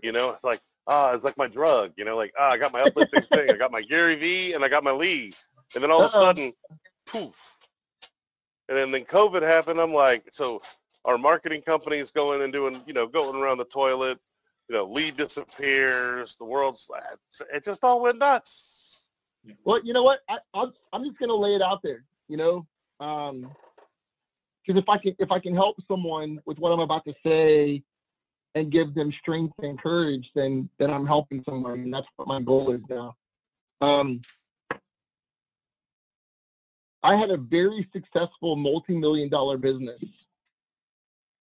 You 0.03 0.11
know, 0.12 0.30
it's 0.30 0.42
like 0.42 0.61
ah, 0.88 1.12
it's 1.12 1.22
like 1.22 1.36
my 1.36 1.46
drug. 1.46 1.92
You 1.96 2.05
know, 2.05 2.16
like 2.16 2.32
ah, 2.38 2.50
I 2.50 2.59
got 2.59 2.72
my 2.72 2.82
uplifting 2.82 3.22
thing, 3.32 3.50
I 3.50 3.57
got 3.57 3.70
my 3.70 3.82
Gary 3.82 4.16
Vee, 4.16 4.55
and 4.55 4.64
I 4.64 4.68
got 4.68 4.82
my 4.82 4.90
Lee, 4.90 5.32
and 5.74 5.82
then 5.82 5.90
all 5.92 6.03
of 6.03 6.11
a 6.11 6.12
sudden, 6.12 6.53
poof. 7.12 7.56
And 8.68 8.76
then 8.76 8.90
then 8.90 9.04
COVID 9.04 9.42
happened. 9.42 9.80
I'm 9.80 9.92
like, 9.92 10.28
so 10.32 10.62
our 11.04 11.18
marketing 11.18 11.62
company's 11.62 12.10
going 12.10 12.42
and 12.42 12.52
doing, 12.52 12.80
you 12.86 12.94
know, 12.94 13.06
going 13.06 13.40
around 13.40 13.58
the 13.58 13.64
toilet. 13.64 14.18
You 14.68 14.76
know, 14.76 14.84
lead 14.84 15.16
disappears. 15.16 16.36
The 16.38 16.44
world's 16.44 16.88
it 17.52 17.64
just 17.64 17.84
all 17.84 18.00
went 18.00 18.18
nuts. 18.18 19.02
well, 19.64 19.80
you 19.84 19.92
know 19.92 20.02
what? 20.02 20.20
I, 20.28 20.38
I'm, 20.54 20.72
I'm 20.92 21.04
just 21.04 21.18
gonna 21.18 21.34
lay 21.34 21.54
it 21.54 21.62
out 21.62 21.82
there. 21.82 22.04
You 22.28 22.36
know, 22.36 22.66
because 22.98 24.80
if 24.80 24.88
I 24.88 24.96
can, 24.96 25.14
if 25.18 25.30
I 25.32 25.38
can 25.38 25.54
help 25.54 25.76
someone 25.86 26.40
with 26.46 26.58
what 26.58 26.72
I'm 26.72 26.80
about 26.80 27.04
to 27.04 27.14
say, 27.26 27.82
and 28.54 28.70
give 28.70 28.94
them 28.94 29.12
strength 29.12 29.54
and 29.62 29.80
courage, 29.80 30.30
then 30.34 30.68
then 30.78 30.90
I'm 30.90 31.06
helping 31.06 31.42
someone, 31.44 31.80
and 31.80 31.94
that's 31.94 32.06
what 32.16 32.28
my 32.28 32.40
goal 32.40 32.70
is 32.72 32.82
now. 32.88 33.16
Um, 33.80 34.22
I 37.03 37.16
had 37.16 37.30
a 37.30 37.36
very 37.36 37.88
successful 37.92 38.57
multi-million 38.57 39.28
dollar 39.28 39.59
business 39.59 40.00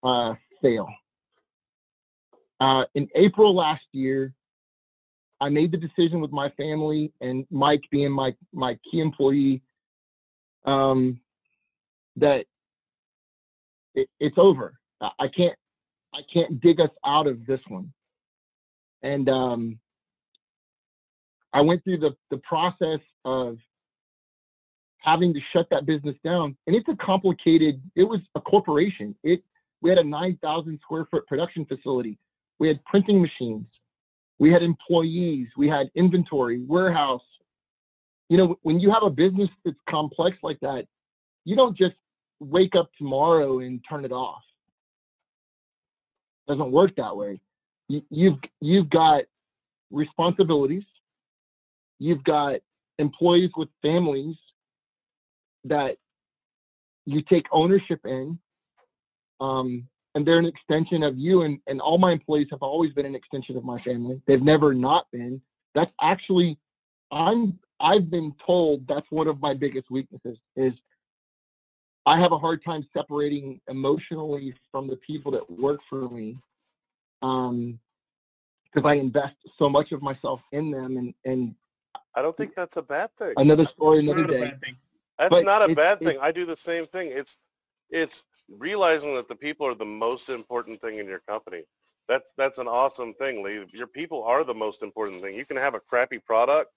uh, 0.03 0.35
fail. 0.61 0.87
Uh, 2.59 2.85
in 2.95 3.07
April 3.15 3.53
last 3.53 3.85
year, 3.91 4.33
I 5.41 5.49
made 5.49 5.71
the 5.71 5.77
decision 5.77 6.19
with 6.19 6.31
my 6.31 6.49
family 6.49 7.13
and 7.21 7.45
Mike 7.49 7.83
being 7.91 8.11
my 8.11 8.35
my 8.53 8.77
key 8.89 8.99
employee 8.99 9.61
um, 10.65 11.19
that 12.17 12.45
it, 13.95 14.09
it's 14.19 14.37
over. 14.37 14.77
I, 14.99 15.11
I 15.19 15.27
can't 15.29 15.55
I 16.13 16.21
can't 16.31 16.59
dig 16.59 16.81
us 16.81 16.91
out 17.05 17.27
of 17.27 17.45
this 17.45 17.61
one. 17.67 17.93
And 19.01 19.29
um, 19.29 19.79
I 21.53 21.61
went 21.61 21.83
through 21.83 21.97
the 21.97 22.15
the 22.29 22.39
process 22.39 22.99
of 23.23 23.59
having 24.99 25.33
to 25.33 25.41
shut 25.41 25.69
that 25.69 25.85
business 25.85 26.15
down, 26.23 26.55
and 26.67 26.75
it's 26.75 26.89
a 26.89 26.95
complicated. 26.95 27.81
It 27.95 28.03
was 28.03 28.19
a 28.35 28.41
corporation. 28.41 29.15
It 29.23 29.43
we 29.81 29.89
had 29.89 29.99
a 29.99 30.03
nine 30.03 30.37
thousand 30.41 30.79
square 30.81 31.05
foot 31.09 31.25
production 31.27 31.65
facility. 31.65 32.17
We 32.59 32.67
had 32.67 32.83
printing 32.85 33.21
machines. 33.21 33.67
We 34.37 34.51
had 34.51 34.63
employees. 34.63 35.47
We 35.57 35.67
had 35.67 35.89
inventory, 35.95 36.59
warehouse. 36.59 37.23
You 38.29 38.37
know, 38.37 38.59
when 38.61 38.79
you 38.79 38.91
have 38.91 39.03
a 39.03 39.09
business 39.09 39.49
that's 39.65 39.77
complex 39.87 40.37
like 40.43 40.59
that, 40.61 40.85
you 41.45 41.55
don't 41.55 41.75
just 41.75 41.95
wake 42.39 42.75
up 42.75 42.89
tomorrow 42.97 43.59
and 43.59 43.83
turn 43.89 44.05
it 44.05 44.11
off. 44.11 44.43
It 46.47 46.51
doesn't 46.51 46.71
work 46.71 46.95
that 46.97 47.15
way. 47.15 47.39
You, 47.87 48.03
you've 48.09 48.39
you've 48.61 48.89
got 48.89 49.23
responsibilities. 49.91 50.83
You've 51.99 52.23
got 52.23 52.59
employees 52.97 53.51
with 53.55 53.69
families 53.81 54.35
that 55.65 55.97
you 57.05 57.21
take 57.21 57.47
ownership 57.51 58.01
in. 58.05 58.39
Um, 59.39 59.87
and 60.15 60.25
they're 60.25 60.39
an 60.39 60.45
extension 60.45 61.03
of 61.03 61.17
you 61.17 61.43
and, 61.43 61.59
and 61.67 61.79
all 61.79 61.97
my 61.97 62.11
employees 62.11 62.47
have 62.51 62.61
always 62.61 62.91
been 62.93 63.05
an 63.05 63.15
extension 63.15 63.55
of 63.55 63.63
my 63.63 63.79
family 63.83 64.19
they've 64.25 64.41
never 64.41 64.73
not 64.73 65.05
been 65.13 65.39
that's 65.75 65.91
actually 66.01 66.57
i'm 67.11 67.57
i've 67.79 68.09
been 68.09 68.33
told 68.45 68.85
that's 68.87 69.05
one 69.11 69.27
of 69.27 69.39
my 69.39 69.53
biggest 69.53 69.89
weaknesses 69.91 70.37
is 70.55 70.73
i 72.07 72.19
have 72.19 72.31
a 72.31 72.37
hard 72.37 72.61
time 72.65 72.85
separating 72.91 73.61
emotionally 73.69 74.53
from 74.71 74.87
the 74.87 74.97
people 74.97 75.31
that 75.31 75.47
work 75.49 75.79
for 75.87 76.09
me 76.09 76.35
um, 77.21 77.79
because 78.71 78.89
I 78.89 78.95
invest 78.95 79.35
so 79.57 79.69
much 79.69 79.91
of 79.91 80.01
myself 80.01 80.41
in 80.51 80.71
them. 80.71 80.97
And 80.97 81.13
and 81.25 81.55
I 82.15 82.21
don't 82.21 82.35
think 82.35 82.55
that's 82.55 82.77
a 82.77 82.81
bad 82.81 83.15
thing. 83.17 83.33
another 83.37 83.67
story, 83.75 83.99
another 83.99 84.25
day. 84.25 84.53
That's 85.19 85.31
But 85.31 85.43
not 85.43 85.69
a 85.69 85.75
bad 85.75 85.99
thing. 85.99 86.17
I 86.21 86.31
do 86.31 86.45
the 86.45 86.55
same 86.55 86.85
thing. 86.87 87.11
It's 87.13 87.35
it's 87.91 88.23
realizing 88.57 89.15
that 89.15 89.27
the 89.27 89.35
people 89.35 89.67
are 89.67 89.75
the 89.75 89.85
most 89.85 90.29
important 90.29 90.79
thing 90.81 90.99
in 90.99 91.07
your 91.07 91.19
company. 91.19 91.63
That's 92.07 92.31
that's 92.37 92.57
an 92.57 92.67
awesome 92.67 93.13
thing, 93.15 93.43
Lee. 93.43 93.65
Your 93.73 93.87
people 93.87 94.23
are 94.23 94.45
the 94.45 94.53
most 94.53 94.81
important 94.81 95.21
thing. 95.21 95.35
You 95.35 95.45
can 95.45 95.57
have 95.57 95.75
a 95.75 95.79
crappy 95.79 96.19
product 96.19 96.71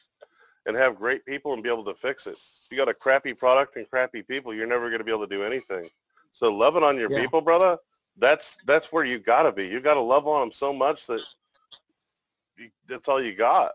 and 0.66 0.76
have 0.76 0.96
great 0.96 1.24
people 1.24 1.52
and 1.54 1.62
be 1.62 1.68
able 1.68 1.84
to 1.84 1.94
fix 1.94 2.26
it. 2.26 2.32
If 2.32 2.66
you 2.70 2.76
got 2.76 2.88
a 2.88 2.94
crappy 2.94 3.32
product 3.32 3.76
and 3.76 3.88
crappy 3.88 4.22
people, 4.22 4.52
you're 4.52 4.66
never 4.66 4.88
going 4.88 4.98
to 4.98 5.04
be 5.04 5.12
able 5.12 5.26
to 5.26 5.34
do 5.36 5.44
anything. 5.44 5.88
So 6.32 6.52
loving 6.54 6.82
on 6.82 6.96
your 6.98 7.10
Yeah. 7.10 7.20
people, 7.20 7.40
brother, 7.40 7.78
that's 8.18 8.56
that's 8.66 8.92
where 8.92 9.04
you 9.04 9.18
got 9.20 9.44
to 9.44 9.52
be. 9.52 9.66
You 9.68 9.80
got 9.80 9.94
to 9.94 10.00
love 10.00 10.26
on 10.26 10.40
them 10.40 10.52
so 10.52 10.72
much 10.72 11.06
that 11.06 11.22
you, 12.58 12.70
that's 12.88 13.08
all 13.08 13.22
you 13.22 13.34
got. 13.34 13.72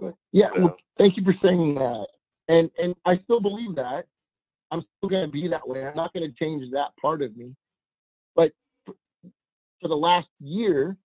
Yeah, 0.00 0.12
Yeah. 0.32 0.50
well, 0.60 0.76
thank 0.96 1.16
you 1.16 1.24
for 1.24 1.34
saying 1.42 1.74
that. 1.76 2.06
And 2.52 2.70
and 2.78 2.94
I 3.06 3.16
still 3.16 3.40
believe 3.40 3.74
that. 3.76 4.04
I'm 4.70 4.84
still 4.98 5.08
going 5.08 5.24
to 5.24 5.30
be 5.30 5.48
that 5.48 5.66
way. 5.66 5.86
I'm 5.86 5.96
not 5.96 6.12
going 6.12 6.30
to 6.30 6.36
change 6.36 6.70
that 6.72 6.94
part 7.00 7.22
of 7.22 7.34
me. 7.34 7.54
But 8.36 8.52
for, 8.84 8.94
for 9.80 9.88
the 9.88 9.96
last 9.96 10.28
year, 10.38 10.96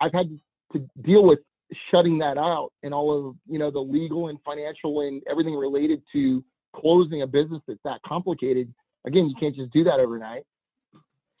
I've 0.00 0.12
had 0.12 0.38
to 0.72 0.88
deal 1.02 1.24
with 1.24 1.40
shutting 1.72 2.18
that 2.18 2.38
out 2.38 2.72
and 2.82 2.94
all 2.94 3.28
of 3.28 3.36
you 3.48 3.58
know 3.58 3.70
the 3.70 3.80
legal 3.80 4.28
and 4.28 4.38
financial 4.44 5.00
and 5.00 5.20
everything 5.28 5.54
related 5.54 6.00
to 6.12 6.44
closing 6.72 7.22
a 7.22 7.26
business 7.26 7.60
that's 7.66 7.80
that 7.84 8.00
complicated. 8.02 8.72
Again, 9.04 9.28
you 9.28 9.34
can't 9.34 9.56
just 9.56 9.72
do 9.72 9.82
that 9.82 9.98
overnight. 9.98 10.44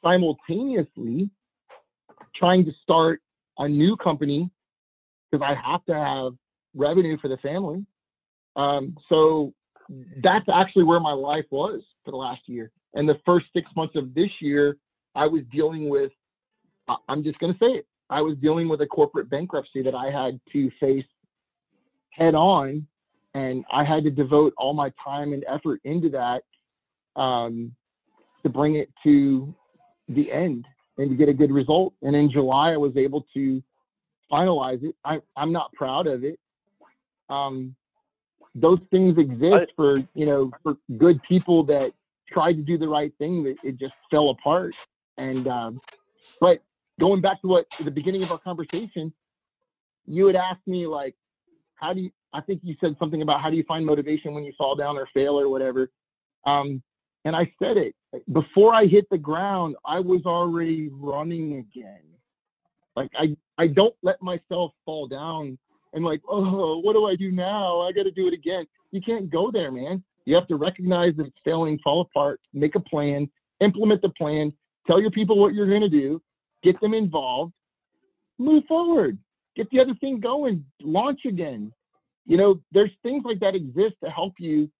Simultaneously, 0.04 1.30
trying 2.34 2.64
to 2.64 2.72
start 2.82 3.20
a 3.58 3.68
new 3.68 3.96
company 3.96 4.50
because 5.30 5.48
I 5.48 5.54
have 5.54 5.84
to 5.84 5.94
have 5.94 6.32
revenue 6.74 7.18
for 7.18 7.28
the 7.28 7.36
family. 7.36 7.86
Um, 8.60 8.96
so 9.08 9.54
that's 10.22 10.48
actually 10.48 10.84
where 10.84 11.00
my 11.00 11.12
life 11.12 11.46
was 11.50 11.82
for 12.04 12.10
the 12.10 12.16
last 12.16 12.42
year. 12.46 12.70
And 12.94 13.08
the 13.08 13.20
first 13.24 13.46
six 13.56 13.70
months 13.74 13.96
of 13.96 14.14
this 14.14 14.42
year, 14.42 14.76
I 15.14 15.26
was 15.26 15.42
dealing 15.50 15.88
with, 15.88 16.12
I'm 17.08 17.22
just 17.22 17.38
going 17.38 17.54
to 17.54 17.58
say 17.64 17.72
it, 17.72 17.86
I 18.10 18.20
was 18.20 18.36
dealing 18.36 18.68
with 18.68 18.82
a 18.82 18.86
corporate 18.86 19.30
bankruptcy 19.30 19.80
that 19.82 19.94
I 19.94 20.10
had 20.10 20.38
to 20.52 20.70
face 20.78 21.06
head 22.10 22.34
on. 22.34 22.86
And 23.32 23.64
I 23.70 23.84
had 23.84 24.02
to 24.04 24.10
devote 24.10 24.52
all 24.58 24.74
my 24.74 24.92
time 25.02 25.32
and 25.32 25.44
effort 25.46 25.80
into 25.84 26.10
that 26.10 26.42
um, 27.16 27.72
to 28.42 28.48
bring 28.50 28.74
it 28.74 28.90
to 29.04 29.54
the 30.08 30.30
end 30.32 30.66
and 30.98 31.08
to 31.08 31.16
get 31.16 31.28
a 31.28 31.32
good 31.32 31.52
result. 31.52 31.94
And 32.02 32.14
in 32.14 32.28
July, 32.28 32.72
I 32.72 32.76
was 32.76 32.96
able 32.96 33.24
to 33.34 33.62
finalize 34.30 34.82
it. 34.82 34.96
I, 35.04 35.20
I'm 35.36 35.52
not 35.52 35.72
proud 35.72 36.08
of 36.08 36.24
it. 36.24 36.38
Um, 37.28 37.76
those 38.54 38.80
things 38.90 39.18
exist 39.18 39.72
for 39.76 39.98
you 40.14 40.26
know 40.26 40.50
for 40.62 40.76
good 40.96 41.22
people 41.22 41.62
that 41.64 41.92
tried 42.28 42.54
to 42.54 42.62
do 42.62 42.78
the 42.78 42.88
right 42.88 43.12
thing. 43.18 43.44
That 43.44 43.56
it 43.62 43.78
just 43.78 43.94
fell 44.10 44.30
apart. 44.30 44.74
And 45.18 45.46
um, 45.48 45.80
but 46.40 46.62
going 46.98 47.20
back 47.20 47.40
to 47.42 47.48
what 47.48 47.66
the 47.82 47.90
beginning 47.90 48.22
of 48.22 48.32
our 48.32 48.38
conversation, 48.38 49.12
you 50.06 50.26
had 50.26 50.36
asked 50.36 50.66
me 50.66 50.86
like, 50.86 51.14
how 51.76 51.92
do 51.92 52.02
you? 52.02 52.10
I 52.32 52.40
think 52.40 52.60
you 52.62 52.76
said 52.80 52.96
something 52.98 53.22
about 53.22 53.40
how 53.40 53.50
do 53.50 53.56
you 53.56 53.64
find 53.64 53.84
motivation 53.84 54.34
when 54.34 54.44
you 54.44 54.52
fall 54.56 54.76
down 54.76 54.96
or 54.96 55.08
fail 55.12 55.38
or 55.38 55.48
whatever. 55.48 55.90
Um, 56.44 56.82
and 57.24 57.36
I 57.36 57.52
said 57.62 57.76
it 57.76 57.94
before 58.32 58.72
I 58.72 58.86
hit 58.86 59.08
the 59.10 59.18
ground. 59.18 59.76
I 59.84 60.00
was 60.00 60.24
already 60.24 60.88
running 60.92 61.56
again. 61.56 62.02
Like 62.96 63.10
I, 63.16 63.36
I 63.58 63.66
don't 63.66 63.94
let 64.02 64.22
myself 64.22 64.72
fall 64.84 65.06
down 65.06 65.58
and 65.92 66.04
like, 66.04 66.20
oh, 66.28 66.78
what 66.78 66.94
do 66.94 67.06
I 67.06 67.16
do 67.16 67.32
now? 67.32 67.80
I 67.80 67.92
got 67.92 68.04
to 68.04 68.10
do 68.10 68.26
it 68.28 68.34
again. 68.34 68.66
You 68.92 69.00
can't 69.00 69.30
go 69.30 69.50
there, 69.50 69.72
man. 69.72 70.02
You 70.24 70.34
have 70.34 70.46
to 70.48 70.56
recognize 70.56 71.14
that 71.16 71.26
it's 71.26 71.40
failing, 71.44 71.78
fall 71.78 72.02
apart, 72.02 72.40
make 72.52 72.74
a 72.74 72.80
plan, 72.80 73.30
implement 73.60 74.02
the 74.02 74.10
plan, 74.10 74.52
tell 74.86 75.00
your 75.00 75.10
people 75.10 75.38
what 75.38 75.54
you're 75.54 75.66
going 75.66 75.80
to 75.80 75.88
do, 75.88 76.22
get 76.62 76.80
them 76.80 76.94
involved, 76.94 77.52
move 78.38 78.64
forward, 78.66 79.18
get 79.56 79.70
the 79.70 79.80
other 79.80 79.94
thing 79.94 80.20
going, 80.20 80.64
launch 80.82 81.24
again. 81.24 81.72
You 82.26 82.36
know, 82.36 82.60
there's 82.70 82.90
things 83.02 83.24
like 83.24 83.40
that 83.40 83.56
exist 83.56 83.96
to 84.04 84.10
help 84.10 84.34
you 84.38 84.70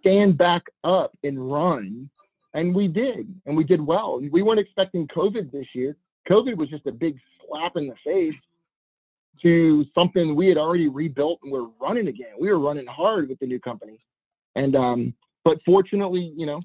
stand 0.00 0.36
back 0.36 0.64
up 0.82 1.16
and 1.22 1.50
run. 1.50 2.10
And 2.52 2.74
we 2.74 2.86
did, 2.88 3.34
and 3.46 3.56
we 3.56 3.64
did 3.64 3.80
well. 3.80 4.20
We 4.20 4.42
weren't 4.42 4.60
expecting 4.60 5.08
COVID 5.08 5.50
this 5.50 5.66
year. 5.74 5.96
COVID 6.28 6.56
was 6.56 6.68
just 6.68 6.86
a 6.86 6.92
big 6.92 7.18
slap 7.46 7.76
in 7.76 7.88
the 7.88 7.96
face 8.04 8.34
to 9.42 9.84
something 9.94 10.34
we 10.34 10.48
had 10.48 10.58
already 10.58 10.88
rebuilt 10.88 11.40
and 11.42 11.52
we're 11.52 11.68
running 11.80 12.08
again. 12.08 12.32
We 12.38 12.50
were 12.50 12.58
running 12.58 12.86
hard 12.86 13.28
with 13.28 13.38
the 13.38 13.46
new 13.46 13.60
company. 13.60 13.98
And 14.54 14.76
um, 14.76 15.14
but 15.44 15.58
fortunately, 15.64 16.32
you 16.36 16.46
know, 16.46 16.62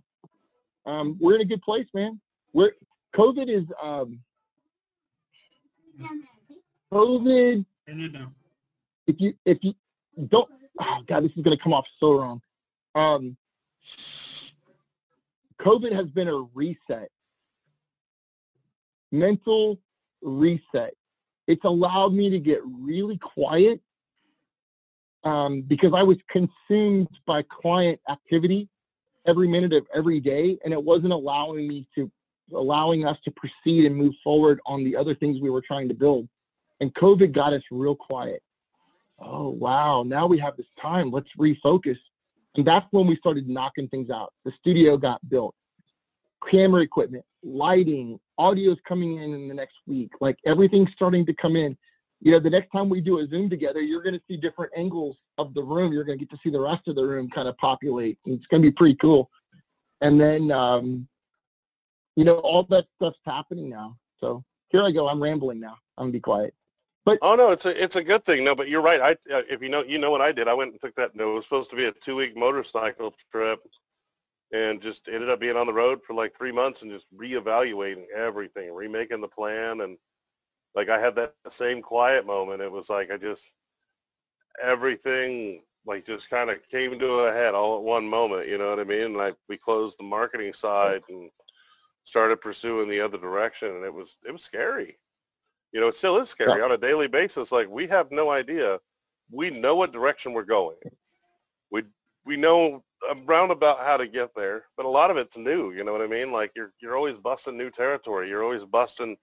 um, 0.85 1.17
we're 1.19 1.35
in 1.35 1.41
a 1.41 1.45
good 1.45 1.61
place, 1.61 1.87
man. 1.93 2.19
We're 2.53 2.71
COVID 3.15 3.49
is 3.49 3.65
um, 3.81 4.19
COVID. 6.93 7.65
Turn 7.87 8.01
it 8.01 8.13
down. 8.13 8.33
If 9.07 9.19
you 9.19 9.33
if 9.45 9.57
you 9.61 9.73
don't, 10.27 10.49
oh 10.79 10.99
God, 11.07 11.23
this 11.23 11.31
is 11.35 11.43
gonna 11.43 11.57
come 11.57 11.73
off 11.73 11.87
so 11.99 12.19
wrong. 12.19 12.41
Um, 12.95 13.37
COVID 15.59 15.91
has 15.91 16.07
been 16.07 16.27
a 16.27 16.47
reset, 16.53 17.09
mental 19.11 19.79
reset. 20.21 20.93
It's 21.49 21.65
allowed 21.65 22.13
me 22.13 22.29
to 22.29 22.37
get 22.37 22.61
really 22.63 23.17
quiet 23.17 23.81
um, 25.23 25.63
because 25.63 25.93
I 25.95 26.03
was 26.03 26.17
consumed 26.29 27.09
by 27.25 27.41
client 27.41 27.99
activity 28.07 28.69
every 29.25 29.47
minute 29.47 29.73
of 29.73 29.87
every 29.91 30.19
day, 30.19 30.59
and 30.63 30.71
it 30.71 30.81
wasn't 30.81 31.11
allowing 31.11 31.67
me 31.67 31.87
to 31.95 32.11
allowing 32.53 33.03
us 33.03 33.17
to 33.25 33.31
proceed 33.31 33.85
and 33.85 33.95
move 33.95 34.13
forward 34.23 34.59
on 34.67 34.83
the 34.83 34.95
other 34.95 35.15
things 35.15 35.41
we 35.41 35.49
were 35.49 35.61
trying 35.61 35.87
to 35.89 35.95
build. 35.95 36.29
And 36.81 36.93
COVID 36.93 37.31
got 37.31 37.53
us 37.53 37.63
real 37.71 37.95
quiet. 37.95 38.43
Oh 39.17 39.49
wow! 39.49 40.03
Now 40.03 40.27
we 40.27 40.37
have 40.37 40.55
this 40.55 40.69
time. 40.79 41.09
Let's 41.09 41.31
refocus. 41.35 41.97
And 42.57 42.63
that's 42.63 42.85
when 42.91 43.07
we 43.07 43.15
started 43.15 43.49
knocking 43.49 43.87
things 43.87 44.11
out. 44.11 44.33
The 44.45 44.51
studio 44.59 44.97
got 44.97 45.27
built, 45.27 45.55
camera 46.47 46.81
equipment, 46.81 47.25
lighting, 47.41 48.19
audio's 48.39 48.79
coming 48.87 49.17
in 49.17 49.33
in 49.33 49.47
the 49.47 49.53
next 49.53 49.75
week. 49.85 50.11
Like 50.19 50.37
everything's 50.45 50.91
starting 50.93 51.25
to 51.27 51.33
come 51.33 51.55
in. 51.55 51.77
You 52.21 52.31
know, 52.31 52.39
the 52.39 52.49
next 52.49 52.71
time 52.71 52.89
we 52.89 53.01
do 53.01 53.19
a 53.19 53.27
Zoom 53.27 53.49
together, 53.49 53.81
you're 53.81 54.01
going 54.01 54.15
to 54.15 54.21
see 54.27 54.35
different 54.35 54.71
angles 54.75 55.17
of 55.37 55.53
the 55.53 55.63
room. 55.63 55.93
You're 55.93 56.03
going 56.03 56.17
to 56.17 56.25
get 56.25 56.31
to 56.31 56.41
see 56.43 56.49
the 56.49 56.59
rest 56.59 56.87
of 56.87 56.95
the 56.95 57.05
room 57.05 57.29
kind 57.29 57.47
of 57.47 57.57
populate. 57.57 58.17
It's 58.25 58.45
going 58.47 58.61
to 58.61 58.67
be 58.67 58.71
pretty 58.71 58.95
cool. 58.95 59.29
And 60.01 60.19
then, 60.19 60.51
um, 60.51 61.07
you 62.15 62.25
know, 62.25 62.35
all 62.39 62.63
that 62.63 62.87
stuff's 62.95 63.19
happening 63.25 63.69
now. 63.69 63.97
So 64.19 64.43
here 64.69 64.83
I 64.83 64.91
go. 64.91 65.07
I'm 65.07 65.21
rambling 65.21 65.59
now. 65.59 65.77
I'm 65.97 66.05
going 66.05 66.11
to 66.11 66.17
be 66.17 66.21
quiet. 66.21 66.53
But 67.05 67.17
Oh 67.21 67.35
no, 67.35 67.51
it's 67.51 67.65
a 67.65 67.83
it's 67.83 67.95
a 67.95 68.03
good 68.03 68.25
thing. 68.25 68.43
No, 68.43 68.53
but 68.53 68.67
you're 68.67 68.81
right. 68.81 69.01
I 69.01 69.11
uh, 69.33 69.41
if 69.49 69.63
you 69.63 69.69
know 69.69 69.83
you 69.83 69.97
know 69.97 70.11
what 70.11 70.21
I 70.21 70.31
did. 70.31 70.47
I 70.47 70.53
went 70.53 70.73
and 70.73 70.81
took 70.81 70.95
that. 70.95 71.15
No, 71.15 71.31
it 71.31 71.35
was 71.35 71.43
supposed 71.45 71.69
to 71.71 71.75
be 71.75 71.85
a 71.85 71.91
two 71.91 72.15
week 72.15 72.37
motorcycle 72.37 73.15
trip, 73.31 73.61
and 74.51 74.81
just 74.81 75.07
ended 75.07 75.29
up 75.29 75.39
being 75.39 75.55
on 75.57 75.67
the 75.67 75.73
road 75.73 76.03
for 76.03 76.13
like 76.13 76.33
three 76.35 76.51
months 76.51 76.81
and 76.81 76.91
just 76.91 77.07
reevaluating 77.15 78.05
everything, 78.15 78.73
remaking 78.73 79.21
the 79.21 79.27
plan, 79.27 79.81
and 79.81 79.97
like 80.75 80.89
I 80.89 80.99
had 80.99 81.15
that 81.15 81.33
same 81.49 81.81
quiet 81.81 82.25
moment. 82.25 82.61
It 82.61 82.71
was 82.71 82.89
like 82.89 83.11
I 83.11 83.17
just 83.17 83.51
everything 84.61 85.61
like 85.85 86.05
just 86.05 86.29
kind 86.29 86.49
of 86.49 86.59
came 86.69 86.99
to 86.99 87.11
a 87.21 87.31
head 87.31 87.53
all 87.55 87.77
at 87.77 87.83
one 87.83 88.07
moment. 88.07 88.47
You 88.47 88.57
know 88.57 88.69
what 88.69 88.79
I 88.79 88.83
mean? 88.83 89.13
Like 89.13 89.35
we 89.47 89.57
closed 89.57 89.97
the 89.99 90.03
marketing 90.03 90.53
side 90.53 91.01
and 91.09 91.29
started 92.03 92.41
pursuing 92.41 92.89
the 92.89 92.99
other 93.01 93.17
direction, 93.17 93.69
and 93.75 93.85
it 93.85 93.93
was 93.93 94.17
it 94.27 94.31
was 94.31 94.43
scary. 94.43 94.97
You 95.71 95.81
know, 95.81 95.87
it 95.87 95.95
still 95.95 96.17
is 96.17 96.29
scary 96.29 96.61
Yeah. 96.61 96.61
on 96.61 96.71
a 96.71 96.77
daily 96.77 97.07
basis. 97.07 97.51
Like 97.51 97.69
we 97.69 97.87
have 97.87 98.11
no 98.11 98.29
idea. 98.31 98.79
We 99.31 99.49
know 99.51 99.75
what 99.75 99.91
direction 99.93 100.33
we're 100.33 100.43
going. 100.43 100.77
We 101.71 101.83
we 102.25 102.37
know 102.37 102.83
Uh, 103.07 103.15
around 103.27 103.51
about 103.51 103.79
how 103.79 103.97
to 103.97 104.07
get 104.07 104.33
there, 104.35 104.65
but 104.75 104.85
a 104.85 104.89
lot 104.89 105.11
of 105.11 105.17
it's 105.17 105.37
new. 105.37 105.71
You 105.71 105.83
know 105.83 105.91
what 105.91 106.01
I 106.01 106.07
mean? 106.07 106.31
Like 106.31 106.51
you're 106.55 106.73
you're 106.81 106.97
always 106.97 107.17
busting 107.17 107.57
new 107.57 107.69
territory. 107.69 108.27
You're 108.29 108.43
always 108.43 108.65
busting. 108.65 109.17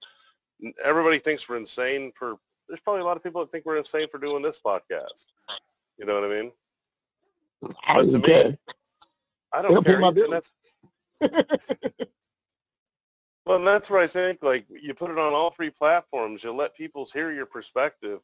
Everybody 0.84 1.18
thinks 1.18 1.48
we're 1.48 1.56
insane 1.58 2.12
for. 2.16 2.36
There's 2.68 2.80
probably 2.80 3.02
a 3.02 3.04
lot 3.04 3.16
of 3.16 3.22
people 3.22 3.40
that 3.40 3.50
think 3.50 3.66
we're 3.66 3.76
insane 3.76 4.08
for 4.08 4.18
doing 4.18 4.42
this 4.42 4.60
podcast. 4.64 5.26
You 5.98 6.06
know 6.06 6.14
what 6.20 6.24
I 6.30 6.42
mean? 6.42 6.52
I 7.86 7.94
But 7.94 8.10
to 8.10 8.18
don't 8.18 8.20
me. 8.20 8.48
I 9.52 9.62
don't 9.62 9.82
care. 9.82 9.98
my 9.98 10.12
and 10.24 10.32
that's 10.32 10.52
well, 13.46 13.58
and 13.58 13.66
that's 13.66 13.90
where 13.90 14.00
I 14.00 14.06
think 14.06 14.38
like 14.42 14.66
you 14.70 14.94
put 14.94 15.10
it 15.10 15.18
on 15.18 15.32
all 15.32 15.50
three 15.50 15.70
platforms. 15.70 16.42
You 16.44 16.52
let 16.52 16.76
people 16.76 17.06
hear 17.12 17.30
your 17.32 17.46
perspective, 17.46 18.20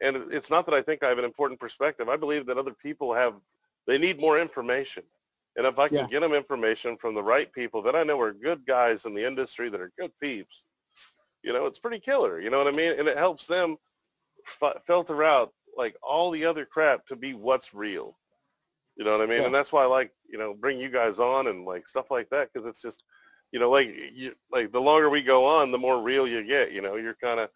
and 0.00 0.16
it's 0.32 0.50
not 0.50 0.66
that 0.66 0.74
I 0.74 0.82
think 0.82 1.02
I 1.02 1.08
have 1.08 1.18
an 1.18 1.24
important 1.24 1.60
perspective. 1.60 2.08
I 2.08 2.16
believe 2.16 2.46
that 2.46 2.58
other 2.58 2.74
people 2.74 3.12
have 3.14 3.34
they 3.86 3.98
need 3.98 4.20
more 4.20 4.38
information, 4.38 5.02
and 5.56 5.66
if 5.66 5.78
I 5.78 5.88
can 5.88 5.98
Yeah. 5.98 6.06
get 6.06 6.20
them 6.20 6.32
information 6.34 6.96
from 6.96 7.14
the 7.14 7.22
right 7.22 7.52
people 7.52 7.82
that 7.82 7.94
I 7.96 8.04
know 8.04 8.20
are 8.20 8.32
good 8.32 8.64
guys 8.66 9.04
in 9.04 9.14
the 9.14 9.24
industry 9.24 9.68
that 9.70 9.80
are 9.80 9.92
good 9.98 10.12
peeps, 10.20 10.62
You 11.44 11.52
know, 11.52 11.66
it's 11.66 11.80
pretty 11.80 11.98
killer. 11.98 12.40
You 12.40 12.50
know 12.50 12.58
what 12.58 12.72
I 12.72 12.76
mean? 12.76 12.92
And 12.96 13.08
it 13.08 13.18
helps 13.18 13.46
them 13.46 13.76
f- 14.62 14.80
filter 14.86 15.24
out 15.24 15.52
like 15.76 15.96
all 16.00 16.30
the 16.30 16.44
other 16.44 16.64
crap 16.64 17.04
to 17.06 17.16
be 17.16 17.34
what's 17.34 17.74
real. 17.74 18.16
You 18.96 19.04
know 19.04 19.10
what 19.18 19.22
I 19.22 19.26
mean? 19.26 19.40
Yeah. 19.40 19.46
And 19.46 19.54
that's 19.54 19.72
why 19.72 19.82
I 19.82 19.86
like, 19.86 20.12
you 20.28 20.38
know, 20.38 20.54
bring 20.54 20.78
you 20.78 20.88
guys 20.88 21.18
on 21.18 21.48
and 21.48 21.64
like 21.64 21.88
stuff 21.88 22.12
like 22.12 22.30
that 22.30 22.50
because 22.52 22.64
it's 22.68 22.80
just, 22.80 23.02
you 23.50 23.58
know, 23.58 23.70
like 23.70 23.88
you 24.14 24.36
like 24.52 24.70
the 24.70 24.80
longer 24.80 25.10
we 25.10 25.20
go 25.20 25.44
on, 25.44 25.72
the 25.72 25.78
more 25.78 26.00
real 26.00 26.28
you 26.28 26.44
get. 26.44 26.70
You 26.70 26.80
know, 26.80 26.94
you're 26.94 27.14
kind 27.14 27.40
of 27.40 27.50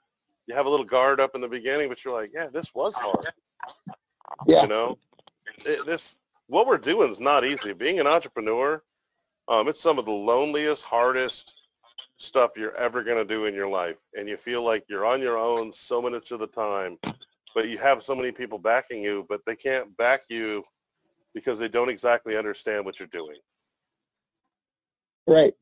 you 0.49 0.55
have 0.57 0.67
a 0.67 0.71
little 0.71 0.85
guard 0.87 1.21
up 1.21 1.37
in 1.37 1.41
the 1.41 1.49
beginning, 1.49 1.89
but 1.89 2.05
you're 2.05 2.13
like, 2.15 2.33
yeah, 2.35 2.49
this 2.49 2.75
was 2.75 2.97
hard. 2.97 3.31
Yeah. 4.47 4.63
You 4.63 4.69
know, 4.69 4.99
it, 5.65 5.87
this 5.87 6.17
what 6.49 6.67
we're 6.67 6.79
doing 6.79 7.11
is 7.11 7.21
not 7.21 7.45
easy. 7.45 7.73
Being 7.73 8.01
an 8.01 8.07
entrepreneur, 8.07 8.83
um, 9.49 9.69
it's 9.69 9.81
some 9.81 9.99
of 9.99 10.05
the 10.05 10.13
loneliest, 10.13 10.83
hardest 10.83 11.53
stuff 12.19 12.53
you're 12.57 12.77
ever 12.77 13.03
going 13.03 13.19
to 13.19 13.25
do 13.25 13.47
in 13.47 13.55
your 13.55 13.69
life, 13.69 13.97
and 14.17 14.29
you 14.29 14.37
feel 14.37 14.65
like 14.65 14.85
you're 14.89 15.05
on 15.05 15.21
your 15.21 15.39
own 15.39 15.73
so 15.73 16.01
much 16.01 16.31
of 16.31 16.41
the 16.41 16.47
time. 16.47 16.99
But 17.55 17.69
you 17.69 17.79
have 17.79 18.03
so 18.03 18.15
many 18.15 18.33
people 18.33 18.59
backing 18.59 19.03
you, 19.03 19.27
but 19.29 19.41
they 19.47 19.57
can't 19.57 19.97
back 19.97 20.23
you 20.29 20.63
because 21.35 21.59
they 21.59 21.69
don't 21.69 21.89
exactly 21.89 22.37
understand 22.37 22.85
what 22.85 22.99
you're 22.99 23.09
doing. 23.09 23.37
Right. 25.27 25.55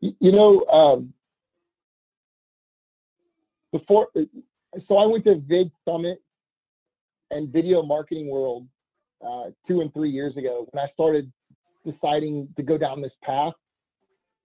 You 0.00 0.32
know, 0.32 0.64
um, 0.66 1.12
before, 3.72 4.08
so 4.88 4.98
I 4.98 5.06
went 5.06 5.24
to 5.24 5.36
Vid 5.36 5.70
Summit 5.86 6.22
and 7.30 7.52
Video 7.52 7.82
Marketing 7.82 8.28
World 8.28 8.66
uh, 9.24 9.50
two 9.66 9.80
and 9.80 9.92
three 9.92 10.10
years 10.10 10.36
ago 10.36 10.66
when 10.70 10.84
I 10.84 10.90
started 10.92 11.32
deciding 11.84 12.48
to 12.56 12.62
go 12.62 12.76
down 12.76 13.00
this 13.00 13.12
path. 13.22 13.54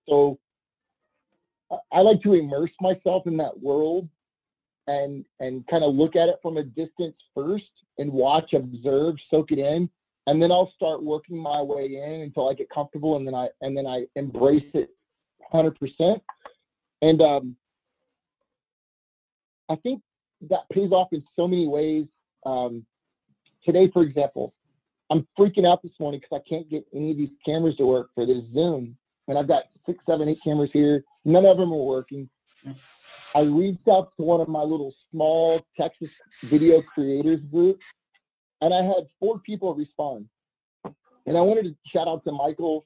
So 0.07 0.39
I- 1.91 2.01
like 2.01 2.21
to 2.23 2.33
immerse 2.33 2.71
myself 2.81 3.27
in 3.27 3.37
that 3.37 3.59
world 3.61 4.09
and 4.87 5.25
and 5.39 5.65
kind 5.67 5.83
of 5.83 5.93
look 5.95 6.15
at 6.15 6.29
it 6.29 6.39
from 6.41 6.57
a 6.57 6.63
distance 6.63 7.15
first 7.35 7.71
and 7.97 8.11
watch, 8.11 8.53
observe, 8.53 9.15
soak 9.29 9.51
it 9.51 9.59
in, 9.59 9.89
and 10.27 10.41
then 10.41 10.51
I'll 10.51 10.71
start 10.75 11.03
working 11.03 11.37
my 11.37 11.61
way 11.61 11.85
in 11.85 12.21
until 12.21 12.49
I 12.49 12.53
get 12.53 12.69
comfortable, 12.69 13.15
and 13.15 13.27
then 13.27 13.35
I 13.35 13.49
and 13.61 13.77
then 13.77 13.87
I 13.87 14.07
embrace 14.15 14.69
it, 14.73 14.89
hundred 15.51 15.79
percent. 15.79 16.21
And 17.01 17.21
um, 17.21 17.55
I 19.69 19.75
think 19.75 20.01
that 20.49 20.67
pays 20.69 20.91
off 20.91 21.09
in 21.13 21.23
so 21.35 21.47
many 21.47 21.67
ways. 21.67 22.07
Um, 22.45 22.85
today, 23.63 23.87
for 23.87 24.01
example, 24.01 24.53
I'm 25.11 25.27
freaking 25.37 25.65
out 25.65 25.83
this 25.83 25.91
morning 25.99 26.21
because 26.21 26.41
I 26.41 26.49
can't 26.49 26.69
get 26.69 26.85
any 26.95 27.11
of 27.11 27.17
these 27.17 27.31
cameras 27.45 27.75
to 27.75 27.85
work 27.85 28.11
for 28.15 28.25
this 28.25 28.45
Zoom, 28.53 28.95
and 29.27 29.37
I've 29.37 29.47
got 29.47 29.63
six, 29.85 30.01
seven, 30.07 30.29
eight 30.29 30.39
cameras 30.41 30.69
here. 30.71 31.03
None 31.25 31.45
of 31.45 31.57
them 31.57 31.73
are 31.73 31.83
working. 31.83 32.29
I 33.35 33.41
reached 33.41 33.89
out 33.89 34.13
to 34.15 34.23
one 34.23 34.39
of 34.39 34.47
my 34.47 34.61
little 34.61 34.93
small 35.11 35.59
Texas 35.77 36.09
video 36.43 36.81
creators 36.81 37.41
group, 37.41 37.81
and 38.61 38.73
I 38.73 38.83
had 38.83 39.07
four 39.19 39.39
people 39.39 39.75
respond. 39.75 40.29
And 41.25 41.37
I 41.37 41.41
wanted 41.41 41.63
to 41.63 41.75
shout 41.85 42.07
out 42.07 42.23
to 42.23 42.31
Michael, 42.31 42.85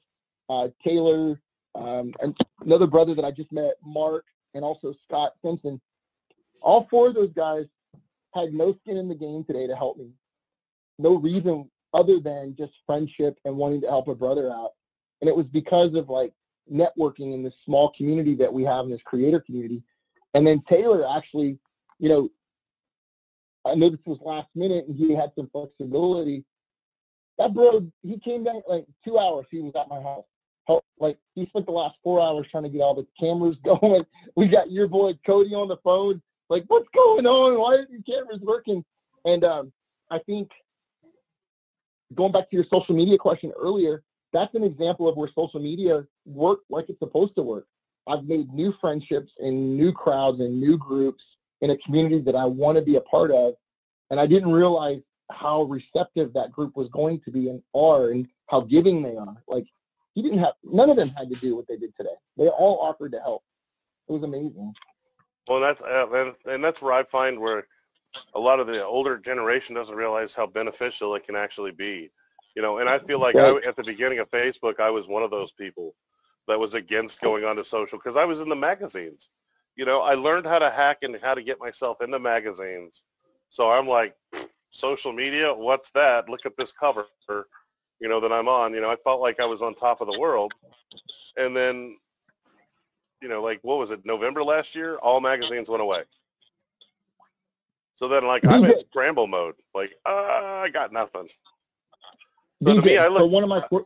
uh, 0.49 0.69
Taylor, 0.83 1.39
um, 1.75 2.11
and 2.21 2.35
another 2.61 2.87
brother 2.87 3.13
that 3.13 3.23
I 3.23 3.29
just 3.29 3.51
met, 3.51 3.75
Mark, 3.85 4.25
and 4.55 4.65
also 4.65 4.95
Scott 5.03 5.33
Simpson. 5.43 5.79
All 6.59 6.87
four 6.89 7.09
of 7.09 7.13
those 7.13 7.33
guys 7.33 7.65
had 8.33 8.51
no 8.51 8.75
skin 8.81 8.97
in 8.97 9.09
the 9.09 9.15
game 9.15 9.43
today 9.43 9.67
to 9.67 9.75
help 9.75 9.97
me. 9.97 10.09
No 10.97 11.17
reason 11.17 11.69
other 11.95 12.19
than 12.19 12.55
just 12.57 12.73
friendship 12.85 13.39
and 13.45 13.55
wanting 13.55 13.81
to 13.81 13.87
help 13.87 14.09
a 14.09 14.15
brother 14.15 14.51
out. 14.51 14.71
And 15.21 15.29
it 15.29 15.35
was 15.35 15.45
because 15.45 15.95
of 15.95 16.09
like 16.09 16.33
networking 16.71 17.33
in 17.33 17.41
this 17.41 17.53
small 17.63 17.89
community 17.89 18.35
that 18.35 18.51
we 18.51 18.63
have 18.63 18.85
in 18.85 18.91
this 18.91 19.01
creator 19.05 19.39
community. 19.39 19.81
And 20.33 20.45
then 20.45 20.61
Taylor 20.69 21.07
actually, 21.17 21.57
you 21.99 22.09
know, 22.09 22.29
I 23.65 23.75
know 23.75 23.89
this 23.89 23.99
was 24.05 24.19
last 24.21 24.49
minute 24.53 24.85
and 24.87 24.95
he 24.95 25.13
had 25.13 25.31
some 25.35 25.49
flexibility. 25.51 26.43
That 27.39 27.53
bro, 27.53 27.89
he 28.03 28.19
came 28.19 28.43
back 28.43 28.63
like 28.67 28.85
two 29.03 29.17
hours. 29.17 29.45
He 29.49 29.61
was 29.61 29.73
at 29.75 29.89
my 29.89 30.01
house. 30.01 30.25
Like 30.99 31.17
he 31.35 31.45
spent 31.45 31.65
the 31.65 31.71
last 31.71 31.95
four 32.03 32.21
hours 32.21 32.47
trying 32.51 32.63
to 32.63 32.69
get 32.69 32.81
all 32.81 32.93
the 32.93 33.07
cameras 33.19 33.57
going. 33.63 34.05
We 34.35 34.47
got 34.47 34.69
your 34.69 34.87
boy 34.87 35.17
Cody 35.25 35.55
on 35.55 35.69
the 35.69 35.77
phone. 35.77 36.21
Like, 36.49 36.65
what's 36.67 36.89
going 36.93 37.25
on? 37.25 37.59
Why 37.59 37.75
are 37.75 37.87
these 37.89 38.03
cameras 38.07 38.39
working? 38.41 38.83
And 39.25 39.43
um, 39.43 39.71
I 40.11 40.19
think 40.19 40.51
going 42.13 42.31
back 42.31 42.49
to 42.49 42.55
your 42.55 42.65
social 42.71 42.95
media 42.95 43.17
question 43.17 43.51
earlier, 43.57 44.03
that's 44.33 44.53
an 44.55 44.63
example 44.63 45.07
of 45.07 45.15
where 45.15 45.29
social 45.35 45.59
media 45.59 46.05
worked 46.25 46.65
like 46.69 46.89
it's 46.89 46.99
supposed 46.99 47.35
to 47.35 47.41
work. 47.41 47.67
I've 48.07 48.25
made 48.25 48.53
new 48.53 48.73
friendships 48.79 49.31
and 49.39 49.75
new 49.75 49.91
crowds 49.91 50.39
and 50.39 50.59
new 50.59 50.77
groups 50.77 51.23
in 51.61 51.71
a 51.71 51.77
community 51.77 52.19
that 52.19 52.35
I 52.35 52.45
want 52.45 52.77
to 52.77 52.83
be 52.83 52.97
a 52.97 53.01
part 53.01 53.31
of. 53.31 53.55
And 54.11 54.19
I 54.19 54.27
didn't 54.27 54.51
realize 54.51 54.99
how 55.31 55.63
receptive 55.63 56.33
that 56.33 56.51
group 56.51 56.75
was 56.75 56.89
going 56.89 57.21
to 57.21 57.31
be 57.31 57.49
and 57.49 57.61
are 57.73 58.11
and 58.11 58.27
how 58.47 58.61
giving 58.61 59.01
they 59.01 59.15
are. 59.15 59.41
Like 59.47 59.65
he 60.13 60.21
didn't 60.21 60.39
have 60.39 60.53
none 60.63 60.89
of 60.89 60.95
them 60.95 61.09
had 61.09 61.29
to 61.29 61.39
do 61.39 61.55
what 61.55 61.67
they 61.67 61.77
did 61.77 61.95
today. 61.97 62.15
They 62.37 62.47
all 62.47 62.79
offered 62.81 63.11
to 63.13 63.19
help. 63.19 63.43
It 64.07 64.11
was 64.11 64.23
amazing. 64.23 64.73
Well, 65.47 65.59
that's 65.59 65.81
uh, 65.81 66.07
and, 66.13 66.35
and 66.53 66.63
that's 66.63 66.81
where 66.81 66.93
I 66.93 67.03
find 67.03 67.39
where 67.39 67.67
a 68.33 68.39
lot 68.39 68.59
of 68.59 68.67
the 68.67 68.83
older 68.83 69.17
generation 69.17 69.75
doesn't 69.75 69.95
realize 69.95 70.33
how 70.33 70.47
beneficial 70.47 71.15
it 71.15 71.25
can 71.25 71.35
actually 71.35 71.71
be. 71.71 72.11
You 72.55 72.61
know, 72.61 72.77
and 72.77 72.87
I 72.87 72.99
feel 72.99 73.19
like 73.19 73.35
I, 73.35 73.55
at 73.67 73.75
the 73.75 73.83
beginning 73.83 74.19
of 74.19 74.31
Facebook, 74.31 74.79
I 74.79 74.89
was 74.89 75.07
one 75.07 75.23
of 75.23 75.31
those 75.31 75.51
people 75.51 75.93
that 76.47 76.59
was 76.59 76.73
against 76.73 77.19
going 77.21 77.43
onto 77.43 77.63
social 77.63 77.97
because 77.97 78.15
I 78.15 78.25
was 78.25 78.39
in 78.39 78.49
the 78.49 78.55
magazines. 78.55 79.29
You 79.75 79.85
know, 79.85 80.01
I 80.01 80.13
learned 80.13 80.45
how 80.45 80.59
to 80.59 80.69
hack 80.69 80.99
and 81.01 81.17
how 81.21 81.33
to 81.33 81.43
get 81.43 81.59
myself 81.59 82.01
into 82.01 82.17
magazines. 82.17 83.01
So 83.49 83.71
I'm 83.71 83.87
like, 83.87 84.15
social 84.71 85.11
media, 85.11 85.53
what's 85.53 85.91
that? 85.91 86.29
Look 86.29 86.45
at 86.45 86.55
this 86.57 86.71
cover, 86.71 87.07
you 87.29 88.07
know, 88.07 88.19
that 88.21 88.31
I'm 88.31 88.47
on. 88.47 88.73
You 88.73 88.81
know, 88.81 88.89
I 88.89 88.95
felt 88.97 89.21
like 89.21 89.39
I 89.39 89.45
was 89.45 89.61
on 89.61 89.75
top 89.75 89.99
of 90.01 90.09
the 90.09 90.19
world. 90.19 90.53
And 91.37 91.55
then, 91.55 91.97
you 93.21 93.27
know, 93.27 93.41
like 93.41 93.59
what 93.63 93.79
was 93.79 93.91
it, 93.91 94.05
November 94.05 94.43
last 94.43 94.75
year? 94.75 94.95
All 94.97 95.19
magazines 95.19 95.69
went 95.69 95.81
away. 95.81 96.03
So 97.97 98.07
then, 98.07 98.25
like, 98.25 98.45
I'm 98.45 98.63
in 98.65 98.77
scramble 98.79 99.27
mode. 99.27 99.55
Like, 99.73 99.93
uh, 100.05 100.61
I 100.63 100.69
got 100.69 100.91
nothing. 100.91 101.27
So 102.63 102.75
to 102.75 102.81
me, 102.81 102.97
I 102.97 103.07
for 103.07 103.25
one 103.25 103.43
of 103.43 103.49
my 103.49 103.61
cor- 103.61 103.85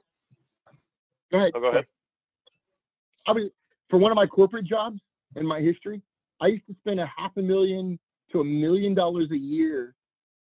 go 1.32 1.38
ahead. 1.38 1.52
Oh, 1.54 1.60
go 1.60 1.70
ahead. 1.70 1.86
I 3.28 3.34
mean, 3.34 3.52
for 3.90 3.98
one 4.00 4.12
of 4.12 4.16
my 4.16 4.26
corporate 4.26 4.66
jobs 4.66 5.00
in 5.36 5.46
my 5.46 5.60
history, 5.60 6.02
I 6.42 6.48
used 6.48 6.66
to 6.68 6.76
spend 6.80 7.00
a 7.00 7.12
half 7.18 7.36
a 7.38 7.42
million 7.42 8.00
to 8.32 8.42
a 8.42 8.44
million 8.44 8.94
dollars 8.94 9.32
a 9.32 9.38
year 9.38 9.96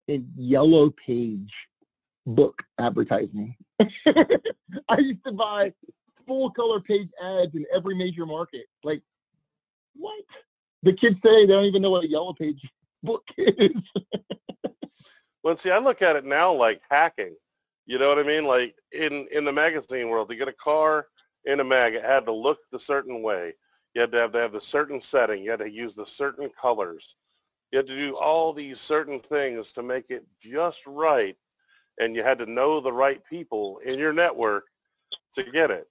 in 0.07 0.29
yellow 0.35 0.89
page 0.91 1.53
book 2.25 2.63
advertising. 2.79 3.55
I 3.79 4.97
used 4.97 5.23
to 5.25 5.31
buy 5.31 5.73
full 6.27 6.49
color 6.51 6.79
page 6.79 7.09
ads 7.21 7.55
in 7.55 7.65
every 7.73 7.95
major 7.95 8.25
market. 8.25 8.65
Like, 8.83 9.01
what? 9.95 10.23
The 10.83 10.93
kids 10.93 11.17
say 11.23 11.45
they 11.45 11.53
don't 11.53 11.65
even 11.65 11.81
know 11.81 11.91
what 11.91 12.03
a 12.03 12.09
yellow 12.09 12.33
page 12.33 12.61
book 13.03 13.23
is. 13.37 13.71
Well, 15.43 15.57
see, 15.57 15.71
I 15.71 15.77
look 15.79 16.01
at 16.01 16.15
it 16.15 16.25
now 16.25 16.53
like 16.53 16.81
hacking. 16.89 17.35
You 17.85 17.99
know 17.99 18.09
what 18.09 18.19
I 18.19 18.23
mean? 18.23 18.45
Like 18.45 18.75
in 18.91 19.27
in 19.31 19.45
the 19.45 19.53
magazine 19.53 20.03
world, 20.09 20.23
to 20.23 20.35
get 20.35 20.43
a 20.43 20.53
car 20.53 21.03
in 21.39 21.59
a 21.59 21.59
mag, 21.59 21.93
it 21.93 22.03
had 22.03 22.25
to 22.25 22.31
look 22.31 22.59
the 22.71 22.79
certain 22.79 23.21
way. 23.21 23.53
You 23.93 24.01
had 24.01 24.11
to 24.13 24.19
have 24.19 24.31
to 24.33 24.39
have 24.39 24.53
the 24.53 24.61
certain 24.61 25.01
setting. 25.01 25.43
You 25.43 25.51
had 25.51 25.59
to 25.59 25.69
use 25.71 25.95
the 25.95 26.05
certain 26.05 26.49
colors. 26.59 27.15
You 27.71 27.77
had 27.77 27.87
to 27.87 27.95
do 27.95 28.15
all 28.17 28.53
these 28.53 28.79
certain 28.79 29.19
things 29.19 29.71
to 29.73 29.83
make 29.83 30.09
it 30.09 30.25
just 30.39 30.83
right, 30.87 31.37
and 31.99 32.15
you 32.15 32.23
had 32.23 32.39
to 32.39 32.45
know 32.45 32.79
the 32.79 32.93
right 32.93 33.23
people 33.25 33.79
in 33.85 33.99
your 33.99 34.13
network 34.13 34.65
to 35.35 35.43
get 35.43 35.71
it. 35.71 35.87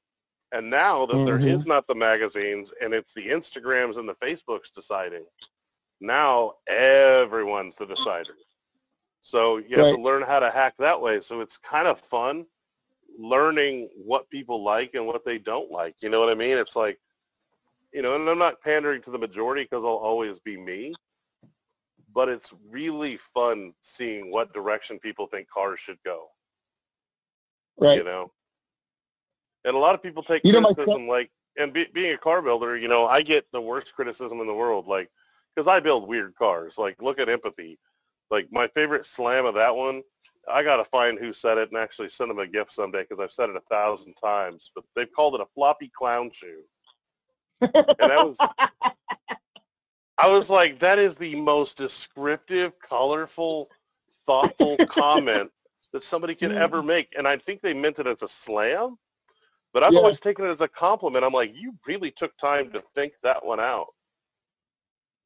And 0.52 0.70
now 0.70 1.06
that 1.06 1.24
there 1.24 1.38
Mhm. 1.38 1.40
is 1.40 1.66
not 1.66 1.86
the 1.86 1.94
magazines 1.94 2.72
and 2.80 2.94
it's 2.94 3.12
the 3.14 3.28
Instagrams 3.28 3.98
and 3.98 4.08
the 4.08 4.14
Facebooks 4.14 4.72
deciding, 4.74 5.24
now 6.02 6.54
everyone's 6.66 7.76
the 7.76 7.86
mm. 7.86 7.94
decider. 7.94 8.34
So 9.20 9.58
you 9.58 9.78
have 9.78 9.94
to 9.94 10.02
learn 10.02 10.22
how 10.22 10.40
to 10.40 10.50
hack 10.50 10.74
that 10.78 11.00
way. 11.00 11.20
So 11.20 11.40
it's 11.40 11.56
kind 11.56 11.86
of 11.86 12.00
fun 12.00 12.44
learning 13.16 13.88
what 13.94 14.28
people 14.30 14.64
like 14.64 14.94
and 14.94 15.06
what 15.06 15.24
they 15.24 15.38
don't 15.38 15.70
like. 15.70 15.94
You 16.00 16.10
know 16.10 16.18
what 16.18 16.28
I 16.28 16.34
mean? 16.34 16.58
It's 16.58 16.74
like, 16.74 16.98
you 17.92 18.02
know, 18.02 18.16
and 18.16 18.28
I'm 18.28 18.38
not 18.38 18.60
pandering 18.60 19.00
to 19.02 19.10
the 19.10 19.18
majority 19.18 19.62
because 19.62 19.84
I'll 19.84 19.90
always 19.90 20.40
be 20.40 20.56
me. 20.56 20.92
But 22.12 22.28
it's 22.28 22.52
really 22.68 23.16
fun 23.16 23.72
seeing 23.80 24.30
what 24.30 24.52
direction 24.52 24.98
people 24.98 25.26
think 25.26 25.48
cars 25.48 25.78
should 25.78 25.98
go. 26.04 26.26
Right. 27.78 27.96
You 27.96 28.04
know, 28.04 28.32
and 29.64 29.76
a 29.76 29.78
lot 29.78 29.94
of 29.94 30.02
people 30.02 30.22
take 30.22 30.44
You 30.44 30.52
know, 30.52 30.74
criticism 30.74 31.06
like, 31.06 31.30
and 31.56 31.72
be, 31.72 31.86
being 31.92 32.14
a 32.14 32.18
car 32.18 32.42
builder, 32.42 32.76
you 32.76 32.88
know, 32.88 33.06
I 33.06 33.22
get 33.22 33.46
the 33.52 33.60
worst 33.60 33.94
criticism 33.94 34.40
in 34.40 34.46
the 34.46 34.54
world, 34.54 34.86
like, 34.86 35.10
because 35.54 35.68
I 35.68 35.80
build 35.80 36.08
weird 36.08 36.34
cars. 36.36 36.78
Like, 36.78 37.00
look 37.02 37.20
at 37.20 37.28
empathy. 37.28 37.78
Like 38.30 38.48
my 38.50 38.66
favorite 38.68 39.06
slam 39.06 39.44
of 39.44 39.54
that 39.54 39.74
one, 39.74 40.02
I 40.50 40.62
gotta 40.62 40.84
find 40.84 41.18
who 41.18 41.32
said 41.32 41.58
it 41.58 41.68
and 41.70 41.78
actually 41.78 42.08
send 42.08 42.30
them 42.30 42.38
a 42.38 42.46
gift 42.46 42.72
someday 42.72 43.02
because 43.02 43.20
I've 43.20 43.30
said 43.30 43.50
it 43.50 43.56
a 43.56 43.60
thousand 43.60 44.14
times. 44.14 44.70
But 44.74 44.84
they've 44.96 45.12
called 45.14 45.34
it 45.34 45.40
a 45.40 45.46
floppy 45.54 45.90
clown 45.94 46.30
shoe, 46.32 46.62
and 47.60 47.72
that 47.98 48.26
was 48.26 48.38
I 50.18 50.28
was 50.28 50.50
like, 50.50 50.78
that 50.78 50.98
is 50.98 51.16
the 51.16 51.34
most 51.36 51.76
descriptive, 51.76 52.72
colorful, 52.80 53.68
thoughtful 54.26 54.76
comment 54.88 55.50
that 55.92 56.02
somebody 56.02 56.34
could 56.34 56.52
ever 56.52 56.82
mm. 56.82 56.86
make. 56.86 57.12
And 57.16 57.26
I 57.26 57.36
think 57.36 57.60
they 57.60 57.74
meant 57.74 57.98
it 57.98 58.06
as 58.06 58.22
a 58.22 58.28
slam, 58.28 58.96
but 59.72 59.82
I've 59.82 59.92
Yeah. 59.92 59.98
always 59.98 60.20
taken 60.20 60.44
it 60.44 60.48
as 60.48 60.60
a 60.60 60.68
compliment. 60.68 61.24
I'm 61.24 61.32
like, 61.32 61.54
you 61.54 61.74
really 61.86 62.10
took 62.10 62.36
time 62.36 62.70
to 62.72 62.82
think 62.94 63.14
that 63.22 63.44
one 63.44 63.60
out. 63.60 63.88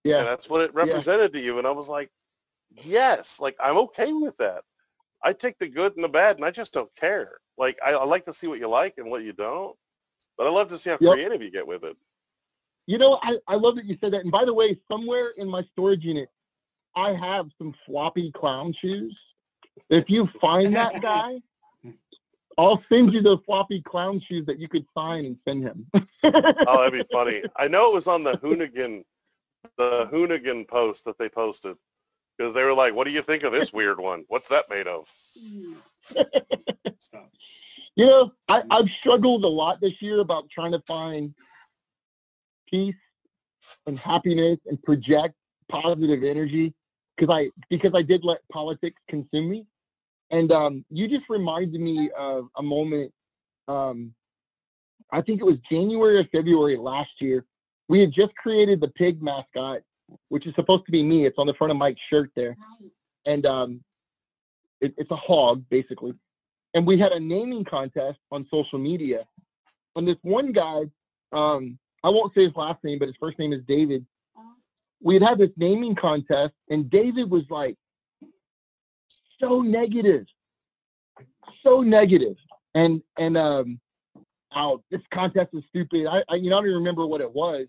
And 0.07 0.11
Yeah. 0.11 0.25
that's 0.25 0.49
what 0.49 0.61
it 0.63 0.75
represented 0.75 1.33
to 1.33 1.41
you. 1.41 1.59
And 1.59 1.67
I 1.67 1.71
was 1.73 1.89
like, 1.89 2.11
yes, 2.83 3.39
like 3.41 3.57
I'm 3.61 3.77
okay 3.79 4.13
with 4.13 4.37
that. 4.39 4.63
I 5.23 5.33
take 5.33 5.59
the 5.59 5.69
good 5.69 5.95
and 5.97 6.05
the 6.05 6.09
bad 6.09 6.37
and 6.37 6.45
I 6.45 6.51
just 6.51 6.73
don't 6.73 6.95
care. 6.97 7.39
Like 7.59 7.79
I, 7.85 7.93
I 7.93 8.05
like 8.05 8.25
to 8.27 8.33
see 8.33 8.47
what 8.47 8.59
you 8.59 8.69
like 8.69 8.95
and 8.99 9.11
what 9.11 9.23
you 9.23 9.33
don't, 9.33 9.77
but 10.39 10.47
I 10.47 10.51
love 10.51 10.69
to 10.69 10.79
see 10.79 10.91
how 10.91 10.99
Yep. 10.99 11.13
creative 11.13 11.43
you 11.43 11.51
get 11.51 11.67
with 11.67 11.85
it. 11.85 11.97
You 12.87 12.99
know, 12.99 13.19
I, 13.23 13.39
I 13.49 13.57
love 13.57 13.75
that 13.77 13.87
you 13.87 13.97
said 14.01 14.13
that. 14.13 14.23
And 14.23 14.31
by 14.31 14.45
the 14.45 14.55
way, 14.55 14.79
somewhere 14.91 15.31
in 15.37 15.49
my 15.49 15.63
storage 15.73 16.05
unit, 16.05 16.29
I 16.95 17.13
have 17.15 17.49
some 17.59 17.75
floppy 17.85 18.31
clown 18.31 18.73
shoes. 18.73 19.19
If 19.91 20.09
you 20.09 20.29
find 20.41 20.77
that 20.77 21.01
guy, 21.03 21.41
I'll 22.59 22.83
send 22.89 23.13
you 23.13 23.21
those 23.21 23.41
floppy 23.45 23.83
clown 23.83 24.21
shoes 24.21 24.47
that 24.47 24.59
you 24.59 24.69
could 24.69 24.87
sign 24.97 25.27
and 25.27 25.37
send 25.47 25.65
him. 25.65 25.91
Oh, 26.69 26.79
that'd 26.79 26.93
be 26.93 27.05
funny. 27.13 27.45
I 27.57 27.69
know 27.69 27.91
it 27.91 27.95
was 27.95 28.07
on 28.07 28.25
the 28.25 28.37
Hoonigan, 28.43 29.05
the 29.77 30.09
Hoonigan 30.13 30.67
post 30.69 31.05
that 31.05 31.19
they 31.19 31.29
posted 31.29 31.77
because 32.37 32.55
they 32.55 32.65
were 32.65 32.75
like, 32.75 32.95
"What 32.95 33.05
do 33.05 33.11
you 33.11 33.23
think 33.23 33.43
of 33.43 33.53
this 33.53 33.73
weird 33.73 33.99
one? 33.99 34.25
What's 34.29 34.49
that 34.49 34.69
made 34.71 34.87
of?" 34.87 35.09
You 37.97 38.05
know, 38.05 38.33
I, 38.47 38.63
I've 38.71 38.91
struggled 38.91 39.45
a 39.45 39.49
lot 39.49 39.81
this 39.81 40.03
year 40.03 40.21
about 40.21 40.51
trying 40.51 40.73
to 40.73 40.83
find 40.87 41.35
peace 42.71 42.95
and 43.87 43.99
happiness 43.99 44.59
and 44.67 44.81
project 44.83 45.35
positive 45.71 46.23
energy 46.23 46.75
because 47.17 47.35
I 47.35 47.51
because 47.71 47.93
I 47.95 48.03
did 48.03 48.23
let 48.23 48.47
politics 48.53 49.01
consume 49.09 49.49
me. 49.49 49.67
And 50.31 50.53
um, 50.53 50.85
you 50.91 51.09
just 51.09 51.25
reminded 51.31 51.81
me 51.81 52.11
of 52.19 52.49
a 52.57 52.63
moment. 52.63 53.13
Um, 53.67 54.13
I 55.11 55.23
think 55.23 55.41
it 55.41 55.45
was 55.45 55.57
January 55.71 56.19
or 56.19 56.25
February 56.25 56.77
last 56.77 57.21
year. 57.21 57.47
We 57.89 58.01
had 58.01 58.13
just 58.13 58.35
created 58.37 58.81
the 58.81 58.89
pig 58.89 59.23
mascot, 59.23 59.81
which 60.29 60.47
is 60.47 60.55
supposed 60.55 60.87
to 60.87 60.93
be 60.93 61.03
me. 61.03 61.25
It's 61.25 61.39
on 61.39 61.47
the 61.47 61.55
front 61.55 61.71
of 61.71 61.77
Mike's 61.77 62.01
shirt 62.01 62.31
there, 62.35 62.57
and 63.25 63.47
um, 63.47 63.85
it, 64.81 64.95
it's 64.97 65.11
a 65.11 65.17
hog 65.17 65.65
basically 65.71 66.15
and 66.77 66.87
we 66.87 66.99
had 66.99 67.13
a 67.13 67.19
naming 67.19 67.65
contest 67.65 68.19
on 68.31 68.47
social 68.53 68.79
media. 68.79 69.25
And 69.97 70.07
this 70.07 70.19
one 70.21 70.53
guy, 70.53 70.83
um, 71.33 71.79
I 72.05 72.11
won't 72.11 72.35
say 72.35 72.45
his 72.45 72.55
last 72.55 72.85
name, 72.85 72.99
but 72.99 73.09
his 73.09 73.17
first 73.19 73.39
name 73.39 73.55
is 73.55 73.63
David. 73.67 74.05
We 75.01 75.15
had 75.15 75.23
had 75.23 75.39
this 75.39 75.51
naming 75.57 75.95
contest, 75.95 76.53
and 76.69 76.91
David 76.91 77.31
was 77.31 77.45
like 77.49 77.77
so 79.41 79.63
negative, 79.63 80.27
so 81.65 81.81
negative, 81.81 82.37
and 82.75 83.03
and 83.19 83.39
um, 83.39 83.81
oh, 84.55 84.83
this 84.91 85.01
contest 85.11 85.49
is 85.55 85.65
stupid. 85.69 86.07
I, 86.07 86.23
I 86.29 86.35
you 86.35 86.51
know 86.51 86.59
I 86.59 86.61
don't 86.61 86.69
even 86.69 86.79
remember 86.79 87.07
what 87.07 87.23
it 87.23 87.33
was, 87.33 87.67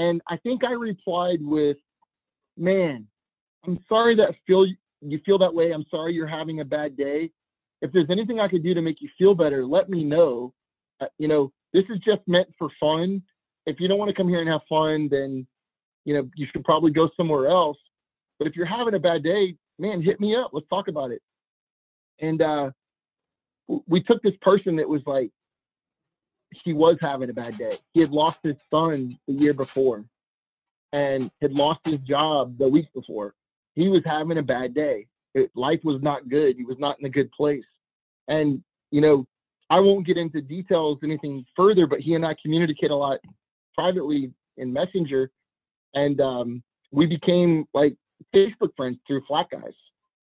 and 0.00 0.22
I 0.28 0.36
think 0.36 0.64
I 0.64 0.72
replied 0.72 1.42
with, 1.42 1.78
"Man, 2.56 3.06
I'm 3.64 3.78
sorry 3.88 4.14
that 4.16 4.34
feel 4.46 4.66
you 5.02 5.18
feel 5.26 5.38
that 5.38 5.54
way. 5.54 5.72
I'm 5.72 5.86
sorry 5.90 6.14
you're 6.14 6.26
having 6.26 6.60
a 6.60 6.64
bad 6.64 6.96
day." 6.96 7.32
if 7.82 7.92
there's 7.92 8.10
anything 8.10 8.40
I 8.40 8.48
could 8.48 8.62
do 8.62 8.74
to 8.74 8.82
make 8.82 9.00
you 9.00 9.08
feel 9.16 9.34
better, 9.34 9.64
let 9.64 9.88
me 9.88 10.04
know. 10.04 10.52
Uh, 11.00 11.06
you 11.18 11.28
know, 11.28 11.52
this 11.72 11.84
is 11.88 11.98
just 12.00 12.20
meant 12.26 12.48
for 12.58 12.68
fun. 12.78 13.22
If 13.66 13.80
you 13.80 13.88
don't 13.88 13.98
want 13.98 14.10
to 14.10 14.14
come 14.14 14.28
here 14.28 14.40
and 14.40 14.48
have 14.48 14.62
fun, 14.68 15.08
then, 15.08 15.46
you 16.04 16.14
know, 16.14 16.28
you 16.34 16.46
should 16.46 16.64
probably 16.64 16.90
go 16.90 17.10
somewhere 17.16 17.46
else. 17.46 17.78
But 18.38 18.48
if 18.48 18.56
you're 18.56 18.66
having 18.66 18.94
a 18.94 19.00
bad 19.00 19.22
day, 19.22 19.56
man, 19.78 20.02
hit 20.02 20.20
me 20.20 20.34
up. 20.34 20.50
Let's 20.52 20.68
talk 20.68 20.88
about 20.88 21.10
it. 21.10 21.22
And 22.18 22.42
uh, 22.42 22.70
we 23.86 24.00
took 24.00 24.22
this 24.22 24.36
person 24.42 24.76
that 24.76 24.88
was 24.88 25.02
like, 25.06 25.30
he 26.50 26.72
was 26.72 26.96
having 27.00 27.30
a 27.30 27.34
bad 27.34 27.58
day. 27.58 27.78
He 27.92 28.00
had 28.00 28.10
lost 28.10 28.38
his 28.42 28.56
son 28.70 29.16
the 29.26 29.34
year 29.34 29.54
before 29.54 30.04
and 30.92 31.30
had 31.40 31.52
lost 31.52 31.80
his 31.84 31.98
job 31.98 32.58
the 32.58 32.68
week 32.68 32.92
before. 32.92 33.34
He 33.74 33.88
was 33.88 34.02
having 34.04 34.38
a 34.38 34.42
bad 34.42 34.74
day 34.74 35.06
it, 35.34 35.50
life 35.54 35.80
was 35.84 36.02
not 36.02 36.28
good. 36.28 36.56
He 36.56 36.64
was 36.64 36.78
not 36.78 36.98
in 36.98 37.06
a 37.06 37.10
good 37.10 37.30
place. 37.32 37.64
And, 38.28 38.62
you 38.90 39.00
know, 39.00 39.26
I 39.68 39.80
won't 39.80 40.06
get 40.06 40.16
into 40.16 40.40
details 40.40 40.98
anything 41.02 41.44
further, 41.56 41.86
but 41.86 42.00
he 42.00 42.14
and 42.14 42.26
I 42.26 42.34
communicate 42.34 42.90
a 42.90 42.96
lot 42.96 43.20
privately 43.76 44.32
in 44.56 44.72
Messenger. 44.72 45.30
And 45.94 46.20
um, 46.20 46.62
we 46.90 47.06
became 47.06 47.66
like 47.72 47.96
Facebook 48.34 48.74
friends 48.76 48.98
through 49.06 49.22
Flat 49.26 49.48
Guys. 49.50 49.74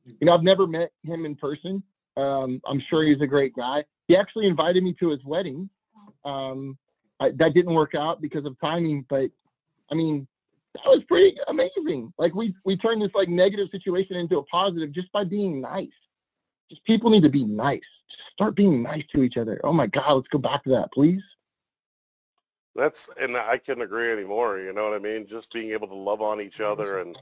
You 0.05 0.25
know, 0.25 0.33
I've 0.33 0.43
never 0.43 0.67
met 0.67 0.91
him 1.03 1.25
in 1.25 1.35
person. 1.35 1.83
Um, 2.15 2.61
I'm 2.65 2.79
sure 2.79 3.03
he's 3.03 3.21
a 3.21 3.27
great 3.27 3.53
guy. 3.55 3.83
He 4.07 4.15
actually 4.15 4.47
invited 4.47 4.83
me 4.83 4.93
to 4.93 5.09
his 5.09 5.23
wedding. 5.23 5.69
Um, 6.25 6.77
I, 7.19 7.31
that 7.31 7.53
didn't 7.53 7.73
work 7.73 7.95
out 7.95 8.21
because 8.21 8.45
of 8.45 8.59
timing, 8.59 9.05
but 9.09 9.31
I 9.91 9.95
mean, 9.95 10.27
that 10.75 10.85
was 10.85 11.03
pretty 11.05 11.37
amazing. 11.47 12.13
Like 12.17 12.35
we 12.35 12.53
we 12.65 12.77
turned 12.77 13.01
this 13.01 13.13
like 13.15 13.29
negative 13.29 13.69
situation 13.71 14.15
into 14.15 14.37
a 14.37 14.43
positive 14.43 14.91
just 14.91 15.11
by 15.11 15.23
being 15.23 15.61
nice. 15.61 15.87
Just 16.69 16.83
people 16.83 17.09
need 17.09 17.23
to 17.23 17.29
be 17.29 17.45
nice. 17.45 17.81
Just 18.09 18.23
start 18.33 18.55
being 18.55 18.83
nice 18.83 19.03
to 19.13 19.23
each 19.23 19.37
other. 19.37 19.59
Oh 19.63 19.73
my 19.73 19.87
God, 19.87 20.13
let's 20.13 20.27
go 20.27 20.37
back 20.37 20.63
to 20.63 20.69
that, 20.71 20.91
please. 20.91 21.23
That's 22.75 23.09
and 23.19 23.35
I 23.35 23.57
couldn't 23.57 23.83
agree 23.83 24.11
anymore. 24.11 24.59
You 24.59 24.71
know 24.73 24.83
what 24.83 24.93
I 24.93 24.99
mean? 24.99 25.25
Just 25.25 25.51
being 25.51 25.71
able 25.71 25.87
to 25.87 25.95
love 25.95 26.21
on 26.21 26.39
each 26.39 26.61
other, 26.61 26.99
and 26.99 27.17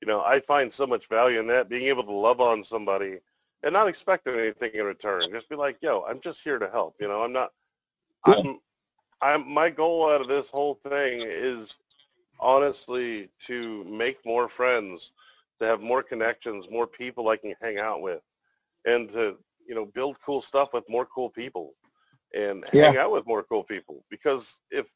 you 0.00 0.08
know, 0.08 0.22
I 0.22 0.40
find 0.40 0.72
so 0.72 0.86
much 0.86 1.08
value 1.08 1.38
in 1.38 1.46
that. 1.46 1.68
Being 1.68 1.86
able 1.86 2.02
to 2.02 2.12
love 2.12 2.40
on 2.40 2.64
somebody 2.64 3.18
and 3.62 3.72
not 3.72 3.86
expecting 3.86 4.34
anything 4.34 4.72
in 4.74 4.84
return. 4.84 5.30
Just 5.32 5.48
be 5.48 5.54
like, 5.54 5.78
yo, 5.80 6.04
I'm 6.08 6.20
just 6.20 6.42
here 6.42 6.58
to 6.58 6.68
help. 6.68 6.96
You 7.00 7.08
know, 7.08 7.22
I'm 7.22 7.32
not. 7.32 7.52
Yeah. 8.26 8.42
I'm. 8.42 8.60
I'm. 9.22 9.48
My 9.52 9.70
goal 9.70 10.10
out 10.10 10.20
of 10.20 10.28
this 10.28 10.48
whole 10.48 10.74
thing 10.74 11.22
is 11.26 11.76
honestly 12.40 13.30
to 13.46 13.84
make 13.84 14.18
more 14.24 14.48
friends, 14.48 15.12
to 15.60 15.66
have 15.66 15.80
more 15.80 16.02
connections, 16.02 16.68
more 16.70 16.86
people 16.86 17.28
I 17.28 17.36
can 17.36 17.54
hang 17.60 17.78
out 17.78 18.02
with, 18.02 18.20
and 18.86 19.08
to 19.10 19.36
you 19.66 19.74
know 19.74 19.86
build 19.86 20.16
cool 20.24 20.40
stuff 20.40 20.72
with 20.72 20.84
more 20.88 21.06
cool 21.06 21.30
people, 21.30 21.74
and 22.34 22.64
Yeah. 22.72 22.92
hang 22.92 22.96
out 22.96 23.12
with 23.12 23.26
more 23.26 23.42
cool 23.44 23.64
people. 23.64 24.04
Because 24.10 24.58
if 24.70 24.90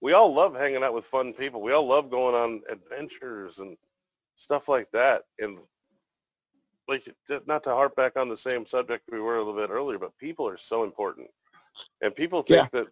we 0.00 0.12
all 0.12 0.32
love 0.32 0.54
hanging 0.56 0.82
out 0.84 0.94
with 0.94 1.04
fun 1.04 1.32
people, 1.34 1.62
we 1.62 1.72
all 1.72 1.86
love 1.86 2.10
going 2.10 2.34
on 2.34 2.62
adventures 2.70 3.58
and 3.58 3.76
stuff 4.36 4.68
like 4.68 4.90
that. 4.92 5.24
And 5.38 5.58
like 6.88 7.04
not 7.46 7.62
to 7.64 7.70
harp 7.70 7.96
back 7.96 8.16
on 8.16 8.28
the 8.28 8.36
same 8.36 8.66
subject 8.66 9.04
we 9.10 9.20
were 9.20 9.36
a 9.36 9.38
little 9.38 9.54
bit 9.54 9.70
earlier, 9.70 9.98
but 9.98 10.16
people 10.18 10.48
are 10.48 10.56
so 10.56 10.84
important. 10.84 11.28
And 12.00 12.14
people 12.14 12.42
think 12.42 12.70
that 12.72 12.86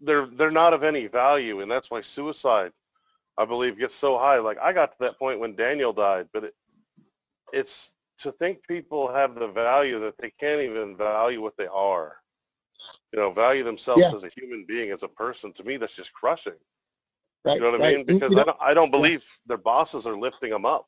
they're 0.00 0.26
they're 0.26 0.50
not 0.50 0.72
of 0.72 0.82
any 0.82 1.06
value, 1.06 1.60
and 1.60 1.70
that's 1.70 1.90
why 1.90 2.00
suicide, 2.00 2.72
I 3.38 3.44
believe, 3.44 3.78
gets 3.78 3.94
so 3.94 4.18
high. 4.18 4.38
Like 4.38 4.58
I 4.60 4.72
got 4.72 4.92
to 4.92 4.98
that 5.00 5.18
point 5.18 5.40
when 5.40 5.54
Daniel 5.54 5.92
died, 5.92 6.28
but 6.32 6.44
it, 6.44 6.54
it's 7.52 7.92
to 8.18 8.32
think 8.32 8.66
people 8.66 9.12
have 9.12 9.34
the 9.34 9.48
value 9.48 10.00
that 10.00 10.18
they 10.18 10.30
can't 10.40 10.60
even 10.60 10.96
value 10.96 11.40
what 11.40 11.56
they 11.56 11.68
are. 11.68 12.16
You 13.12 13.18
know, 13.18 13.30
value 13.30 13.64
themselves 13.64 14.02
Yeah. 14.02 14.16
as 14.16 14.24
a 14.24 14.30
human 14.34 14.64
being, 14.66 14.90
as 14.90 15.02
a 15.02 15.08
person. 15.08 15.52
To 15.54 15.64
me, 15.64 15.76
that's 15.76 15.96
just 15.96 16.12
crushing. 16.12 16.54
Right? 17.44 17.56
You 17.56 17.60
know 17.62 17.70
what 17.72 17.82
I 17.82 17.90
mean? 17.96 18.04
Because 18.04 18.36
I 18.36 18.44
don't 18.44 18.58
I 18.60 18.74
don't 18.74 18.90
believe 18.90 19.24
their 19.46 19.58
bosses 19.58 20.06
are 20.06 20.18
lifting 20.18 20.50
them 20.50 20.66
up 20.66 20.86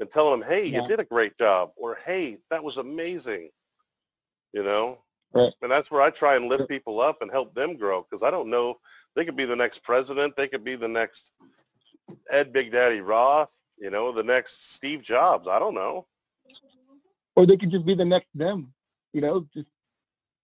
and 0.00 0.10
telling 0.10 0.40
them, 0.40 0.48
"Hey, 0.48 0.66
you 0.66 0.86
did 0.86 1.00
a 1.00 1.04
great 1.04 1.36
job," 1.38 1.72
or 1.76 1.96
"Hey, 1.96 2.38
that 2.50 2.62
was 2.62 2.78
amazing." 2.78 3.50
You 4.52 4.62
know. 4.64 4.98
Right. 5.32 5.52
And 5.62 5.70
that's 5.70 5.90
where 5.90 6.02
I 6.02 6.10
try 6.10 6.36
and 6.36 6.48
lift 6.48 6.68
people 6.68 7.00
up 7.00 7.22
and 7.22 7.30
help 7.30 7.54
them 7.54 7.76
grow 7.76 8.02
because 8.08 8.22
I 8.22 8.30
don't 8.30 8.48
know. 8.48 8.76
They 9.14 9.24
could 9.24 9.36
be 9.36 9.44
the 9.44 9.56
next 9.56 9.82
president. 9.82 10.36
They 10.36 10.48
could 10.48 10.64
be 10.64 10.76
the 10.76 10.88
next 10.88 11.30
Ed 12.30 12.52
Big 12.52 12.72
Daddy 12.72 13.00
Roth. 13.00 13.52
You 13.78 13.90
know, 13.90 14.10
the 14.10 14.22
next 14.22 14.74
Steve 14.74 15.02
Jobs. 15.02 15.46
I 15.46 15.58
don't 15.58 15.74
know. 15.74 16.06
or 17.36 17.46
they 17.46 17.56
could 17.56 17.70
just 17.70 17.86
be 17.86 17.94
the 17.94 18.04
next 18.04 18.28
them. 18.34 18.72
You 19.12 19.20
know, 19.20 19.46
just 19.54 19.68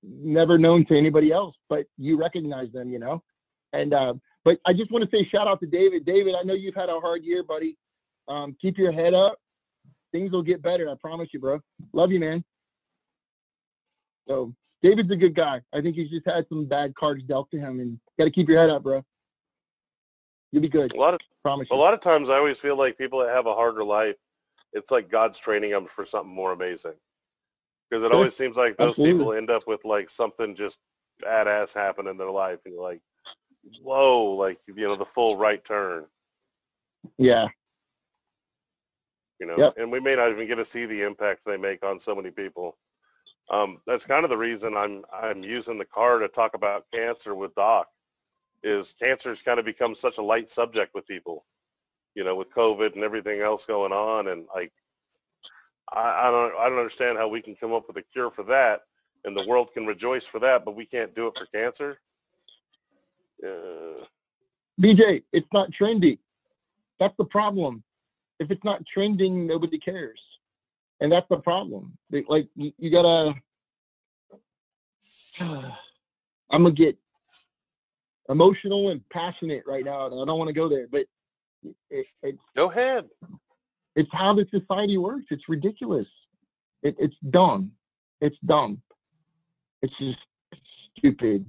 never 0.02 0.58
known 0.58 0.84
to 0.86 0.96
anybody 0.96 1.32
else, 1.32 1.56
but 1.68 1.86
you 1.98 2.16
recognize 2.16 2.70
them. 2.72 2.90
You 2.90 2.98
know, 2.98 3.22
and 3.72 3.92
uh, 3.94 4.14
but 4.44 4.60
I 4.66 4.72
just 4.72 4.90
want 4.92 5.08
to 5.08 5.16
say 5.16 5.24
shout 5.24 5.48
out 5.48 5.60
to 5.60 5.66
David. 5.66 6.04
David, 6.04 6.34
I 6.36 6.42
know 6.42 6.54
you've 6.54 6.74
had 6.74 6.88
a 6.90 7.00
hard 7.00 7.24
year, 7.24 7.42
buddy. 7.42 7.76
Um, 8.28 8.56
keep 8.60 8.78
your 8.78 8.92
head 8.92 9.14
up. 9.14 9.38
Things 10.12 10.30
will 10.30 10.42
get 10.42 10.62
better. 10.62 10.88
I 10.88 10.94
promise 11.00 11.30
you, 11.32 11.40
bro. 11.40 11.60
Love 11.92 12.12
you, 12.12 12.20
man. 12.20 12.44
So 14.28 14.54
David's 14.84 15.10
a 15.10 15.16
good 15.16 15.34
guy. 15.34 15.62
I 15.72 15.80
think 15.80 15.96
he's 15.96 16.10
just 16.10 16.26
had 16.26 16.46
some 16.50 16.66
bad 16.66 16.94
cards 16.94 17.22
dealt 17.24 17.50
to 17.52 17.58
him, 17.58 17.80
and 17.80 17.98
got 18.18 18.26
to 18.26 18.30
keep 18.30 18.50
your 18.50 18.58
head 18.58 18.68
up, 18.68 18.82
bro. 18.82 19.02
You'll 20.52 20.60
be 20.60 20.68
good. 20.68 20.92
A 20.92 20.96
lot 20.96 21.14
of 21.14 21.20
Promise 21.42 21.68
a 21.70 21.74
lot 21.74 21.94
of 21.94 22.00
times, 22.00 22.28
I 22.28 22.36
always 22.36 22.58
feel 22.58 22.76
like 22.76 22.98
people 22.98 23.18
that 23.20 23.30
have 23.30 23.46
a 23.46 23.54
harder 23.54 23.82
life, 23.82 24.16
it's 24.74 24.90
like 24.90 25.08
God's 25.10 25.38
training 25.38 25.70
them 25.70 25.86
for 25.86 26.04
something 26.04 26.34
more 26.34 26.52
amazing. 26.52 26.94
Because 27.88 28.04
it 28.04 28.12
always 28.12 28.36
seems 28.36 28.56
like 28.56 28.76
those 28.76 28.90
Absolutely. 28.90 29.12
people 29.12 29.32
end 29.32 29.50
up 29.50 29.66
with 29.66 29.84
like 29.84 30.10
something 30.10 30.54
just 30.54 30.78
badass 31.22 31.72
happen 31.72 32.06
in 32.06 32.18
their 32.18 32.30
life, 32.30 32.58
and 32.66 32.74
you're 32.74 32.82
like, 32.82 33.00
whoa, 33.82 34.32
like 34.32 34.58
you 34.66 34.74
know, 34.74 34.96
the 34.96 35.04
full 35.06 35.36
right 35.36 35.64
turn. 35.64 36.04
Yeah. 37.16 37.48
You 39.40 39.46
know, 39.46 39.56
Yep. 39.56 39.74
and 39.78 39.90
we 39.90 40.00
may 40.00 40.14
not 40.14 40.30
even 40.30 40.46
get 40.46 40.56
to 40.56 40.64
see 40.66 40.84
the 40.84 41.02
impact 41.02 41.44
they 41.46 41.56
make 41.56 41.84
on 41.84 41.98
so 41.98 42.14
many 42.14 42.30
people. 42.30 42.76
Um, 43.50 43.78
that's 43.86 44.06
kind 44.06 44.24
of 44.24 44.30
the 44.30 44.36
reason 44.36 44.76
I'm 44.76 45.04
I'm 45.12 45.42
using 45.42 45.78
the 45.78 45.84
car 45.84 46.18
to 46.18 46.28
talk 46.28 46.54
about 46.54 46.86
cancer 46.92 47.34
with 47.34 47.54
Doc. 47.54 47.88
Is 48.62 48.94
cancer's 48.98 49.42
kind 49.42 49.58
of 49.58 49.66
become 49.66 49.94
such 49.94 50.16
a 50.16 50.22
light 50.22 50.48
subject 50.48 50.94
with 50.94 51.06
people, 51.06 51.44
you 52.14 52.24
know, 52.24 52.34
with 52.34 52.50
COVID 52.54 52.94
and 52.94 53.04
everything 53.04 53.40
else 53.40 53.66
going 53.66 53.92
on, 53.92 54.28
and 54.28 54.46
like, 54.54 54.72
I, 55.92 56.28
I 56.28 56.30
don't 56.30 56.54
I 56.58 56.68
don't 56.70 56.78
understand 56.78 57.18
how 57.18 57.28
we 57.28 57.42
can 57.42 57.54
come 57.54 57.74
up 57.74 57.86
with 57.86 57.98
a 57.98 58.02
cure 58.02 58.30
for 58.30 58.44
that, 58.44 58.82
and 59.24 59.36
the 59.36 59.46
world 59.46 59.72
can 59.74 59.84
rejoice 59.84 60.24
for 60.24 60.38
that, 60.40 60.64
but 60.64 60.74
we 60.74 60.86
can't 60.86 61.14
do 61.14 61.26
it 61.26 61.36
for 61.36 61.44
cancer. 61.46 62.00
Uh, 63.46 64.04
BJ, 64.80 65.22
it's 65.32 65.48
not 65.52 65.70
trendy. 65.70 66.18
That's 66.98 67.14
the 67.18 67.24
problem. 67.26 67.82
If 68.38 68.50
it's 68.50 68.64
not 68.64 68.86
trending, 68.86 69.46
nobody 69.46 69.78
cares. 69.78 70.20
And 71.04 71.12
that's 71.12 71.28
the 71.28 71.38
problem. 71.38 71.98
Like 72.28 72.48
you, 72.56 72.72
you 72.78 72.88
gotta 72.88 73.34
I'm 75.38 75.74
gonna 76.50 76.70
get 76.70 76.96
emotional 78.30 78.88
and 78.88 79.06
passionate 79.10 79.64
right 79.66 79.84
now, 79.84 80.06
and 80.06 80.14
I 80.14 80.24
don't 80.24 80.38
want 80.38 80.48
to 80.48 80.54
go 80.54 80.66
there, 80.66 80.86
but 80.90 81.04
it, 81.90 82.06
it, 82.22 82.38
go 82.56 82.70
ahead. 82.70 83.04
it's 83.94 84.08
how 84.14 84.32
the 84.32 84.48
society 84.50 84.96
works. 84.96 85.26
It's 85.28 85.46
ridiculous. 85.46 86.06
It, 86.82 86.96
it's 86.98 87.16
dumb. 87.28 87.72
It's 88.22 88.38
dumb. 88.46 88.80
It's 89.82 89.94
just 89.98 90.20
stupid. 90.96 91.44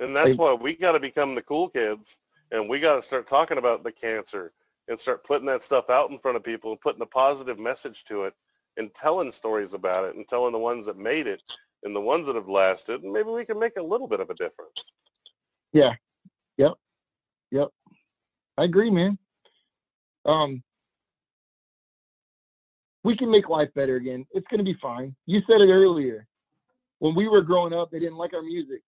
And 0.00 0.16
that's 0.16 0.30
Like- 0.30 0.38
why 0.38 0.54
we 0.54 0.76
got 0.76 0.92
to 0.92 1.00
become 1.00 1.34
the 1.34 1.42
cool 1.42 1.68
kids, 1.68 2.16
and 2.52 2.70
we 2.70 2.80
got 2.80 2.96
to 2.96 3.02
start 3.02 3.28
talking 3.28 3.58
about 3.58 3.84
the 3.84 3.92
cancer 3.92 4.54
and 4.88 4.98
start 4.98 5.24
putting 5.24 5.46
that 5.48 5.60
stuff 5.60 5.90
out 5.90 6.10
in 6.10 6.18
front 6.18 6.38
of 6.38 6.42
people 6.42 6.70
and 6.70 6.80
putting 6.80 7.02
a 7.02 7.06
positive 7.06 7.58
message 7.58 8.04
to 8.04 8.22
it 8.22 8.32
and 8.78 8.94
telling 8.94 9.30
stories 9.30 9.74
about 9.74 10.04
it 10.04 10.14
and 10.14 10.26
telling 10.28 10.52
the 10.52 10.58
ones 10.58 10.86
that 10.86 10.96
made 10.96 11.26
it 11.26 11.42
and 11.82 11.94
the 11.94 12.00
ones 12.00 12.26
that 12.26 12.36
have 12.36 12.48
lasted. 12.48 13.02
And 13.02 13.12
maybe 13.12 13.30
we 13.30 13.44
can 13.44 13.58
make 13.58 13.76
a 13.76 13.82
little 13.82 14.08
bit 14.08 14.20
of 14.20 14.30
a 14.30 14.34
difference. 14.34 14.92
Yeah. 15.72 15.94
Yep. 16.56 16.74
Yep. 17.50 17.68
I 18.56 18.64
agree, 18.64 18.90
man. 18.90 19.18
Um, 20.24 20.62
we 23.04 23.16
can 23.16 23.30
make 23.30 23.48
life 23.48 23.72
better 23.74 23.96
again. 23.96 24.26
It's 24.32 24.46
going 24.48 24.58
to 24.58 24.64
be 24.64 24.78
fine. 24.80 25.14
You 25.26 25.42
said 25.48 25.60
it 25.60 25.70
earlier. 25.70 26.26
When 26.98 27.14
we 27.14 27.28
were 27.28 27.42
growing 27.42 27.72
up, 27.72 27.90
they 27.90 28.00
didn't 28.00 28.16
like 28.16 28.34
our 28.34 28.42
music. 28.42 28.82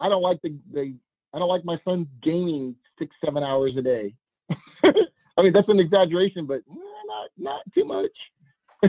I 0.00 0.08
don't 0.08 0.22
like 0.22 0.40
the, 0.42 0.56
the 0.72 0.94
I 1.32 1.38
don't 1.38 1.48
like 1.48 1.64
my 1.64 1.78
son 1.86 2.08
gaming 2.22 2.74
six, 2.98 3.14
seven 3.24 3.42
hours 3.42 3.76
a 3.76 3.82
day. 3.82 4.14
I 4.84 5.42
mean, 5.42 5.52
that's 5.52 5.68
an 5.68 5.80
exaggeration, 5.80 6.46
but 6.46 6.62
not 7.06 7.28
not 7.36 7.62
too 7.74 7.84
much. 7.84 8.32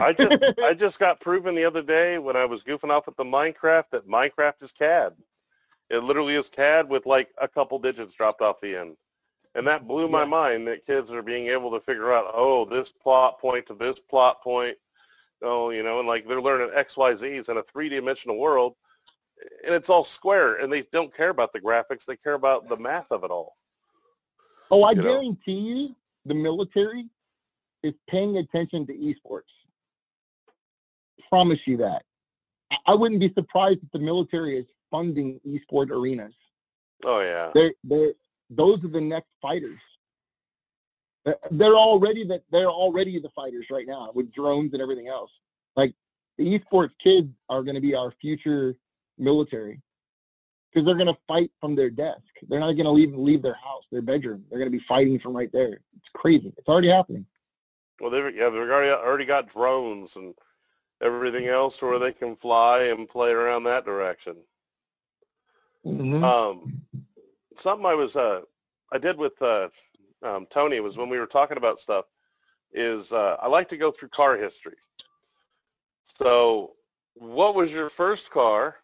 I 0.00 0.12
just 0.12 0.38
I 0.64 0.74
just 0.74 0.98
got 0.98 1.20
proven 1.20 1.54
the 1.54 1.64
other 1.64 1.82
day 1.82 2.18
when 2.18 2.36
I 2.36 2.44
was 2.44 2.62
goofing 2.62 2.90
off 2.90 3.08
at 3.08 3.16
the 3.16 3.24
Minecraft 3.24 3.90
that 3.90 4.08
Minecraft 4.08 4.62
is 4.62 4.72
CAD. 4.72 5.14
It 5.90 5.98
literally 6.02 6.34
is 6.34 6.48
CAD 6.48 6.88
with 6.88 7.06
like 7.06 7.30
a 7.38 7.48
couple 7.48 7.78
digits 7.78 8.14
dropped 8.14 8.42
off 8.42 8.60
the 8.60 8.76
end. 8.76 8.96
And 9.54 9.66
that 9.66 9.86
blew 9.88 10.08
my 10.08 10.20
Yeah. 10.22 10.26
mind 10.26 10.68
that 10.68 10.84
kids 10.84 11.10
are 11.12 11.22
being 11.22 11.46
able 11.46 11.70
to 11.70 11.80
figure 11.80 12.12
out, 12.12 12.30
oh, 12.34 12.64
this 12.66 12.90
plot 12.90 13.38
point 13.40 13.66
to 13.66 13.74
this 13.74 13.98
plot 13.98 14.42
point. 14.42 14.76
Oh, 15.42 15.70
you 15.70 15.82
know, 15.82 15.98
and 15.98 16.08
like 16.08 16.26
they're 16.26 16.42
learning 16.42 16.70
X, 16.74 16.96
Y, 16.96 17.14
Z's 17.14 17.48
in 17.48 17.56
a 17.56 17.62
three 17.62 17.88
dimensional 17.88 18.38
world. 18.38 18.74
And 19.64 19.74
it's 19.74 19.88
all 19.90 20.04
square 20.04 20.56
and 20.56 20.72
they 20.72 20.82
don't 20.92 21.14
care 21.14 21.30
about 21.30 21.52
the 21.52 21.60
graphics. 21.60 22.04
They 22.04 22.16
care 22.16 22.34
about 22.34 22.68
the 22.68 22.76
math 22.76 23.10
of 23.12 23.22
it 23.24 23.30
all. 23.30 23.56
Oh, 24.70 24.82
I 24.84 24.92
You 24.92 25.02
know? 25.02 25.02
guarantee 25.04 25.52
you, 25.52 25.96
the 26.24 26.34
military 26.34 27.06
is 27.82 27.94
paying 28.08 28.38
attention 28.38 28.86
to 28.86 28.92
esports. 28.94 29.42
Promise 31.36 31.66
you 31.66 31.76
that. 31.76 32.02
I- 32.86 32.94
wouldn't 32.94 33.20
be 33.20 33.30
surprised 33.34 33.80
if 33.82 33.90
the 33.92 33.98
military 33.98 34.56
is 34.56 34.64
funding 34.90 35.38
esport 35.46 35.90
arenas. 35.90 36.32
Oh 37.04 37.20
yeah. 37.20 37.50
They're, 37.52 37.74
they're, 37.84 38.14
those 38.48 38.82
are 38.82 38.88
the 38.88 39.02
next 39.02 39.28
fighters. 39.42 39.78
They're- 41.26 41.74
already 41.74 42.24
the, 42.24 42.42
they're 42.50 42.70
already 42.70 43.20
the 43.20 43.28
fighters 43.36 43.66
right 43.70 43.86
now 43.86 44.12
with 44.14 44.32
drones 44.32 44.72
and 44.72 44.80
everything 44.80 45.08
else. 45.08 45.30
Like 45.76 45.92
the 46.38 46.58
esports 46.58 46.92
kids 47.04 47.28
are 47.50 47.62
going 47.62 47.74
to 47.74 47.82
be 47.82 47.94
our 47.94 48.12
future 48.12 48.74
military 49.18 49.82
because 50.72 50.86
they're 50.86 50.94
going 50.94 51.14
to 51.14 51.20
fight 51.28 51.50
from 51.60 51.76
their 51.76 51.90
desk. 51.90 52.22
They're 52.48 52.60
not 52.60 52.72
going 52.72 52.86
to 52.86 52.92
leave 52.92 53.14
leave 53.14 53.42
their 53.42 53.58
house, 53.62 53.84
their 53.92 54.00
bedroom. 54.00 54.42
They're 54.48 54.58
going 54.58 54.72
to 54.72 54.78
be 54.78 54.84
fighting 54.88 55.18
from 55.18 55.36
right 55.36 55.52
there. 55.52 55.80
It's 55.98 56.08
crazy. 56.14 56.54
It's 56.56 56.66
already 56.66 56.88
happening. 56.88 57.26
Well, 58.00 58.10
they've 58.10 58.34
yeah, 58.34 58.48
they've 58.48 58.62
already 58.62 58.90
already 58.90 59.26
got 59.26 59.50
drones 59.50 60.16
and 60.16 60.34
everything 61.00 61.46
else 61.48 61.78
to 61.78 61.86
where 61.86 61.98
they 61.98 62.12
can 62.12 62.36
fly 62.36 62.84
and 62.84 63.08
play 63.08 63.30
around 63.30 63.64
that 63.64 63.84
direction. 63.84 64.36
Mhm. 65.84 66.22
Um, 66.22 66.82
something 67.56 67.86
I 67.86 67.94
was 67.94 68.16
uh, 68.16 68.42
I 68.92 68.98
did 68.98 69.16
with 69.16 69.40
uh, 69.42 69.68
um, 70.22 70.46
Tony 70.46 70.80
was 70.80 70.96
when 70.96 71.08
we 71.08 71.18
were 71.18 71.26
talking 71.26 71.56
about 71.56 71.80
stuff 71.80 72.06
is 72.72 73.12
uh, 73.12 73.36
I 73.40 73.48
like 73.48 73.68
to 73.70 73.76
go 73.76 73.90
through 73.90 74.08
car 74.08 74.36
history. 74.36 74.76
So, 76.04 76.74
what 77.14 77.54
was 77.54 77.72
your 77.72 77.90
first 77.90 78.30
car, 78.30 78.76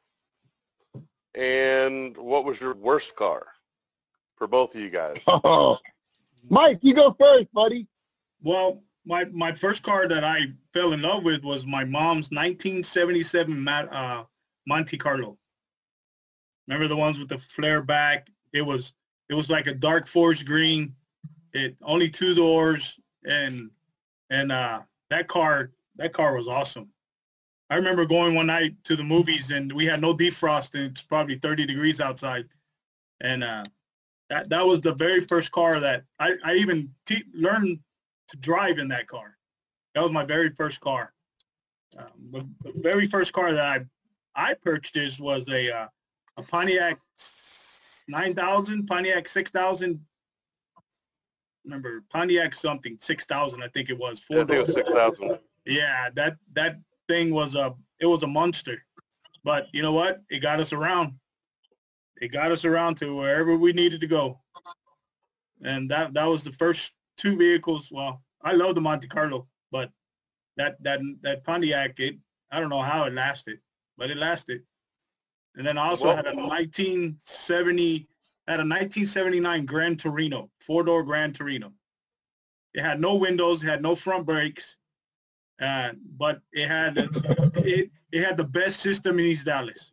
and 1.35 2.17
what 2.17 2.45
was 2.45 2.61
your 2.61 2.75
worst 2.75 3.15
car 3.17 3.47
for 4.37 4.47
both 4.47 4.75
of 4.75 4.81
you 4.81 4.91
guys? 4.91 5.23
Oh, 5.27 5.79
Mike, 6.49 6.79
you 6.83 6.95
go 6.95 7.13
first, 7.19 7.53
buddy. 7.53 7.87
Well, 8.43 8.83
my 9.05 9.25
my 9.27 9.53
first 9.53 9.83
car 9.83 10.07
that 10.09 10.25
I 10.25 10.47
fell 10.73 10.93
in 10.93 11.03
love 11.03 11.25
with 11.25 11.43
was 11.43 11.67
my 11.67 11.85
mom's 11.85 12.31
1977 12.31 13.63
Ma- 13.63 13.73
uh, 13.91 14.25
Monte 14.67 14.97
Carlo. 14.97 15.39
Remember 16.69 16.89
the 16.89 16.97
ones 16.97 17.19
with 17.19 17.29
the 17.29 17.39
flare 17.39 17.83
back? 17.83 18.29
It 18.53 18.63
was 18.63 18.93
it 19.29 19.35
was 19.35 19.51
like 19.51 19.67
a 19.67 19.75
dark 19.75 20.07
forest 20.07 20.47
green. 20.47 20.95
It 21.53 21.77
only 21.83 22.09
two 22.09 22.35
doors 22.35 22.99
and 23.25 23.71
and 24.31 24.53
uh, 24.53 24.83
that 25.11 25.29
car 25.29 25.73
that 25.97 26.13
car 26.13 26.37
was 26.37 26.49
awesome. 26.49 26.89
I 27.71 27.77
remember 27.77 28.05
going 28.05 28.35
one 28.35 28.47
night 28.47 28.77
to 28.85 28.97
the 28.97 29.05
movies 29.05 29.51
and 29.51 29.73
we 29.73 29.87
had 29.87 30.01
no 30.01 30.15
defrost 30.15 30.75
and 30.75 30.85
it's 30.85 31.03
probably 31.03 31.39
30 31.39 31.67
degrees 31.67 32.01
outside, 32.01 32.47
and 33.21 33.43
uh, 33.43 33.65
that 34.31 34.49
that 34.51 34.67
was 34.67 34.81
the 34.81 34.95
very 34.95 35.21
first 35.21 35.51
car 35.51 35.81
that 35.81 36.05
I 36.21 36.37
I 36.45 36.55
even 36.55 36.91
te- 37.05 37.25
learned 37.35 37.81
to 38.29 38.37
drive 38.39 38.79
in 38.79 38.89
that 38.89 39.07
car. 39.07 39.37
That 39.95 40.03
was 40.03 40.13
my 40.13 40.25
very 40.25 40.51
first 40.51 40.81
car. 40.81 41.13
Um, 41.97 42.07
the, 42.31 42.49
the 42.63 42.73
very 42.81 43.07
first 43.07 43.33
car 43.33 43.53
that 43.53 43.65
I 43.65 44.51
I 44.51 44.55
purchased 44.55 45.21
was 45.21 45.49
a 45.49 45.71
uh, 45.71 45.87
a 46.39 46.43
Pontiac 46.43 46.99
9000, 48.09 48.87
Pontiac 48.87 49.29
6000. 49.29 50.01
Remember 51.65 52.03
Pontiac 52.11 52.55
something 52.55 52.97
6000 53.01 53.63
I 53.63 53.69
think 53.69 53.91
it 53.91 53.99
was. 53.99 54.23
I 54.31 54.37
think 54.37 54.51
it 54.51 54.67
was 54.67 54.75
six 54.75 54.91
thousand. 54.91 55.39
Yeah, 55.67 56.09
that 56.15 56.37
that 56.55 56.79
thing 57.09 57.33
was 57.33 57.55
a 57.55 57.75
it 58.01 58.07
was 58.07 58.23
a 58.23 58.27
monster. 58.27 58.83
But 59.45 59.67
you 59.73 59.83
know 59.83 59.93
what? 59.93 60.23
It 60.31 60.41
got 60.41 60.61
us 60.61 60.73
around. 60.73 61.15
It 62.21 62.29
got 62.29 62.53
us 62.53 62.65
around 62.65 62.97
to 62.97 63.17
wherever 63.17 63.57
we 63.57 63.73
needed 63.73 64.01
to 64.01 64.07
go. 64.07 64.41
And 65.63 65.91
that 65.91 66.15
that 66.15 66.25
was 66.25 66.43
the 66.43 66.53
first 66.53 66.93
two 67.17 67.37
vehicles. 67.37 67.91
Well, 67.91 68.23
I 68.43 68.53
love 68.53 68.75
the 68.75 68.81
Monte 68.81 69.09
Carlo, 69.09 69.47
but 69.71 69.91
that 70.57 70.83
that 70.83 71.01
that 71.23 71.45
Pontiac, 71.45 71.99
it 72.01 72.17
I 72.51 72.61
don't 72.61 72.71
know 72.71 72.83
how 72.83 73.05
it 73.05 73.13
lasted, 73.15 73.59
but 73.97 74.11
it 74.11 74.17
lasted. 74.17 74.63
And 75.55 75.67
then 75.67 75.79
I 75.79 75.89
also 75.89 76.07
Well- 76.07 76.17
had 76.17 76.27
a 76.27 76.35
1970 76.35 78.09
had 78.49 78.59
a 78.59 78.65
1979 78.65 79.65
Grand 79.67 80.01
Torino, 80.01 80.51
four 80.61 80.83
door 80.83 81.05
Grand 81.05 81.35
Torino. 81.35 81.73
It 82.75 82.83
had 82.83 83.01
no 83.01 83.15
windows, 83.15 83.63
it 83.63 83.69
had 83.69 83.83
no 83.83 83.95
front 83.95 84.27
brakes, 84.27 84.77
uh, 85.61 85.93
but 86.17 86.41
it 86.53 86.67
had 86.69 86.99
it 86.99 87.91
it 88.11 88.25
had 88.25 88.37
the 88.37 88.45
best 88.45 88.81
system 88.81 89.19
in 89.19 89.27
East 89.27 89.47
Dallas. 89.47 89.91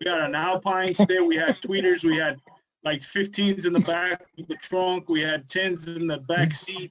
We 0.00 0.08
had 0.10 0.20
an 0.20 0.34
Alpine 0.34 0.94
still. 0.94 1.26
We 1.26 1.36
had 1.36 1.60
tweeters. 1.60 2.04
We 2.04 2.16
had 2.16 2.38
like 2.84 3.00
15s 3.00 3.66
in 3.66 3.72
the 3.72 3.80
back 3.80 4.26
of 4.38 4.48
the 4.48 4.54
trunk. 4.56 5.08
We 5.08 5.20
had 5.20 5.48
10s 5.48 5.96
in 5.96 6.06
the 6.06 6.18
back 6.18 6.54
seat. 6.54 6.90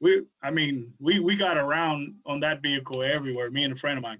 We, 0.00 0.22
I 0.42 0.50
mean, 0.50 0.92
we 0.98 1.20
we 1.20 1.36
got 1.36 1.58
around 1.58 2.14
on 2.24 2.40
that 2.40 2.62
vehicle 2.62 3.02
everywhere. 3.02 3.50
Me 3.50 3.64
and 3.64 3.74
a 3.74 3.76
friend 3.76 3.98
of 3.98 4.02
mine. 4.02 4.18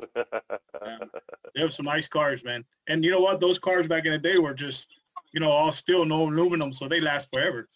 Um, 0.83 1.11
they 1.55 1.61
have 1.61 1.75
some 1.75 1.85
nice 1.85 2.09
cars, 2.09 2.43
man. 2.43 2.65
And 2.87 3.05
you 3.05 3.11
know 3.11 3.21
what? 3.21 3.39
Those 3.39 3.59
cars 3.59 3.87
back 3.87 4.07
in 4.07 4.13
the 4.13 4.19
day 4.19 4.39
were 4.39 4.55
just, 4.55 4.89
you 5.33 5.41
know, 5.41 5.51
all 5.51 5.73
steel, 5.73 6.07
no 6.07 6.23
aluminum, 6.23 6.73
so 6.73 6.89
they 6.89 7.01
last 7.01 7.29
forever. 7.31 7.69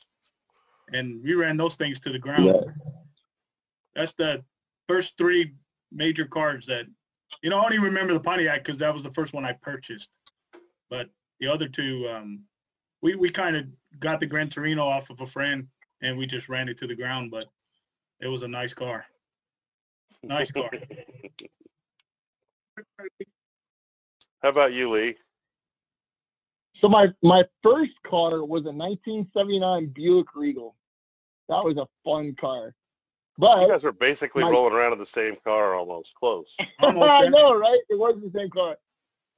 And 0.92 1.22
we 1.22 1.34
ran 1.34 1.58
those 1.58 1.76
things 1.76 2.00
to 2.00 2.10
the 2.10 2.18
ground. 2.18 2.46
Yeah. 2.46 2.60
That's 3.94 4.12
the 4.14 4.42
first 4.88 5.18
three 5.18 5.54
major 5.92 6.24
cars 6.24 6.64
that, 6.66 6.86
you 7.42 7.50
know, 7.50 7.58
I 7.58 7.64
only 7.64 7.78
remember 7.78 8.14
the 8.14 8.20
Pontiac 8.20 8.64
because 8.64 8.78
that 8.78 8.92
was 8.92 9.02
the 9.02 9.12
first 9.12 9.34
one 9.34 9.44
I 9.44 9.52
purchased. 9.52 10.08
But 10.88 11.08
the 11.40 11.48
other 11.48 11.68
two, 11.68 12.08
um, 12.08 12.40
we, 13.04 13.14
we 13.14 13.28
kind 13.28 13.54
of 13.54 13.66
got 14.00 14.18
the 14.18 14.26
Gran 14.26 14.48
Torino 14.48 14.82
off 14.82 15.10
of 15.10 15.20
a 15.20 15.26
friend 15.26 15.68
and 16.00 16.16
we 16.16 16.26
just 16.26 16.48
ran 16.48 16.70
it 16.70 16.78
to 16.78 16.86
the 16.86 16.96
ground. 16.96 17.30
But 17.30 17.48
it 18.20 18.28
was 18.28 18.42
a 18.42 18.48
nice 18.48 18.72
car. 18.72 19.04
Nice 20.22 20.50
car. 20.50 20.70
How 24.42 24.48
about 24.48 24.72
you, 24.72 24.90
Lee? 24.90 25.16
So 26.80 26.88
my 26.88 27.12
my 27.22 27.44
first 27.62 27.92
car 28.02 28.42
was 28.44 28.62
a 28.62 28.72
1979 28.72 29.92
Buick 29.94 30.34
Regal. 30.34 30.74
That 31.50 31.62
was 31.62 31.76
a 31.76 31.86
fun 32.04 32.34
car. 32.34 32.74
But 33.36 33.62
you 33.62 33.68
guys 33.68 33.82
were 33.82 33.92
basically 33.92 34.44
my- 34.44 34.50
rolling 34.50 34.72
around 34.72 34.94
in 34.94 34.98
the 34.98 35.04
same 35.06 35.36
car 35.44 35.74
almost, 35.74 36.14
close. 36.14 36.54
Almost 36.80 37.10
I 37.10 37.28
know, 37.28 37.54
right? 37.58 37.80
It 37.90 37.98
was 37.98 38.14
the 38.22 38.30
same 38.36 38.48
car. 38.48 38.78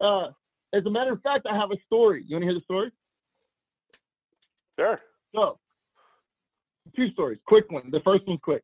Uh, 0.01 0.28
as 0.72 0.84
a 0.84 0.90
matter 0.90 1.12
of 1.14 1.22
fact, 1.22 1.48
I 1.48 1.56
have 1.56 1.72
a 1.72 1.80
story. 1.80 2.22
You 2.26 2.36
want 2.36 2.43
to 2.43 2.47
hear 2.47 2.55
the 2.55 2.60
story? 2.60 2.93
Sure. 4.78 5.01
So, 5.35 5.59
two 6.94 7.11
stories. 7.11 7.39
Quick 7.47 7.70
one. 7.70 7.90
The 7.90 8.01
first 8.01 8.27
one's 8.27 8.40
quick. 8.43 8.62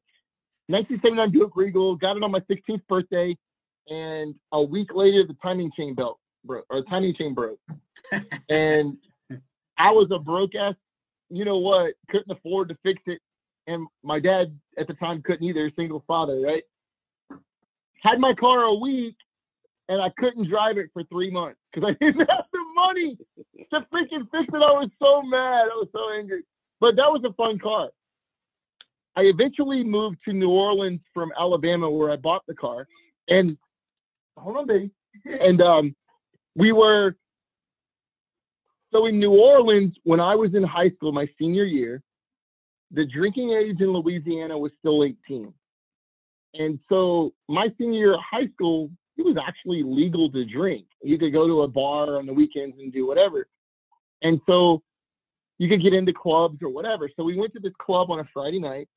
1979 0.68 1.30
Buick 1.30 1.56
Regal. 1.56 1.96
Got 1.96 2.16
it 2.16 2.22
on 2.22 2.30
my 2.30 2.40
16th 2.40 2.86
birthday, 2.88 3.36
and 3.88 4.34
a 4.52 4.62
week 4.62 4.94
later, 4.94 5.24
the 5.24 5.36
timing 5.42 5.70
chain 5.76 5.94
belt 5.94 6.18
broke, 6.44 6.66
or 6.70 6.80
the 6.80 6.86
timing 6.86 7.14
chain 7.14 7.34
broke. 7.34 7.58
and 8.48 8.96
I 9.76 9.90
was 9.90 10.10
a 10.10 10.18
broke 10.18 10.54
ass. 10.54 10.74
You 11.30 11.44
know 11.44 11.58
what? 11.58 11.94
Couldn't 12.08 12.30
afford 12.30 12.68
to 12.68 12.78
fix 12.82 13.02
it, 13.06 13.20
and 13.66 13.86
my 14.02 14.20
dad 14.20 14.56
at 14.78 14.86
the 14.86 14.94
time 14.94 15.22
couldn't 15.22 15.46
either. 15.46 15.70
Single 15.76 16.04
father, 16.06 16.40
right? 16.40 16.62
Had 18.02 18.20
my 18.20 18.34
car 18.34 18.62
a 18.62 18.74
week, 18.74 19.16
and 19.88 20.00
I 20.00 20.10
couldn't 20.10 20.48
drive 20.48 20.78
it 20.78 20.90
for 20.92 21.02
three 21.04 21.30
months 21.30 21.58
because 21.72 21.90
I 21.90 21.94
didn't 22.04 22.30
have 22.30 22.46
money 22.92 23.16
to 23.72 23.80
freaking 23.92 24.28
fix 24.30 24.48
it. 24.52 24.54
I 24.54 24.72
was 24.72 24.88
so 25.02 25.22
mad. 25.22 25.68
I 25.72 25.74
was 25.74 25.88
so 25.94 26.12
angry. 26.12 26.42
But 26.80 26.96
that 26.96 27.10
was 27.10 27.22
a 27.24 27.32
fun 27.34 27.58
car. 27.58 27.90
I 29.14 29.22
eventually 29.22 29.84
moved 29.84 30.18
to 30.24 30.32
New 30.32 30.50
Orleans 30.50 31.00
from 31.12 31.32
Alabama 31.38 31.90
where 31.90 32.10
I 32.10 32.16
bought 32.16 32.42
the 32.46 32.54
car. 32.54 32.86
And 33.28 33.56
hold 34.36 34.56
on, 34.56 34.66
baby. 34.66 34.90
And 35.40 35.60
um, 35.60 35.94
we 36.56 36.72
were 36.72 37.14
so 38.92 39.06
in 39.06 39.18
New 39.18 39.38
Orleans 39.38 39.96
when 40.04 40.20
I 40.20 40.34
was 40.34 40.54
in 40.54 40.62
high 40.62 40.90
school, 40.90 41.12
my 41.12 41.28
senior 41.38 41.64
year, 41.64 42.02
the 42.90 43.06
drinking 43.06 43.50
age 43.50 43.80
in 43.80 43.92
Louisiana 43.92 44.56
was 44.56 44.72
still 44.78 45.04
18. 45.04 45.52
And 46.58 46.78
so 46.90 47.32
my 47.48 47.72
senior 47.78 47.98
year 47.98 48.14
of 48.14 48.20
high 48.20 48.48
school, 48.48 48.90
it 49.16 49.24
was 49.24 49.36
actually 49.36 49.82
legal 49.82 50.30
to 50.30 50.44
drink. 50.44 50.86
You 51.02 51.18
could 51.18 51.32
go 51.32 51.46
to 51.46 51.62
a 51.62 51.68
bar 51.68 52.16
on 52.16 52.26
the 52.26 52.32
weekends 52.32 52.78
and 52.78 52.92
do 52.92 53.06
whatever. 53.06 53.46
And 54.22 54.40
so 54.48 54.82
you 55.58 55.68
could 55.68 55.80
get 55.80 55.94
into 55.94 56.12
clubs 56.12 56.58
or 56.62 56.70
whatever. 56.70 57.08
So 57.16 57.24
we 57.24 57.36
went 57.36 57.52
to 57.54 57.60
this 57.60 57.74
club 57.78 58.10
on 58.10 58.20
a 58.20 58.24
Friday 58.32 58.58
night, 58.58 58.88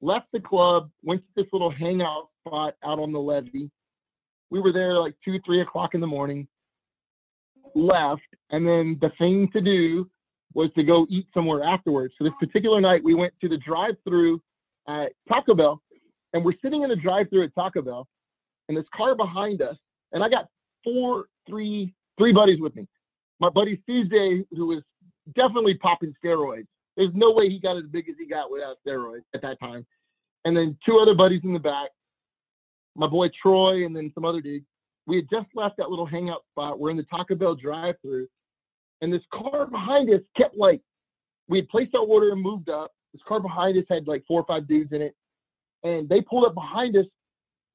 left 0.00 0.26
the 0.32 0.40
club, 0.40 0.90
went 1.02 1.22
to 1.22 1.42
this 1.42 1.52
little 1.52 1.70
hangout 1.70 2.28
spot 2.46 2.76
out 2.84 2.98
on 2.98 3.12
the 3.12 3.20
levee. 3.20 3.70
We 4.50 4.60
were 4.60 4.72
there 4.72 4.94
like 4.94 5.14
two, 5.24 5.38
three 5.40 5.60
o'clock 5.60 5.94
in 5.94 6.00
the 6.00 6.06
morning, 6.06 6.46
left, 7.74 8.22
and 8.50 8.66
then 8.66 8.98
the 9.00 9.10
thing 9.10 9.48
to 9.52 9.60
do 9.60 10.10
was 10.54 10.70
to 10.72 10.82
go 10.82 11.06
eat 11.10 11.26
somewhere 11.34 11.62
afterwards. 11.62 12.14
So 12.16 12.24
this 12.24 12.32
particular 12.40 12.80
night 12.80 13.04
we 13.04 13.14
went 13.14 13.34
to 13.40 13.48
the 13.48 13.58
drive-through 13.58 14.40
at 14.88 15.12
Taco 15.28 15.54
Bell, 15.54 15.82
and 16.32 16.44
we're 16.44 16.56
sitting 16.62 16.82
in 16.82 16.88
the 16.88 16.96
drive-through 16.96 17.42
at 17.42 17.54
Taco 17.54 17.82
Bell, 17.82 18.08
and 18.68 18.76
this 18.76 18.86
car 18.94 19.14
behind 19.14 19.62
us, 19.62 19.76
and 20.12 20.22
I 20.22 20.28
got 20.28 20.48
four, 20.84 21.26
three, 21.46 21.94
three 22.18 22.32
buddies 22.32 22.60
with 22.60 22.74
me. 22.76 22.86
My 23.40 23.50
buddy 23.50 23.82
CJ, 23.88 24.46
who 24.52 24.66
was 24.66 24.82
definitely 25.34 25.74
popping 25.74 26.14
steroids. 26.24 26.66
There's 26.96 27.14
no 27.14 27.32
way 27.32 27.48
he 27.48 27.58
got 27.58 27.76
as 27.76 27.84
big 27.84 28.08
as 28.08 28.16
he 28.18 28.26
got 28.26 28.50
without 28.50 28.78
steroids 28.86 29.22
at 29.34 29.42
that 29.42 29.60
time. 29.60 29.86
And 30.44 30.56
then 30.56 30.76
two 30.84 30.98
other 30.98 31.14
buddies 31.14 31.42
in 31.44 31.52
the 31.52 31.60
back, 31.60 31.90
my 32.96 33.06
boy 33.06 33.28
Troy, 33.40 33.84
and 33.84 33.94
then 33.94 34.10
some 34.14 34.24
other 34.24 34.40
dudes. 34.40 34.66
We 35.06 35.16
had 35.16 35.30
just 35.30 35.46
left 35.54 35.76
that 35.78 35.90
little 35.90 36.06
hangout 36.06 36.42
spot. 36.50 36.78
We're 36.78 36.90
in 36.90 36.96
the 36.96 37.04
Taco 37.04 37.34
Bell 37.34 37.54
drive-through, 37.54 38.26
and 39.00 39.12
this 39.12 39.22
car 39.32 39.66
behind 39.66 40.10
us 40.10 40.20
kept 40.36 40.56
like, 40.56 40.82
we 41.48 41.58
had 41.58 41.68
placed 41.68 41.94
our 41.94 42.02
order 42.02 42.32
and 42.32 42.42
moved 42.42 42.68
up. 42.68 42.92
This 43.12 43.22
car 43.26 43.40
behind 43.40 43.78
us 43.78 43.84
had 43.88 44.06
like 44.06 44.24
four 44.26 44.40
or 44.40 44.44
five 44.44 44.66
dudes 44.66 44.92
in 44.92 45.00
it, 45.00 45.14
and 45.82 46.08
they 46.08 46.20
pulled 46.20 46.44
up 46.44 46.54
behind 46.54 46.96
us. 46.96 47.06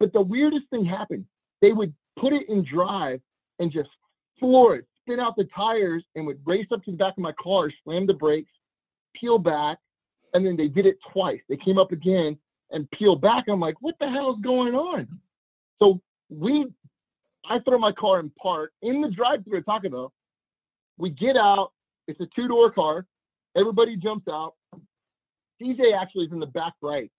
But 0.03 0.11
the 0.11 0.21
weirdest 0.21 0.67
thing 0.69 0.83
happened. 0.83 1.25
They 1.61 1.71
would 1.71 1.93
put 2.17 2.33
it 2.33 2.49
in 2.49 2.61
drive 2.61 3.21
and 3.59 3.71
just 3.71 3.89
floor 4.37 4.75
it, 4.75 4.85
spin 4.99 5.21
out 5.21 5.37
the 5.37 5.45
tires, 5.45 6.03
and 6.15 6.27
would 6.27 6.41
race 6.43 6.67
up 6.73 6.83
to 6.83 6.91
the 6.91 6.97
back 6.97 7.13
of 7.13 7.23
my 7.23 7.31
car, 7.31 7.71
slam 7.85 8.05
the 8.05 8.13
brakes, 8.13 8.51
peel 9.15 9.39
back, 9.39 9.77
and 10.33 10.45
then 10.45 10.57
they 10.57 10.67
did 10.67 10.85
it 10.85 10.97
twice. 11.09 11.39
They 11.47 11.55
came 11.55 11.77
up 11.77 11.93
again 11.93 12.37
and 12.71 12.91
peel 12.91 13.15
back. 13.15 13.47
I'm 13.47 13.61
like, 13.61 13.75
what 13.79 13.97
the 13.97 14.09
hell 14.09 14.33
is 14.33 14.41
going 14.41 14.75
on? 14.75 15.07
So 15.81 16.01
we, 16.27 16.65
I 17.45 17.59
throw 17.59 17.77
my 17.77 17.93
car 17.93 18.19
in 18.19 18.29
park 18.31 18.73
in 18.81 18.99
the 18.99 19.09
drive-through 19.09 19.59
at 19.59 19.65
Taco 19.65 19.87
Bell. 19.87 20.13
We 20.97 21.11
get 21.11 21.37
out. 21.37 21.71
It's 22.09 22.19
a 22.19 22.27
two-door 22.35 22.71
car. 22.71 23.05
Everybody 23.55 23.95
jumps 23.95 24.27
out. 24.29 24.55
CJ 25.61 25.93
actually 25.97 26.25
is 26.25 26.33
in 26.33 26.41
the 26.41 26.47
back 26.47 26.73
right. 26.81 27.09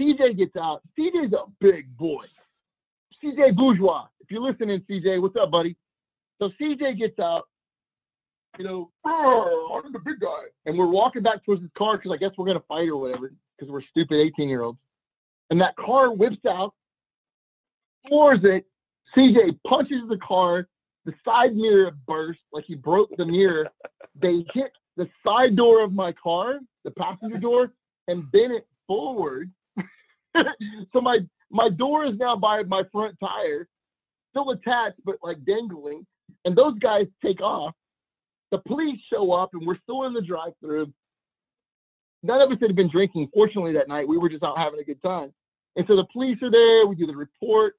CJ 0.00 0.36
gets 0.36 0.56
out. 0.56 0.82
CJ's 0.98 1.32
a 1.32 1.44
big 1.60 1.96
boy. 1.96 2.24
CJ 3.22 3.56
Bourgeois. 3.56 4.06
If 4.20 4.30
you're 4.30 4.42
listening, 4.42 4.80
CJ, 4.90 5.20
what's 5.20 5.36
up, 5.36 5.50
buddy? 5.50 5.76
So 6.40 6.50
CJ 6.60 6.98
gets 6.98 7.18
out, 7.18 7.48
you 8.58 8.64
know, 8.64 8.90
"Oh, 9.04 9.82
I'm 9.84 9.92
the 9.92 9.98
big 9.98 10.20
guy. 10.20 10.44
And 10.66 10.76
we're 10.76 10.86
walking 10.86 11.22
back 11.22 11.44
towards 11.44 11.62
his 11.62 11.70
car 11.76 11.96
because 11.96 12.12
I 12.12 12.16
guess 12.16 12.32
we're 12.36 12.46
going 12.46 12.58
to 12.58 12.66
fight 12.66 12.88
or 12.88 12.96
whatever 12.96 13.32
because 13.56 13.72
we're 13.72 13.82
stupid 13.82 14.16
18 14.16 14.48
year 14.48 14.62
olds. 14.62 14.78
And 15.50 15.60
that 15.60 15.76
car 15.76 16.12
whips 16.12 16.44
out, 16.46 16.74
floors 18.06 18.44
it. 18.44 18.66
CJ 19.16 19.58
punches 19.66 20.02
the 20.08 20.18
car. 20.18 20.68
The 21.04 21.14
side 21.24 21.54
mirror 21.54 21.92
bursts 22.06 22.42
like 22.52 22.64
he 22.64 22.74
broke 22.74 23.16
the 23.16 23.24
mirror. 23.24 23.68
They 24.16 24.44
hit 24.52 24.72
the 24.96 25.08
side 25.24 25.54
door 25.54 25.82
of 25.82 25.92
my 25.92 26.12
car, 26.12 26.58
the 26.84 26.90
passenger 26.90 27.38
door, 27.38 27.72
and 28.08 28.30
bent 28.32 28.52
it 28.52 28.66
forward. 28.88 29.50
so 30.92 31.00
my 31.00 31.20
my 31.50 31.68
door 31.68 32.04
is 32.04 32.16
now 32.16 32.36
by 32.36 32.62
my 32.64 32.82
front 32.92 33.16
tire, 33.22 33.68
still 34.30 34.50
attached 34.50 34.98
but 35.04 35.16
like 35.22 35.44
dangling. 35.44 36.06
And 36.44 36.56
those 36.56 36.78
guys 36.78 37.06
take 37.24 37.40
off. 37.40 37.74
The 38.52 38.58
police 38.58 39.00
show 39.12 39.32
up, 39.32 39.50
and 39.54 39.66
we're 39.66 39.78
still 39.82 40.04
in 40.04 40.12
the 40.12 40.22
drive-through. 40.22 40.92
None 42.22 42.40
of 42.40 42.50
us 42.50 42.58
had 42.60 42.74
been 42.76 42.88
drinking. 42.88 43.28
Fortunately, 43.34 43.72
that 43.72 43.88
night 43.88 44.06
we 44.06 44.18
were 44.18 44.28
just 44.28 44.44
out 44.44 44.56
having 44.56 44.78
a 44.78 44.84
good 44.84 45.02
time. 45.02 45.32
And 45.74 45.86
so 45.86 45.96
the 45.96 46.06
police 46.06 46.40
are 46.42 46.50
there. 46.50 46.86
We 46.86 46.94
do 46.94 47.06
the 47.06 47.16
report. 47.16 47.74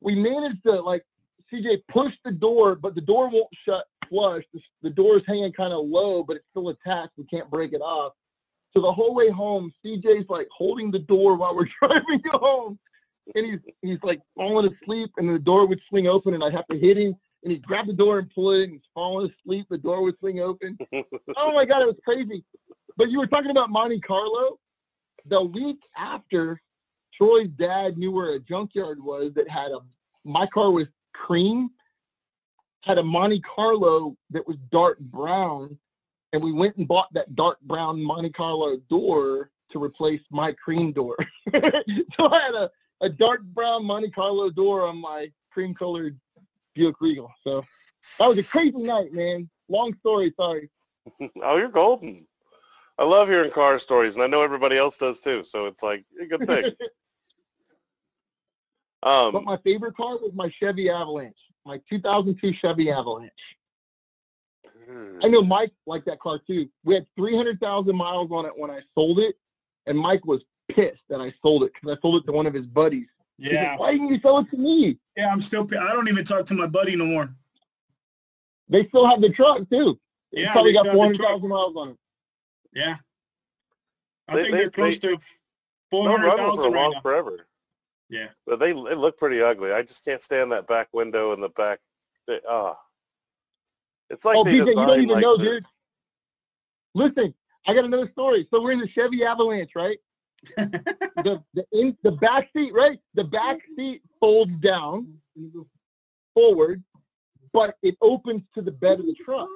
We 0.00 0.14
managed 0.14 0.62
to 0.64 0.80
like 0.80 1.04
CJ 1.52 1.82
push 1.88 2.12
the 2.24 2.32
door, 2.32 2.74
but 2.74 2.94
the 2.94 3.00
door 3.00 3.28
won't 3.28 3.48
shut 3.66 3.84
flush. 4.08 4.44
The, 4.52 4.60
the 4.82 4.90
door 4.90 5.16
is 5.16 5.22
hanging 5.26 5.52
kind 5.52 5.72
of 5.72 5.86
low, 5.86 6.22
but 6.22 6.36
it's 6.36 6.46
still 6.50 6.68
attached. 6.68 7.12
We 7.16 7.24
can't 7.24 7.50
break 7.50 7.72
it 7.72 7.80
off. 7.80 8.12
So 8.74 8.80
the 8.80 8.92
whole 8.92 9.14
way 9.14 9.28
home, 9.28 9.72
CJ's 9.84 10.28
like 10.28 10.48
holding 10.50 10.90
the 10.90 10.98
door 10.98 11.36
while 11.36 11.54
we're 11.54 11.68
driving 11.82 12.22
home, 12.32 12.78
and 13.34 13.46
he's 13.46 13.58
he's 13.82 14.02
like 14.02 14.20
falling 14.36 14.72
asleep, 14.72 15.10
and 15.18 15.28
the 15.28 15.38
door 15.38 15.66
would 15.66 15.80
swing 15.88 16.06
open, 16.06 16.34
and 16.34 16.42
I'd 16.42 16.54
have 16.54 16.66
to 16.68 16.78
hit 16.78 16.96
him, 16.96 17.14
and 17.42 17.52
he'd 17.52 17.66
grab 17.66 17.86
the 17.86 17.92
door 17.92 18.18
and 18.18 18.30
pull 18.30 18.52
it, 18.52 18.64
and 18.64 18.72
he's 18.72 18.88
falling 18.94 19.30
asleep. 19.30 19.66
The 19.68 19.78
door 19.78 20.02
would 20.02 20.18
swing 20.18 20.40
open. 20.40 20.78
oh 21.36 21.52
my 21.52 21.64
god, 21.64 21.82
it 21.82 21.86
was 21.86 22.00
crazy. 22.04 22.44
But 22.96 23.10
you 23.10 23.18
were 23.18 23.26
talking 23.26 23.50
about 23.50 23.70
Monte 23.70 24.00
Carlo. 24.00 24.58
The 25.26 25.42
week 25.42 25.78
after, 25.96 26.60
Troy's 27.14 27.48
dad 27.48 27.96
knew 27.96 28.10
where 28.10 28.34
a 28.34 28.40
junkyard 28.40 29.02
was 29.02 29.32
that 29.34 29.48
had 29.48 29.70
a 29.70 29.80
my 30.24 30.46
car 30.46 30.70
was 30.70 30.86
cream, 31.12 31.70
had 32.82 32.98
a 32.98 33.02
Monte 33.02 33.40
Carlo 33.40 34.16
that 34.30 34.46
was 34.46 34.56
dark 34.70 34.98
brown, 34.98 35.78
and 36.32 36.42
we 36.42 36.52
went 36.52 36.76
and 36.76 36.88
bought 36.88 37.12
that 37.12 37.34
dark 37.36 37.60
brown 37.62 38.02
Monte 38.02 38.30
Carlo 38.30 38.76
door 38.88 39.50
to 39.70 39.82
replace 39.82 40.20
my 40.30 40.52
cream 40.52 40.92
door. 40.92 41.16
so 41.54 42.32
I 42.32 42.40
had 42.40 42.54
a, 42.54 42.70
a 43.00 43.08
dark 43.08 43.42
brown 43.42 43.84
Monte 43.84 44.10
Carlo 44.10 44.50
door 44.50 44.86
on 44.86 44.98
my 44.98 45.30
cream 45.50 45.74
colored 45.74 46.18
Buick 46.74 47.00
Regal. 47.00 47.30
So 47.44 47.64
that 48.18 48.26
was 48.26 48.38
a 48.38 48.42
crazy 48.42 48.78
night, 48.78 49.12
man. 49.12 49.48
Long 49.68 49.94
story, 50.00 50.32
sorry. 50.38 50.70
oh, 51.42 51.56
you're 51.56 51.68
golden. 51.68 52.26
I 52.98 53.04
love 53.04 53.28
hearing 53.28 53.50
car 53.50 53.78
stories, 53.78 54.14
and 54.14 54.22
I 54.22 54.26
know 54.26 54.42
everybody 54.42 54.76
else 54.76 54.96
does 54.96 55.20
too. 55.20 55.44
So 55.48 55.66
it's 55.66 55.82
like 55.82 56.04
a 56.20 56.26
good 56.26 56.46
thing. 56.46 56.72
but 59.02 59.34
Um, 59.34 59.44
my 59.44 59.56
favorite 59.58 59.96
car 59.96 60.12
was 60.18 60.30
my 60.34 60.50
Chevy 60.60 60.88
Avalanche, 60.88 61.36
my 61.66 61.80
2002 61.90 62.52
Chevy 62.52 62.90
Avalanche. 62.90 63.32
I 65.24 65.28
know 65.28 65.42
Mike 65.42 65.72
liked 65.86 66.06
that 66.06 66.20
car 66.20 66.38
too. 66.46 66.68
We 66.84 66.94
had 66.94 67.06
300,000 67.16 67.96
miles 67.96 68.30
on 68.30 68.46
it 68.46 68.52
when 68.56 68.70
I 68.70 68.80
sold 68.96 69.18
it, 69.20 69.36
and 69.86 69.98
Mike 69.98 70.24
was 70.26 70.42
pissed 70.68 71.02
that 71.08 71.20
I 71.20 71.32
sold 71.42 71.64
it 71.64 71.72
because 71.74 71.96
I 71.96 72.00
sold 72.00 72.22
it 72.22 72.26
to 72.26 72.32
one 72.32 72.46
of 72.46 72.54
his 72.54 72.66
buddies. 72.66 73.06
He's 73.38 73.46
like, 73.48 73.54
Yeah, 73.54 73.76
Why 73.76 73.92
didn't 73.92 74.08
you 74.08 74.20
sell 74.20 74.38
it 74.38 74.50
to 74.50 74.56
me? 74.56 74.98
yeah. 75.16 75.30
I'm 75.32 75.40
still. 75.40 75.66
I 75.78 75.92
don't 75.92 76.08
even 76.08 76.24
talk 76.24 76.46
to 76.46 76.54
my 76.54 76.66
buddy 76.66 76.96
no 76.96 77.06
more. 77.06 77.34
They 78.68 78.86
still 78.88 79.06
have 79.06 79.20
the 79.20 79.28
truck 79.30 79.68
too. 79.70 79.98
It's 80.32 80.42
Yeah, 80.42 80.52
probably 80.52 80.72
they 80.72 80.74
got 80.76 80.86
still 80.86 81.00
have 81.02 81.10
the 81.12 81.14
truck. 81.18 81.28
400,000 81.40 81.48
miles 81.48 81.76
on 81.76 81.88
it. 81.90 81.96
Yeah, 82.74 82.96
I 84.28 84.34
They- 84.36 84.42
think 84.42 84.52
they- 84.54 84.58
they, 84.58 84.64
are 84.64 84.70
close 84.70 84.98
they- 84.98 85.08
to 85.16 85.18
four 85.90 86.08
They'll 86.08 86.16
hundred 86.18 86.30
for 86.30 86.36
thousand 86.38 86.72
right 86.72 86.82
long 86.82 86.92
now. 86.92 87.00
forever. 87.02 87.46
Yeah. 88.08 88.28
But 88.46 88.60
they 88.60 88.72
they 88.72 88.94
look 88.94 89.16
pretty 89.18 89.42
ugly. 89.42 89.72
I 89.72 89.82
just 89.82 90.04
can't 90.04 90.22
stand 90.22 90.52
that 90.52 90.66
back 90.66 90.88
window 90.92 91.32
and 91.32 91.42
the 91.42 91.48
back. 91.50 91.80
They, 92.26 92.40
ah, 92.48 92.78
it's 94.12 94.24
like 94.24 94.36
oh, 94.36 94.44
they 94.44 94.60
BJ, 94.60 94.66
you 94.68 94.74
don't 94.74 95.00
even 95.00 95.08
like, 95.08 95.22
know, 95.22 95.36
the- 95.36 95.44
dude. 95.44 95.64
Listen, 96.94 97.34
I 97.66 97.74
got 97.74 97.84
another 97.84 98.10
story. 98.10 98.46
So 98.52 98.62
we're 98.62 98.72
in 98.72 98.78
the 98.78 98.88
Chevy 98.88 99.24
Avalanche, 99.24 99.72
right? 99.74 99.98
the 100.56 101.42
the 101.54 101.64
in 101.72 101.96
the 102.02 102.12
back 102.12 102.50
seat, 102.54 102.72
right? 102.74 102.98
The 103.14 103.24
back 103.24 103.60
seat 103.76 104.02
folds 104.20 104.52
down 104.60 105.14
forward, 106.34 106.82
but 107.52 107.76
it 107.82 107.96
opens 108.02 108.42
to 108.54 108.62
the 108.62 108.72
bed 108.72 109.00
of 109.00 109.06
the 109.06 109.14
truck. 109.24 109.48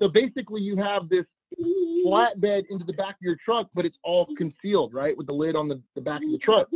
So 0.00 0.08
basically, 0.08 0.60
you 0.60 0.76
have 0.76 1.08
this 1.08 1.24
flatbed 2.04 2.64
into 2.68 2.84
the 2.84 2.92
back 2.92 3.10
of 3.10 3.22
your 3.22 3.36
truck, 3.36 3.68
but 3.72 3.86
it's 3.86 3.98
all 4.02 4.26
concealed, 4.36 4.92
right, 4.92 5.16
with 5.16 5.28
the 5.28 5.32
lid 5.32 5.56
on 5.56 5.68
the, 5.68 5.80
the 5.94 6.00
back 6.00 6.22
of 6.22 6.30
the 6.30 6.38
truck. 6.38 6.68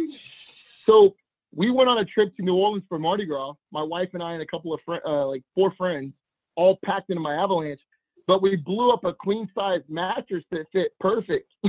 So 0.86 1.16
we 1.52 1.70
went 1.70 1.90
on 1.90 1.98
a 1.98 2.04
trip 2.04 2.34
to 2.36 2.42
New 2.42 2.56
Orleans 2.56 2.84
for 2.88 2.98
Mardi 2.98 3.26
Gras. 3.26 3.54
My 3.72 3.82
wife 3.82 4.10
and 4.14 4.22
I 4.22 4.32
and 4.32 4.42
a 4.42 4.46
couple 4.46 4.72
of 4.72 4.80
friends, 4.82 5.02
uh, 5.04 5.26
like 5.26 5.42
four 5.54 5.72
friends, 5.72 6.14
all 6.60 6.78
packed 6.84 7.08
into 7.08 7.22
my 7.22 7.34
Avalanche. 7.34 7.80
But 8.26 8.42
we 8.42 8.54
blew 8.54 8.92
up 8.92 9.04
a 9.04 9.12
queen 9.12 9.50
size 9.58 9.80
mattress 9.88 10.44
that 10.50 10.70
fit 10.72 10.92
perfect 11.00 11.50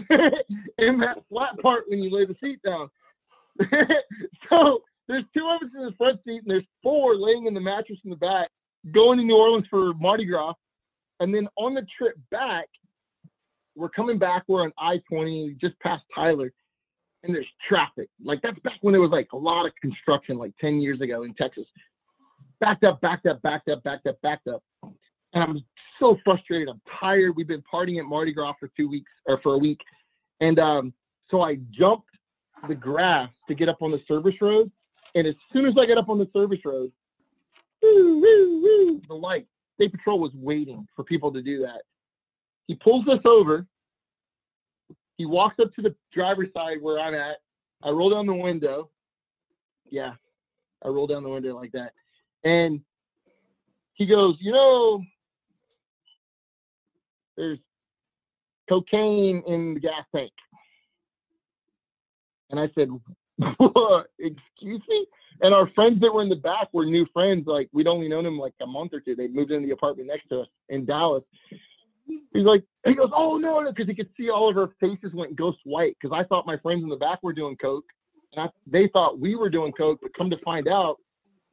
in 0.77 0.99
that 0.99 1.23
flat 1.29 1.57
part 1.59 1.85
when 1.87 2.03
you 2.03 2.11
lay 2.11 2.25
the 2.25 2.35
seat 2.43 2.59
down. 2.61 2.89
so 4.49 4.83
there's 5.07 5.23
two 5.35 5.47
of 5.47 5.61
us 5.63 5.69
in 5.75 5.85
the 5.85 5.93
front 5.97 6.19
seat 6.27 6.43
and 6.43 6.51
there's 6.51 6.67
four 6.83 7.15
laying 7.15 7.47
in 7.47 7.53
the 7.53 7.61
mattress 7.61 7.99
in 8.03 8.11
the 8.11 8.17
back, 8.17 8.49
going 8.91 9.17
to 9.17 9.23
New 9.23 9.37
Orleans 9.37 9.65
for 9.69 9.93
Mardi 9.95 10.25
Gras. 10.25 10.53
And 11.19 11.33
then 11.33 11.47
on 11.55 11.73
the 11.73 11.83
trip 11.83 12.15
back, 12.29 12.67
we're 13.75 13.89
coming 13.89 14.17
back. 14.17 14.43
We're 14.47 14.63
on 14.63 14.73
I-20, 14.77 15.57
just 15.57 15.79
past 15.79 16.03
Tyler, 16.13 16.51
and 17.23 17.33
there's 17.33 17.51
traffic. 17.61 18.09
Like 18.23 18.41
that's 18.41 18.59
back 18.59 18.77
when 18.81 18.91
there 18.91 19.01
was 19.01 19.11
like 19.11 19.31
a 19.31 19.37
lot 19.37 19.65
of 19.65 19.75
construction, 19.81 20.37
like 20.37 20.51
10 20.59 20.81
years 20.81 20.99
ago 21.01 21.23
in 21.23 21.33
Texas. 21.33 21.65
Backed 22.59 22.83
up, 22.83 23.01
backed 23.01 23.25
up, 23.25 23.41
backed 23.41 23.69
up, 23.69 23.81
backed 23.83 24.05
up, 24.05 24.21
backed 24.21 24.47
up. 24.47 24.61
And 25.33 25.43
I'm 25.43 25.63
so 25.99 26.19
frustrated. 26.23 26.69
I'm 26.69 26.81
tired. 26.99 27.35
We've 27.35 27.47
been 27.47 27.63
partying 27.71 27.99
at 27.99 28.05
Mardi 28.05 28.33
Gras 28.33 28.53
for 28.59 28.69
two 28.75 28.89
weeks 28.89 29.11
or 29.25 29.37
for 29.39 29.55
a 29.55 29.57
week. 29.57 29.81
And 30.39 30.59
um, 30.59 30.93
so 31.29 31.41
I 31.41 31.59
jumped 31.71 32.09
the 32.67 32.75
grass 32.75 33.29
to 33.47 33.55
get 33.55 33.69
up 33.69 33.81
on 33.81 33.91
the 33.91 34.01
service 34.07 34.35
road. 34.41 34.71
And 35.15 35.27
as 35.27 35.35
soon 35.51 35.65
as 35.65 35.73
I 35.77 35.85
get 35.85 35.97
up 35.97 36.09
on 36.09 36.17
the 36.17 36.29
service 36.33 36.63
road, 36.65 36.91
woo, 37.81 38.19
woo, 38.19 38.61
woo, 38.61 39.01
the 39.07 39.13
light, 39.13 39.47
State 39.75 39.91
Patrol 39.91 40.19
was 40.19 40.31
waiting 40.33 40.87
for 40.95 41.03
people 41.03 41.31
to 41.31 41.41
do 41.41 41.59
that. 41.61 41.81
He 42.67 42.75
pulls 42.75 43.07
us 43.07 43.19
over. 43.25 43.67
He 45.17 45.25
walks 45.25 45.59
up 45.59 45.73
to 45.75 45.81
the 45.81 45.95
driver's 46.13 46.49
side 46.55 46.81
where 46.81 46.99
I'm 46.99 47.13
at. 47.13 47.37
I 47.83 47.89
roll 47.89 48.09
down 48.09 48.27
the 48.27 48.35
window. 48.35 48.89
Yeah, 49.89 50.13
I 50.83 50.87
roll 50.87 51.07
down 51.07 51.23
the 51.23 51.29
window 51.29 51.55
like 51.55 51.71
that. 51.73 51.93
And 52.43 52.81
he 53.93 54.05
goes, 54.05 54.37
you 54.39 54.51
know, 54.51 55.03
there's 57.41 57.59
cocaine 58.69 59.41
in 59.47 59.73
the 59.73 59.79
gas 59.79 60.03
tank. 60.15 60.31
And 62.51 62.59
I 62.59 62.69
said. 62.77 62.89
Excuse 64.19 64.81
me? 64.87 65.05
And 65.41 65.53
our 65.55 65.67
friends 65.69 65.99
that 66.01 66.13
were 66.13 66.21
in 66.21 66.29
the 66.29 66.35
back 66.35 66.69
were 66.71 66.85
new 66.85 67.07
friends. 67.11 67.47
Like, 67.47 67.67
we'd 67.73 67.87
only 67.87 68.07
known 68.07 68.25
them 68.25 68.37
like 68.37 68.53
a 68.61 68.67
month 68.67 68.93
or 68.93 68.99
two. 68.99 69.15
They 69.15 69.27
moved 69.27 69.51
into 69.51 69.65
the 69.65 69.73
apartment 69.73 70.09
next 70.09 70.29
to 70.29 70.41
us 70.41 70.47
in 70.69 70.85
Dallas. 70.85 71.23
He's 72.05 72.43
like, 72.43 72.63
he 72.85 72.93
goes, 72.93 73.09
oh, 73.13 73.37
no, 73.37 73.61
no, 73.61 73.71
because 73.71 73.87
he 73.87 73.95
could 73.95 74.09
see 74.15 74.29
all 74.29 74.49
of 74.49 74.57
our 74.57 74.71
faces 74.79 75.13
went 75.13 75.35
ghost 75.35 75.57
white 75.63 75.97
because 75.99 76.15
I 76.15 76.23
thought 76.23 76.45
my 76.45 76.57
friends 76.57 76.83
in 76.83 76.89
the 76.89 76.95
back 76.95 77.23
were 77.23 77.33
doing 77.33 77.55
coke. 77.57 77.85
And 78.33 78.45
I, 78.45 78.49
they 78.67 78.87
thought 78.87 79.19
we 79.19 79.33
were 79.35 79.49
doing 79.49 79.71
coke, 79.71 79.99
but 80.03 80.13
come 80.13 80.29
to 80.29 80.37
find 80.37 80.67
out, 80.67 80.97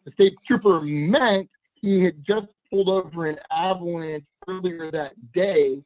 the 0.04 0.12
state 0.12 0.36
trooper 0.46 0.82
meant 0.82 1.48
he 1.74 2.04
had 2.04 2.22
just 2.22 2.48
pulled 2.70 2.90
over 2.90 3.26
an 3.26 3.38
avalanche 3.50 4.24
earlier 4.48 4.90
that 4.90 5.12
day 5.32 5.82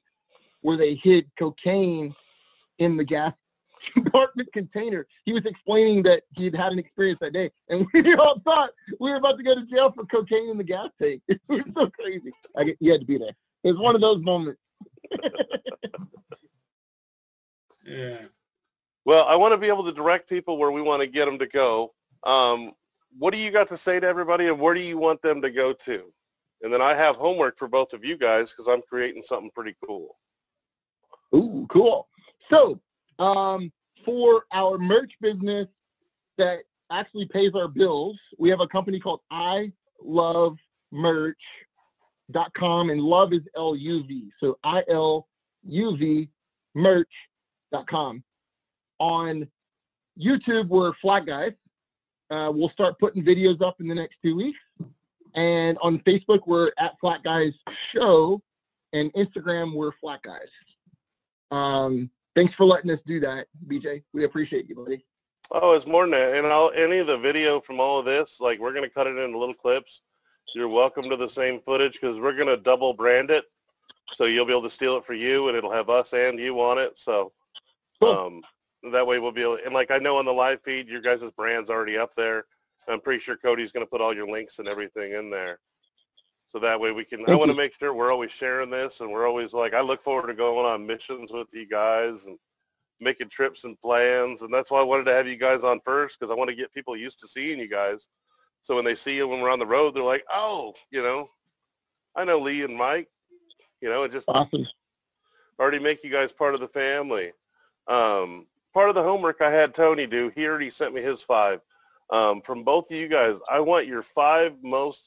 where 0.63 0.77
they 0.77 0.95
hid 0.95 1.29
cocaine 1.39 2.15
in 2.79 2.97
the 2.97 3.05
gas 3.05 3.33
compartment 3.95 4.49
container. 4.53 5.07
He 5.25 5.33
was 5.33 5.45
explaining 5.45 6.03
that 6.05 6.23
he'd 6.37 6.55
had 6.55 6.73
an 6.73 6.79
experience 6.79 7.19
that 7.21 7.33
day, 7.33 7.51
and 7.69 7.87
we 7.95 8.15
all 8.15 8.39
thought 8.41 8.71
we 9.01 9.11
were 9.11 9.17
about 9.17 9.37
to 9.39 9.43
go 9.43 9.55
to 9.55 9.67
jail 9.67 9.91
for 9.93 10.05
cocaine 10.07 10.51
in 10.51 10.59
the 10.59 10.65
gas 10.65 10.89
tank. 11.01 11.21
It 11.29 11.41
was 11.49 11.63
so 11.77 11.91
crazy. 11.91 12.31
I, 12.57 12.65
get- 12.65 12.77
you 12.81 12.93
had 12.93 13.01
to 13.01 13.07
be 13.07 13.19
there. 13.19 13.35
It 13.65 13.73
was 13.73 13.79
one 13.81 13.95
of 13.95 14.01
those 14.01 14.23
moments. 14.23 14.61
Yeah. 17.85 18.19
Well, 19.05 19.27
I 19.27 19.35
want 19.37 19.53
to 19.53 19.59
be 19.59 19.67
able 19.67 19.85
to 19.85 19.93
direct 19.93 20.29
people 20.29 20.57
where 20.57 20.71
we 20.71 20.81
want 20.81 21.01
to 21.03 21.07
get 21.09 21.27
them 21.27 21.39
to 21.41 21.47
go. 21.47 21.93
Um, 22.25 22.73
what 23.19 23.33
do 23.33 23.39
you 23.39 23.51
got 23.51 23.69
to 23.69 23.77
say 23.77 23.99
to 23.99 24.07
everybody, 24.07 24.47
and 24.49 24.59
where 24.59 24.75
do 24.75 24.81
you 24.81 24.97
want 24.99 25.21
them 25.23 25.43
to 25.43 25.51
go 25.51 25.73
to? 25.73 26.13
And 26.63 26.73
then 26.73 26.81
I 26.81 26.95
have 26.95 27.17
homework 27.17 27.59
for 27.59 27.69
both 27.69 27.93
of 27.93 28.05
you 28.05 28.17
guys 28.17 28.51
because 28.51 28.73
I'm 28.73 28.83
creating 28.89 29.23
something 29.25 29.51
pretty 29.55 29.77
cool. 29.85 30.17
Ooh, 31.35 31.67
cool. 31.69 32.09
So, 32.51 32.81
um, 33.19 33.73
for 34.05 34.45
our 34.53 34.79
merch 34.79 35.13
business 35.21 35.67
that 36.39 36.61
actually 36.91 37.27
pays 37.27 37.53
our 37.55 37.69
bills, 37.69 38.19
we 38.39 38.49
have 38.51 38.61
a 38.61 38.67
company 38.67 39.01
called 39.01 39.21
I 39.31 39.73
Love 40.03 40.57
Merch.com, 40.93 42.91
and 42.91 43.01
love 43.01 43.33
is 43.33 43.43
L 43.57 43.75
U 43.75 44.05
V. 44.05 44.31
So 44.41 44.59
I 44.63 44.85
L 44.89 45.29
U 45.65 45.97
V 45.97 46.29
merch.com. 46.75 48.23
On 48.99 49.49
YouTube, 50.21 50.69
we're 50.69 50.93
Flat 51.01 51.27
Guys. 51.27 51.53
Uh, 52.31 52.51
we'll 52.55 52.71
start 52.71 52.99
putting 52.99 53.25
videos 53.25 53.63
up 53.63 53.81
in 53.81 53.89
the 53.89 53.95
next 53.95 54.17
two 54.25 54.37
weeks. 54.37 54.59
And 55.35 55.79
on 55.81 55.99
Facebook, 56.01 56.41
we're 56.47 56.73
at 56.79 56.99
Flat 57.01 57.23
Guys 57.23 57.53
Show. 57.91 58.43
And 58.93 59.13
Instagram, 59.15 59.75
we're 59.75 59.93
Flat 59.93 60.23
Guys. 60.23 60.49
Um, 61.51 62.11
thanks 62.35 62.55
for 62.55 62.65
letting 62.65 62.91
us 62.91 63.01
do 63.07 63.21
that, 63.21 63.47
BJ. 63.67 64.03
We 64.13 64.25
appreciate 64.25 64.69
you, 64.69 64.75
buddy. 64.75 65.05
Oh, 65.51 65.75
it's 65.75 65.87
more 65.87 66.03
than 66.03 66.13
that. 66.13 66.35
And 66.35 66.47
all, 66.47 66.71
any 66.75 66.99
of 66.99 67.07
the 67.07 67.19
video 67.19 67.61
from 67.61 67.81
all 67.81 67.99
of 67.99 68.05
this, 68.05 68.39
like 68.41 68.59
we're 68.59 68.73
going 68.73 68.85
to 68.85 68.91
cut 68.91 69.07
it 69.07 69.17
into 69.17 69.39
little 69.39 69.55
clips. 69.55 70.03
You're 70.55 70.69
welcome 70.69 71.09
to 71.09 71.17
the 71.17 71.29
same 71.29 71.61
footage 71.61 72.01
because 72.01 72.19
we're 72.19 72.35
going 72.35 72.49
to 72.49 72.57
double 72.57 72.93
brand 72.93 73.31
it. 73.31 73.45
So 74.15 74.25
you'll 74.25 74.45
be 74.45 74.53
able 74.53 74.63
to 74.63 74.71
steal 74.71 74.97
it 74.97 75.07
for 75.07 75.15
you 75.15 75.49
and 75.49 75.57
it'll 75.57 75.73
have 75.73 75.89
us 75.89 76.13
and 76.13 76.39
you 76.39 76.61
on 76.61 76.79
it. 76.79 76.99
So 76.99 77.33
Cool. 78.01 78.11
um, 78.13 78.43
that 78.93 79.07
way 79.07 79.19
we'll 79.19 79.33
be 79.33 79.43
able, 79.43 79.59
and 79.65 79.73
like 79.73 79.91
I 79.91 79.99
know 79.99 80.19
on 80.19 80.25
the 80.25 80.33
live 80.33 80.61
feed, 80.63 80.89
your 80.89 81.01
guys' 81.01 81.23
brand's 81.37 81.71
already 81.71 81.97
up 81.97 82.15
there. 82.15 82.45
I'm 82.89 83.01
pretty 83.01 83.21
sure 83.21 83.37
Cody's 83.37 83.73
going 83.73 83.85
to 83.85 83.91
put 83.91 84.01
all 84.01 84.15
your 84.15 84.29
links 84.29 84.59
and 84.59 84.69
everything 84.69 85.13
in 85.13 85.31
there. 85.31 85.59
So 86.49 86.59
that 86.59 86.79
way 86.79 86.93
we 86.93 87.05
can, 87.05 87.27
I 87.29 87.35
want 87.35 87.51
to 87.51 87.57
make 87.57 87.73
sure 87.75 87.95
we're 87.95 88.13
always 88.13 88.31
sharing 88.31 88.71
this 88.71 89.01
and 89.01 89.11
we're 89.11 89.27
always 89.27 89.55
like, 89.55 89.73
I 89.73 89.81
look 89.81 90.03
forward 90.05 90.27
to 90.27 90.35
going 90.35 90.67
on 90.67 90.87
missions 90.87 91.33
with 91.33 91.49
you 91.53 91.67
guys 91.67 92.27
and 92.27 92.39
making 93.01 93.31
trips 93.31 93.65
and 93.65 93.79
plans. 93.81 94.43
And 94.43 94.53
that's 94.53 94.71
why 94.71 94.81
I 94.81 94.85
wanted 94.85 95.05
to 95.05 95.15
have 95.15 95.27
you 95.27 95.37
guys 95.37 95.65
on 95.65 95.81
first 95.85 96.19
because 96.19 96.31
I 96.31 96.37
want 96.37 96.51
to 96.51 96.57
get 96.57 96.73
people 96.75 96.95
used 96.95 97.21
to 97.21 97.29
seeing 97.29 97.59
you 97.59 97.69
guys. 97.69 98.09
So 98.63 98.77
when 98.77 98.85
they 98.85 98.95
see 98.95 99.17
you 99.17 99.27
when 99.27 99.41
we're 99.41 99.51
on 99.51 99.59
the 99.59 99.67
road, 99.67 99.95
they're 99.95 100.03
like, 100.05 100.25
oh, 100.31 100.75
you 100.91 101.03
know, 101.03 101.27
I 102.15 102.25
know 102.25 102.39
Lee 102.39 102.63
and 102.63 102.77
Mike, 102.77 103.09
you 103.81 103.89
know, 103.89 104.05
and 104.05 104.13
just 104.13 104.29
Awesome. 104.29 104.67
already 105.59 105.79
make 105.79 106.05
you 106.05 106.11
guys 106.11 106.33
part 106.33 106.55
of 106.55 106.61
the 106.61 106.69
family. 106.69 107.33
Um, 107.89 108.47
part 108.75 108.91
of 108.91 108.95
the 108.95 109.03
homework 109.03 109.41
I 109.41 109.51
had 109.51 109.75
Tony 109.75 110.07
do, 110.07 110.31
he 110.35 110.47
already 110.47 110.71
sent 110.71 110.95
me 110.95 111.01
his 111.01 111.23
five. 111.23 111.61
Um, 112.13 112.43
from 112.43 112.63
both 112.63 112.91
of 112.91 112.97
you 112.97 113.09
guys, 113.09 113.39
I 113.51 113.59
want 113.59 113.87
your 113.87 114.03
five 114.03 114.55
most 114.63 115.03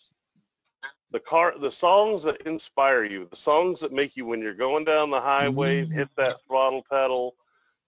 the 1.12 1.20
car 1.20 1.54
the 1.58 1.72
songs 1.72 2.24
that 2.24 2.42
inspire 2.42 3.06
you, 3.06 3.28
the 3.30 3.38
songs 3.38 3.80
that 3.80 3.94
make 3.94 4.18
you 4.18 4.26
when 4.26 4.42
you're 4.42 4.56
going 4.56 4.84
down 4.84 5.12
the 5.12 5.22
highway, 5.22 5.86
hit 5.86 6.10
that 6.18 6.42
throttle 6.48 6.84
pedal 6.92 7.36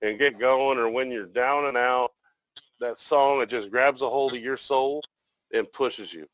and 0.04 0.20
get 0.20 0.40
going, 0.40 0.78
or 0.78 0.90
when 0.90 1.12
you're 1.12 1.26
down 1.26 1.66
and 1.66 1.76
out, 1.76 2.12
that 2.80 3.00
song 3.00 3.40
that 3.40 3.50
just 3.50 3.72
grabs 3.72 4.04
a 4.04 4.10
hold 4.10 4.34
of 4.34 4.42
your 4.42 4.56
soul 4.56 5.04
and 5.52 5.70
pushes 5.72 6.14
you. 6.14 6.28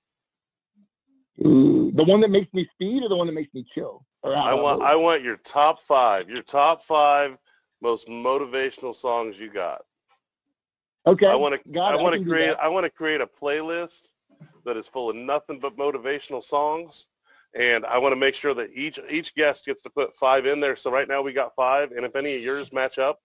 Ooh, 1.46 1.90
the 1.94 2.04
one 2.04 2.20
that 2.20 2.32
makes 2.32 2.54
me 2.54 2.68
speed 2.74 3.02
or 3.02 3.08
the 3.08 3.16
one 3.16 3.28
that 3.28 3.34
makes 3.34 3.54
me 3.54 3.66
chill? 3.74 4.06
I 4.26 4.54
want 4.54 4.82
I 4.82 4.96
want 4.98 5.24
your 5.24 5.38
top 5.38 5.82
five, 5.88 6.30
your 6.30 6.44
top 6.44 6.84
five 6.84 7.38
most 7.82 8.08
motivational 8.08 8.94
songs 8.94 9.38
you 9.40 9.50
got. 9.50 9.84
Okay. 11.06 11.28
I 11.28 11.36
want 11.36 11.64
to 11.64 11.82
I 11.82 11.96
want 11.96 12.16
to 12.16 12.24
create. 12.24 12.56
I 12.62 12.68
want 12.68 12.86
to 12.86 12.90
create 12.90 13.22
a 13.22 13.28
playlist 13.28 14.08
that 14.66 14.78
is 14.78 14.88
full 14.88 15.10
of 15.10 15.16
nothing 15.16 15.60
but 15.60 15.78
motivational 15.78 16.44
songs 16.44 17.08
and 17.56 17.86
I 17.86 17.98
want 17.98 18.14
to 18.14 18.20
make 18.20 18.36
sure 18.36 18.54
that 18.54 18.72
each 18.74 19.00
each 19.10 19.36
guest 19.36 19.66
gets 19.66 19.82
to 19.84 19.90
put 19.90 20.16
five 20.16 20.46
in 20.46 20.60
there. 20.60 20.76
So 20.76 20.92
right 20.92 21.08
now 21.08 21.22
we 21.22 21.34
got 21.34 21.56
five 21.56 21.92
and 21.92 22.06
if 22.06 22.16
any 22.16 22.36
of 22.36 22.42
yours 22.42 22.74
match 22.74 22.98
up 22.98 23.20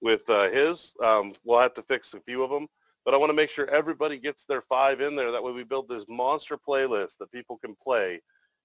with 0.00 0.28
uh, 0.28 0.50
his, 0.50 0.92
um, 1.02 1.32
we'll 1.44 1.60
have 1.60 1.74
to 1.74 1.82
fix 1.82 2.14
a 2.14 2.20
few 2.20 2.42
of 2.42 2.50
them. 2.50 2.66
But 3.04 3.14
I 3.14 3.16
want 3.16 3.30
to 3.30 3.34
make 3.34 3.50
sure 3.50 3.68
everybody 3.68 4.18
gets 4.18 4.44
their 4.44 4.62
five 4.62 5.00
in 5.00 5.16
there. 5.16 5.32
That 5.32 5.42
way 5.42 5.52
we 5.52 5.64
build 5.64 5.88
this 5.88 6.04
monster 6.08 6.56
playlist 6.56 7.18
that 7.18 7.32
people 7.32 7.58
can 7.58 7.74
play 7.82 8.20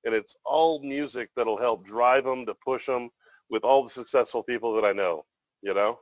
and 0.06 0.14
it's 0.14 0.36
all 0.46 0.82
music 0.84 1.30
that'll 1.36 1.58
help 1.58 1.86
drive 1.86 2.24
them 2.24 2.46
to 2.46 2.56
push 2.64 2.86
them 2.86 3.10
with 3.50 3.64
all 3.64 3.84
the 3.84 3.90
successful 3.90 4.44
people 4.44 4.74
that 4.76 4.86
I 4.86 4.92
know, 4.92 5.26
you 5.62 5.74
know? 5.74 6.00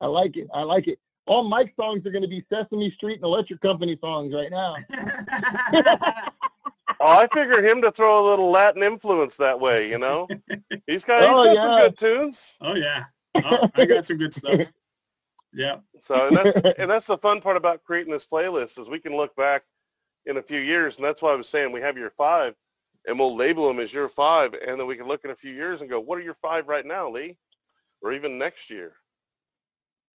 I 0.00 0.06
like 0.06 0.36
it. 0.36 0.48
I 0.54 0.62
like 0.62 0.88
it. 0.88 0.98
All 1.28 1.44
Mike's 1.44 1.76
songs 1.76 2.04
are 2.06 2.10
going 2.10 2.22
to 2.22 2.28
be 2.28 2.44
Sesame 2.50 2.90
Street 2.90 3.16
and 3.16 3.24
Electric 3.24 3.60
Company 3.60 3.96
songs 4.02 4.34
right 4.34 4.50
now. 4.50 4.76
Oh, 7.00 7.16
I 7.16 7.28
figured 7.28 7.64
him 7.64 7.80
to 7.82 7.92
throw 7.92 8.20
a 8.20 8.28
little 8.28 8.50
Latin 8.50 8.82
influence 8.82 9.36
that 9.36 9.60
way, 9.60 9.88
you 9.88 9.98
know? 9.98 10.26
He's 10.88 11.04
got, 11.04 11.22
he's 11.22 11.30
Oh, 11.30 11.44
got 11.44 11.54
yeah. 11.54 11.60
some 11.60 11.80
good 11.80 11.96
tunes. 11.96 12.52
oh 12.60 12.74
yeah, 12.74 13.04
oh, 13.36 13.70
I 13.76 13.84
got 13.84 14.04
some 14.04 14.16
good 14.16 14.34
stuff. 14.34 14.62
Yeah, 15.54 15.76
So 16.00 16.26
and 16.26 16.36
that's 16.36 16.56
and 16.78 16.90
that's 16.90 17.06
the 17.06 17.16
fun 17.16 17.40
part 17.40 17.56
about 17.56 17.84
creating 17.84 18.12
this 18.12 18.24
playlist 18.26 18.80
is 18.80 18.88
we 18.88 18.98
can 18.98 19.16
look 19.16 19.36
back 19.36 19.62
in 20.26 20.38
a 20.38 20.42
few 20.42 20.58
years, 20.60 20.96
and 20.96 21.04
that's 21.04 21.22
why 21.22 21.30
I 21.32 21.36
was 21.36 21.48
saying 21.48 21.70
we 21.70 21.80
have 21.82 21.96
your 21.96 22.10
five, 22.10 22.56
and 23.06 23.16
we'll 23.16 23.36
label 23.36 23.68
them 23.68 23.78
as 23.78 23.92
your 23.92 24.08
five, 24.08 24.54
and 24.54 24.80
then 24.80 24.86
we 24.88 24.96
can 24.96 25.06
look 25.06 25.24
in 25.24 25.30
a 25.30 25.36
few 25.36 25.52
years 25.52 25.80
and 25.80 25.88
go, 25.88 26.00
what 26.00 26.18
are 26.18 26.22
your 26.22 26.34
five 26.34 26.66
right 26.66 26.84
now, 26.84 27.08
Lee, 27.08 27.36
or 28.02 28.12
even 28.12 28.38
next 28.38 28.70
year, 28.70 28.94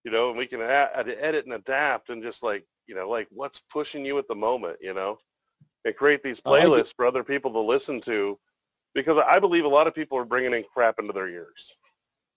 you 0.05 0.11
know, 0.11 0.31
and 0.31 0.39
we 0.39 0.47
can 0.47 0.61
add, 0.61 1.09
edit 1.09 1.45
and 1.45 1.55
adapt 1.55 2.11
and 2.11 2.23
just 2.23 2.43
like 2.43 2.65
you 2.87 2.95
know, 2.95 3.09
like 3.09 3.29
what's 3.31 3.63
pushing 3.71 4.05
you 4.05 4.19
at 4.19 4.29
the 4.29 4.35
moment, 4.35 4.77
you 4.81 4.95
know, 4.95 5.19
and 5.85 5.97
create 5.97 6.23
these 6.23 6.43
oh, 6.45 6.55
it. 6.55 6.65
playlists 6.65 6.95
for 6.95 7.07
other 7.07 7.25
people 7.25 7.53
to 7.53 7.61
listen 7.61 8.01
to, 8.03 8.39
because 8.95 9.19
I 9.19 9.39
believe 9.39 9.65
a 9.65 9.69
lot 9.69 9.87
of 9.87 9.95
people 9.95 10.19
are 10.19 10.25
bringing 10.25 10.53
in 10.53 10.65
crap 10.73 10.99
into 10.99 11.13
their 11.13 11.29
ears. 11.29 11.77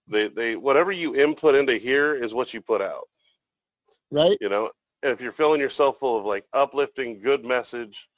They 0.08 0.28
they 0.28 0.56
whatever 0.56 0.92
you 0.92 1.16
input 1.16 1.54
into 1.54 1.76
here 1.76 2.14
is 2.14 2.32
what 2.32 2.54
you 2.54 2.60
put 2.60 2.80
out 2.80 3.08
right? 4.10 4.38
you 4.40 4.48
know 4.48 4.70
and 5.02 5.12
if 5.12 5.20
you're 5.20 5.32
filling 5.32 5.60
yourself 5.60 5.98
full 5.98 6.18
of 6.18 6.24
like 6.24 6.44
uplifting 6.52 7.20
good 7.20 7.44
message 7.44 8.08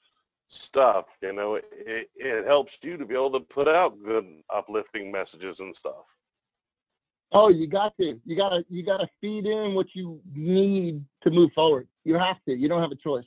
stuff 0.49 1.07
you 1.23 1.33
know 1.33 1.57
it, 1.57 2.11
it 2.15 2.45
helps 2.47 2.79
you 2.83 2.97
to 2.97 3.05
be 3.05 3.15
able 3.15 3.31
to 3.31 3.41
put 3.41 3.69
out 3.69 4.03
good 4.03 4.27
uplifting 4.53 5.13
messages 5.13 5.61
and 5.61 5.77
stuff 5.77 6.05
Oh, 7.33 7.49
you 7.51 7.67
got 7.67 7.97
to. 7.99 8.19
You 8.25 8.37
gotta. 8.37 8.65
You 8.71 8.83
gotta 8.83 9.09
feed 9.21 9.47
in 9.47 9.75
what 9.75 9.89
you 9.95 10.21
need 10.35 11.05
to 11.23 11.31
move 11.31 11.53
forward. 11.53 11.87
You 12.05 12.15
have 12.15 12.43
to. 12.47 12.57
You 12.57 12.69
don't 12.69 12.81
have 12.81 12.91
a 12.93 12.97
choice. 12.97 13.27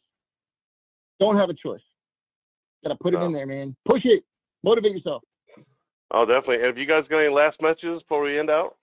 Don't 1.20 1.38
have 1.38 1.50
a 1.50 1.54
choice. 1.54 1.84
Gotta 2.84 2.96
put 2.96 3.14
it 3.14 3.22
in 3.22 3.32
there, 3.32 3.46
man. 3.46 3.76
Push 3.86 4.06
it. 4.06 4.24
Motivate 4.64 4.94
yourself. 4.94 5.24
oh 6.12 6.26
definitely 6.26 6.66
have 6.66 6.78
you 6.80 6.86
guys 6.86 7.08
got 7.08 7.20
any 7.20 7.30
last 7.34 7.62
messages 7.62 8.02
before 8.02 8.22
we 8.24 8.38
end 8.40 8.50
out 8.50 8.76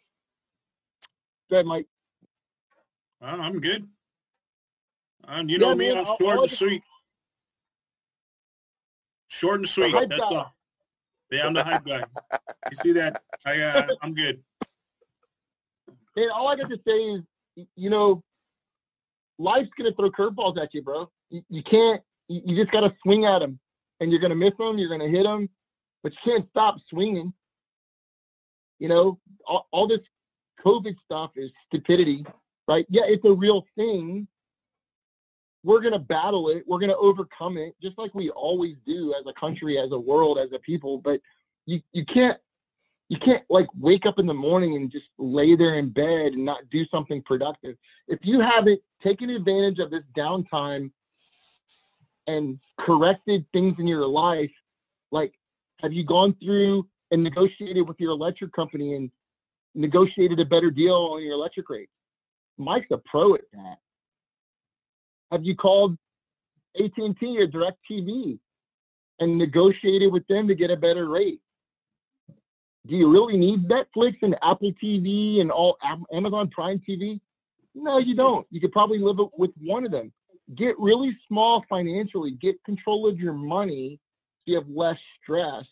Go 1.51 1.57
ahead, 1.57 1.67
Mike. 1.67 1.87
Well, 3.21 3.41
I'm 3.41 3.59
good. 3.61 3.89
And 5.27 5.51
you 5.51 5.59
Yeah, 5.59 5.67
know 5.69 5.75
me, 5.75 5.91
I'm 5.91 5.99
I'll- 5.99 6.17
short 6.17 6.37
I'll 6.37 6.43
and 6.43 6.51
sweet. 6.51 6.83
Short 9.29 9.61
and 9.61 9.69
sweet. 9.69 9.93
That's 9.93 10.17
guy. 10.21 10.37
all. 10.37 10.55
Yeah, 11.31 11.47
I'm 11.47 11.53
the 11.55 11.63
hype 11.65 11.85
guy. 11.85 12.05
You 12.71 12.77
see 12.77 12.93
that? 12.93 13.21
I 13.45 13.61
uh, 13.61 13.87
I'm 14.03 14.15
good. 14.15 14.43
Hey, 16.19 16.27
all 16.27 16.49
I 16.49 16.57
got 16.57 16.69
to 16.69 16.81
say 16.85 16.99
is, 16.99 17.23
you 17.77 17.91
know, 17.91 18.25
life's 19.39 19.71
gonna 19.79 19.93
throw 19.93 20.11
curveballs 20.11 20.61
at 20.61 20.75
you, 20.75 20.83
bro. 20.83 21.09
You, 21.31 21.45
you 21.49 21.63
can't. 21.63 22.03
You, 22.27 22.43
you 22.45 22.57
just 22.57 22.73
gotta 22.73 22.93
swing 23.05 23.25
at 23.25 23.39
them, 23.39 23.61
and 24.01 24.11
you're 24.11 24.21
gonna 24.21 24.35
miss 24.35 24.55
them. 24.59 24.79
You're 24.79 24.89
gonna 24.89 25.07
hit 25.07 25.23
them, 25.23 25.49
but 26.03 26.13
you 26.13 26.19
can't 26.25 26.49
stop 26.51 26.79
swinging. 26.91 27.33
You 28.81 28.89
know, 28.89 29.21
all, 29.47 29.69
all 29.71 29.87
this 29.87 30.01
COVID 30.67 30.97
stuff 31.05 31.31
is 31.37 31.53
stupidity, 31.69 32.27
right? 32.67 32.85
Yeah, 32.89 33.03
it's 33.07 33.25
a 33.25 33.33
real 33.33 33.65
thing. 33.77 34.27
We're 35.63 35.81
gonna 35.81 36.01
battle 36.01 36.49
it. 36.49 36.65
We're 36.67 36.81
gonna 36.81 36.97
overcome 36.97 37.59
it, 37.59 37.77
just 37.81 37.97
like 37.97 38.13
we 38.13 38.31
always 38.31 38.75
do 38.85 39.15
as 39.15 39.25
a 39.29 39.33
country, 39.35 39.79
as 39.79 39.93
a 39.93 39.99
world, 39.99 40.37
as 40.41 40.51
a 40.53 40.59
people. 40.59 40.99
But 40.99 41.21
you 41.67 41.81
you 41.93 42.05
can't 42.05 42.41
you 43.09 43.17
can't 43.17 43.45
like 43.49 43.69
wake 43.79 44.05
up 44.05 44.19
in 44.19 44.27
the 44.27 44.35
morning 44.35 44.77
and 44.77 44.91
just 44.91 45.07
lay 45.19 45.55
there 45.55 45.77
in 45.77 45.89
bed 45.89 46.35
and 46.35 46.45
not 46.45 46.69
do 46.71 46.85
something 46.87 47.23
productive. 47.23 47.77
If 48.07 48.19
you 48.23 48.41
haven't 48.41 48.81
taken 49.03 49.31
advantage 49.31 49.79
of 49.79 49.91
this 49.91 50.03
downtime 50.15 50.91
and 52.27 52.59
corrected 52.77 53.47
things 53.53 53.79
in 53.79 53.87
your 53.87 54.07
life, 54.07 54.53
like 55.11 55.33
have 55.81 55.93
you 55.93 56.05
gone 56.05 56.35
through 56.43 56.87
and 57.11 57.23
negotiated 57.23 57.89
with 57.89 57.99
your 57.99 58.11
electric 58.11 58.53
company 58.53 58.95
and 58.95 59.11
negotiated 59.75 60.39
a 60.41 60.45
better 60.45 60.71
deal 60.71 61.11
on 61.13 61.23
your 61.23 61.33
electric 61.33 61.71
rate? 61.71 61.89
Mike's 62.59 62.91
a 62.91 62.99
pro 62.99 63.35
at 63.35 63.51
that. 63.53 63.79
Have 65.31 65.45
you 65.45 65.55
called 65.55 65.97
AT&T 66.79 67.39
or 67.39 67.47
DirecTV 67.47 68.39
and 69.21 69.39
negotiated 69.39 70.13
with 70.13 70.27
them 70.27 70.47
to 70.49 70.55
get 70.55 70.71
a 70.71 70.77
better 70.77 71.09
rate? 71.09 71.41
Do 72.87 72.97
you 72.97 73.11
really 73.11 73.37
need 73.37 73.69
Netflix 73.69 74.17
and 74.23 74.35
Apple 74.43 74.73
TV 74.73 75.41
and 75.41 75.51
all 75.51 75.77
Amazon 76.13 76.49
Prime 76.49 76.81
TV? 76.89 77.21
No, 77.75 77.99
you 77.99 78.15
don't. 78.15 78.47
You 78.51 78.61
could 78.61 78.73
probably 78.73 78.99
live 78.99 79.19
with 79.37 79.51
one 79.61 79.85
of 79.85 79.91
them. 79.91 80.13
Get 80.55 80.79
really 80.79 81.17
small 81.27 81.65
financially. 81.69 82.33
Get 82.33 82.63
control 82.65 83.07
of 83.07 83.21
your 83.21 83.35
money 83.35 84.01
so 84.39 84.53
you 84.53 84.55
have 84.57 84.69
less 84.69 84.99
stress, 85.23 85.67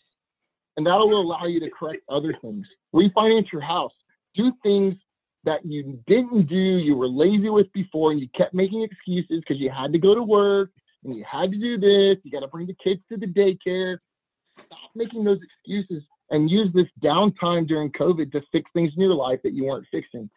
and 0.75 0.85
that'll 0.85 1.19
allow 1.19 1.45
you 1.45 1.59
to 1.59 1.69
correct 1.69 2.01
other 2.09 2.33
things. 2.33 2.67
Refinance 2.93 3.51
your 3.51 3.61
house. 3.61 3.93
Do 4.35 4.53
things 4.61 4.95
that 5.43 5.65
you 5.65 5.99
didn't 6.07 6.43
do, 6.43 6.55
you 6.55 6.95
were 6.95 7.07
lazy 7.07 7.49
with 7.49 7.71
before, 7.73 8.11
and 8.11 8.19
you 8.19 8.27
kept 8.29 8.53
making 8.53 8.83
excuses 8.83 9.39
because 9.39 9.57
you 9.57 9.69
had 9.69 9.93
to 9.93 9.99
go 9.99 10.13
to 10.13 10.21
work 10.21 10.71
and 11.03 11.15
you 11.15 11.23
had 11.23 11.51
to 11.51 11.57
do 11.57 11.77
this. 11.77 12.17
You 12.23 12.31
got 12.31 12.41
to 12.41 12.47
bring 12.47 12.67
the 12.67 12.75
kids 12.75 13.01
to 13.09 13.17
the 13.17 13.27
daycare. 13.27 13.97
Stop 14.65 14.91
making 14.93 15.23
those 15.23 15.39
excuses 15.41 16.03
and 16.29 16.51
use 16.51 16.71
this 16.73 16.87
downtime 17.01 17.67
during 17.67 17.91
COVID 17.91 18.31
to 18.33 18.43
fix 18.51 18.69
things 18.73 18.93
in 18.95 19.01
your 19.01 19.13
life 19.13 19.41
that 19.43 19.53
you 19.53 19.65
weren't 19.65 19.87
fixing. 19.91 20.29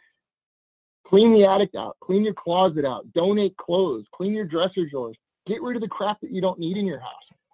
Clean 1.05 1.33
the 1.33 1.45
attic 1.45 1.71
out. 1.77 1.97
Clean 2.01 2.25
your 2.25 2.35
closet 2.35 2.85
out. 2.85 3.13
Donate 3.13 3.57
clothes. 3.57 4.07
Clean 4.13 4.33
your 4.33 4.45
dresser 4.45 4.87
drawers. 4.87 5.17
Get 5.47 5.63
rid 5.63 5.77
of 5.77 5.83
the 5.83 5.89
crap 5.89 6.21
that 6.21 6.31
you 6.31 6.41
don't 6.41 6.61
need 6.61 6.77
in 6.77 6.87
your 6.87 7.01
house. 7.01 7.11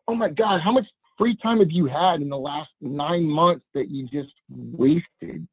Oh 0.08 0.14
my 0.14 0.28
God, 0.28 0.60
how 0.60 0.72
much 0.72 0.86
free 1.16 1.34
time 1.34 1.60
have 1.60 1.72
you 1.72 1.86
had 1.86 2.20
in 2.20 2.28
the 2.28 2.38
last 2.38 2.70
nine 2.80 3.24
months 3.24 3.64
that 3.72 3.88
you 3.88 4.06
just 4.06 4.34
wasted? 4.50 5.48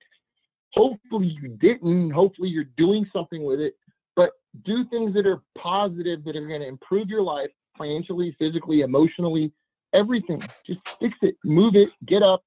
Hopefully 0.73 1.27
you 1.27 1.49
didn't. 1.49 2.11
Hopefully 2.11 2.49
you're 2.49 2.65
doing 2.75 3.09
something 3.13 3.43
with 3.43 3.61
it. 3.61 3.75
But 4.15 4.31
do 4.63 4.83
things 4.85 5.13
that 5.13 5.25
are 5.25 5.41
positive 5.57 6.23
that 6.25 6.35
are 6.35 6.47
going 6.47 6.61
to 6.61 6.67
improve 6.67 7.07
your 7.07 7.21
life 7.21 7.51
financially, 7.77 8.35
physically, 8.37 8.81
emotionally, 8.81 9.53
everything. 9.93 10.43
Just 10.65 10.81
fix 10.99 11.17
it. 11.21 11.35
Move 11.43 11.75
it. 11.75 11.89
Get 12.05 12.21
up 12.21 12.43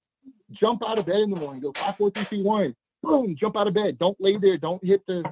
jump 0.52 0.88
out 0.88 0.98
of 0.98 1.06
bed 1.06 1.20
in 1.20 1.30
the 1.30 1.36
morning, 1.36 1.60
go 1.60 1.72
five, 1.72 1.96
four, 1.96 2.10
three, 2.10 2.24
two, 2.24 2.44
one, 2.44 2.74
boom, 3.02 3.36
jump 3.36 3.56
out 3.56 3.66
of 3.66 3.74
bed. 3.74 3.98
Don't 3.98 4.16
lay 4.20 4.36
there. 4.36 4.56
Don't 4.56 4.84
hit 4.84 5.06
the 5.06 5.24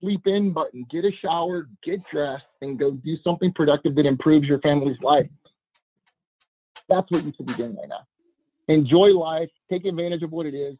sleep 0.00 0.26
in 0.26 0.52
button. 0.52 0.86
Get 0.90 1.04
a 1.04 1.12
shower, 1.12 1.68
get 1.82 2.06
dressed, 2.08 2.46
and 2.62 2.78
go 2.78 2.92
do 2.92 3.16
something 3.22 3.52
productive 3.52 3.94
that 3.96 4.06
improves 4.06 4.48
your 4.48 4.60
family's 4.60 5.00
life. 5.00 5.28
That's 6.88 7.10
what 7.10 7.24
you 7.24 7.32
should 7.36 7.46
be 7.46 7.54
doing 7.54 7.76
right 7.76 7.88
now. 7.88 8.06
Enjoy 8.68 9.12
life. 9.12 9.50
Take 9.70 9.86
advantage 9.86 10.22
of 10.22 10.32
what 10.32 10.46
it 10.46 10.54
is. 10.54 10.76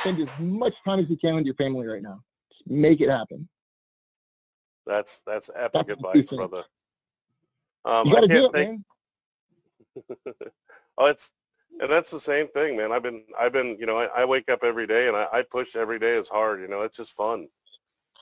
Spend 0.00 0.20
as 0.20 0.28
much 0.38 0.74
time 0.86 1.00
as 1.00 1.10
you 1.10 1.16
can 1.16 1.34
with 1.34 1.44
your 1.44 1.54
family 1.56 1.86
right 1.86 2.02
now. 2.02 2.22
Just 2.50 2.68
make 2.68 3.00
it 3.00 3.10
happen. 3.10 3.48
that's 4.86 5.20
that's 5.26 5.50
epic 5.54 5.86
That's 5.86 5.98
advice 5.98 6.30
brother 6.30 6.64
um, 7.84 8.06
You 8.06 8.14
got 8.14 8.20
to 8.22 8.28
do 8.28 8.46
it, 8.46 8.52
think, 8.52 8.80
man. 9.96 10.24
oh 10.98 11.06
it's 11.06 11.32
and 11.80 11.90
that's 11.90 12.10
the 12.10 12.20
same 12.20 12.46
thing 12.48 12.76
man 12.76 12.92
i've 12.92 13.02
been 13.02 13.24
i've 13.38 13.52
been 13.52 13.76
you 13.80 13.86
know 13.86 13.98
i, 13.98 14.06
I 14.22 14.24
wake 14.24 14.50
up 14.50 14.62
every 14.62 14.86
day 14.86 15.08
and 15.08 15.16
I, 15.16 15.26
I 15.32 15.42
push 15.42 15.74
every 15.76 15.98
day 15.98 16.16
as 16.18 16.28
hard 16.28 16.60
you 16.60 16.68
know 16.68 16.82
it's 16.82 16.96
just 16.96 17.12
fun 17.12 17.48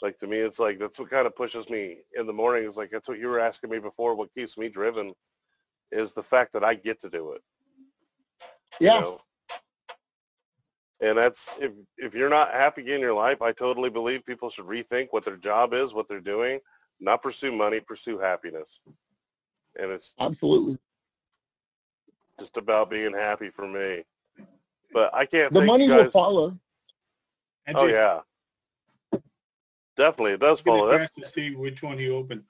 like 0.01 0.17
to 0.19 0.27
me 0.27 0.39
it's 0.39 0.59
like 0.59 0.79
that's 0.79 0.99
what 0.99 1.11
kind 1.11 1.27
of 1.27 1.35
pushes 1.37 1.69
me 1.69 1.99
in 2.17 2.27
the 2.27 2.33
morning 2.33 2.69
is 2.69 2.77
like 2.77 2.91
that's 2.91 3.09
what 3.09 3.19
you 3.19 3.29
were 3.29 3.41
asking 3.41 3.71
me 3.71 3.79
before 3.79 4.15
what 4.15 4.33
keeps 4.33 4.57
me 4.57 4.69
driven 4.69 5.13
is 5.91 6.13
the 6.13 6.23
fact 6.23 6.53
that 6.53 6.65
i 6.65 6.75
get 6.75 7.01
to 7.01 7.11
do 7.11 7.33
it 7.33 7.43
you 8.81 8.87
Yeah. 8.87 9.01
know? 9.01 9.21
and 11.01 11.17
that's 11.19 11.51
if 11.61 11.73
if 11.97 12.15
you're 12.15 12.29
not 12.29 12.53
happy 12.53 12.93
in 12.93 13.01
your 13.01 13.15
life 13.15 13.43
i 13.43 13.53
totally 13.53 13.91
believe 13.91 14.25
people 14.25 14.51
should 14.51 14.67
rethink 14.67 15.09
what 15.11 15.25
their 15.25 15.37
job 15.37 15.73
is 15.75 15.95
what 15.95 16.07
they're 16.09 16.21
doing 16.21 16.61
not 17.01 17.23
pursue 17.23 17.53
money 17.53 17.81
pursue 17.81 18.19
happiness 18.19 18.81
and 19.81 19.91
it's 19.91 20.15
Absolutely. 20.21 20.77
Just 22.39 22.57
about 22.57 22.91
being 22.91 23.13
happy 23.13 23.51
for 23.51 23.67
me 23.67 24.05
but 24.93 25.15
i 25.15 25.25
can't 25.25 25.53
The 25.53 25.61
thank 25.61 25.67
money 25.67 25.85
you 25.87 25.95
will 25.95 26.11
follow. 26.11 26.59
And 27.67 27.77
oh 27.77 27.87
just 27.87 27.95
yeah 27.95 29.21
definitely 29.97 30.33
it 30.33 30.41
does 30.41 30.63
get 30.63 30.71
a 30.73 30.77
follow 30.77 30.87
that's 30.99 31.15
to 31.15 31.27
see 31.27 31.55
which 31.55 31.83
one 31.83 31.99
you 31.99 32.17
open. 32.17 32.45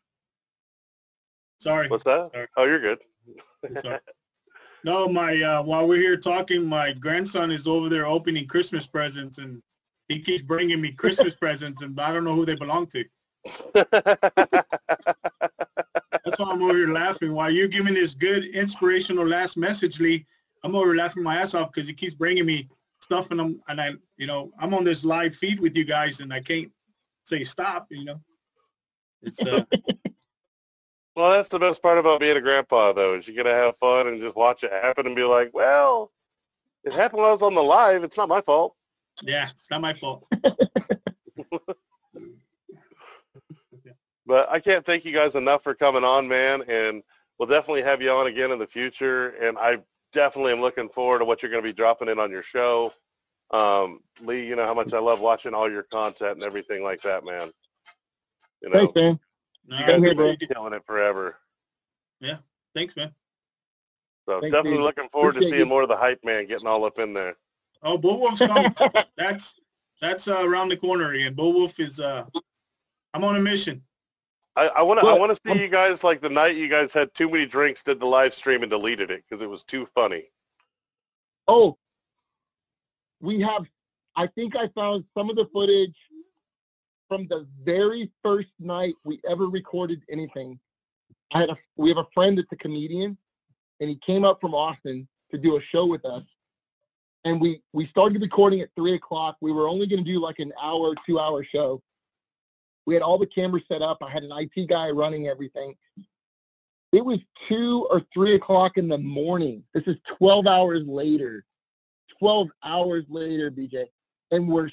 Sorry. 1.60 1.88
what's 1.88 2.04
that 2.04 2.32
Sorry. 2.32 2.46
oh 2.56 2.64
you're 2.64 2.80
good 2.80 2.98
No, 4.84 5.08
my 5.08 5.42
uh, 5.42 5.62
while 5.62 5.88
we're 5.88 6.00
here 6.00 6.16
talking, 6.16 6.64
my 6.64 6.92
grandson 6.92 7.50
is 7.50 7.66
over 7.66 7.88
there 7.88 8.06
opening 8.06 8.46
Christmas 8.46 8.86
presents, 8.86 9.38
and 9.38 9.60
he 10.08 10.20
keeps 10.20 10.42
bringing 10.42 10.80
me 10.80 10.92
Christmas 10.92 11.34
presents, 11.40 11.82
and 11.82 11.98
I 12.00 12.12
don't 12.12 12.24
know 12.24 12.34
who 12.34 12.46
they 12.46 12.54
belong 12.54 12.86
to. 12.88 13.04
That's 16.28 16.40
why 16.40 16.50
I'm 16.50 16.62
over 16.62 16.76
here 16.76 16.92
laughing. 16.92 17.32
While 17.32 17.50
you're 17.50 17.68
giving 17.68 17.94
this 17.94 18.12
good 18.12 18.44
inspirational 18.44 19.26
last 19.26 19.56
message, 19.56 19.98
Lee, 19.98 20.26
I'm 20.62 20.74
over 20.74 20.88
here 20.92 20.96
laughing 20.96 21.22
my 21.22 21.36
ass 21.36 21.54
off 21.54 21.72
because 21.72 21.88
he 21.88 21.94
keeps 21.94 22.14
bringing 22.14 22.44
me 22.44 22.68
stuff, 23.00 23.30
and 23.30 23.40
I'm 23.40 23.60
and 23.68 23.80
I, 23.80 23.92
you 24.18 24.26
know, 24.26 24.50
I'm 24.58 24.74
on 24.74 24.84
this 24.84 25.04
live 25.04 25.34
feed 25.34 25.58
with 25.58 25.74
you 25.74 25.84
guys, 25.84 26.20
and 26.20 26.30
I 26.32 26.40
can't 26.40 26.70
say 27.24 27.44
stop. 27.44 27.86
You 27.90 28.04
know, 28.04 28.20
it's 29.22 29.40
uh, 29.40 29.64
Well, 31.16 31.32
that's 31.32 31.48
the 31.48 31.58
best 31.58 31.82
part 31.82 31.96
about 31.98 32.20
being 32.20 32.36
a 32.36 32.40
grandpa, 32.40 32.92
though, 32.92 33.14
is 33.14 33.26
you 33.26 33.34
get 33.34 33.44
to 33.44 33.50
have 33.50 33.76
fun 33.78 34.06
and 34.06 34.20
just 34.20 34.36
watch 34.36 34.62
it 34.62 34.70
happen 34.70 35.04
and 35.06 35.16
be 35.16 35.24
like, 35.24 35.50
well, 35.52 36.12
it 36.84 36.92
happened 36.92 37.22
when 37.22 37.30
I 37.30 37.32
was 37.32 37.42
on 37.42 37.56
the 37.56 37.62
live. 37.62 38.04
It's 38.04 38.16
not 38.16 38.28
my 38.28 38.40
fault. 38.42 38.76
yeah, 39.22 39.48
it's 39.50 39.66
not 39.68 39.80
my 39.80 39.94
fault. 39.94 40.26
But 44.28 44.48
I 44.52 44.60
can't 44.60 44.84
thank 44.84 45.06
you 45.06 45.12
guys 45.12 45.34
enough 45.36 45.62
for 45.62 45.74
coming 45.74 46.04
on, 46.04 46.28
man. 46.28 46.62
And 46.68 47.02
we'll 47.38 47.48
definitely 47.48 47.80
have 47.82 48.02
you 48.02 48.10
on 48.10 48.26
again 48.26 48.50
in 48.52 48.58
the 48.58 48.66
future. 48.66 49.30
And 49.40 49.56
I 49.58 49.78
definitely 50.12 50.52
am 50.52 50.60
looking 50.60 50.90
forward 50.90 51.20
to 51.20 51.24
what 51.24 51.42
you're 51.42 51.50
going 51.50 51.62
to 51.62 51.68
be 51.68 51.72
dropping 51.72 52.08
in 52.08 52.18
on 52.18 52.30
your 52.30 52.42
show. 52.42 52.92
Um, 53.52 54.00
Lee, 54.20 54.46
you 54.46 54.54
know 54.54 54.66
how 54.66 54.74
much 54.74 54.92
I 54.92 54.98
love 54.98 55.20
watching 55.20 55.54
all 55.54 55.70
your 55.70 55.84
content 55.84 56.32
and 56.32 56.42
everything 56.42 56.84
like 56.84 57.00
that, 57.02 57.24
man. 57.24 57.50
You 58.62 58.68
know, 58.68 58.92
Thanks, 58.92 58.94
man. 58.96 59.18
No, 59.66 59.78
you 59.78 59.84
I 59.84 59.86
guys 59.86 59.94
Same 59.94 60.00
here, 60.02 60.08
have 60.10 60.16
bro. 60.16 60.26
been 60.26 60.34
appreciate 60.34 60.50
it. 60.50 60.54
killing 60.54 60.72
it 60.74 60.84
forever. 60.84 61.36
Yeah, 62.20 62.36
thanks, 62.74 62.96
man. 62.96 63.14
So 64.28 64.40
Thanks, 64.40 64.54
definitely 64.54 64.78
Steve. 64.78 64.84
looking 64.84 65.08
forward 65.08 65.36
to 65.36 65.42
seeing 65.42 65.60
you. 65.60 65.66
more 65.66 65.82
of 65.84 65.88
the 65.88 65.96
hype 65.96 66.22
man 66.22 66.46
getting 66.46 66.66
all 66.66 66.84
up 66.84 66.98
in 66.98 67.14
there. 67.14 67.34
Oh, 67.82 67.96
Bullwolf's 67.96 68.40
coming. 68.40 68.74
that's 69.16 69.54
that's 70.02 70.28
uh, 70.28 70.46
around 70.46 70.68
the 70.68 70.76
corner 70.76 71.12
again. 71.12 71.34
Bullwolf 71.34 71.80
is. 71.80 71.98
uh 71.98 72.26
I'm 73.14 73.24
on 73.24 73.36
a 73.36 73.40
mission. 73.40 73.82
I, 74.56 74.82
want 74.82 75.00
to. 75.00 75.06
I 75.06 75.16
want 75.16 75.36
to 75.36 75.52
see 75.52 75.62
you 75.62 75.68
guys 75.68 76.02
like 76.02 76.20
the 76.20 76.28
night 76.28 76.56
you 76.56 76.68
guys 76.68 76.92
had 76.92 77.14
too 77.14 77.30
many 77.30 77.46
drinks, 77.46 77.82
did 77.82 78.00
the 78.00 78.06
live 78.06 78.34
stream 78.34 78.62
and 78.62 78.70
deleted 78.70 79.10
it 79.10 79.22
because 79.28 79.40
it 79.40 79.48
was 79.48 79.62
too 79.62 79.86
funny. 79.94 80.24
oh, 81.46 81.78
we 83.20 83.40
have. 83.40 83.66
I 84.16 84.26
think 84.26 84.56
I 84.56 84.68
found 84.68 85.04
some 85.16 85.30
of 85.30 85.36
the 85.36 85.46
footage 85.52 85.94
from 87.08 87.26
the 87.28 87.46
very 87.62 88.10
first 88.24 88.48
night 88.58 88.94
we 89.04 89.20
ever 89.28 89.46
recorded 89.46 90.02
anything. 90.10 90.58
I 91.32 91.40
had 91.40 91.50
a. 91.50 91.56
We 91.76 91.88
have 91.90 91.98
a 91.98 92.06
friend 92.14 92.36
that's 92.36 92.50
a 92.52 92.56
comedian, 92.56 93.16
and 93.80 93.88
he 93.88 93.96
came 94.04 94.24
up 94.24 94.40
from 94.40 94.54
Austin 94.54 95.06
to 95.30 95.38
do 95.38 95.56
a 95.56 95.60
show 95.60 95.86
with 95.86 96.04
us. 96.04 96.24
And 97.24 97.40
we 97.40 97.60
we 97.72 97.86
started 97.88 98.20
recording 98.20 98.60
at 98.60 98.70
three 98.76 98.94
o'clock. 98.94 99.36
We 99.40 99.52
were 99.52 99.68
only 99.68 99.86
going 99.86 100.04
to 100.04 100.10
do 100.10 100.20
like 100.20 100.38
an 100.38 100.52
hour, 100.60 100.94
two 101.06 101.20
hour 101.20 101.44
show. 101.44 101.80
We 102.88 102.94
had 102.94 103.02
all 103.02 103.18
the 103.18 103.26
cameras 103.26 103.64
set 103.70 103.82
up. 103.82 103.98
I 104.02 104.08
had 104.08 104.22
an 104.22 104.32
IT 104.32 104.66
guy 104.66 104.88
running 104.88 105.28
everything. 105.28 105.74
It 106.90 107.04
was 107.04 107.18
two 107.46 107.86
or 107.90 108.00
three 108.14 108.34
o'clock 108.34 108.78
in 108.78 108.88
the 108.88 108.96
morning. 108.96 109.62
This 109.74 109.86
is 109.86 109.96
12 110.16 110.46
hours 110.46 110.86
later. 110.86 111.44
12 112.18 112.48
hours 112.64 113.04
later, 113.10 113.50
BJ. 113.50 113.84
And 114.30 114.48
we're 114.48 114.70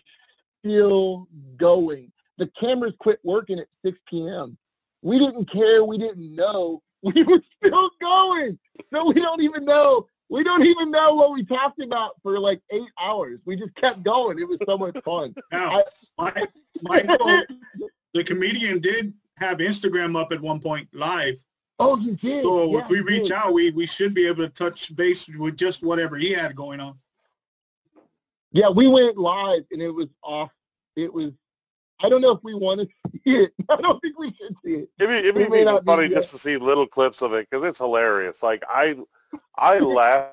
still 0.59 1.27
going. 1.57 2.09
The 2.37 2.49
cameras 2.57 2.93
quit 2.99 3.19
working 3.25 3.59
at 3.59 3.67
6 3.83 3.99
p.m. 4.09 4.57
We 5.01 5.19
didn't 5.19 5.51
care. 5.51 5.83
We 5.83 5.97
didn't 5.97 6.35
know. 6.35 6.81
We 7.03 7.21
were 7.21 7.41
still 7.61 7.89
going. 7.99 8.57
So 8.93 9.07
we 9.07 9.15
don't 9.15 9.41
even 9.41 9.65
know. 9.65 10.07
We 10.29 10.45
don't 10.45 10.65
even 10.65 10.89
know 10.89 11.15
what 11.15 11.33
we 11.33 11.43
talked 11.43 11.81
about 11.81 12.13
for 12.23 12.39
like 12.39 12.61
eight 12.71 12.89
hours. 12.99 13.41
We 13.45 13.57
just 13.57 13.75
kept 13.75 14.03
going. 14.03 14.39
It 14.39 14.47
was 14.47 14.57
so 14.65 14.77
much 14.77 14.95
fun. 15.03 15.35
Now, 15.51 15.83
my, 16.17 16.47
Michael, 16.81 17.43
the 18.15 18.23
comedian 18.23 18.79
did 18.79 19.13
have 19.37 19.57
Instagram 19.59 20.19
up 20.19 20.31
at 20.31 20.41
one 20.41 20.59
point 20.59 20.87
live. 20.93 21.35
Oh, 21.77 21.97
you 21.97 22.15
did. 22.15 22.41
So 22.43 22.71
Yeah, 22.71 22.79
if 22.79 22.89
we 22.89 23.01
reach 23.01 23.23
did. 23.27 23.33
out, 23.33 23.53
we 23.53 23.69
we 23.71 23.85
should 23.85 24.13
be 24.15 24.25
able 24.25 24.43
to 24.45 24.49
touch 24.49 24.95
base 24.95 25.27
with 25.37 25.57
just 25.57 25.83
whatever 25.83 26.15
he 26.15 26.31
had 26.31 26.55
going 26.55 26.79
on. 26.79 26.95
Yeah, 28.53 28.69
we 28.69 28.87
went 28.87 29.17
live 29.17 29.63
and 29.71 29.81
it 29.81 29.91
was 29.91 30.07
off. 30.23 30.51
It 30.95 31.13
was. 31.13 31.33
I 32.01 32.07
don't 32.09 32.21
know 32.21 32.31
if 32.31 32.39
we 32.43 32.53
want 32.55 32.79
to 32.81 32.87
see 33.25 33.35
it. 33.43 33.53
I 33.69 33.75
don't 33.75 33.99
think 33.99 34.17
we 34.17 34.33
should 34.33 34.55
see 34.65 34.73
it. 34.75 34.89
It'd 34.97 35.09
be, 35.09 35.15
it'd 35.29 35.35
be 35.35 35.41
It 35.43 35.49
may 35.49 35.61
even 35.61 35.73
not 35.73 35.85
funny 35.85 36.07
good. 36.07 36.15
just 36.15 36.31
to 36.31 36.37
see 36.37 36.55
little 36.55 36.87
clips 36.87 37.21
of 37.21 37.33
it 37.33 37.47
because 37.49 37.67
it's 37.67 37.79
hilarious. 37.79 38.41
Like 38.41 38.63
I, 38.69 38.95
I 39.57 39.79
laughed 39.99 40.31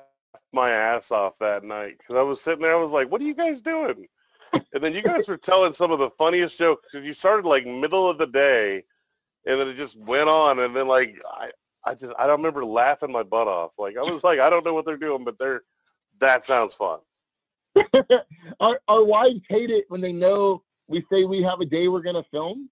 my 0.53 0.69
ass 0.71 1.11
off 1.11 1.37
that 1.39 1.65
night 1.65 1.97
because 1.97 2.15
I 2.17 2.21
was 2.23 2.39
sitting 2.39 2.61
there. 2.61 2.73
I 2.75 2.79
was 2.81 2.93
like, 2.93 3.11
"What 3.11 3.19
are 3.21 3.25
you 3.25 3.33
guys 3.33 3.61
doing?" 3.61 4.07
And 4.53 4.83
then 4.83 4.93
you 4.93 5.01
guys 5.01 5.27
were 5.27 5.37
telling 5.37 5.73
some 5.73 5.91
of 5.91 5.99
the 5.99 6.09
funniest 6.11 6.57
jokes. 6.57 6.93
You 6.93 7.13
started 7.13 7.47
like 7.47 7.65
middle 7.65 8.09
of 8.09 8.17
the 8.17 8.27
day, 8.27 8.83
and 9.45 9.59
then 9.59 9.67
it 9.67 9.77
just 9.77 9.97
went 9.97 10.29
on. 10.29 10.59
And 10.59 10.75
then 10.75 10.87
like 10.87 11.15
I, 11.25 11.51
I 11.85 11.95
just 11.95 12.13
I 12.17 12.27
don't 12.27 12.37
remember 12.37 12.65
laughing 12.65 13.11
my 13.11 13.23
butt 13.23 13.47
off. 13.47 13.73
Like 13.77 13.97
I 13.97 14.01
was 14.01 14.23
like, 14.23 14.39
I 14.39 14.49
don't 14.49 14.65
know 14.65 14.73
what 14.73 14.85
they're 14.85 14.97
doing, 14.97 15.23
but 15.23 15.37
they're 15.37 15.61
that 16.19 16.45
sounds 16.45 16.73
fun. 16.73 16.99
our 18.59 18.79
our 18.87 19.03
wives 19.03 19.41
hate 19.49 19.69
it 19.69 19.85
when 19.89 20.01
they 20.01 20.11
know 20.11 20.63
we 20.87 21.03
say 21.11 21.23
we 21.23 21.41
have 21.41 21.59
a 21.59 21.65
day 21.65 21.87
we're 21.87 22.01
gonna 22.01 22.23
film, 22.31 22.69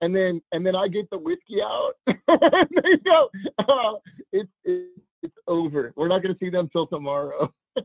and 0.00 0.14
then 0.14 0.40
and 0.52 0.66
then 0.66 0.76
I 0.76 0.88
get 0.88 1.10
the 1.10 1.18
whiskey 1.18 1.62
out. 1.62 1.92
and 2.06 2.68
they 2.82 2.96
go, 2.98 3.30
oh, 3.68 4.00
it's 4.32 4.50
it's 4.64 5.00
it's 5.22 5.36
over. 5.46 5.92
We're 5.96 6.08
not 6.08 6.22
gonna 6.22 6.36
see 6.40 6.50
them 6.50 6.68
till 6.68 6.86
tomorrow. 6.86 7.52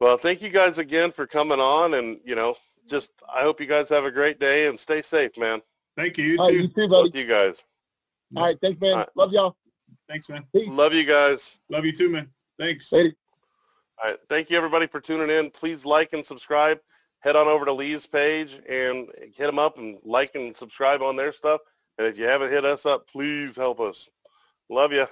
Well, 0.00 0.16
thank 0.16 0.40
you 0.42 0.48
guys 0.48 0.78
again 0.78 1.10
for 1.10 1.26
coming 1.26 1.60
on, 1.60 1.94
and 1.94 2.20
you 2.24 2.34
know, 2.34 2.56
just 2.86 3.12
I 3.32 3.42
hope 3.42 3.60
you 3.60 3.66
guys 3.66 3.88
have 3.88 4.04
a 4.04 4.10
great 4.10 4.38
day 4.38 4.68
and 4.68 4.78
stay 4.78 5.02
safe, 5.02 5.36
man. 5.36 5.60
Thank 5.96 6.16
you. 6.18 6.24
You 6.24 6.38
All 6.38 6.46
right, 6.46 6.52
too. 6.52 6.60
you 6.60 6.68
too, 6.68 6.88
buddy. 6.88 7.08
Both 7.08 7.14
you 7.16 7.26
guys. 7.26 7.62
All 8.36 8.44
right, 8.44 8.58
thanks, 8.62 8.80
man. 8.80 8.92
All 8.92 8.98
right. 8.98 9.08
Love 9.16 9.32
y'all. 9.32 9.56
Thanks, 10.08 10.28
man. 10.28 10.44
Peace. 10.54 10.68
Love 10.68 10.94
you 10.94 11.04
guys. 11.04 11.58
Love 11.68 11.84
you 11.84 11.92
too, 11.92 12.10
man. 12.10 12.28
Thanks. 12.58 12.92
Later. 12.92 13.14
All 14.02 14.10
right. 14.10 14.18
Thank 14.28 14.50
you 14.50 14.56
everybody 14.56 14.86
for 14.86 15.00
tuning 15.00 15.30
in. 15.30 15.50
Please 15.50 15.84
like 15.84 16.12
and 16.12 16.24
subscribe. 16.24 16.78
Head 17.20 17.34
on 17.34 17.48
over 17.48 17.64
to 17.64 17.72
Lee's 17.72 18.06
page 18.06 18.60
and 18.68 19.08
hit 19.34 19.46
them 19.46 19.58
up 19.58 19.78
and 19.78 19.98
like 20.04 20.36
and 20.36 20.56
subscribe 20.56 21.02
on 21.02 21.16
their 21.16 21.32
stuff. 21.32 21.60
And 21.98 22.06
if 22.06 22.16
you 22.16 22.24
haven't 22.24 22.50
hit 22.50 22.64
us 22.64 22.86
up, 22.86 23.08
please 23.08 23.56
help 23.56 23.80
us. 23.80 24.08
Love 24.70 24.92
you. 24.92 25.06